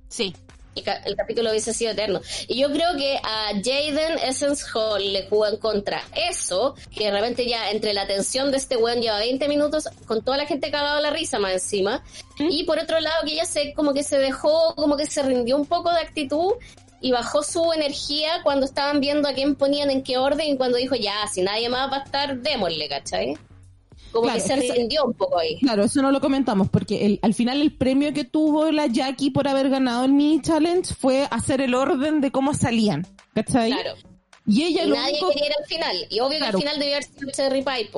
Sí. 0.09 0.35
Y 0.75 0.81
ca- 0.81 1.01
el 1.05 1.15
capítulo 1.15 1.51
hubiese 1.51 1.71
sido 1.71 1.91
eterno. 1.91 2.19
Y 2.47 2.59
yo 2.59 2.71
creo 2.71 2.95
que 2.97 3.17
a 3.17 3.49
Jaden 3.63 4.17
Essence 4.23 4.63
Hall 4.73 5.13
le 5.13 5.27
jugó 5.27 5.45
en 5.47 5.57
contra 5.57 6.01
eso, 6.15 6.73
que 6.95 7.05
de 7.05 7.11
repente 7.11 7.47
ya 7.47 7.69
entre 7.69 7.93
la 7.93 8.07
tensión 8.07 8.49
de 8.49 8.57
este 8.57 8.75
weón 8.77 8.99
lleva 9.01 9.19
20 9.19 9.47
minutos 9.47 9.87
con 10.07 10.23
toda 10.23 10.37
la 10.37 10.47
gente 10.47 10.71
cagada 10.71 10.99
la 10.99 11.11
risa 11.11 11.37
más 11.37 11.53
encima. 11.53 12.03
Y 12.39 12.63
por 12.63 12.79
otro 12.79 12.99
lado 12.99 13.23
que 13.23 13.33
ella 13.33 13.45
se 13.45 13.73
como 13.75 13.93
que 13.93 14.01
se 14.03 14.17
dejó, 14.17 14.73
como 14.75 14.97
que 14.97 15.05
se 15.05 15.21
rindió 15.21 15.57
un 15.57 15.65
poco 15.67 15.91
de 15.91 15.99
actitud 15.99 16.53
y 17.03 17.11
bajó 17.11 17.43
su 17.43 17.73
energía 17.73 18.41
cuando 18.43 18.65
estaban 18.65 19.01
viendo 19.01 19.27
a 19.27 19.33
quién 19.33 19.55
ponían 19.55 19.91
en 19.91 20.03
qué 20.03 20.17
orden 20.17 20.53
y 20.53 20.57
cuando 20.57 20.77
dijo 20.77 20.95
ya, 20.95 21.27
si 21.27 21.41
nadie 21.41 21.67
más 21.67 21.91
va 21.91 21.97
a 21.97 22.03
estar, 22.03 22.39
démosle, 22.39 22.87
¿cachai? 22.87 23.37
Como 24.13 24.23
Claro, 24.23 24.41
que 24.41 24.47
se 24.47 24.73
rindió 24.73 25.03
un 25.03 25.13
poco 25.13 25.37
ahí. 25.37 25.59
Claro, 25.59 25.83
eso 25.83 26.01
no 26.01 26.11
lo 26.11 26.21
comentamos, 26.21 26.69
porque 26.69 27.05
el, 27.05 27.19
al 27.21 27.33
final 27.33 27.61
el 27.61 27.75
premio 27.75 28.13
que 28.13 28.23
tuvo 28.23 28.71
la 28.71 28.87
Jackie 28.87 29.31
por 29.31 29.49
haber 29.49 29.69
ganado 29.69 30.05
el 30.05 30.13
mini 30.13 30.41
challenge 30.41 30.93
fue 30.93 31.27
hacer 31.29 31.59
el 31.59 31.75
orden 31.75 32.21
de 32.21 32.31
cómo 32.31 32.53
salían, 32.53 33.05
¿cachai? 33.35 33.71
Claro. 33.71 33.95
Y 34.45 34.63
ella 34.63 34.83
Y 34.83 34.87
lo 34.89 34.95
nadie 34.95 35.11
único 35.13 35.29
quería 35.29 35.45
ir 35.47 35.53
al 35.57 35.65
final. 35.65 35.97
Y 36.09 36.19
obvio 36.19 36.31
que 36.31 36.37
Claro. 36.39 36.57
al 36.57 36.61
final 36.63 36.79
debió 36.79 36.93
haber 36.95 37.03
sido 37.05 37.31
Cherry 37.31 37.61
Pie, 37.63 37.89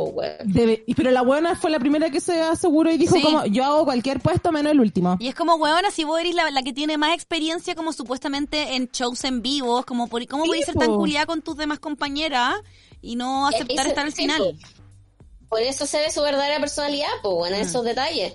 debe- 0.45 0.83
pero 0.95 1.09
la 1.09 1.21
buena 1.23 1.55
fue 1.55 1.71
la 1.71 1.79
primera 1.79 2.11
que 2.11 2.19
se 2.21 2.39
aseguró 2.39 2.91
y 2.91 2.97
dijo 2.97 3.15
Sí. 3.15 3.21
como, 3.23 3.45
yo 3.47 3.65
hago 3.65 3.85
cualquier 3.85 4.19
puesto 4.19 4.51
menos 4.51 4.71
el 4.73 4.79
último. 4.79 5.17
Y 5.19 5.27
es 5.27 5.33
como, 5.33 5.55
weona, 5.55 5.89
si 5.89 6.03
vos 6.03 6.19
eres 6.19 6.35
la, 6.35 6.51
la 6.51 6.61
que 6.61 6.71
tiene 6.71 6.97
más 6.99 7.15
experiencia 7.15 7.73
como 7.73 7.93
supuestamente 7.93 8.75
en 8.75 8.87
shows 8.93 9.23
en 9.23 9.41
vivos, 9.41 9.85
como 9.85 10.07
por, 10.07 10.25
¿cómo 10.27 10.43
Sí, 10.43 10.49
podés 10.49 10.65
ser 10.65 10.75
tan 10.75 10.87
po. 10.89 10.97
culiada 10.97 11.25
con 11.25 11.41
tus 11.41 11.57
demás 11.57 11.79
compañeras 11.79 12.53
y 13.01 13.15
no 13.15 13.47
aceptar 13.47 13.87
estar 13.87 14.05
al 14.05 14.11
final? 14.13 14.37
po. 14.61 14.67
Por 15.49 15.61
eso 15.61 15.85
se 15.87 15.97
ve 15.99 16.11
su 16.11 16.21
verdadera 16.21 16.59
personalidad, 16.59 17.07
pues, 17.23 17.33
bueno, 17.35 17.55
esos 17.55 17.83
detalles. 17.83 18.33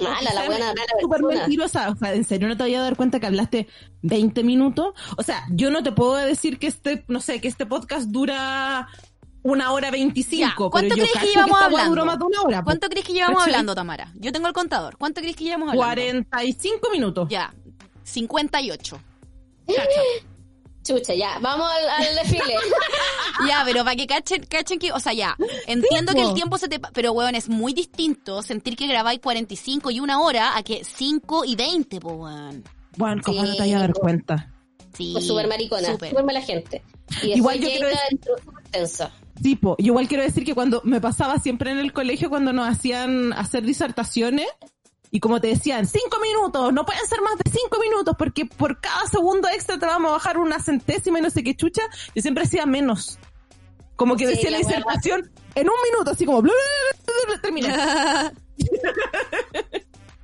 Mala, 0.00 0.34
la 0.34 0.46
buena, 0.46 0.66
mala 0.66 0.86
Súper 1.00 1.22
mentirosa. 1.22 1.90
O 1.90 1.96
sea, 1.96 2.14
¿en 2.14 2.24
serio 2.24 2.48
no 2.48 2.56
te 2.56 2.62
voy 2.64 2.74
a 2.74 2.82
dar 2.82 2.96
cuenta 2.96 3.20
que 3.20 3.26
hablaste 3.26 3.68
20 4.02 4.44
minutos? 4.44 4.94
O 5.16 5.22
sea, 5.22 5.44
yo 5.50 5.70
no 5.70 5.82
te 5.82 5.92
puedo 5.92 6.14
decir 6.16 6.58
que 6.58 6.66
este, 6.66 7.04
no 7.08 7.20
sé, 7.20 7.40
que 7.40 7.48
este 7.48 7.66
podcast 7.66 8.08
dura 8.08 8.88
una 9.42 9.72
hora 9.72 9.90
25. 9.90 10.40
Ya, 10.40 10.54
¿cuánto 10.56 10.94
pero 10.94 10.96
yo 10.96 11.12
crees 11.12 11.12
que 11.12 11.26
llevamos 11.30 11.58
weá 11.58 11.66
hablando? 11.66 11.90
duró 11.90 12.04
más 12.04 12.18
de 12.18 12.24
una 12.24 12.42
hora. 12.42 12.64
¿Cuánto 12.64 12.88
crees 12.88 13.06
que 13.06 13.12
llevamos 13.12 13.38
¿Cachai? 13.38 13.54
hablando, 13.54 13.74
Tamara? 13.74 14.12
Yo 14.16 14.32
tengo 14.32 14.48
el 14.48 14.52
contador. 14.52 14.96
¿Cuánto 14.98 15.20
crees 15.20 15.36
que 15.36 15.44
llevamos 15.44 15.70
hablando? 15.70 16.28
45 16.30 16.90
minutos. 16.90 17.28
Ya, 17.28 17.54
58. 18.02 19.00
Chucha, 20.86 21.14
ya, 21.14 21.38
vamos 21.40 21.70
al, 21.70 21.88
al 22.06 22.14
desfile. 22.14 22.54
Ya, 23.46 23.62
pero 23.66 23.84
para 23.84 23.96
que 23.96 24.06
cachen, 24.06 24.42
cachen 24.44 24.78
que, 24.78 24.92
o 24.92 24.98
sea, 25.00 25.12
ya, 25.12 25.36
entiendo 25.66 26.14
que 26.14 26.22
el 26.22 26.28
po. 26.28 26.34
tiempo 26.34 26.56
se 26.56 26.68
te... 26.68 26.80
Pero, 26.80 27.12
weón, 27.12 27.34
es 27.34 27.50
muy 27.50 27.74
distinto 27.74 28.42
sentir 28.42 28.76
que 28.76 28.86
grabáis 28.86 29.20
45 29.20 29.90
y 29.90 30.00
una 30.00 30.20
hora 30.20 30.56
a 30.56 30.62
que 30.62 30.84
5 30.84 31.44
y 31.44 31.54
20, 31.54 32.00
po, 32.00 32.12
weón. 32.12 32.64
Bueno, 32.96 33.20
¿cómo 33.22 33.42
Sí, 33.42 33.48
no 33.48 33.52
te 33.54 33.58
vaya 33.60 33.76
a 33.76 33.80
dar 33.80 33.92
cuenta? 33.92 34.52
Sí. 34.96 35.10
Pues 35.12 35.26
súper 35.26 35.48
maricona, 35.48 35.92
súper. 35.92 36.24
mala 36.24 36.40
gente. 36.40 36.82
Y 37.22 37.34
Igual 37.34 37.60
yo 37.60 37.68
quiero 37.68 37.88
decir-. 37.88 39.10
Tipo, 39.42 39.76
yo 39.78 39.86
igual 39.86 40.08
quiero 40.08 40.22
decir 40.22 40.44
que 40.44 40.54
cuando 40.54 40.80
me 40.84 41.00
pasaba 41.00 41.38
siempre 41.38 41.70
en 41.70 41.78
el 41.78 41.92
colegio 41.92 42.30
cuando 42.30 42.54
nos 42.54 42.68
hacían 42.68 43.34
hacer 43.34 43.64
disertaciones 43.64 44.46
y 45.16 45.18
como 45.20 45.40
te 45.40 45.46
decían, 45.46 45.86
cinco 45.86 46.18
minutos, 46.20 46.74
no 46.74 46.84
pueden 46.84 47.06
ser 47.06 47.22
más 47.22 47.38
de 47.38 47.50
cinco 47.50 47.78
minutos 47.80 48.14
porque 48.18 48.44
por 48.44 48.78
cada 48.82 49.06
segundo 49.06 49.48
extra 49.48 49.78
te 49.78 49.86
vamos 49.86 50.10
a 50.10 50.12
bajar 50.12 50.36
una 50.36 50.60
centésima 50.60 51.20
y 51.20 51.22
no 51.22 51.30
sé 51.30 51.42
qué 51.42 51.56
chucha, 51.56 51.80
yo 52.14 52.20
siempre 52.20 52.44
hacía 52.44 52.66
menos. 52.66 53.18
Como 53.96 54.14
que 54.14 54.26
Sí, 54.26 54.32
decía 54.34 54.50
la, 54.50 54.58
la 54.58 54.66
disertación 54.66 55.30
en 55.54 55.70
un 55.70 55.74
minuto, 55.90 56.10
así 56.10 56.26
como 56.26 56.42
bla. 56.42 56.52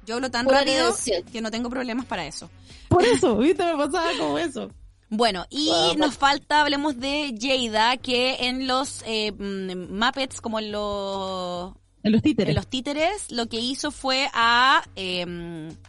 Yo 0.05 0.17
hablo 0.17 0.31
tan 0.31 0.47
rápido 0.47 0.95
que 1.33 1.41
no 1.41 1.51
tengo 1.51 1.71
problemas 1.71 2.05
para 2.05 2.27
eso. 2.27 2.51
Por 2.89 3.03
eso, 3.03 3.39
viste, 3.39 3.65
me 3.65 3.87
pasaba 3.87 4.11
como 4.19 4.37
eso. 4.39 4.71
Bueno, 5.09 5.47
y 5.49 5.69
Wow. 5.71 5.97
nos 5.97 6.19
falta, 6.19 6.61
hablemos 6.61 6.99
de 7.01 7.35
Jada, 7.41 7.97
que 7.97 8.47
en 8.47 8.67
los 8.67 9.03
eh, 9.07 9.33
mm, 9.33 9.91
Muppets, 9.99 10.43
como 10.43 10.59
en 10.59 10.71
los, 10.71 11.73
En 12.05 12.13
los 12.13 12.23
títeres. 12.23 12.49
en 12.51 12.55
los 12.57 12.67
títeres, 12.67 13.31
lo 13.31 13.47
que 13.47 13.59
hizo 13.61 13.91
fue 13.91 14.29
a, 14.33 14.83
eh, 14.97 15.25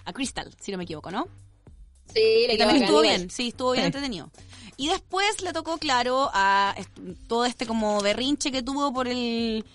a 0.05 0.13
Crystal, 0.13 0.49
si 0.59 0.71
no 0.71 0.77
me 0.77 0.83
equivoco, 0.83 1.09
¿no? 1.11 1.27
Sí, 2.13 2.45
le 2.47 2.57
también 2.57 2.83
estuvo 2.83 3.01
bien, 3.01 3.29
sí, 3.29 3.47
estuvo 3.49 3.71
bien 3.71 3.83
Sí. 3.83 3.87
entretenido. 3.87 4.29
Y 4.77 4.87
después 4.89 5.41
le 5.41 5.53
tocó, 5.53 5.77
claro, 5.77 6.29
a 6.33 6.75
todo 7.27 7.45
este 7.45 7.65
como 7.65 7.99
berrinche 8.01 8.51
que 8.51 8.61
tuvo 8.63 8.93
por 8.93 9.07
el 9.07 9.65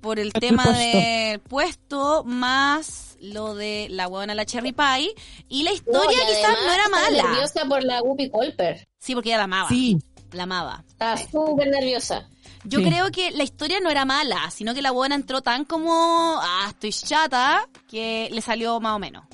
por 0.00 0.18
el 0.18 0.28
El 0.28 0.32
tema 0.32 0.64
puesto. 0.64 0.98
del 0.98 1.40
puesto, 1.40 2.24
más 2.24 3.16
lo 3.20 3.54
de 3.54 3.86
la 3.88 4.08
huevona 4.08 4.34
la 4.34 4.44
Cherry 4.44 4.72
Pie. 4.72 5.14
Y 5.48 5.62
la 5.62 5.70
No, 5.70 5.76
historia 5.76 6.18
y 6.24 6.26
quizás 6.26 6.56
no 6.64 6.72
era 6.72 6.84
estaba 6.84 7.02
mala. 7.10 7.22
nerviosa 7.22 7.64
por 7.66 7.84
la 7.84 8.02
Whoopi 8.02 8.28
Colper. 8.30 8.88
Sí, 8.98 9.14
porque 9.14 9.28
ella 9.28 9.38
la 9.38 9.44
amaba. 9.44 9.68
Sí, 9.68 9.98
La 10.32 10.42
amaba. 10.44 10.82
Estaba 10.88 11.16
súper 11.18 11.68
nerviosa. 11.68 12.28
Yo 12.64 12.78
Sí. 12.78 12.84
creo 12.86 13.10
que 13.10 13.30
la 13.32 13.42
historia 13.42 13.80
no 13.80 13.90
era 13.90 14.04
mala, 14.04 14.50
sino 14.50 14.72
que 14.74 14.82
la 14.82 14.92
buena 14.92 15.14
entró 15.16 15.40
tan 15.42 15.64
como, 15.64 16.38
ah, 16.40 16.66
estoy 16.68 16.92
chata, 16.92 17.68
que 17.88 18.28
le 18.30 18.40
salió 18.40 18.78
más 18.80 18.96
o 18.96 18.98
menos. 18.98 19.24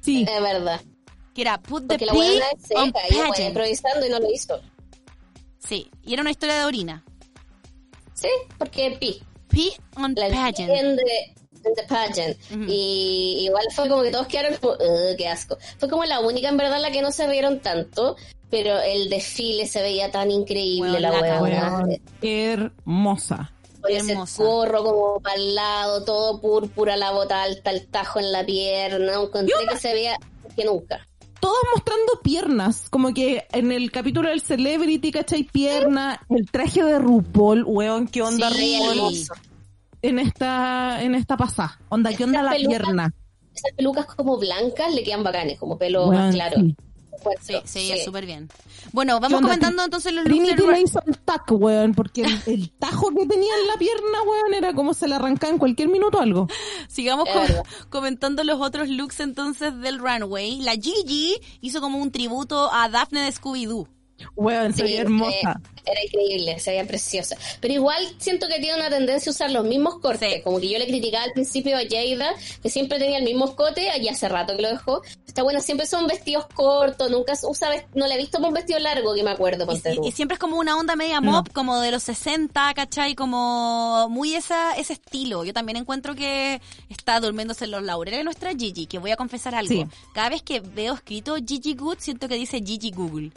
sí. 0.00 0.24
Es 0.28 0.42
verdad. 0.42 0.80
Que 1.34 1.40
era 1.42 1.58
put 1.62 1.82
the 1.82 1.94
Porque 1.98 2.04
la 2.06 2.12
pee 2.12 2.18
buena 2.18 2.44
es 2.54 2.66
seca. 2.66 2.92
Pageant. 2.92 3.38
improvisando 3.48 4.06
y 4.06 4.10
no 4.10 4.18
lo 4.18 4.30
hizo. 4.30 4.60
Sí, 5.66 5.90
y 6.04 6.12
era 6.12 6.20
una 6.20 6.30
historia 6.30 6.56
de 6.58 6.64
orina. 6.66 7.02
Sí, 8.14 8.28
porque 8.58 8.96
pi. 9.00 9.22
Pee 9.48 9.72
on 9.96 10.14
La 10.16 10.28
pageant. 10.28 10.70
en 10.70 10.96
the, 10.96 11.34
en 11.64 11.74
the 11.74 11.82
pageant. 11.88 12.36
Y 12.68 13.44
igual 13.46 13.64
fue 13.74 13.88
como 13.88 14.02
que 14.02 14.10
todos 14.10 14.26
quedaron 14.26 14.56
como, 14.58 14.72
"Ugh, 14.74 15.16
qué 15.16 15.28
asco. 15.28 15.56
Fue 15.78 15.88
como 15.88 16.04
la 16.04 16.20
única 16.20 16.48
en 16.50 16.56
verdad 16.58 16.80
la 16.80 16.90
que 16.90 17.00
no 17.02 17.10
se 17.12 17.26
rieron 17.26 17.60
tanto, 17.60 18.16
pero 18.52 18.78
el 18.82 19.08
desfile 19.08 19.66
se 19.66 19.80
veía 19.80 20.10
tan 20.10 20.30
increíble, 20.30 21.00
la 21.00 21.10
huevona. 21.10 21.86
Hermosa. 22.20 23.50
Con 23.80 23.90
ese 23.90 24.12
hermosa. 24.12 24.44
gorro 24.44 24.84
como 24.84 25.20
para 25.20 25.36
el 25.36 25.54
lado, 25.54 26.04
todo 26.04 26.38
púrpura, 26.38 26.94
la 26.98 27.12
bota 27.12 27.42
alta, 27.42 27.70
el 27.70 27.86
tajo 27.86 28.20
en 28.20 28.30
la 28.30 28.44
pierna. 28.44 29.14
Encontré 29.14 29.54
que 29.70 29.78
se 29.78 29.94
veía 29.94 30.18
que 30.54 30.66
nunca. 30.66 31.08
Todos 31.40 31.56
mostrando 31.74 32.20
piernas, 32.22 32.88
como 32.90 33.14
que 33.14 33.46
en 33.52 33.72
el 33.72 33.90
capítulo 33.90 34.28
del 34.28 34.42
Celebrity, 34.42 35.10
¿cachai? 35.10 35.44
Pierna, 35.44 36.20
el 36.28 36.48
traje 36.50 36.84
de 36.84 36.98
RuPaul, 36.98 37.64
weón, 37.66 38.06
¿qué 38.06 38.20
onda 38.20 38.50
Sí. 38.50 38.78
RuPaul 38.78 39.14
en 40.02 40.18
esta, 40.18 41.02
en 41.02 41.14
esta 41.14 41.38
pasada? 41.38 41.80
Onda, 41.88 42.12
¿qué 42.12 42.24
onda 42.24 42.40
Estas 42.40 42.52
la 42.52 42.56
pelucas, 42.58 42.78
pierna? 42.82 43.14
Esas 43.54 43.72
pelucas 43.76 44.06
como 44.14 44.36
blancas 44.36 44.94
le 44.94 45.02
quedan 45.02 45.22
bacanes, 45.24 45.58
como 45.58 45.78
pelo 45.78 46.02
Weón, 46.06 46.16
más 46.26 46.34
claro. 46.34 46.60
sí. 46.60 46.76
Sí, 47.40 47.54
sí, 47.64 47.92
sí. 47.94 48.04
súper 48.04 48.26
bien. 48.26 48.48
Bueno, 48.92 49.16
¿Qué 49.16 49.22
vamos 49.22 49.40
comentando 49.40 49.84
entonces 49.84 50.12
los 50.12 50.24
looks 50.24 50.36
Trinity 50.38 50.62
del 50.62 50.70
le 50.72 50.80
hizo 50.82 51.02
el 51.06 51.18
tac, 51.18 51.50
weón, 51.52 51.94
porque 51.94 52.22
el, 52.22 52.42
el 52.46 52.70
tajo 52.70 53.10
que 53.10 53.26
tenía 53.26 53.52
en 53.60 53.66
la 53.66 53.76
pierna, 53.76 54.22
weón, 54.26 54.54
era 54.54 54.74
como 54.74 54.94
se 54.94 55.08
le 55.08 55.14
arrancaba 55.14 55.52
en 55.52 55.58
cualquier 55.58 55.88
minuto 55.88 56.20
algo. 56.20 56.48
Sigamos 56.88 57.28
com- 57.28 57.42
verdad. 57.42 57.64
comentando 57.90 58.44
los 58.44 58.60
otros 58.60 58.88
looks 58.88 59.20
entonces 59.20 59.78
del 59.80 59.98
runway. 59.98 60.60
La 60.60 60.72
Gigi 60.72 61.36
hizo 61.60 61.80
como 61.80 61.98
un 61.98 62.10
tributo 62.10 62.72
a 62.72 62.88
Daphne 62.88 63.22
de 63.22 63.32
Scooby-Doo. 63.32 63.88
Weón, 64.36 64.72
se 64.72 64.78
Sí, 64.78 64.82
veía 64.84 65.00
hermosa. 65.02 65.60
eh, 65.60 65.80
era 65.84 66.04
increíble, 66.04 66.58
se 66.60 66.70
veía 66.70 66.86
preciosa. 66.86 67.36
Pero 67.60 67.74
igual 67.74 68.02
siento 68.18 68.46
que 68.48 68.58
tiene 68.60 68.76
una 68.76 68.88
tendencia 68.90 69.30
a 69.30 69.34
usar 69.34 69.50
los 69.50 69.64
mismos 69.64 69.98
cortes. 70.00 70.32
Sí. 70.34 70.40
Como 70.42 70.60
que 70.60 70.68
yo 70.68 70.78
le 70.78 70.86
criticaba 70.86 71.24
al 71.24 71.32
principio 71.32 71.76
a 71.76 71.80
Jada, 71.80 72.34
que 72.62 72.70
siempre 72.70 72.98
tenía 72.98 73.18
el 73.18 73.24
mismo 73.24 73.46
escote, 73.46 73.88
y 74.00 74.08
hace 74.08 74.28
rato 74.28 74.54
que 74.56 74.62
lo 74.62 74.68
dejó. 74.68 75.02
Está 75.26 75.42
buena, 75.42 75.60
siempre 75.60 75.86
son 75.86 76.06
vestidos 76.06 76.46
cortos, 76.54 77.10
nunca 77.10 77.32
usa, 77.48 77.70
no 77.94 78.06
la 78.06 78.14
he 78.14 78.18
visto 78.18 78.38
con 78.38 78.48
un 78.48 78.54
vestido 78.54 78.78
largo, 78.78 79.14
que 79.14 79.22
me 79.22 79.30
acuerdo, 79.30 79.66
Y, 79.72 79.88
y- 80.04 80.08
y 80.08 80.12
siempre 80.12 80.34
es 80.34 80.38
como 80.38 80.58
una 80.58 80.76
onda 80.76 80.94
media 80.94 81.20
No. 81.20 81.32
mop, 81.32 81.48
como 81.52 81.80
de 81.80 81.90
los 81.90 82.02
60, 82.02 82.72
¿cachai? 82.74 83.14
Como 83.14 84.08
muy 84.10 84.34
esa, 84.34 84.74
ese 84.76 84.92
estilo. 84.92 85.44
Yo 85.44 85.52
también 85.52 85.76
encuentro 85.78 86.14
que 86.14 86.60
está 86.90 87.18
durmiéndose 87.20 87.64
en 87.64 87.70
los 87.72 87.82
laureles 87.82 88.24
nuestra 88.24 88.50
Gigi, 88.54 88.86
que 88.86 88.98
voy 88.98 89.10
a 89.10 89.16
confesar 89.16 89.54
algo. 89.54 89.72
Sí. 89.72 89.86
Cada 90.12 90.28
vez 90.28 90.42
que 90.42 90.60
veo 90.60 90.94
escrito 90.94 91.36
Gigi 91.44 91.74
Good, 91.74 91.96
siento 91.98 92.28
que 92.28 92.34
dice 92.34 92.60
Gigi 92.64 92.90
Google. 92.90 93.30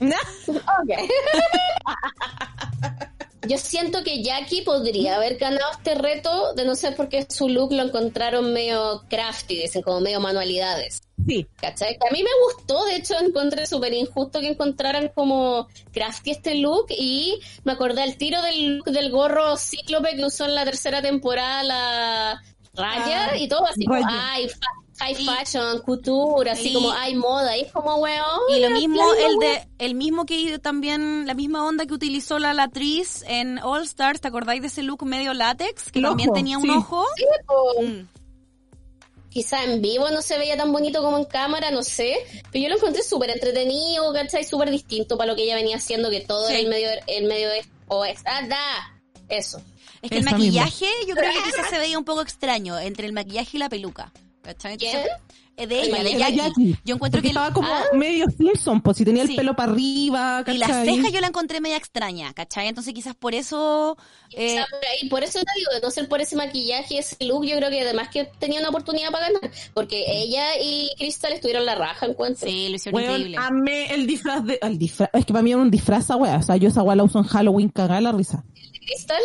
Ok. 0.00 0.90
Yo 3.48 3.58
siento 3.58 4.02
que 4.02 4.22
Jackie 4.22 4.62
podría 4.62 5.16
haber 5.16 5.36
ganado 5.36 5.70
este 5.72 5.94
reto 5.94 6.52
de 6.54 6.64
no 6.64 6.74
ser 6.74 6.96
porque 6.96 7.26
su 7.28 7.48
look 7.48 7.72
lo 7.72 7.84
encontraron 7.84 8.52
medio 8.52 9.04
crafty, 9.08 9.56
dicen 9.56 9.82
como 9.82 10.00
medio 10.00 10.20
manualidades. 10.20 11.02
Sí, 11.26 11.46
¿Cachai? 11.56 11.96
A 12.08 12.12
mí 12.12 12.22
me 12.22 12.30
gustó, 12.44 12.84
de 12.84 12.96
hecho 12.96 13.14
encontré 13.18 13.66
súper 13.66 13.92
injusto 13.92 14.40
que 14.40 14.48
encontraran 14.48 15.10
como 15.14 15.68
crafty 15.92 16.32
este 16.32 16.56
look 16.56 16.86
y 16.90 17.40
me 17.64 17.72
acordé 17.72 18.02
al 18.02 18.16
tiro 18.16 18.42
del 18.42 18.78
look 18.78 18.90
del 18.90 19.10
gorro 19.10 19.56
cíclope 19.56 20.16
que 20.16 20.24
usó 20.24 20.44
en 20.44 20.54
la 20.54 20.64
tercera 20.64 21.00
temporada 21.00 21.62
la 21.62 22.42
Raya 22.76 23.30
Ah, 23.32 23.36
y 23.36 23.48
todo 23.48 23.66
así 23.66 23.84
como, 23.86 24.00
ay, 24.08 24.48
high 24.98 25.14
fashion, 25.14 25.80
couture, 25.82 26.50
así 26.50 26.68
Y- 26.70 26.74
como, 26.74 26.90
ay, 26.92 27.14
moda, 27.14 27.56
y 27.56 27.62
es 27.62 27.72
como, 27.72 27.96
weón. 27.96 28.40
Y 28.54 28.60
lo 28.60 28.70
mismo, 28.70 29.02
el 29.14 29.38
de, 29.38 29.68
el 29.78 29.94
mismo 29.94 30.24
que 30.26 30.58
también, 30.58 31.26
la 31.26 31.34
misma 31.34 31.64
onda 31.66 31.86
que 31.86 31.92
utilizó 31.94 32.38
la 32.38 32.54
Latriz 32.54 33.22
en 33.26 33.58
All 33.62 33.82
Stars, 33.82 34.20
¿te 34.20 34.28
acordáis 34.28 34.60
de 34.62 34.68
ese 34.68 34.82
look 34.82 35.04
medio 35.04 35.34
látex? 35.34 35.90
Que 35.92 35.98
El 35.98 36.06
también 36.06 36.30
ojo, 36.30 36.36
tenía 36.36 36.56
un 36.58 36.64
sí. 36.64 36.70
ojo. 36.70 37.04
Sí. 37.16 37.84
Mm. 37.86 38.08
quizá 39.28 39.64
en 39.64 39.82
vivo 39.82 40.08
no 40.08 40.22
se 40.22 40.38
veía 40.38 40.56
tan 40.56 40.72
bonito 40.72 41.02
como 41.02 41.18
en 41.18 41.24
cámara, 41.26 41.70
no 41.70 41.82
sé, 41.82 42.16
pero 42.50 42.62
yo 42.62 42.68
lo 42.70 42.76
encontré 42.76 43.02
súper 43.02 43.28
entretenido, 43.28 44.10
¿cachai? 44.14 44.44
Súper 44.44 44.70
distinto 44.70 45.18
para 45.18 45.30
lo 45.30 45.36
que 45.36 45.42
ella 45.42 45.56
venía 45.56 45.76
haciendo, 45.76 46.08
que 46.08 46.20
todo 46.22 46.46
Sí. 46.46 46.52
era 46.54 46.60
el 46.62 46.68
medio, 46.68 46.88
el 47.06 47.24
medio 47.26 47.50
es, 47.50 47.66
o 47.88 48.02
es, 48.06 48.18
ah, 48.24 48.46
da, 48.48 48.95
eso. 49.28 49.60
Es 50.02 50.10
que 50.10 50.18
el 50.18 50.24
maquillaje 50.24 50.86
yo 51.08 51.14
creo 51.14 51.32
que 51.32 51.50
quizás 51.50 51.70
se 51.70 51.78
veía 51.80 51.98
un 51.98 52.04
poco 52.04 52.22
extraño 52.22 52.78
entre 52.78 53.06
el 53.06 53.12
maquillaje 53.12 53.56
y 53.56 53.60
la 53.60 53.68
peluca. 53.68 54.12
¿Cachai? 54.42 54.76
¿Quién? 54.76 55.00
Eh, 55.58 55.66
de 55.66 55.80
El 55.80 55.88
ella, 55.88 56.02
de 56.04 56.18
Jackie. 56.18 56.36
Jackie. 56.36 56.76
Yo 56.84 56.94
encuentro 56.96 57.18
Porque 57.18 57.22
que... 57.22 57.28
estaba 57.28 57.50
como 57.52 57.66
Ah, 57.72 57.82
medio 57.94 58.26
Simpson, 58.30 58.82
pues 58.82 58.98
si 58.98 59.06
tenía 59.06 59.22
el 59.22 59.34
pelo 59.34 59.56
para 59.56 59.72
arriba, 59.72 60.44
y 60.46 60.58
la 60.58 60.66
¿cachai? 60.66 60.96
ceja 60.96 61.08
yo 61.08 61.20
la 61.22 61.28
encontré 61.28 61.62
media 61.62 61.78
extraña, 61.78 62.34
¿cachai? 62.34 62.68
Entonces 62.68 62.92
quizás 62.92 63.14
por 63.16 63.34
eso... 63.34 63.96
eh, 64.32 64.48
Quizá 64.56 64.66
por 64.70 64.84
ahí, 64.84 65.08
por 65.08 65.24
eso 65.24 65.38
te 65.40 65.50
digo, 65.58 65.70
de 65.74 65.80
no 65.80 65.90
ser 65.90 66.08
por 66.08 66.20
ese 66.20 66.36
maquillaje 66.36 66.94
y 66.94 66.98
ese 66.98 67.16
look, 67.24 67.46
yo 67.46 67.56
creo 67.56 67.70
que 67.70 67.80
además 67.80 68.08
que 68.10 68.26
tenía 68.38 68.60
una 68.60 68.68
oportunidad 68.68 69.10
para 69.10 69.28
ganar, 69.32 69.50
porque 69.72 70.04
ella 70.06 70.44
y 70.62 70.90
Crystal 70.98 71.32
estuvieron 71.32 71.64
la 71.64 71.74
raja, 71.74 72.04
encuentro. 72.04 72.46
sí, 72.46 72.68
lo 72.68 72.76
hicieron 72.76 73.00
Weón, 73.00 73.12
increíble. 73.22 73.38
amé 73.40 73.94
el 73.94 74.06
disfraz 74.06 74.44
de... 74.44 74.58
El 74.60 74.78
disfraz, 74.78 75.08
es 75.14 75.24
que 75.24 75.32
para 75.32 75.42
mí 75.42 75.52
era 75.52 75.60
un 75.62 75.70
disfraz 75.70 76.10
wea. 76.10 76.36
O 76.36 76.42
sea, 76.42 76.56
yo 76.56 76.68
esa 76.68 76.82
wea 76.82 76.94
la 76.96 77.04
uso 77.04 77.18
en 77.18 77.24
Halloween, 77.24 77.70
cagada 77.70 78.02
la 78.02 78.12
risa. 78.12 78.44
Crystal, 78.86 79.22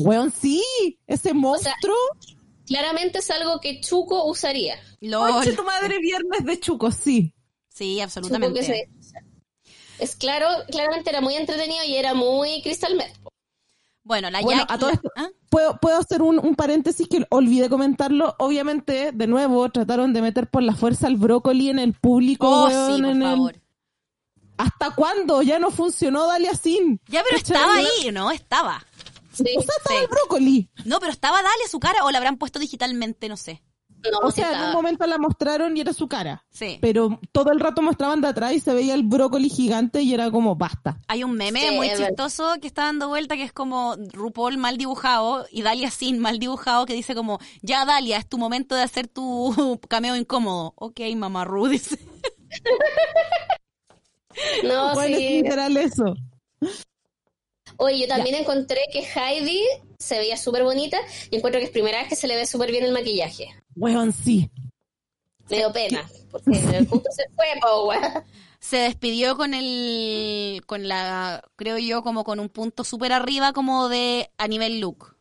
Weón, 0.00 0.30
sí, 0.32 0.62
ese 1.06 1.32
monstruo. 1.34 1.96
claramente 2.66 3.18
es 3.18 3.30
algo 3.30 3.58
que 3.60 3.80
Chuco 3.80 4.24
usaría. 4.26 4.76
Conche 5.00 5.52
tu 5.54 5.64
madre 5.64 5.98
viernes 6.00 6.44
de 6.44 6.60
chucos, 6.60 6.94
sí. 6.94 7.34
Sí, 7.68 7.94
Chuco 7.94 8.02
absolutamente. 8.04 8.60
que 8.60 8.66
se- 8.66 8.88
Es 9.98 10.14
claro, 10.14 10.46
claramente 10.70 11.10
era 11.10 11.20
muy 11.20 11.34
entretenido 11.34 11.84
y 11.84 11.96
era 11.96 12.14
muy 12.14 12.62
Crystal 12.62 12.94
Met. 12.94 13.12
Bueno, 14.04 14.30
la 14.30 14.40
Bueno, 14.40 14.60
Jackie... 14.62 14.74
a 14.74 14.78
todo 14.78 14.90
esto- 14.90 15.10
¿Ah? 15.16 15.28
Puedo, 15.50 15.78
puedo 15.80 15.96
hacer 15.98 16.22
un, 16.22 16.38
un 16.38 16.54
paréntesis 16.54 17.08
que 17.08 17.26
olvidé 17.30 17.68
comentarlo. 17.68 18.34
Obviamente, 18.38 19.12
de 19.12 19.26
nuevo, 19.26 19.68
trataron 19.70 20.12
de 20.12 20.22
meter 20.22 20.48
por 20.48 20.62
la 20.62 20.74
fuerza 20.74 21.06
al 21.06 21.16
brócoli 21.16 21.70
en 21.70 21.78
el 21.78 21.94
público, 21.94 22.48
Oh, 22.48 22.66
weón, 22.68 22.96
sí, 22.96 23.02
por 23.02 23.10
en 23.10 23.22
el- 23.22 23.28
favor. 23.28 23.56
¿Hasta 24.58 24.90
cuándo? 24.90 25.40
Ya 25.42 25.58
no 25.58 25.70
funcionó 25.70 26.26
Dalia 26.26 26.54
Sin. 26.54 27.00
Ya, 27.08 27.22
pero 27.24 27.38
¿Cachai? 27.38 27.56
estaba 27.56 27.74
ahí, 27.76 28.12
¿no? 28.12 28.30
Estaba. 28.30 28.84
Sí, 29.32 29.44
O 29.56 29.62
sea, 29.62 29.74
estaba 29.78 29.96
Sí. 29.98 30.02
el 30.02 30.08
brócoli. 30.08 30.70
No, 30.84 30.98
pero 31.00 31.12
estaba 31.12 31.38
Dale 31.38 31.68
su 31.70 31.78
cara 31.80 32.04
o 32.04 32.10
la 32.10 32.18
habrán 32.18 32.36
puesto 32.38 32.58
digitalmente, 32.58 33.28
no 33.28 33.36
sé. 33.36 33.62
no, 34.12 34.18
O 34.26 34.30
sea, 34.32 34.52
en 34.52 34.60
un 34.68 34.72
momento 34.72 35.06
la 35.06 35.16
mostraron 35.18 35.76
y 35.76 35.80
era 35.80 35.92
su 35.92 36.08
cara. 36.08 36.44
Sí. 36.50 36.78
Pero 36.80 37.20
todo 37.32 37.52
el 37.52 37.60
rato 37.60 37.82
mostraban 37.82 38.20
de 38.20 38.28
atrás 38.28 38.52
y 38.52 38.60
se 38.60 38.72
veía 38.74 38.94
el 38.94 39.02
brócoli 39.04 39.48
gigante 39.48 40.02
y 40.02 40.12
era 40.12 40.30
como, 40.32 40.56
basta. 40.56 41.00
Hay 41.08 41.22
un 41.24 41.32
meme 41.34 41.68
Sí, 41.68 41.76
muy 41.76 41.88
chistoso 41.90 42.54
que 42.60 42.66
está 42.66 42.82
dando 42.84 43.08
vuelta 43.08 43.36
que 43.36 43.42
es 43.44 43.52
como 43.52 43.94
RuPaul 44.12 44.56
mal 44.58 44.76
dibujado 44.76 45.46
y 45.52 45.62
Dalia 45.62 45.90
sin 45.92 46.18
mal 46.18 46.38
dibujado 46.40 46.84
que 46.86 46.94
dice 46.94 47.14
como, 47.14 47.38
ya 47.62 47.84
Dalia, 47.84 48.16
es 48.18 48.28
tu 48.28 48.38
momento 48.38 48.74
de 48.74 48.82
hacer 48.82 49.06
tu 49.08 49.54
cameo 49.88 50.16
incómodo. 50.16 50.72
Ok, 50.76 51.00
mamá 51.16 51.44
Ru, 51.44 51.68
dice. 51.68 51.96
No, 54.64 54.92
es 55.02 55.16
sí. 55.16 55.42
literal 55.42 55.76
eso. 55.76 56.14
Oye, 57.76 58.00
yo 58.00 58.08
también 58.08 58.34
encontré 58.34 58.80
que 58.92 59.00
Heidi 59.14 59.62
se 59.98 60.18
veía 60.18 60.36
súper 60.36 60.64
bonita 60.64 60.98
y 61.30 61.36
encuentro 61.36 61.60
que 61.60 61.66
es 61.66 61.70
primera 61.72 61.98
vez 62.00 62.08
que 62.08 62.16
se 62.16 62.26
le 62.26 62.34
ve 62.36 62.46
súper 62.46 62.70
bien 62.72 62.84
el 62.84 62.92
maquillaje. 62.92 63.48
Weón, 63.76 64.12
sí. 64.12 64.50
Me 65.48 65.58
dio 65.58 65.72
pena, 65.72 66.08
porque 66.30 66.58
el 66.76 66.86
punto 66.86 67.08
se 67.14 67.24
fue, 67.34 67.46
po, 67.60 67.86
weón. 67.88 68.02
Se 68.60 68.78
despidió 68.78 69.36
con 69.36 69.54
el, 69.54 70.62
con 70.66 70.88
la, 70.88 71.42
creo 71.56 71.78
yo, 71.78 72.02
como 72.02 72.24
con 72.24 72.40
un 72.40 72.48
punto 72.48 72.82
súper 72.84 73.12
arriba 73.12 73.52
como 73.52 73.88
de 73.88 74.30
a 74.36 74.48
nivel 74.48 74.80
look. 74.80 75.16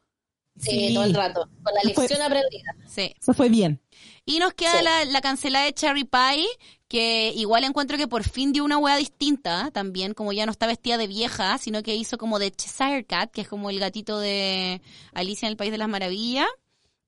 Sí, 0.60 0.88
Sí. 0.88 0.94
todo 0.96 1.04
el 1.04 1.14
rato, 1.14 1.48
con 1.64 1.74
la 1.76 1.82
Fue- 1.94 2.04
lección 2.08 2.22
aprendida. 2.24 2.76
Sí. 2.88 3.14
Se 3.22 3.34
fue 3.36 3.48
bien. 3.50 3.80
Y 4.26 4.40
nos 4.40 4.54
queda 4.56 4.80
Sí. 4.80 4.84
la, 4.84 5.06
la 5.06 5.22
cancelada 5.22 5.66
de 5.66 5.74
Cherry 5.74 6.04
Pie, 6.04 6.48
que 6.88 7.34
igual 7.36 7.64
encuentro 7.66 7.98
que 7.98 8.08
por 8.08 8.24
fin 8.24 8.54
dio 8.54 8.64
una 8.64 8.78
hueá 8.78 8.96
distinta 8.98 9.72
también, 9.72 10.14
como 10.14 10.32
ya 10.34 10.46
no 10.46 10.52
está 10.52 10.68
vestida 10.68 10.98
de 10.98 11.08
vieja, 11.08 11.58
sino 11.58 11.84
que 11.84 11.96
hizo 11.96 12.18
como 12.18 12.40
de 12.40 12.52
Cheshire 12.52 13.04
Cat, 13.06 13.32
que 13.32 13.42
es 13.42 13.48
como 13.48 13.70
el 13.70 13.80
gatito 13.80 14.20
de 14.20 14.82
Alicia 15.14 15.48
en 15.48 15.52
el 15.52 15.58
País 15.58 15.72
de 15.72 15.78
las 15.78 15.90
Maravillas. 15.90 16.48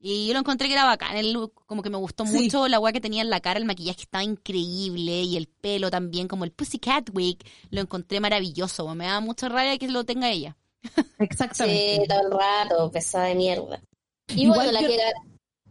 Y 0.02 0.28
yo 0.28 0.34
lo 0.34 0.40
encontré 0.40 0.68
que 0.68 0.74
era 0.74 0.86
bacán, 0.86 1.18
el 1.18 1.34
look, 1.34 1.54
como 1.66 1.82
que 1.84 1.90
me 1.90 1.98
gustó 1.98 2.26
Sí. 2.26 2.34
mucho 2.44 2.68
la 2.70 2.80
hueá 2.80 2.94
que 2.94 3.02
tenía 3.02 3.22
en 3.22 3.30
la 3.30 3.42
cara, 3.42 3.60
el 3.60 3.66
maquillaje 3.66 4.02
estaba 4.04 4.24
increíble 4.24 5.24
y 5.24 5.36
el 5.36 5.48
pelo 5.48 5.92
también, 5.92 6.28
como 6.30 6.46
el 6.46 6.52
Pussycat 6.52 7.10
Wig, 7.14 7.38
lo 7.70 7.82
encontré 7.82 8.20
maravilloso, 8.22 8.94
me 8.96 9.06
da 9.08 9.20
mucha 9.20 9.50
rabia 9.50 9.78
que 9.78 9.90
lo 9.90 10.06
tenga 10.06 10.30
ella. 10.30 10.56
Exactamente. 11.20 11.98
Sí, 12.02 12.08
todo 12.08 12.22
el 12.22 12.32
rato, 12.32 12.92
pesada 12.92 13.26
de 13.26 13.36
mierda. 13.36 13.82
Y 14.30 14.44
Igual 14.44 14.60
bueno, 14.60 14.72
la 14.72 14.82
yo- 14.82 14.88
que 14.88 14.98
ganó. 14.98 15.20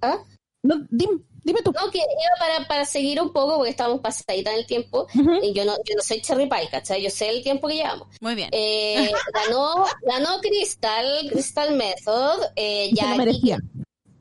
¿Ah? 0.02 0.18
No, 0.62 0.86
dime, 0.90 1.20
dime 1.48 1.62
tú. 1.62 1.72
No, 1.72 1.90
que 1.90 1.98
iba 1.98 2.06
para, 2.38 2.68
para 2.68 2.84
seguir 2.84 3.20
un 3.20 3.32
poco, 3.32 3.56
porque 3.56 3.70
estábamos 3.70 4.00
pasadita 4.00 4.52
en 4.52 4.58
el 4.58 4.66
tiempo. 4.66 5.06
Ujú. 5.14 5.34
Y 5.42 5.52
yo 5.52 5.64
no, 5.64 5.74
yo 5.84 5.94
no 5.96 6.02
soy 6.02 6.20
cherry 6.20 6.46
pie, 6.48 6.68
¿cachai? 6.70 7.02
Yo 7.02 7.10
sé 7.10 7.28
el 7.30 7.42
tiempo 7.42 7.66
que 7.68 7.74
llevamos. 7.74 8.06
Muy 8.20 8.34
bien. 8.34 8.48
Eh, 8.52 9.10
ganó, 9.34 9.84
ganó 10.02 10.40
Crystal, 10.40 11.28
Crystal 11.30 11.74
Method. 11.74 12.42
Eh, 12.56 12.90
Y 12.92 12.96
se 12.96 13.02
lo 13.02 13.08
Jackie, 13.08 13.18
merecía. 13.18 13.58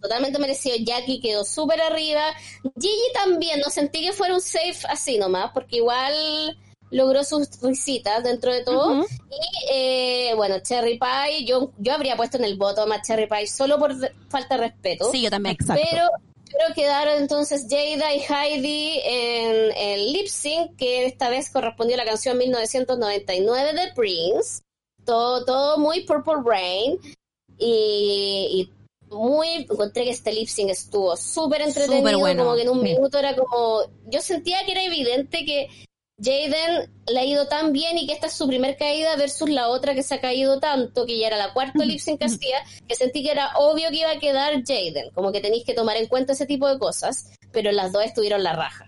totalmente 0.02 0.40
merecido. 0.40 0.76
Jackie 0.80 1.20
quedó 1.20 1.44
súper 1.44 1.82
arriba. 1.82 2.34
Gigi 2.80 3.12
también, 3.14 3.60
no 3.60 3.70
sentí 3.70 4.02
que 4.06 4.14
fuera 4.14 4.34
un 4.34 4.42
safe 4.42 4.80
así 4.90 5.18
nomás, 5.18 5.52
porque 5.54 5.78
igual 5.78 6.58
logró 6.90 7.22
sus 7.26 7.50
risitas 7.62 8.24
dentro 8.24 8.54
de 8.54 8.64
todo. 8.64 9.00
Ujú. 9.00 9.08
Y 9.30 9.72
eh, 9.74 10.34
bueno, 10.38 10.60
Cherry 10.60 10.98
Pie, 10.98 11.44
yo, 11.46 11.72
yo 11.78 11.94
habría 11.94 12.16
puesto 12.16 12.38
en 12.38 12.46
el 12.46 12.56
bottom 12.58 12.90
a 12.94 13.02
Cherry 13.02 13.28
Pie 13.28 13.48
solo 13.48 13.78
por 13.78 13.94
falta 14.30 14.56
de 14.56 14.62
respeto. 14.70 15.12
Sí, 15.12 15.22
yo 15.22 15.30
también. 15.30 15.56
Exacto. 15.60 15.84
Pero, 15.92 16.08
pero 16.52 16.74
quedaron 16.74 17.18
entonces 17.18 17.68
Jada 17.70 18.14
y 18.14 18.20
Heidi 18.20 19.00
en 19.04 19.72
el 19.76 20.14
lip 20.14 20.28
sync, 20.28 20.76
que 20.78 21.06
esta 21.06 21.30
vez 21.30 21.50
correspondió 21.50 21.95
a 21.95 21.98
la 21.98 22.06
canción 22.06 22.38
1999 22.38 23.74
de 23.74 23.93
Prince. 23.93 24.62
Todo, 25.06 25.45
todo 25.45 25.78
muy 25.78 26.06
Purple 26.06 26.41
Rain. 26.45 27.00
Y, 27.60 28.70
y 29.10 29.14
muy, 29.14 29.48
encontré 29.70 30.04
que 30.04 30.12
este 30.12 30.34
lip 30.34 30.48
sync 30.48 30.70
estuvo 30.70 31.16
súper 31.16 31.62
entretenido, 31.62 32.00
Súper 32.00 32.18
bueno, 32.18 32.43
como 32.43 32.56
que 32.56 32.64
en 32.64 32.70
un 32.70 32.84
minuto 32.84 33.18
era 33.18 33.36
como, 33.36 33.82
yo 34.06 34.22
sentía 34.22 34.66
que 34.66 34.74
era 34.74 34.84
evidente 34.84 35.45
que 35.45 35.70
Jaden 36.20 36.91
le 37.07 37.20
ha 37.20 37.26
ido 37.26 37.47
tan 37.47 37.74
bien 37.74 37.97
y 37.97 38.07
que 38.07 38.13
esta 38.13 38.26
es 38.26 38.34
su 38.34 38.47
primer 38.47 38.76
caída 38.76 39.15
versus 39.18 39.49
la 39.49 39.70
otra 39.70 39.93
que 39.93 40.01
se 40.01 40.15
ha 40.15 40.22
caído 40.22 40.59
tanto, 40.59 41.05
que 41.05 41.20
ya 41.20 41.28
era 41.28 41.38
la 41.38 41.53
cuarta 41.53 41.86
lip 41.86 41.99
sync 41.99 42.20
que 42.20 42.26
hacía, 42.26 42.57
que 42.88 42.95
sentí 42.95 43.24
que 43.24 43.32
era 43.32 43.51
obvio 43.55 43.89
que 43.91 43.97
iba 43.97 44.11
a 44.11 44.20
quedar 44.20 44.63
Jaden, 44.65 45.11
como 45.13 45.32
que 45.32 45.41
tenéis 45.41 45.63
que 45.63 45.76
tomar 45.76 45.95
en 45.97 46.07
cuenta 46.07 46.34
ese 46.34 46.47
tipo 46.47 46.68
de 46.68 46.80
cosas, 46.80 47.32
pero 47.51 47.72
las 47.72 47.91
dos 47.91 48.03
estuvieron 48.03 48.41
la 48.41 48.53
raja. 48.53 48.87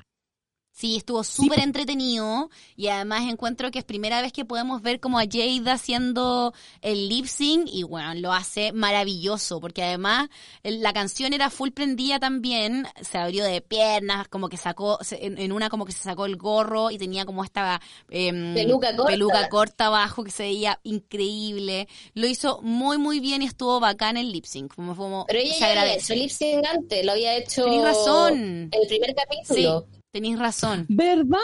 Sí, 0.79 0.95
estuvo 0.95 1.25
súper 1.25 1.59
entretenido 1.59 2.49
y 2.77 2.87
además 2.87 3.23
encuentro 3.29 3.69
que 3.69 3.79
es 3.79 3.83
primera 3.83 4.21
vez 4.21 4.31
que 4.31 4.45
podemos 4.45 4.81
ver 4.81 5.01
como 5.01 5.19
a 5.19 5.23
Jada 5.29 5.73
haciendo 5.73 6.53
el 6.81 7.09
lip 7.09 7.25
sync 7.25 7.67
y 7.69 7.83
bueno, 7.83 8.13
lo 8.13 8.31
hace 8.31 8.71
maravilloso 8.71 9.59
porque 9.59 9.83
además 9.83 10.29
la 10.63 10.93
canción 10.93 11.33
era 11.33 11.49
full 11.49 11.71
prendida 11.71 12.17
también, 12.17 12.87
se 13.01 13.17
abrió 13.17 13.43
de 13.43 13.59
piernas, 13.59 14.29
como 14.29 14.47
que 14.47 14.55
sacó, 14.55 14.99
en, 15.11 15.51
una 15.51 15.67
como 15.69 15.83
que 15.85 15.91
se 15.91 15.99
sacó 16.03 16.25
el 16.25 16.37
gorro 16.37 16.91
y 16.91 16.97
tenía 16.97 17.25
como 17.25 17.43
esta 17.43 17.81
em, 18.09 18.53
Peluca 18.53 18.95
corta. 18.95 19.11
peluca 19.11 19.49
corta 19.49 19.85
abajo 19.87 20.23
que 20.23 20.31
se 20.31 20.43
veía 20.43 20.79
increíble. 20.83 21.89
Lo 22.13 22.25
hizo 22.25 22.61
muy 22.61 22.97
muy 22.97 23.19
bien 23.19 23.41
y 23.41 23.47
estuvo 23.47 23.81
bacán 23.81 24.15
el 24.15 24.31
lip 24.31 24.45
sync. 24.45 24.73
Como, 24.75 24.95
como- 24.95 25.25
Pero 25.27 25.39
ella 25.39 25.53
se 25.55 25.59
ya 25.59 25.67
había 25.71 25.81
agradece. 25.81 26.13
hecho 26.13 26.21
lip 26.23 26.31
sync 26.31 26.65
antes, 26.65 27.05
lo 27.05 27.11
había 27.11 27.35
hecho 27.35 27.65
razón. 27.83 28.69
el 28.71 28.87
primer 28.87 29.13
capítulo. 29.13 29.85
Tenéis 30.11 30.39
razón. 30.39 30.85
¿Verdad? 30.89 31.37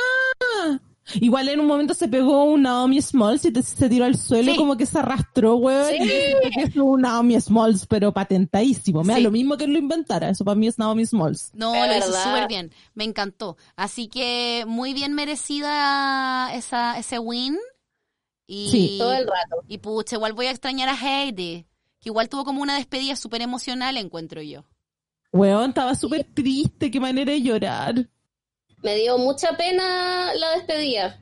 Igual 1.21 1.49
en 1.49 1.59
un 1.59 1.67
momento 1.67 1.93
se 1.93 2.07
pegó 2.07 2.45
un 2.45 2.63
Naomi 2.63 2.99
Smalls 2.99 3.45
y 3.45 3.51
te- 3.51 3.61
se 3.61 3.87
tiró 3.89 4.05
al 4.05 4.17
suelo 4.17 4.45
Sí. 4.51 4.55
y 4.55 4.57
como 4.57 4.75
que 4.75 4.87
se 4.87 4.97
arrastró, 4.97 5.55
weón. 5.57 5.85
Sí. 5.91 6.09
Y 6.55 6.59
es 6.61 6.75
un 6.75 7.01
Naomi 7.01 7.39
Smalls, 7.39 7.85
pero 7.85 8.11
patentadísimo. 8.11 9.03
Me 9.03 9.13
da 9.13 9.17
Sí. 9.17 9.23
lo 9.23 9.29
mismo 9.29 9.55
que 9.55 9.65
él 9.65 9.73
lo 9.73 9.77
inventara. 9.77 10.29
Eso 10.29 10.43
para 10.43 10.55
mí 10.55 10.65
es 10.65 10.79
Naomi 10.79 11.05
Smalls. 11.05 11.51
No, 11.53 11.75
Es 11.75 11.87
lo 11.91 11.97
hizo 12.11 12.19
súper 12.23 12.47
bien. 12.47 12.71
Me 12.95 13.03
encantó. 13.03 13.55
Así 13.75 14.07
que 14.07 14.63
muy 14.67 14.95
bien 14.95 15.13
merecida 15.13 16.51
esa, 16.55 16.97
ese 16.97 17.19
win. 17.19 17.55
Y, 18.47 18.69
Sí. 18.71 18.95
Todo 18.97 19.13
el 19.13 19.27
rato. 19.27 19.63
y 19.67 19.77
pucha, 19.77 20.15
igual 20.15 20.33
voy 20.33 20.47
a 20.47 20.51
extrañar 20.51 20.89
a 20.89 20.95
Heidi. 20.95 21.67
Que 21.99 22.09
igual 22.09 22.29
tuvo 22.29 22.45
como 22.45 22.61
una 22.63 22.75
despedida 22.77 23.15
súper 23.15 23.41
emocional, 23.43 23.97
encuentro 23.97 24.41
yo. 24.41 24.65
Weón, 25.31 25.69
estaba 25.69 25.93
súper 25.95 26.23
triste. 26.33 26.89
Qué 26.89 26.99
manera 26.99 27.31
de 27.31 27.41
llorar. 27.43 28.09
Me 28.85 28.95
dio 28.95 29.17
mucha 29.17 29.57
pena 29.57 30.31
la 30.35 30.51
despedida. 30.51 31.19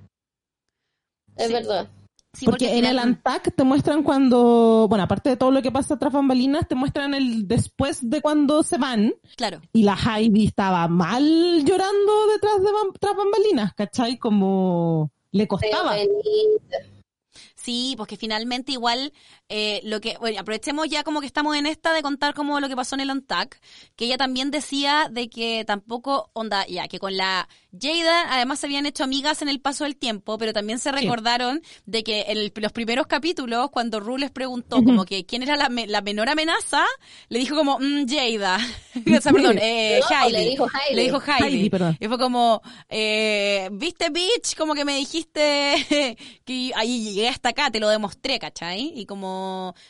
Es 1.37 1.47
Sí. 1.47 1.53
verdad. 1.53 1.87
Sí, 2.33 2.45
porque 2.45 2.77
en 2.77 2.83
el 2.83 2.99
Antac 2.99 3.55
te 3.55 3.63
muestran 3.63 4.03
cuando, 4.03 4.87
bueno, 4.89 5.05
aparte 5.05 5.29
de 5.29 5.37
todo 5.37 5.49
lo 5.51 5.61
que 5.61 5.71
pasa 5.71 5.97
tras 5.97 6.11
bambalinas, 6.11 6.67
te 6.67 6.75
muestran 6.75 7.13
el 7.13 7.47
después 7.47 8.09
de 8.09 8.21
cuando 8.21 8.63
se 8.63 8.77
van. 8.77 9.13
Claro. 9.37 9.61
Y 9.71 9.83
la 9.83 9.95
Heidi 9.95 10.47
estaba 10.47 10.89
mal 10.89 11.23
llorando 11.63 12.27
detrás 12.33 12.61
de 12.61 12.69
tras 12.99 13.15
bambalinas, 13.15 13.73
¿cachai? 13.75 14.17
Como 14.17 15.11
le 15.31 15.47
costaba. 15.47 15.95
Sí, 17.55 17.93
porque 17.97 18.17
finalmente 18.17 18.73
igual 18.73 19.13
eh, 19.55 19.81
lo 19.83 20.01
que 20.01 20.17
bueno, 20.19 20.39
aprovechemos 20.39 20.89
ya 20.89 21.03
como 21.03 21.19
que 21.21 21.27
estamos 21.27 21.55
en 21.55 21.67
esta 21.67 21.93
de 21.93 22.01
contar 22.01 22.33
como 22.33 22.59
lo 22.59 22.67
que 22.67 22.75
pasó 22.75 22.95
en 22.95 23.01
el 23.01 23.11
Untac, 23.11 23.59
que 23.95 24.05
ella 24.05 24.17
también 24.17 24.49
decía 24.49 25.09
de 25.11 25.29
que 25.29 25.63
tampoco 25.63 26.31
onda 26.33 26.65
ya 26.65 26.87
que 26.87 26.97
con 26.97 27.15
la 27.15 27.47
Jada 27.79 28.25
además 28.33 28.59
se 28.59 28.65
habían 28.67 28.85
hecho 28.87 29.03
amigas 29.03 29.41
en 29.43 29.49
el 29.49 29.59
paso 29.59 29.83
del 29.83 29.95
tiempo, 29.95 30.37
pero 30.39 30.53
también 30.53 30.79
se 30.79 30.91
recordaron 30.91 31.61
de 31.85 32.03
que 32.03 32.21
en 32.27 32.37
el- 32.37 32.53
los 32.55 32.71
primeros 32.71 33.05
capítulos 33.07 33.69
cuando 33.71 33.99
Ru 33.99 34.17
les 34.17 34.31
preguntó 34.31 34.83
como 34.83 35.05
que 35.05 35.25
quién 35.25 35.43
era 35.43 35.55
la, 35.55 35.69
me- 35.69 35.85
la 35.87 36.01
menor 36.01 36.29
amenaza, 36.29 36.83
le 37.29 37.39
dijo 37.39 37.55
como 37.55 37.77
mm, 37.79 38.05
Jada, 38.07 38.57
o 39.17 39.21
sea, 39.21 39.31
perdón, 39.31 39.59
eh, 39.61 39.99
No, 40.01 40.15
Heidi. 40.17 40.31
le 40.33 40.49
dijo 40.49 40.65
Heidi. 40.67 40.95
Le 40.95 41.03
dijo 41.03 41.21
Heidi. 41.25 41.43
Heidi, 41.57 41.69
perdón. 41.69 41.97
Y 41.99 42.07
fue 42.07 42.17
como, 42.17 42.61
eh, 42.89 43.69
viste, 43.71 44.09
bitch, 44.09 44.55
como 44.55 44.73
que 44.75 44.85
me 44.85 44.95
dijiste 44.95 46.15
que 46.45 46.71
ahí 46.75 47.03
llegué 47.03 47.27
hasta 47.29 47.49
acá, 47.49 47.69
te 47.71 47.79
lo 47.79 47.89
demostré, 47.89 48.39
¿cachai? 48.39 48.91
Y 48.95 49.05
como 49.05 49.42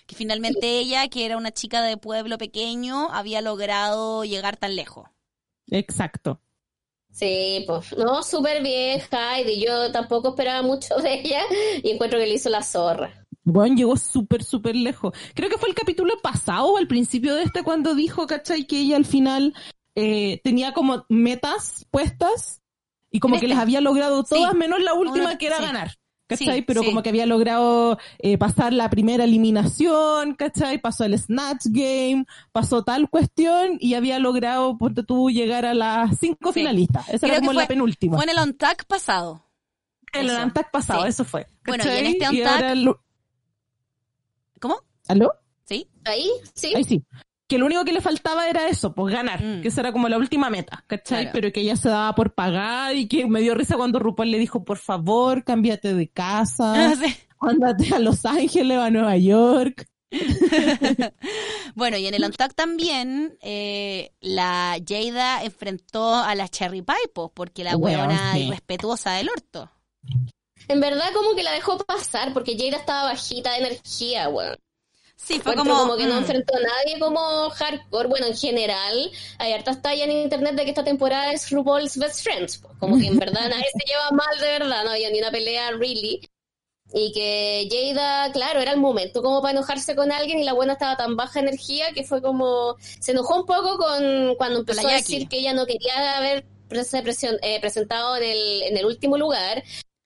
que 0.06 0.16
finalmente 0.16 0.80
ella, 0.80 1.08
que 1.08 1.26
era 1.26 1.38
una 1.38 1.52
chica 1.52 1.82
de 1.82 1.98
pueblo 1.98 2.38
pequeño, 2.38 3.10
había 3.12 3.42
logrado 3.42 4.24
llegar 4.24 4.58
tan 4.58 4.76
lejos. 4.76 5.08
Exacto. 5.70 6.40
Sí, 7.12 7.64
pues, 7.68 7.96
no, 7.96 8.24
súper 8.24 8.64
bien, 8.64 9.00
Heidi. 9.12 9.64
Yo 9.64 9.92
tampoco 9.92 10.30
esperaba 10.30 10.62
mucho 10.64 10.96
de 10.96 11.14
ella 11.22 11.42
y 11.84 11.92
encuentro 11.92 12.18
que 12.20 12.26
le 12.26 12.34
hizo 12.36 12.50
la 12.50 12.64
zorra. 12.64 13.26
Bueno, 13.44 13.76
llegó 13.76 13.98
súper, 13.98 14.44
súper 14.44 14.76
lejos. 14.76 15.14
Creo 15.36 15.50
que 15.50 15.58
fue 15.58 15.70
el 15.70 15.76
capítulo 15.76 16.14
pasado 16.22 16.74
o 16.74 16.78
al 16.78 16.88
principio 16.88 17.36
de 17.36 17.44
este 17.44 17.62
cuando 17.62 17.94
dijo, 17.94 18.26
¿cachai? 18.26 18.66
Que 18.66 18.80
ella 18.80 18.96
al 18.96 19.06
final 19.06 19.54
eh, 19.96 20.40
tenía 20.44 20.74
como 20.74 21.06
metas 21.10 21.86
puestas 21.92 22.62
y 23.12 23.20
como 23.20 23.40
que 23.40 23.48
les 23.48 23.58
había 23.60 23.80
logrado 23.82 24.24
Sí. 24.24 24.34
todas 24.36 24.56
menos 24.56 24.82
la 24.82 24.94
última 24.96 25.26
Una- 25.26 25.38
que 25.38 25.48
era 25.48 25.58
sí. 25.58 25.64
ganar. 25.64 25.92
¿Cachai? 26.38 26.58
Sí, 26.60 26.62
Pero 26.64 26.82
sí. 26.82 26.88
como 26.88 27.02
que 27.04 27.10
había 27.10 27.26
logrado 27.26 27.98
eh, 28.20 28.38
pasar 28.38 28.74
la 28.74 28.90
primera 28.90 29.24
eliminación, 29.24 30.36
¿cachai? 30.36 30.80
Pasó 30.80 31.04
el 31.06 31.18
Snatch 31.18 31.66
Game, 31.70 32.26
pasó 32.52 32.84
tal 32.84 33.10
cuestión 33.10 33.78
y 33.80 33.94
había 33.96 34.20
logrado, 34.20 34.78
ponte 34.78 35.04
tú, 35.04 35.30
llegar 35.30 35.66
a 35.66 35.74
las 35.74 36.18
cinco 36.20 36.52
Sí. 36.54 36.60
finalistas. 36.62 37.08
Esa 37.10 37.20
Creo 37.28 37.32
era 37.34 37.40
como 37.40 37.54
fue- 37.54 37.64
la 37.64 37.68
penúltima. 37.68 38.16
Fue 38.18 38.24
en 38.26 38.30
el 38.32 38.40
Untac 38.40 38.86
pasado. 38.86 39.46
en 40.14 40.22
el 40.26 40.30
eso. 40.30 40.40
Antac 40.40 40.70
pasado, 40.70 41.02
Sí. 41.04 41.08
eso 41.10 41.26
fue. 41.26 41.48
Bueno, 41.66 41.84
y 41.86 41.90
en 41.90 42.06
este 42.06 42.26
ahora 42.26 42.76
lo- 42.76 43.02
¿Cómo? 44.60 44.78
¿Aló? 45.08 45.34
¿Sí? 45.66 45.88
Ahí, 46.06 46.30
sí. 46.54 46.74
Ahí 46.76 46.84
sí. 46.84 47.04
Que 47.48 47.58
lo 47.58 47.66
único 47.66 47.84
que 47.86 47.92
le 47.94 48.02
faltaba 48.02 48.48
era 48.50 48.68
eso, 48.70 48.94
pues 48.94 49.14
ganar, 49.14 49.42
Mm. 49.44 49.62
que 49.62 49.68
esa 49.68 49.82
era 49.82 49.92
como 49.92 50.08
la 50.10 50.18
última 50.18 50.50
meta, 50.50 50.84
¿cachai? 50.88 51.24
Claro. 51.26 51.30
Pero 51.34 51.52
que 51.52 51.62
ella 51.62 51.76
se 51.76 51.90
daba 51.90 52.16
por 52.16 52.34
pagar 52.34 52.96
y 52.96 53.08
que 53.08 53.26
me 53.28 53.42
dio 53.42 53.54
risa 53.54 53.76
cuando 53.76 54.00
RuPaul 54.00 54.32
le 54.32 54.40
dijo, 54.40 54.64
por 54.64 54.78
favor, 54.78 55.44
cámbiate 55.44 55.94
de 55.94 56.08
casa, 56.10 56.74
Sí. 57.04 57.16
ándate 57.42 57.94
a 57.94 58.00
Los 58.00 58.26
Ángeles 58.26 58.78
o 58.78 58.82
a 58.82 58.90
Nueva 58.90 59.18
York. 59.18 59.88
Bueno, 61.76 61.98
y 61.98 62.06
en 62.06 62.14
el 62.14 62.24
Untac 62.24 62.54
también 62.54 63.36
eh, 63.42 64.12
la 64.22 64.78
Jada 64.88 65.44
enfrentó 65.44 66.14
a 66.16 66.36
la 66.36 66.48
Cherry 66.48 66.82
Pie, 66.84 66.96
pues, 67.14 67.30
porque 67.34 67.64
la 67.64 67.76
huevona 67.76 68.34
sí. 68.34 68.42
irrespetuosa 68.44 69.14
del 69.14 69.30
orto. 69.30 69.72
En 70.68 70.80
verdad 70.80 71.12
como 71.14 71.36
que 71.36 71.42
la 71.44 71.52
dejó 71.52 71.78
pasar 71.80 72.32
porque 72.34 72.56
Jada 72.58 72.78
estaba 72.78 73.04
bajita 73.06 73.52
de 73.54 73.58
energía, 73.60 74.30
weón. 74.30 74.56
Sí, 75.26 75.40
fue 75.40 75.56
como... 75.56 75.78
como, 75.78 75.98
que 75.98 76.06
no 76.06 76.16
mm. 76.16 76.18
enfrentó 76.18 76.54
a 76.56 76.60
nadie 76.60 77.00
como 77.00 77.50
hardcore. 77.50 78.10
Bueno, 78.10 78.28
en 78.28 78.36
general, 78.36 79.12
hay 79.40 79.54
hartas 79.54 79.82
tallas 79.82 80.08
en 80.08 80.18
internet 80.18 80.56
de 80.56 80.64
que 80.64 80.70
esta 80.72 80.84
temporada 80.84 81.32
es 81.32 81.50
RuPaul's 81.50 81.98
Best 81.98 82.24
Friends. 82.24 82.62
Como 82.80 82.98
que 82.98 83.08
en 83.08 83.18
verdad 83.18 83.50
nadie 83.50 83.68
se 83.74 83.86
lleva 83.86 84.12
mal 84.12 84.40
de 84.40 84.48
verdad, 84.48 84.84
no 84.84 84.92
había 84.92 85.10
ni 85.10 85.20
una 85.20 85.32
pelea 85.32 85.72
really. 85.72 86.22
Y 86.96 87.12
que 87.12 87.68
Jada, 87.72 88.32
claro, 88.32 88.60
era 88.60 88.72
el 88.72 88.80
momento 88.80 89.24
como 89.24 89.42
para 89.42 89.54
enojarse 89.54 89.96
con 89.96 90.12
alguien 90.12 90.40
y 90.40 90.44
la 90.44 90.54
buena 90.54 90.74
estaba 90.74 90.96
tan 90.96 91.16
baja 91.16 91.40
energía 91.40 91.92
que 91.94 92.04
fue 92.04 92.22
como... 92.22 92.76
Se 92.80 93.12
enojó 93.12 93.38
un 93.38 93.46
poco 93.46 93.78
con 93.78 94.36
cuando 94.36 94.60
empezó 94.60 94.88
a 94.88 94.94
decir 94.94 95.28
que 95.28 95.40
ella 95.40 95.54
no 95.54 95.66
quería 95.66 96.18
haber 96.18 96.46
eh, 96.70 97.60
presentado 97.62 98.18
en 98.18 98.24
el, 98.24 98.64
en 98.64 98.78
el 98.78 98.86
último 98.86 99.18
lugar. 99.18 99.64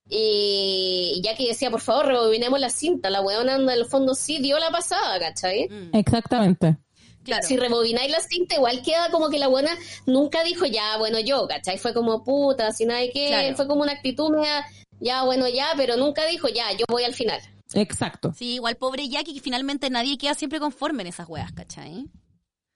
Y 0.08 1.20
Jackie 1.22 1.48
decía, 1.48 1.70
por 1.70 1.80
favor, 1.80 2.06
rebobinemos 2.06 2.58
la 2.58 2.70
cinta. 2.70 3.10
La 3.10 3.20
weona 3.20 3.56
en 3.56 3.68
el 3.68 3.84
fondo 3.84 4.14
sí 4.14 4.38
dio 4.38 4.58
la 4.58 4.70
pasada, 4.70 5.18
¿cachai? 5.18 5.68
Mm. 5.68 5.96
Exactamente. 5.96 6.78
Claro. 7.24 7.46
Si 7.46 7.58
rebobináis 7.58 8.10
la 8.10 8.20
cinta, 8.20 8.54
igual 8.54 8.82
queda 8.82 9.10
como 9.10 9.28
que 9.28 9.38
la 9.38 9.48
buena 9.48 9.70
nunca 10.06 10.42
dijo 10.44 10.64
ya, 10.64 10.96
bueno, 10.96 11.20
yo, 11.20 11.46
¿cachai? 11.46 11.76
Fue 11.76 11.92
como 11.92 12.24
puta, 12.24 12.72
sin 12.72 12.88
nada 12.88 13.00
que. 13.12 13.52
Fue 13.54 13.66
como 13.66 13.82
una 13.82 13.92
actitud 13.92 14.30
media, 14.30 14.64
ya, 14.98 15.24
bueno, 15.24 15.46
ya, 15.46 15.72
pero 15.76 15.96
nunca 15.96 16.24
dijo 16.24 16.48
ya, 16.48 16.72
yo 16.72 16.86
voy 16.88 17.04
al 17.04 17.14
final. 17.14 17.40
Exacto. 17.74 18.32
Sí, 18.34 18.54
igual 18.54 18.76
pobre 18.76 19.08
Jackie, 19.08 19.34
que 19.34 19.40
finalmente 19.40 19.90
nadie 19.90 20.16
queda 20.16 20.34
siempre 20.34 20.58
conforme 20.58 21.02
en 21.02 21.08
esas 21.08 21.28
weas, 21.28 21.52
¿cachai? 21.52 22.06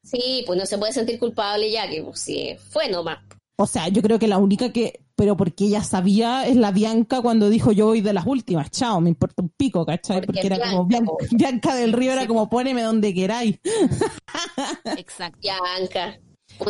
Sí, 0.04 0.44
pues 0.46 0.58
no 0.58 0.66
se 0.66 0.76
puede 0.76 0.92
sentir 0.92 1.18
culpable 1.18 1.70
Jackie, 1.70 2.02
pues 2.02 2.20
sí, 2.20 2.56
fue 2.68 2.88
nomás. 2.88 3.20
O 3.62 3.66
sea, 3.68 3.86
yo 3.86 4.02
creo 4.02 4.18
que 4.18 4.26
la 4.26 4.38
única 4.38 4.72
que, 4.72 5.04
pero 5.14 5.36
porque 5.36 5.66
ella 5.66 5.84
sabía, 5.84 6.48
es 6.48 6.56
la 6.56 6.72
Bianca 6.72 7.22
cuando 7.22 7.48
dijo 7.48 7.70
yo 7.70 7.86
voy 7.86 8.00
de 8.00 8.12
las 8.12 8.26
últimas, 8.26 8.72
chao, 8.72 9.00
me 9.00 9.08
importa 9.08 9.40
un 9.40 9.50
pico, 9.50 9.86
¿cachai? 9.86 10.22
Porque, 10.22 10.48
era 10.48 10.58
como, 10.58 10.88
Bianca, 11.30 11.76
del 11.76 11.92
Río 11.92 12.10
era 12.10 12.26
como, 12.26 12.50
poneme 12.50 12.82
donde 12.82 13.14
queráis. 13.14 13.60
Exacto. 14.96 15.38
Bianca. 15.40 16.18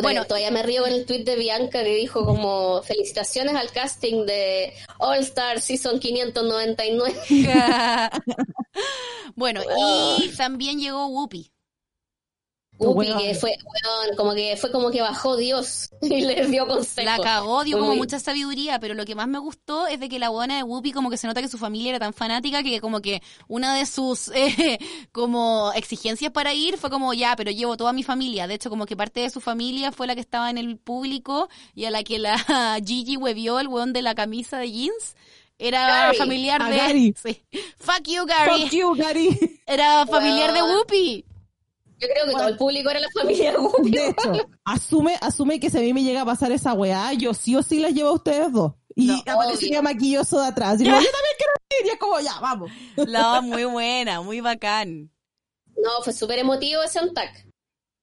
bueno, 0.03 0.25
todavía 0.25 0.51
me 0.51 0.61
río 0.61 0.85
en 0.85 0.93
el 0.93 1.07
tweet 1.07 1.23
de 1.23 1.35
Bianca 1.35 1.83
que 1.83 1.95
dijo 1.95 2.25
como 2.25 2.83
felicitaciones 2.83 3.55
al 3.55 3.71
casting 3.71 4.27
de 4.27 4.71
All 4.99 5.17
Star 5.17 5.61
Season 5.61 5.99
599. 5.99 7.15
bueno, 9.35 9.61
y 10.19 10.29
también 10.37 10.79
llegó 10.79 11.07
Whoopi. 11.07 11.52
Upi, 12.77 13.07
que 13.07 13.35
fue, 13.35 13.55
como 14.17 14.33
que 14.33 14.57
fue 14.57 14.71
como 14.71 14.89
que 14.89 15.01
bajó 15.01 15.37
Dios 15.37 15.89
y 16.01 16.21
le 16.21 16.47
dio 16.47 16.67
consejos. 16.67 17.05
La 17.05 17.19
cagó, 17.19 17.63
dio 17.63 17.79
como 17.79 17.95
mucha 17.95 18.19
sabiduría, 18.19 18.79
pero 18.79 18.93
lo 18.93 19.05
que 19.05 19.15
más 19.15 19.27
me 19.27 19.39
gustó 19.39 19.87
es 19.87 19.99
de 19.99 20.09
que 20.09 20.19
la 20.19 20.29
buena 20.29 20.57
de 20.57 20.63
Whoopi 20.63 20.91
como 20.91 21.09
que 21.09 21.17
se 21.17 21.27
nota 21.27 21.41
que 21.41 21.47
su 21.47 21.57
familia 21.57 21.91
era 21.91 21.99
tan 21.99 22.13
fanática 22.13 22.63
que 22.63 22.81
como 22.81 23.01
que 23.01 23.21
una 23.47 23.75
de 23.75 23.85
sus 23.85 24.27
eh, 24.35 24.79
como 25.11 25.71
exigencias 25.75 26.31
para 26.31 26.53
ir 26.53 26.77
fue 26.77 26.89
como 26.89 27.13
ya, 27.13 27.35
pero 27.35 27.51
llevo 27.51 27.77
toda 27.77 27.93
mi 27.93 28.03
familia. 28.03 28.47
De 28.47 28.55
hecho, 28.55 28.69
como 28.69 28.85
que 28.85 28.97
parte 28.97 29.21
de 29.21 29.29
su 29.29 29.39
familia 29.39 29.91
fue 29.91 30.07
la 30.07 30.15
que 30.15 30.21
estaba 30.21 30.49
en 30.49 30.57
el 30.57 30.77
público 30.77 31.49
y 31.75 31.85
a 31.85 31.91
la 31.91 32.03
que 32.03 32.19
la 32.19 32.37
Gigi 32.85 33.17
huevió 33.17 33.59
el 33.59 33.67
weón 33.67 33.93
de 33.93 34.01
la 34.01 34.15
camisa 34.15 34.57
de 34.57 34.71
jeans 34.71 35.15
era 35.59 36.11
familiar 36.17 36.67
de 36.67 36.75
Gary. 36.75 37.15
Fuck 37.77 38.07
you, 38.07 38.25
Gary. 38.25 38.63
Fuck 38.63 38.71
you, 38.71 38.95
Gary. 38.95 39.61
Era 39.65 40.05
familiar 40.07 40.51
de 40.51 40.63
Whoopi. 40.63 41.25
Yo 42.03 42.09
creo 42.13 42.25
que 42.25 42.31
todo 42.33 42.47
el 42.49 42.57
público 42.57 42.89
era 42.89 42.99
la 42.99 43.07
familia 43.13 43.57
Whoopi. 43.57 43.91
De 43.91 44.09
hecho, 44.09 44.49
asume, 44.65 45.15
asume 45.21 45.59
que 45.59 45.69
si 45.69 45.77
a 45.77 45.81
mí 45.81 45.93
me 45.93 46.03
llega 46.03 46.21
a 46.21 46.25
pasar 46.25 46.51
esa 46.51 46.73
weá, 46.73 47.13
yo 47.13 47.33
sí 47.33 47.55
o 47.55 47.63
sí 47.63 47.79
las 47.79 47.93
llevo 47.93 48.09
a 48.09 48.13
ustedes 48.13 48.51
dos. 48.51 48.73
Y 48.93 49.07
no, 49.07 49.23
aparecería 49.25 49.81
maquilloso 49.81 50.41
de 50.41 50.47
atrás. 50.47 50.81
Y 50.81 50.83
yo 50.83 50.91
también 50.91 51.11
quiero 51.37 51.53
ir. 51.79 51.87
Y 51.87 51.89
es 51.91 51.97
como, 51.97 52.19
ya, 52.19 52.39
vamos. 52.41 52.71
La 52.97 53.39
muy 53.39 53.63
buena, 53.63 54.21
muy 54.21 54.41
bacán. 54.41 55.11
No, 55.77 56.01
fue 56.03 56.11
súper 56.11 56.39
emotivo 56.39 56.83
ese 56.83 56.99
untac. 56.99 57.47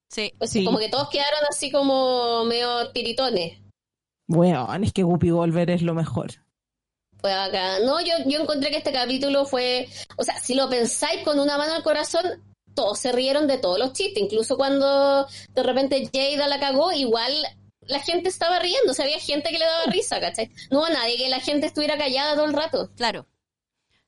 Sí. 0.09 0.33
Pues 0.37 0.49
sí. 0.49 0.65
Como 0.65 0.79
que 0.79 0.89
todos 0.89 1.09
quedaron 1.09 1.39
así 1.47 1.71
como 1.71 2.43
medio 2.45 2.91
tiritones. 2.91 3.61
Bueno, 4.27 4.67
es 4.81 4.93
que 4.93 5.03
Guppy 5.03 5.29
Volver 5.29 5.69
es 5.69 5.83
lo 5.83 5.93
mejor. 5.93 6.31
Fue 7.19 7.31
acá. 7.31 7.79
No, 7.79 8.01
yo, 8.01 8.13
yo 8.25 8.41
encontré 8.41 8.71
que 8.71 8.77
este 8.77 8.91
capítulo 8.91 9.45
fue. 9.45 9.87
O 10.17 10.23
sea, 10.23 10.39
si 10.39 10.55
lo 10.55 10.69
pensáis 10.69 11.23
con 11.23 11.39
una 11.39 11.57
mano 11.57 11.73
al 11.73 11.83
corazón, 11.83 12.23
todos 12.73 12.99
se 12.99 13.11
rieron 13.11 13.47
de 13.47 13.57
todos 13.57 13.79
los 13.79 13.93
chistes, 13.93 14.23
incluso 14.23 14.57
cuando 14.57 15.27
de 15.53 15.63
repente 15.63 16.09
Jada 16.13 16.47
la 16.47 16.59
cagó, 16.59 16.91
igual 16.91 17.33
la 17.81 17.99
gente 17.99 18.29
estaba 18.29 18.59
riendo, 18.59 18.91
o 18.91 18.93
sea, 18.93 19.05
había 19.05 19.19
gente 19.19 19.49
que 19.49 19.59
le 19.59 19.65
daba 19.65 19.85
risa, 19.85 20.19
¿cachai? 20.19 20.51
No 20.69 20.79
hubo 20.79 20.89
nadie 20.89 21.17
que 21.17 21.29
la 21.29 21.39
gente 21.39 21.67
estuviera 21.67 21.97
callada 21.97 22.35
todo 22.35 22.45
el 22.45 22.53
rato. 22.53 22.91
Claro. 22.95 23.27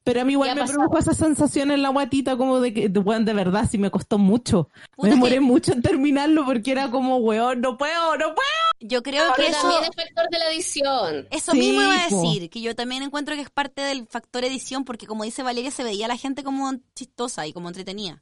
Pero 0.04 0.22
a 0.22 0.26
mí 0.26 0.34
igual 0.34 0.54
me 0.56 0.66
produjo 0.66 0.98
esa 0.98 1.14
sensación 1.14 1.72
en 1.72 1.82
la 1.82 1.90
guatita 1.90 2.36
como 2.36 2.60
de 2.60 2.74
que, 2.74 2.90
bueno, 2.90 3.24
de 3.24 3.34
verdad, 3.34 3.68
sí 3.70 3.78
me 3.78 3.90
costó 3.90 4.18
mucho. 4.18 4.68
me 4.98 5.10
demoré 5.10 5.40
mucho 5.40 5.72
en 5.72 5.82
terminarlo 5.82 6.46
porque 6.46 6.72
era 6.72 6.92
como, 6.92 7.18
weón, 7.18 7.62
no 7.62 7.78
puedo, 7.78 8.18
no 8.18 8.36
puedo. 8.36 8.64
Yo 8.82 9.02
creo 9.02 9.34
que 9.34 9.48
eso... 9.48 9.62
también 9.62 9.84
es 9.84 9.96
factor 9.96 10.30
de 10.30 10.40
la 10.40 10.52
edición. 10.52 11.28
Eso 11.32 11.54
mismo 11.54 11.82
iba 11.82 12.02
a 12.02 12.10
decir, 12.10 12.50
que 12.50 12.60
yo 12.60 12.76
también 12.76 13.02
encuentro 13.02 13.36
que 13.36 13.42
es 13.42 13.50
parte 13.50 13.82
del 13.82 14.06
factor 14.08 14.44
edición 14.44 14.84
porque 14.84 15.08
como 15.08 15.24
dice 15.24 15.42
Valeria, 15.42 15.72
se 15.72 15.86
veía 15.86 16.10
la 16.10 16.18
gente 16.18 16.44
como 16.44 16.74
chistosa 16.96 17.48
y 17.48 17.54
como 17.54 17.70
entretenida. 17.70 18.22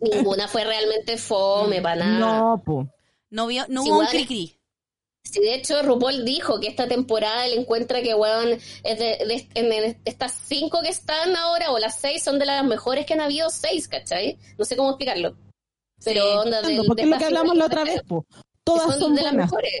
Ninguna 0.00 0.48
fue 0.48 0.64
realmente 0.64 1.16
fome 1.16 1.80
para 1.80 2.04
nada. 2.04 2.38
No, 2.40 2.62
po. 2.64 2.88
No, 3.30 3.46
vio, 3.46 3.64
no 3.68 3.82
hubo 3.82 4.00
un 4.00 4.06
cri-cri. 4.06 4.58
Sí, 5.22 5.40
de 5.40 5.54
hecho, 5.54 5.82
RuPaul 5.82 6.24
dijo 6.24 6.58
que 6.58 6.68
esta 6.68 6.88
temporada 6.88 7.46
él 7.46 7.58
encuentra 7.58 8.00
que, 8.00 8.14
weón, 8.14 8.58
es 8.82 8.98
de, 8.98 9.98
estas 10.04 10.32
cinco 10.32 10.80
que 10.80 10.88
están 10.88 11.36
ahora, 11.36 11.70
o 11.70 11.78
las 11.78 11.98
seis, 11.98 12.22
son 12.22 12.38
de 12.38 12.46
las 12.46 12.64
mejores 12.64 13.04
que 13.04 13.12
han 13.12 13.20
habido 13.20 13.50
seis, 13.50 13.88
¿cachai? 13.88 14.38
No 14.56 14.64
sé 14.64 14.76
cómo 14.76 14.90
explicarlo. 14.90 15.36
Pero 16.02 16.40
onda 16.40 16.62
de, 16.62 16.82
Porque 16.86 17.02
es 17.02 17.08
lo 17.08 17.18
que 17.18 17.24
hablamos 17.24 17.56
la 17.56 17.66
otra 17.66 17.84
vez, 17.84 18.02
po. 18.04 18.24
Todas 18.64 18.98
son, 18.98 19.14
de 19.14 19.22
las 19.22 19.34
mejores, 19.34 19.72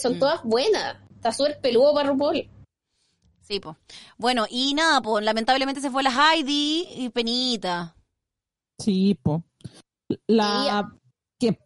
Son 0.00 0.16
mm. 0.16 0.18
todas 0.18 0.42
buenas. 0.44 0.96
Está 1.14 1.32
súper 1.32 1.60
peludo 1.60 1.94
para 1.94 2.10
RuPaul. 2.10 2.48
Sí, 3.40 3.60
pues. 3.60 3.76
Bueno, 4.16 4.46
y 4.48 4.74
nada, 4.74 5.02
pues 5.02 5.24
lamentablemente 5.24 5.80
se 5.80 5.90
fue 5.90 6.02
la 6.02 6.10
Heidi 6.10 6.86
y 6.94 7.08
Penita. 7.10 7.94
Sí, 8.78 9.18
po. 9.22 9.42
La 10.26 10.90
que 11.38 11.58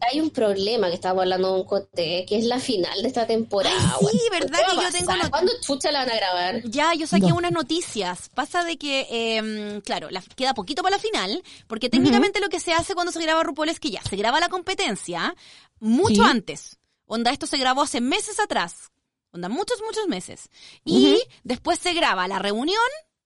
hay 0.00 0.20
un 0.20 0.30
problema 0.30 0.88
que 0.88 0.94
estábamos 0.94 1.22
hablando 1.22 1.54
de 1.54 1.60
un 1.60 1.66
cote, 1.66 2.24
que 2.28 2.38
es 2.38 2.44
la 2.44 2.60
final 2.60 3.02
de 3.02 3.08
esta 3.08 3.26
temporada. 3.26 3.96
sí, 4.10 4.20
¿verdad? 4.30 4.58
Que 4.70 4.76
yo 4.76 4.92
tengo 4.92 5.30
¿Cuándo 5.30 5.52
chucha 5.60 5.90
la 5.90 6.00
van 6.00 6.10
a 6.10 6.16
grabar? 6.16 6.62
Ya, 6.64 6.94
yo 6.94 7.06
saqué 7.06 7.32
unas 7.32 7.52
noticias. 7.52 8.28
Pasa 8.28 8.64
de 8.64 8.78
que, 8.78 9.06
eh, 9.10 9.80
claro, 9.84 10.08
la, 10.10 10.22
queda 10.36 10.54
poquito 10.54 10.82
para 10.82 10.96
la 10.96 11.02
final, 11.02 11.42
porque 11.66 11.88
técnicamente 11.88 12.40
lo 12.40 12.48
que 12.48 12.60
se 12.60 12.72
hace 12.72 12.94
cuando 12.94 13.12
se 13.12 13.22
graba 13.22 13.42
RuPaul 13.42 13.68
es 13.70 13.80
que 13.80 13.90
ya, 13.90 14.02
se 14.02 14.16
graba 14.16 14.40
la 14.40 14.48
competencia 14.48 15.34
mucho 15.80 16.22
antes. 16.22 16.78
Onda, 17.06 17.32
esto 17.32 17.46
se 17.46 17.58
grabó 17.58 17.82
hace 17.82 18.00
meses 18.00 18.38
atrás. 18.38 18.92
Onda, 19.32 19.48
muchos, 19.48 19.80
muchos 19.84 20.06
meses. 20.08 20.48
Y 20.84 21.18
después 21.42 21.78
se 21.78 21.92
graba 21.92 22.28
la 22.28 22.38
reunión 22.38 22.78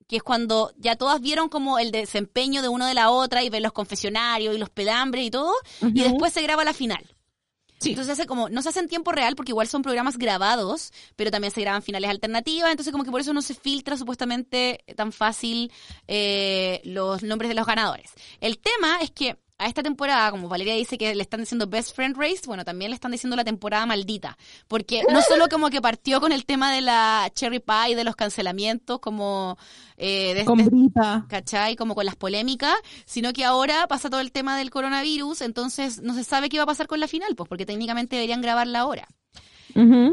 que 0.08 0.16
es 0.16 0.22
cuando 0.22 0.72
ya 0.76 0.96
todas 0.96 1.20
vieron 1.20 1.48
como 1.48 1.78
el 1.78 1.90
desempeño 1.90 2.62
de 2.62 2.68
uno 2.68 2.86
de 2.86 2.94
la 2.94 3.10
otra 3.10 3.42
y 3.42 3.50
ven 3.50 3.62
los 3.62 3.72
confesionarios 3.72 4.54
y 4.54 4.58
los 4.58 4.70
pedambres 4.70 5.24
y 5.24 5.30
todo, 5.30 5.52
y 5.80 6.02
después 6.02 6.32
se 6.32 6.42
graba 6.42 6.64
la 6.64 6.72
final. 6.72 7.04
Entonces 7.90 8.12
hace 8.12 8.26
como, 8.26 8.48
no 8.48 8.62
se 8.62 8.68
hace 8.68 8.80
en 8.80 8.88
tiempo 8.88 9.12
real 9.12 9.34
porque 9.34 9.50
igual 9.50 9.66
son 9.66 9.82
programas 9.82 10.16
grabados, 10.18 10.92
pero 11.16 11.30
también 11.30 11.52
se 11.52 11.60
graban 11.60 11.82
finales 11.82 12.10
alternativas, 12.10 12.70
entonces 12.70 12.92
como 12.92 13.04
que 13.04 13.10
por 13.10 13.20
eso 13.20 13.32
no 13.32 13.42
se 13.42 13.54
filtra 13.54 13.96
supuestamente 13.96 14.84
tan 14.96 15.12
fácil 15.12 15.72
eh, 16.06 16.80
los 16.84 17.22
nombres 17.22 17.48
de 17.48 17.54
los 17.54 17.66
ganadores. 17.66 18.12
El 18.40 18.58
tema 18.58 18.98
es 19.00 19.10
que 19.10 19.38
a 19.62 19.66
esta 19.66 19.82
temporada, 19.82 20.30
como 20.32 20.48
Valeria 20.48 20.74
dice 20.74 20.98
que 20.98 21.14
le 21.14 21.22
están 21.22 21.40
diciendo 21.40 21.66
Best 21.68 21.94
Friend 21.94 22.16
Race, 22.16 22.42
bueno, 22.46 22.64
también 22.64 22.90
le 22.90 22.96
están 22.96 23.12
diciendo 23.12 23.36
la 23.36 23.44
temporada 23.44 23.86
maldita. 23.86 24.36
Porque 24.66 25.04
no 25.10 25.22
solo 25.22 25.48
como 25.48 25.70
que 25.70 25.80
partió 25.80 26.20
con 26.20 26.32
el 26.32 26.44
tema 26.44 26.72
de 26.72 26.80
la 26.80 27.30
Cherry 27.32 27.60
Pie, 27.60 27.94
de 27.94 28.04
los 28.04 28.16
cancelamientos, 28.16 28.98
como... 28.98 29.56
Eh, 29.96 30.34
de, 30.34 30.44
con 30.44 30.64
Brita. 30.64 31.26
¿Cachai? 31.28 31.76
Como 31.76 31.94
con 31.94 32.04
las 32.04 32.16
polémicas, 32.16 32.74
sino 33.04 33.32
que 33.32 33.44
ahora 33.44 33.86
pasa 33.86 34.10
todo 34.10 34.20
el 34.20 34.32
tema 34.32 34.58
del 34.58 34.70
coronavirus, 34.70 35.42
entonces 35.42 36.02
no 36.02 36.14
se 36.14 36.24
sabe 36.24 36.48
qué 36.48 36.56
va 36.56 36.64
a 36.64 36.66
pasar 36.66 36.88
con 36.88 36.98
la 36.98 37.06
final, 37.06 37.36
pues 37.36 37.48
porque 37.48 37.66
técnicamente 37.66 38.16
deberían 38.16 38.42
grabarla 38.42 38.80
ahora. 38.80 39.06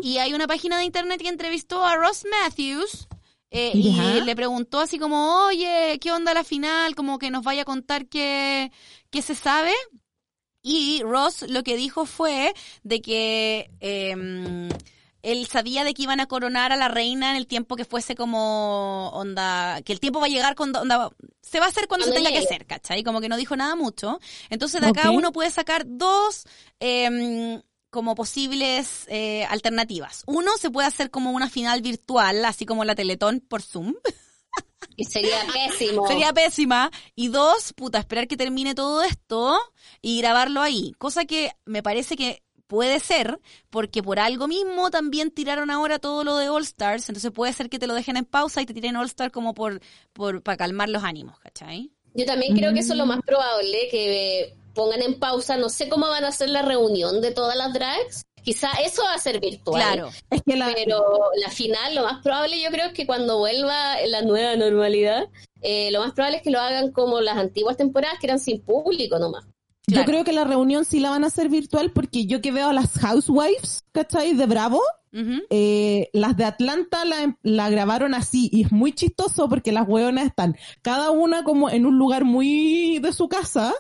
Y 0.02 0.20
hay 0.20 0.34
una 0.34 0.48
página 0.48 0.78
de 0.78 0.86
internet 0.86 1.22
que 1.22 1.28
entrevistó 1.28 1.84
a 1.84 1.98
Ross 1.98 2.24
Matthews, 2.44 3.10
eh, 3.52 3.72
y 3.74 4.22
le 4.22 4.36
preguntó 4.36 4.80
así 4.80 5.00
como, 5.00 5.46
oye, 5.48 5.98
¿qué 6.00 6.12
onda 6.12 6.36
la 6.36 6.44
final? 6.44 6.94
Como 6.94 7.18
que 7.18 7.32
nos 7.32 7.44
vaya 7.44 7.64
a 7.64 7.66
contar 7.66 8.06
qué, 8.06 8.72
qué 9.10 9.22
se 9.22 9.36
sabe. 9.36 9.74
Y 10.62 11.02
Ross 11.04 11.44
lo 11.48 11.64
que 11.64 11.78
dijo 11.78 12.06
fue 12.06 12.54
de 12.84 13.02
que 13.02 13.72
em, 13.80 14.70
él 15.22 15.48
sabía 15.48 15.84
de 15.84 15.94
que 15.94 16.04
iban 16.04 16.20
a 16.20 16.28
coronar 16.28 16.72
a 16.72 16.76
la 16.78 16.90
reina 16.90 17.32
en 17.32 17.38
el 17.38 17.48
tiempo 17.48 17.76
que 17.76 17.86
fuese 17.86 18.16
como 18.16 19.10
onda, 19.10 19.82
que 19.84 19.94
el 19.94 20.00
tiempo 20.00 20.20
va 20.20 20.26
a 20.26 20.30
llegar 20.30 20.56
cuando 20.56 20.82
onda, 20.82 21.10
se 21.42 21.60
va 21.60 21.66
a 21.66 21.70
hacer 21.70 21.88
cuando 21.88 22.06
se 22.06 22.12
tenga 22.12 22.32
que 22.32 22.40
hacer, 22.40 22.66
¿cachai? 22.66 23.04
Como 23.04 23.22
que 23.22 23.30
no 23.30 23.38
dijo 23.38 23.56
nada 23.56 23.76
mucho. 23.76 24.20
Entonces 24.50 24.82
de 24.82 24.88
acá 24.88 25.12
uno 25.12 25.32
puede 25.32 25.50
sacar 25.50 25.84
dos 25.86 26.46
eh, 26.82 27.62
como 27.90 28.16
posibles 28.16 29.06
eh, 29.08 29.46
alternativas. 29.46 30.24
Uno, 30.28 30.58
se 30.58 30.70
puede 30.70 30.88
hacer 30.88 31.10
como 31.10 31.32
una 31.32 31.50
final 31.50 31.82
virtual, 31.82 32.46
así 32.46 32.66
como 32.66 32.86
la 32.86 32.96
Teletón 32.96 33.40
por 33.40 33.62
Zoom. 33.62 33.96
Y 34.96 35.06
sería 35.06 35.38
pésimo. 35.54 36.08
Sería 36.08 36.34
pésima. 36.34 36.92
Y 37.16 37.30
dos, 37.30 37.74
puta, 37.74 38.00
esperar 38.00 38.28
que 38.28 38.38
termine 38.38 38.76
todo 38.76 39.02
esto 39.04 39.58
y 40.02 40.20
grabarlo 40.20 40.62
ahí. 40.62 40.94
Cosa 40.98 41.26
que 41.26 41.52
me 41.66 41.84
parece 41.84 42.16
que 42.16 42.44
puede 42.70 43.00
ser, 43.00 43.40
porque 43.72 44.04
por 44.04 44.20
algo 44.20 44.48
mismo 44.48 44.92
también 44.92 45.32
tiraron 45.32 45.72
ahora 45.72 45.98
todo 45.98 46.24
lo 46.24 46.38
de 46.38 46.50
All 46.50 46.64
Stars, 46.64 47.10
entonces 47.10 47.32
puede 47.32 47.52
ser 47.52 47.68
que 47.68 47.80
te 47.80 47.88
lo 47.88 47.96
dejen 47.96 48.16
en 48.16 48.26
pausa 48.26 48.62
y 48.62 48.68
te 48.68 48.76
tiren 48.76 48.96
All 48.96 49.08
Stars 49.08 49.34
como 49.34 49.56
por, 49.56 49.82
por 50.14 50.44
para 50.44 50.56
calmar 50.56 50.88
los 50.88 51.04
ánimos, 51.04 51.40
¿cachai? 51.40 51.92
Yo 52.14 52.26
también 52.26 52.56
creo 52.56 52.72
que 52.72 52.82
eso 52.82 52.94
es 52.94 53.00
lo 53.00 53.08
más 53.08 53.22
probable, 53.26 53.88
que 53.90 54.56
pongan 54.76 55.02
en 55.02 55.20
pausa, 55.20 55.58
no 55.58 55.70
sé 55.70 55.90
cómo 55.90 56.08
van 56.08 56.24
a 56.24 56.30
hacer 56.30 56.50
la 56.50 56.62
reunión 56.62 57.22
de 57.22 57.32
todas 57.32 57.58
las 57.58 57.74
drags, 57.74 58.24
Quizá 58.44 58.70
eso 58.86 59.04
va 59.04 59.14
a 59.14 59.20
ser 59.20 59.40
virtual. 59.40 59.82
Claro. 59.82 60.10
Es 60.30 60.42
que 60.46 60.56
la, 60.56 60.72
Pero 60.74 61.04
la 61.42 61.50
final, 61.50 61.96
lo 61.96 62.04
más 62.04 62.22
probable 62.22 62.62
yo 62.62 62.70
creo 62.70 62.88
es 62.88 62.94
que 62.94 63.06
cuando 63.06 63.40
vuelva 63.40 63.96
la 64.08 64.22
nueva 64.22 64.56
normalidad, 64.56 65.28
eh, 65.62 65.92
lo 65.92 66.00
más 66.00 66.14
probable 66.14 66.38
es 66.38 66.44
que 66.44 66.52
lo 66.52 66.60
hagan 66.60 66.92
como 66.92 67.22
las 67.22 67.38
antiguas 67.38 67.78
temporadas 67.78 68.18
que 68.20 68.28
eran 68.28 68.40
sin 68.40 68.62
público 68.62 69.20
nomás. 69.20 69.46
yo 69.88 69.96
claro. 69.96 70.06
creo 70.06 70.24
que 70.24 70.34
la 70.34 70.44
reunión 70.44 70.86
sí 70.86 71.00
la 71.00 71.10
van 71.10 71.24
a 71.24 71.28
hacer 71.28 71.50
virtual 71.50 71.92
porque 71.92 72.26
yo 72.26 72.42
que 72.42 72.52
veo 72.52 72.70
a 72.70 72.74
las 72.74 72.92
housewives, 72.94 73.84
¿cachai? 73.92 74.34
De 74.34 74.46
Bravo, 74.46 74.82
eh, 75.12 76.10
las 76.14 76.38
de 76.38 76.44
Atlanta 76.44 77.04
la, 77.04 77.36
la 77.42 77.70
grabaron 77.70 78.14
así 78.14 78.50
y 78.52 78.64
es 78.64 78.72
muy 78.72 78.94
chistoso 78.94 79.50
porque 79.50 79.72
las 79.72 79.88
hueonas 79.88 80.28
están 80.28 80.56
cada 80.84 81.10
una 81.10 81.44
como 81.44 81.70
en 81.70 81.88
un 81.88 81.98
lugar 81.98 82.26
muy 82.26 83.00
de 83.00 83.12
su 83.12 83.28
casa, 83.28 83.74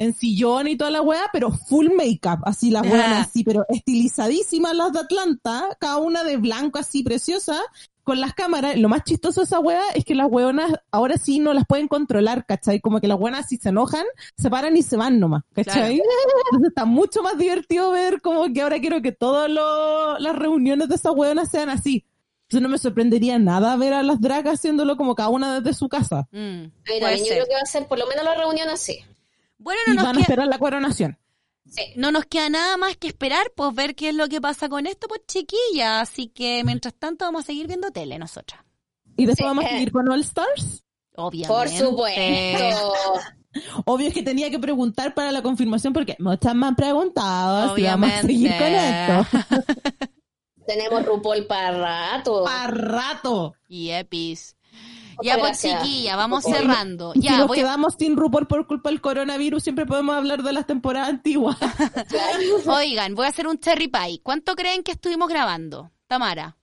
en 0.00 0.14
sillón 0.14 0.66
y 0.66 0.76
toda 0.76 0.90
la 0.90 1.02
hueá, 1.02 1.28
pero 1.32 1.50
full 1.52 1.88
makeup, 1.94 2.40
así 2.44 2.70
las 2.70 2.82
hueonas 2.90 3.28
así, 3.28 3.44
pero 3.44 3.64
estilizadísimas 3.68 4.74
las 4.74 4.92
de 4.92 5.00
Atlanta, 5.00 5.68
cada 5.78 5.98
una 5.98 6.24
de 6.24 6.38
blanco 6.38 6.78
así 6.78 7.02
preciosa, 7.02 7.60
con 8.02 8.18
las 8.18 8.32
cámaras. 8.32 8.76
Lo 8.78 8.88
más 8.88 9.04
chistoso 9.04 9.42
de 9.42 9.44
esa 9.44 9.60
hueá 9.60 9.82
es 9.94 10.04
que 10.06 10.14
las 10.14 10.26
hueonas 10.30 10.72
ahora 10.90 11.16
sí 11.18 11.38
no 11.38 11.52
las 11.52 11.66
pueden 11.66 11.86
controlar, 11.86 12.46
¿cachai? 12.46 12.80
Como 12.80 12.98
que 13.00 13.08
las 13.08 13.18
hueonas 13.20 13.46
si 13.48 13.58
se 13.58 13.68
enojan, 13.68 14.04
se 14.36 14.48
paran 14.50 14.74
y 14.76 14.82
se 14.82 14.96
van 14.96 15.20
nomás, 15.20 15.42
¿cachai? 15.54 16.00
Entonces 16.50 16.68
está 16.70 16.86
mucho 16.86 17.22
más 17.22 17.36
divertido 17.36 17.90
ver 17.90 18.20
como 18.22 18.50
que 18.52 18.62
ahora 18.62 18.80
quiero 18.80 19.02
que 19.02 19.12
todas 19.12 19.50
lo- 19.50 20.18
las 20.18 20.34
reuniones 20.34 20.88
de 20.88 20.94
esas 20.94 21.12
hueonas 21.14 21.50
sean 21.50 21.68
así. 21.68 22.04
Entonces 22.48 22.62
no 22.62 22.68
me 22.70 22.78
sorprendería 22.78 23.38
nada 23.38 23.76
ver 23.76 23.92
a 23.92 24.02
las 24.02 24.20
dragas 24.20 24.54
haciéndolo 24.54 24.96
como 24.96 25.14
cada 25.14 25.28
una 25.28 25.60
desde 25.60 25.72
su 25.78 25.88
casa. 25.88 26.26
Mm, 26.32 26.64
yo 27.18 27.24
creo 27.34 27.46
que 27.46 27.54
va 27.54 27.60
a 27.62 27.66
ser 27.66 27.86
por 27.86 27.96
lo 27.98 28.06
menos 28.08 28.24
la 28.24 28.34
reunión 28.34 28.68
así. 28.70 29.04
Bueno, 29.60 29.80
Y 29.86 29.90
no 29.90 29.94
nos, 29.96 30.04
van 30.04 30.10
a 30.10 30.18
queda, 30.18 30.22
esperar 30.22 30.46
la 30.48 30.58
coronación. 30.58 31.18
Sí. 31.66 31.82
no 31.96 32.10
nos 32.10 32.24
queda 32.26 32.48
nada 32.50 32.76
más 32.78 32.96
que 32.96 33.06
esperar, 33.06 33.52
pues 33.54 33.72
ver 33.74 33.94
qué 33.94 34.08
es 34.08 34.14
lo 34.14 34.28
que 34.28 34.40
pasa 34.40 34.68
con 34.68 34.86
esto, 34.86 35.06
pues 35.06 35.20
chiquilla. 35.28 36.00
Así 36.00 36.28
que 36.28 36.64
mientras 36.64 36.94
tanto 36.94 37.24
vamos 37.26 37.44
a 37.44 37.46
seguir 37.46 37.66
viendo 37.68 37.90
tele 37.90 38.18
nosotras. 38.18 38.60
Y 39.16 39.26
después 39.26 39.38
Sí. 39.38 39.44
vamos 39.44 39.64
a 39.64 39.68
seguir 39.68 39.92
con 39.92 40.08
All 40.10 40.20
Stars. 40.22 40.82
Obviamente. 41.14 41.48
Por 41.54 41.68
supuesto. 41.68 42.94
Obvio 43.84 44.08
es 44.08 44.14
que 44.14 44.22
tenía 44.22 44.48
que 44.50 44.58
preguntar 44.58 45.12
para 45.12 45.30
la 45.32 45.42
confirmación 45.42 45.92
porque 45.92 46.16
muchas 46.20 46.54
me 46.54 46.66
han 46.66 46.76
preguntado 46.76 47.74
si 47.76 47.82
vamos 47.82 48.10
a 48.10 48.20
Obviamente. 48.20 48.26
seguir 48.26 48.52
con 48.56 48.66
esto. 48.68 50.10
Tenemos 50.66 51.04
RuPaul 51.04 51.46
para 51.46 51.76
rato. 51.78 52.44
¡Para 52.44 52.66
rato! 52.68 53.54
Y 53.68 53.90
Epis. 53.90 54.56
Ya, 55.22 55.38
pues 55.38 55.60
chiquilla, 55.60 56.16
vamos 56.16 56.44
Oye, 56.44 56.56
cerrando. 56.56 57.12
Y 57.14 57.22
si 57.22 57.28
Ya, 57.28 57.38
nos 57.38 57.48
voy 57.48 57.58
quedamos 57.58 57.94
sin 57.98 58.16
RuPaul 58.16 58.46
por 58.46 58.66
culpa 58.66 58.88
del 58.90 59.00
coronavirus, 59.00 59.62
siempre 59.62 59.86
podemos 59.86 60.16
hablar 60.16 60.42
de 60.42 60.52
las 60.52 60.66
temporadas 60.66 61.08
antiguas. 61.08 61.56
Oigan, 62.66 63.14
voy 63.14 63.26
a 63.26 63.28
hacer 63.28 63.46
un 63.46 63.58
cherry 63.58 63.88
pie. 63.88 64.20
¿Cuánto 64.22 64.54
creen 64.54 64.82
que 64.82 64.92
estuvimos 64.92 65.28
grabando? 65.28 65.90
Tamara. 66.06 66.56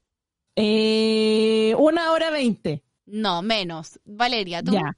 eh, 0.55 1.73
una 1.77 2.11
hora 2.11 2.29
veinte. 2.31 2.83
No, 3.05 3.41
menos. 3.41 3.99
Valeria, 4.05 4.61
tú. 4.63 4.71
Ya. 4.73 4.97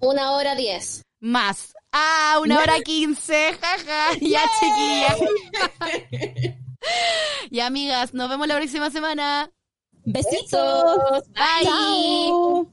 Una 0.00 0.32
hora 0.32 0.54
diez. 0.54 1.02
Más. 1.20 1.74
Ah, 1.92 2.38
una 2.42 2.58
hora 2.60 2.80
quince. 2.80 3.52
Jaja. 3.60 4.16
Ya, 4.20 4.42
chiquilla. 4.60 5.16
y 7.50 7.60
amigas, 7.60 8.14
nos 8.14 8.28
vemos 8.28 8.46
la 8.48 8.56
próxima 8.56 8.90
semana. 8.90 9.50
Besitos. 10.04 11.24
Bye. 11.34 11.64
Chao. 11.64 12.72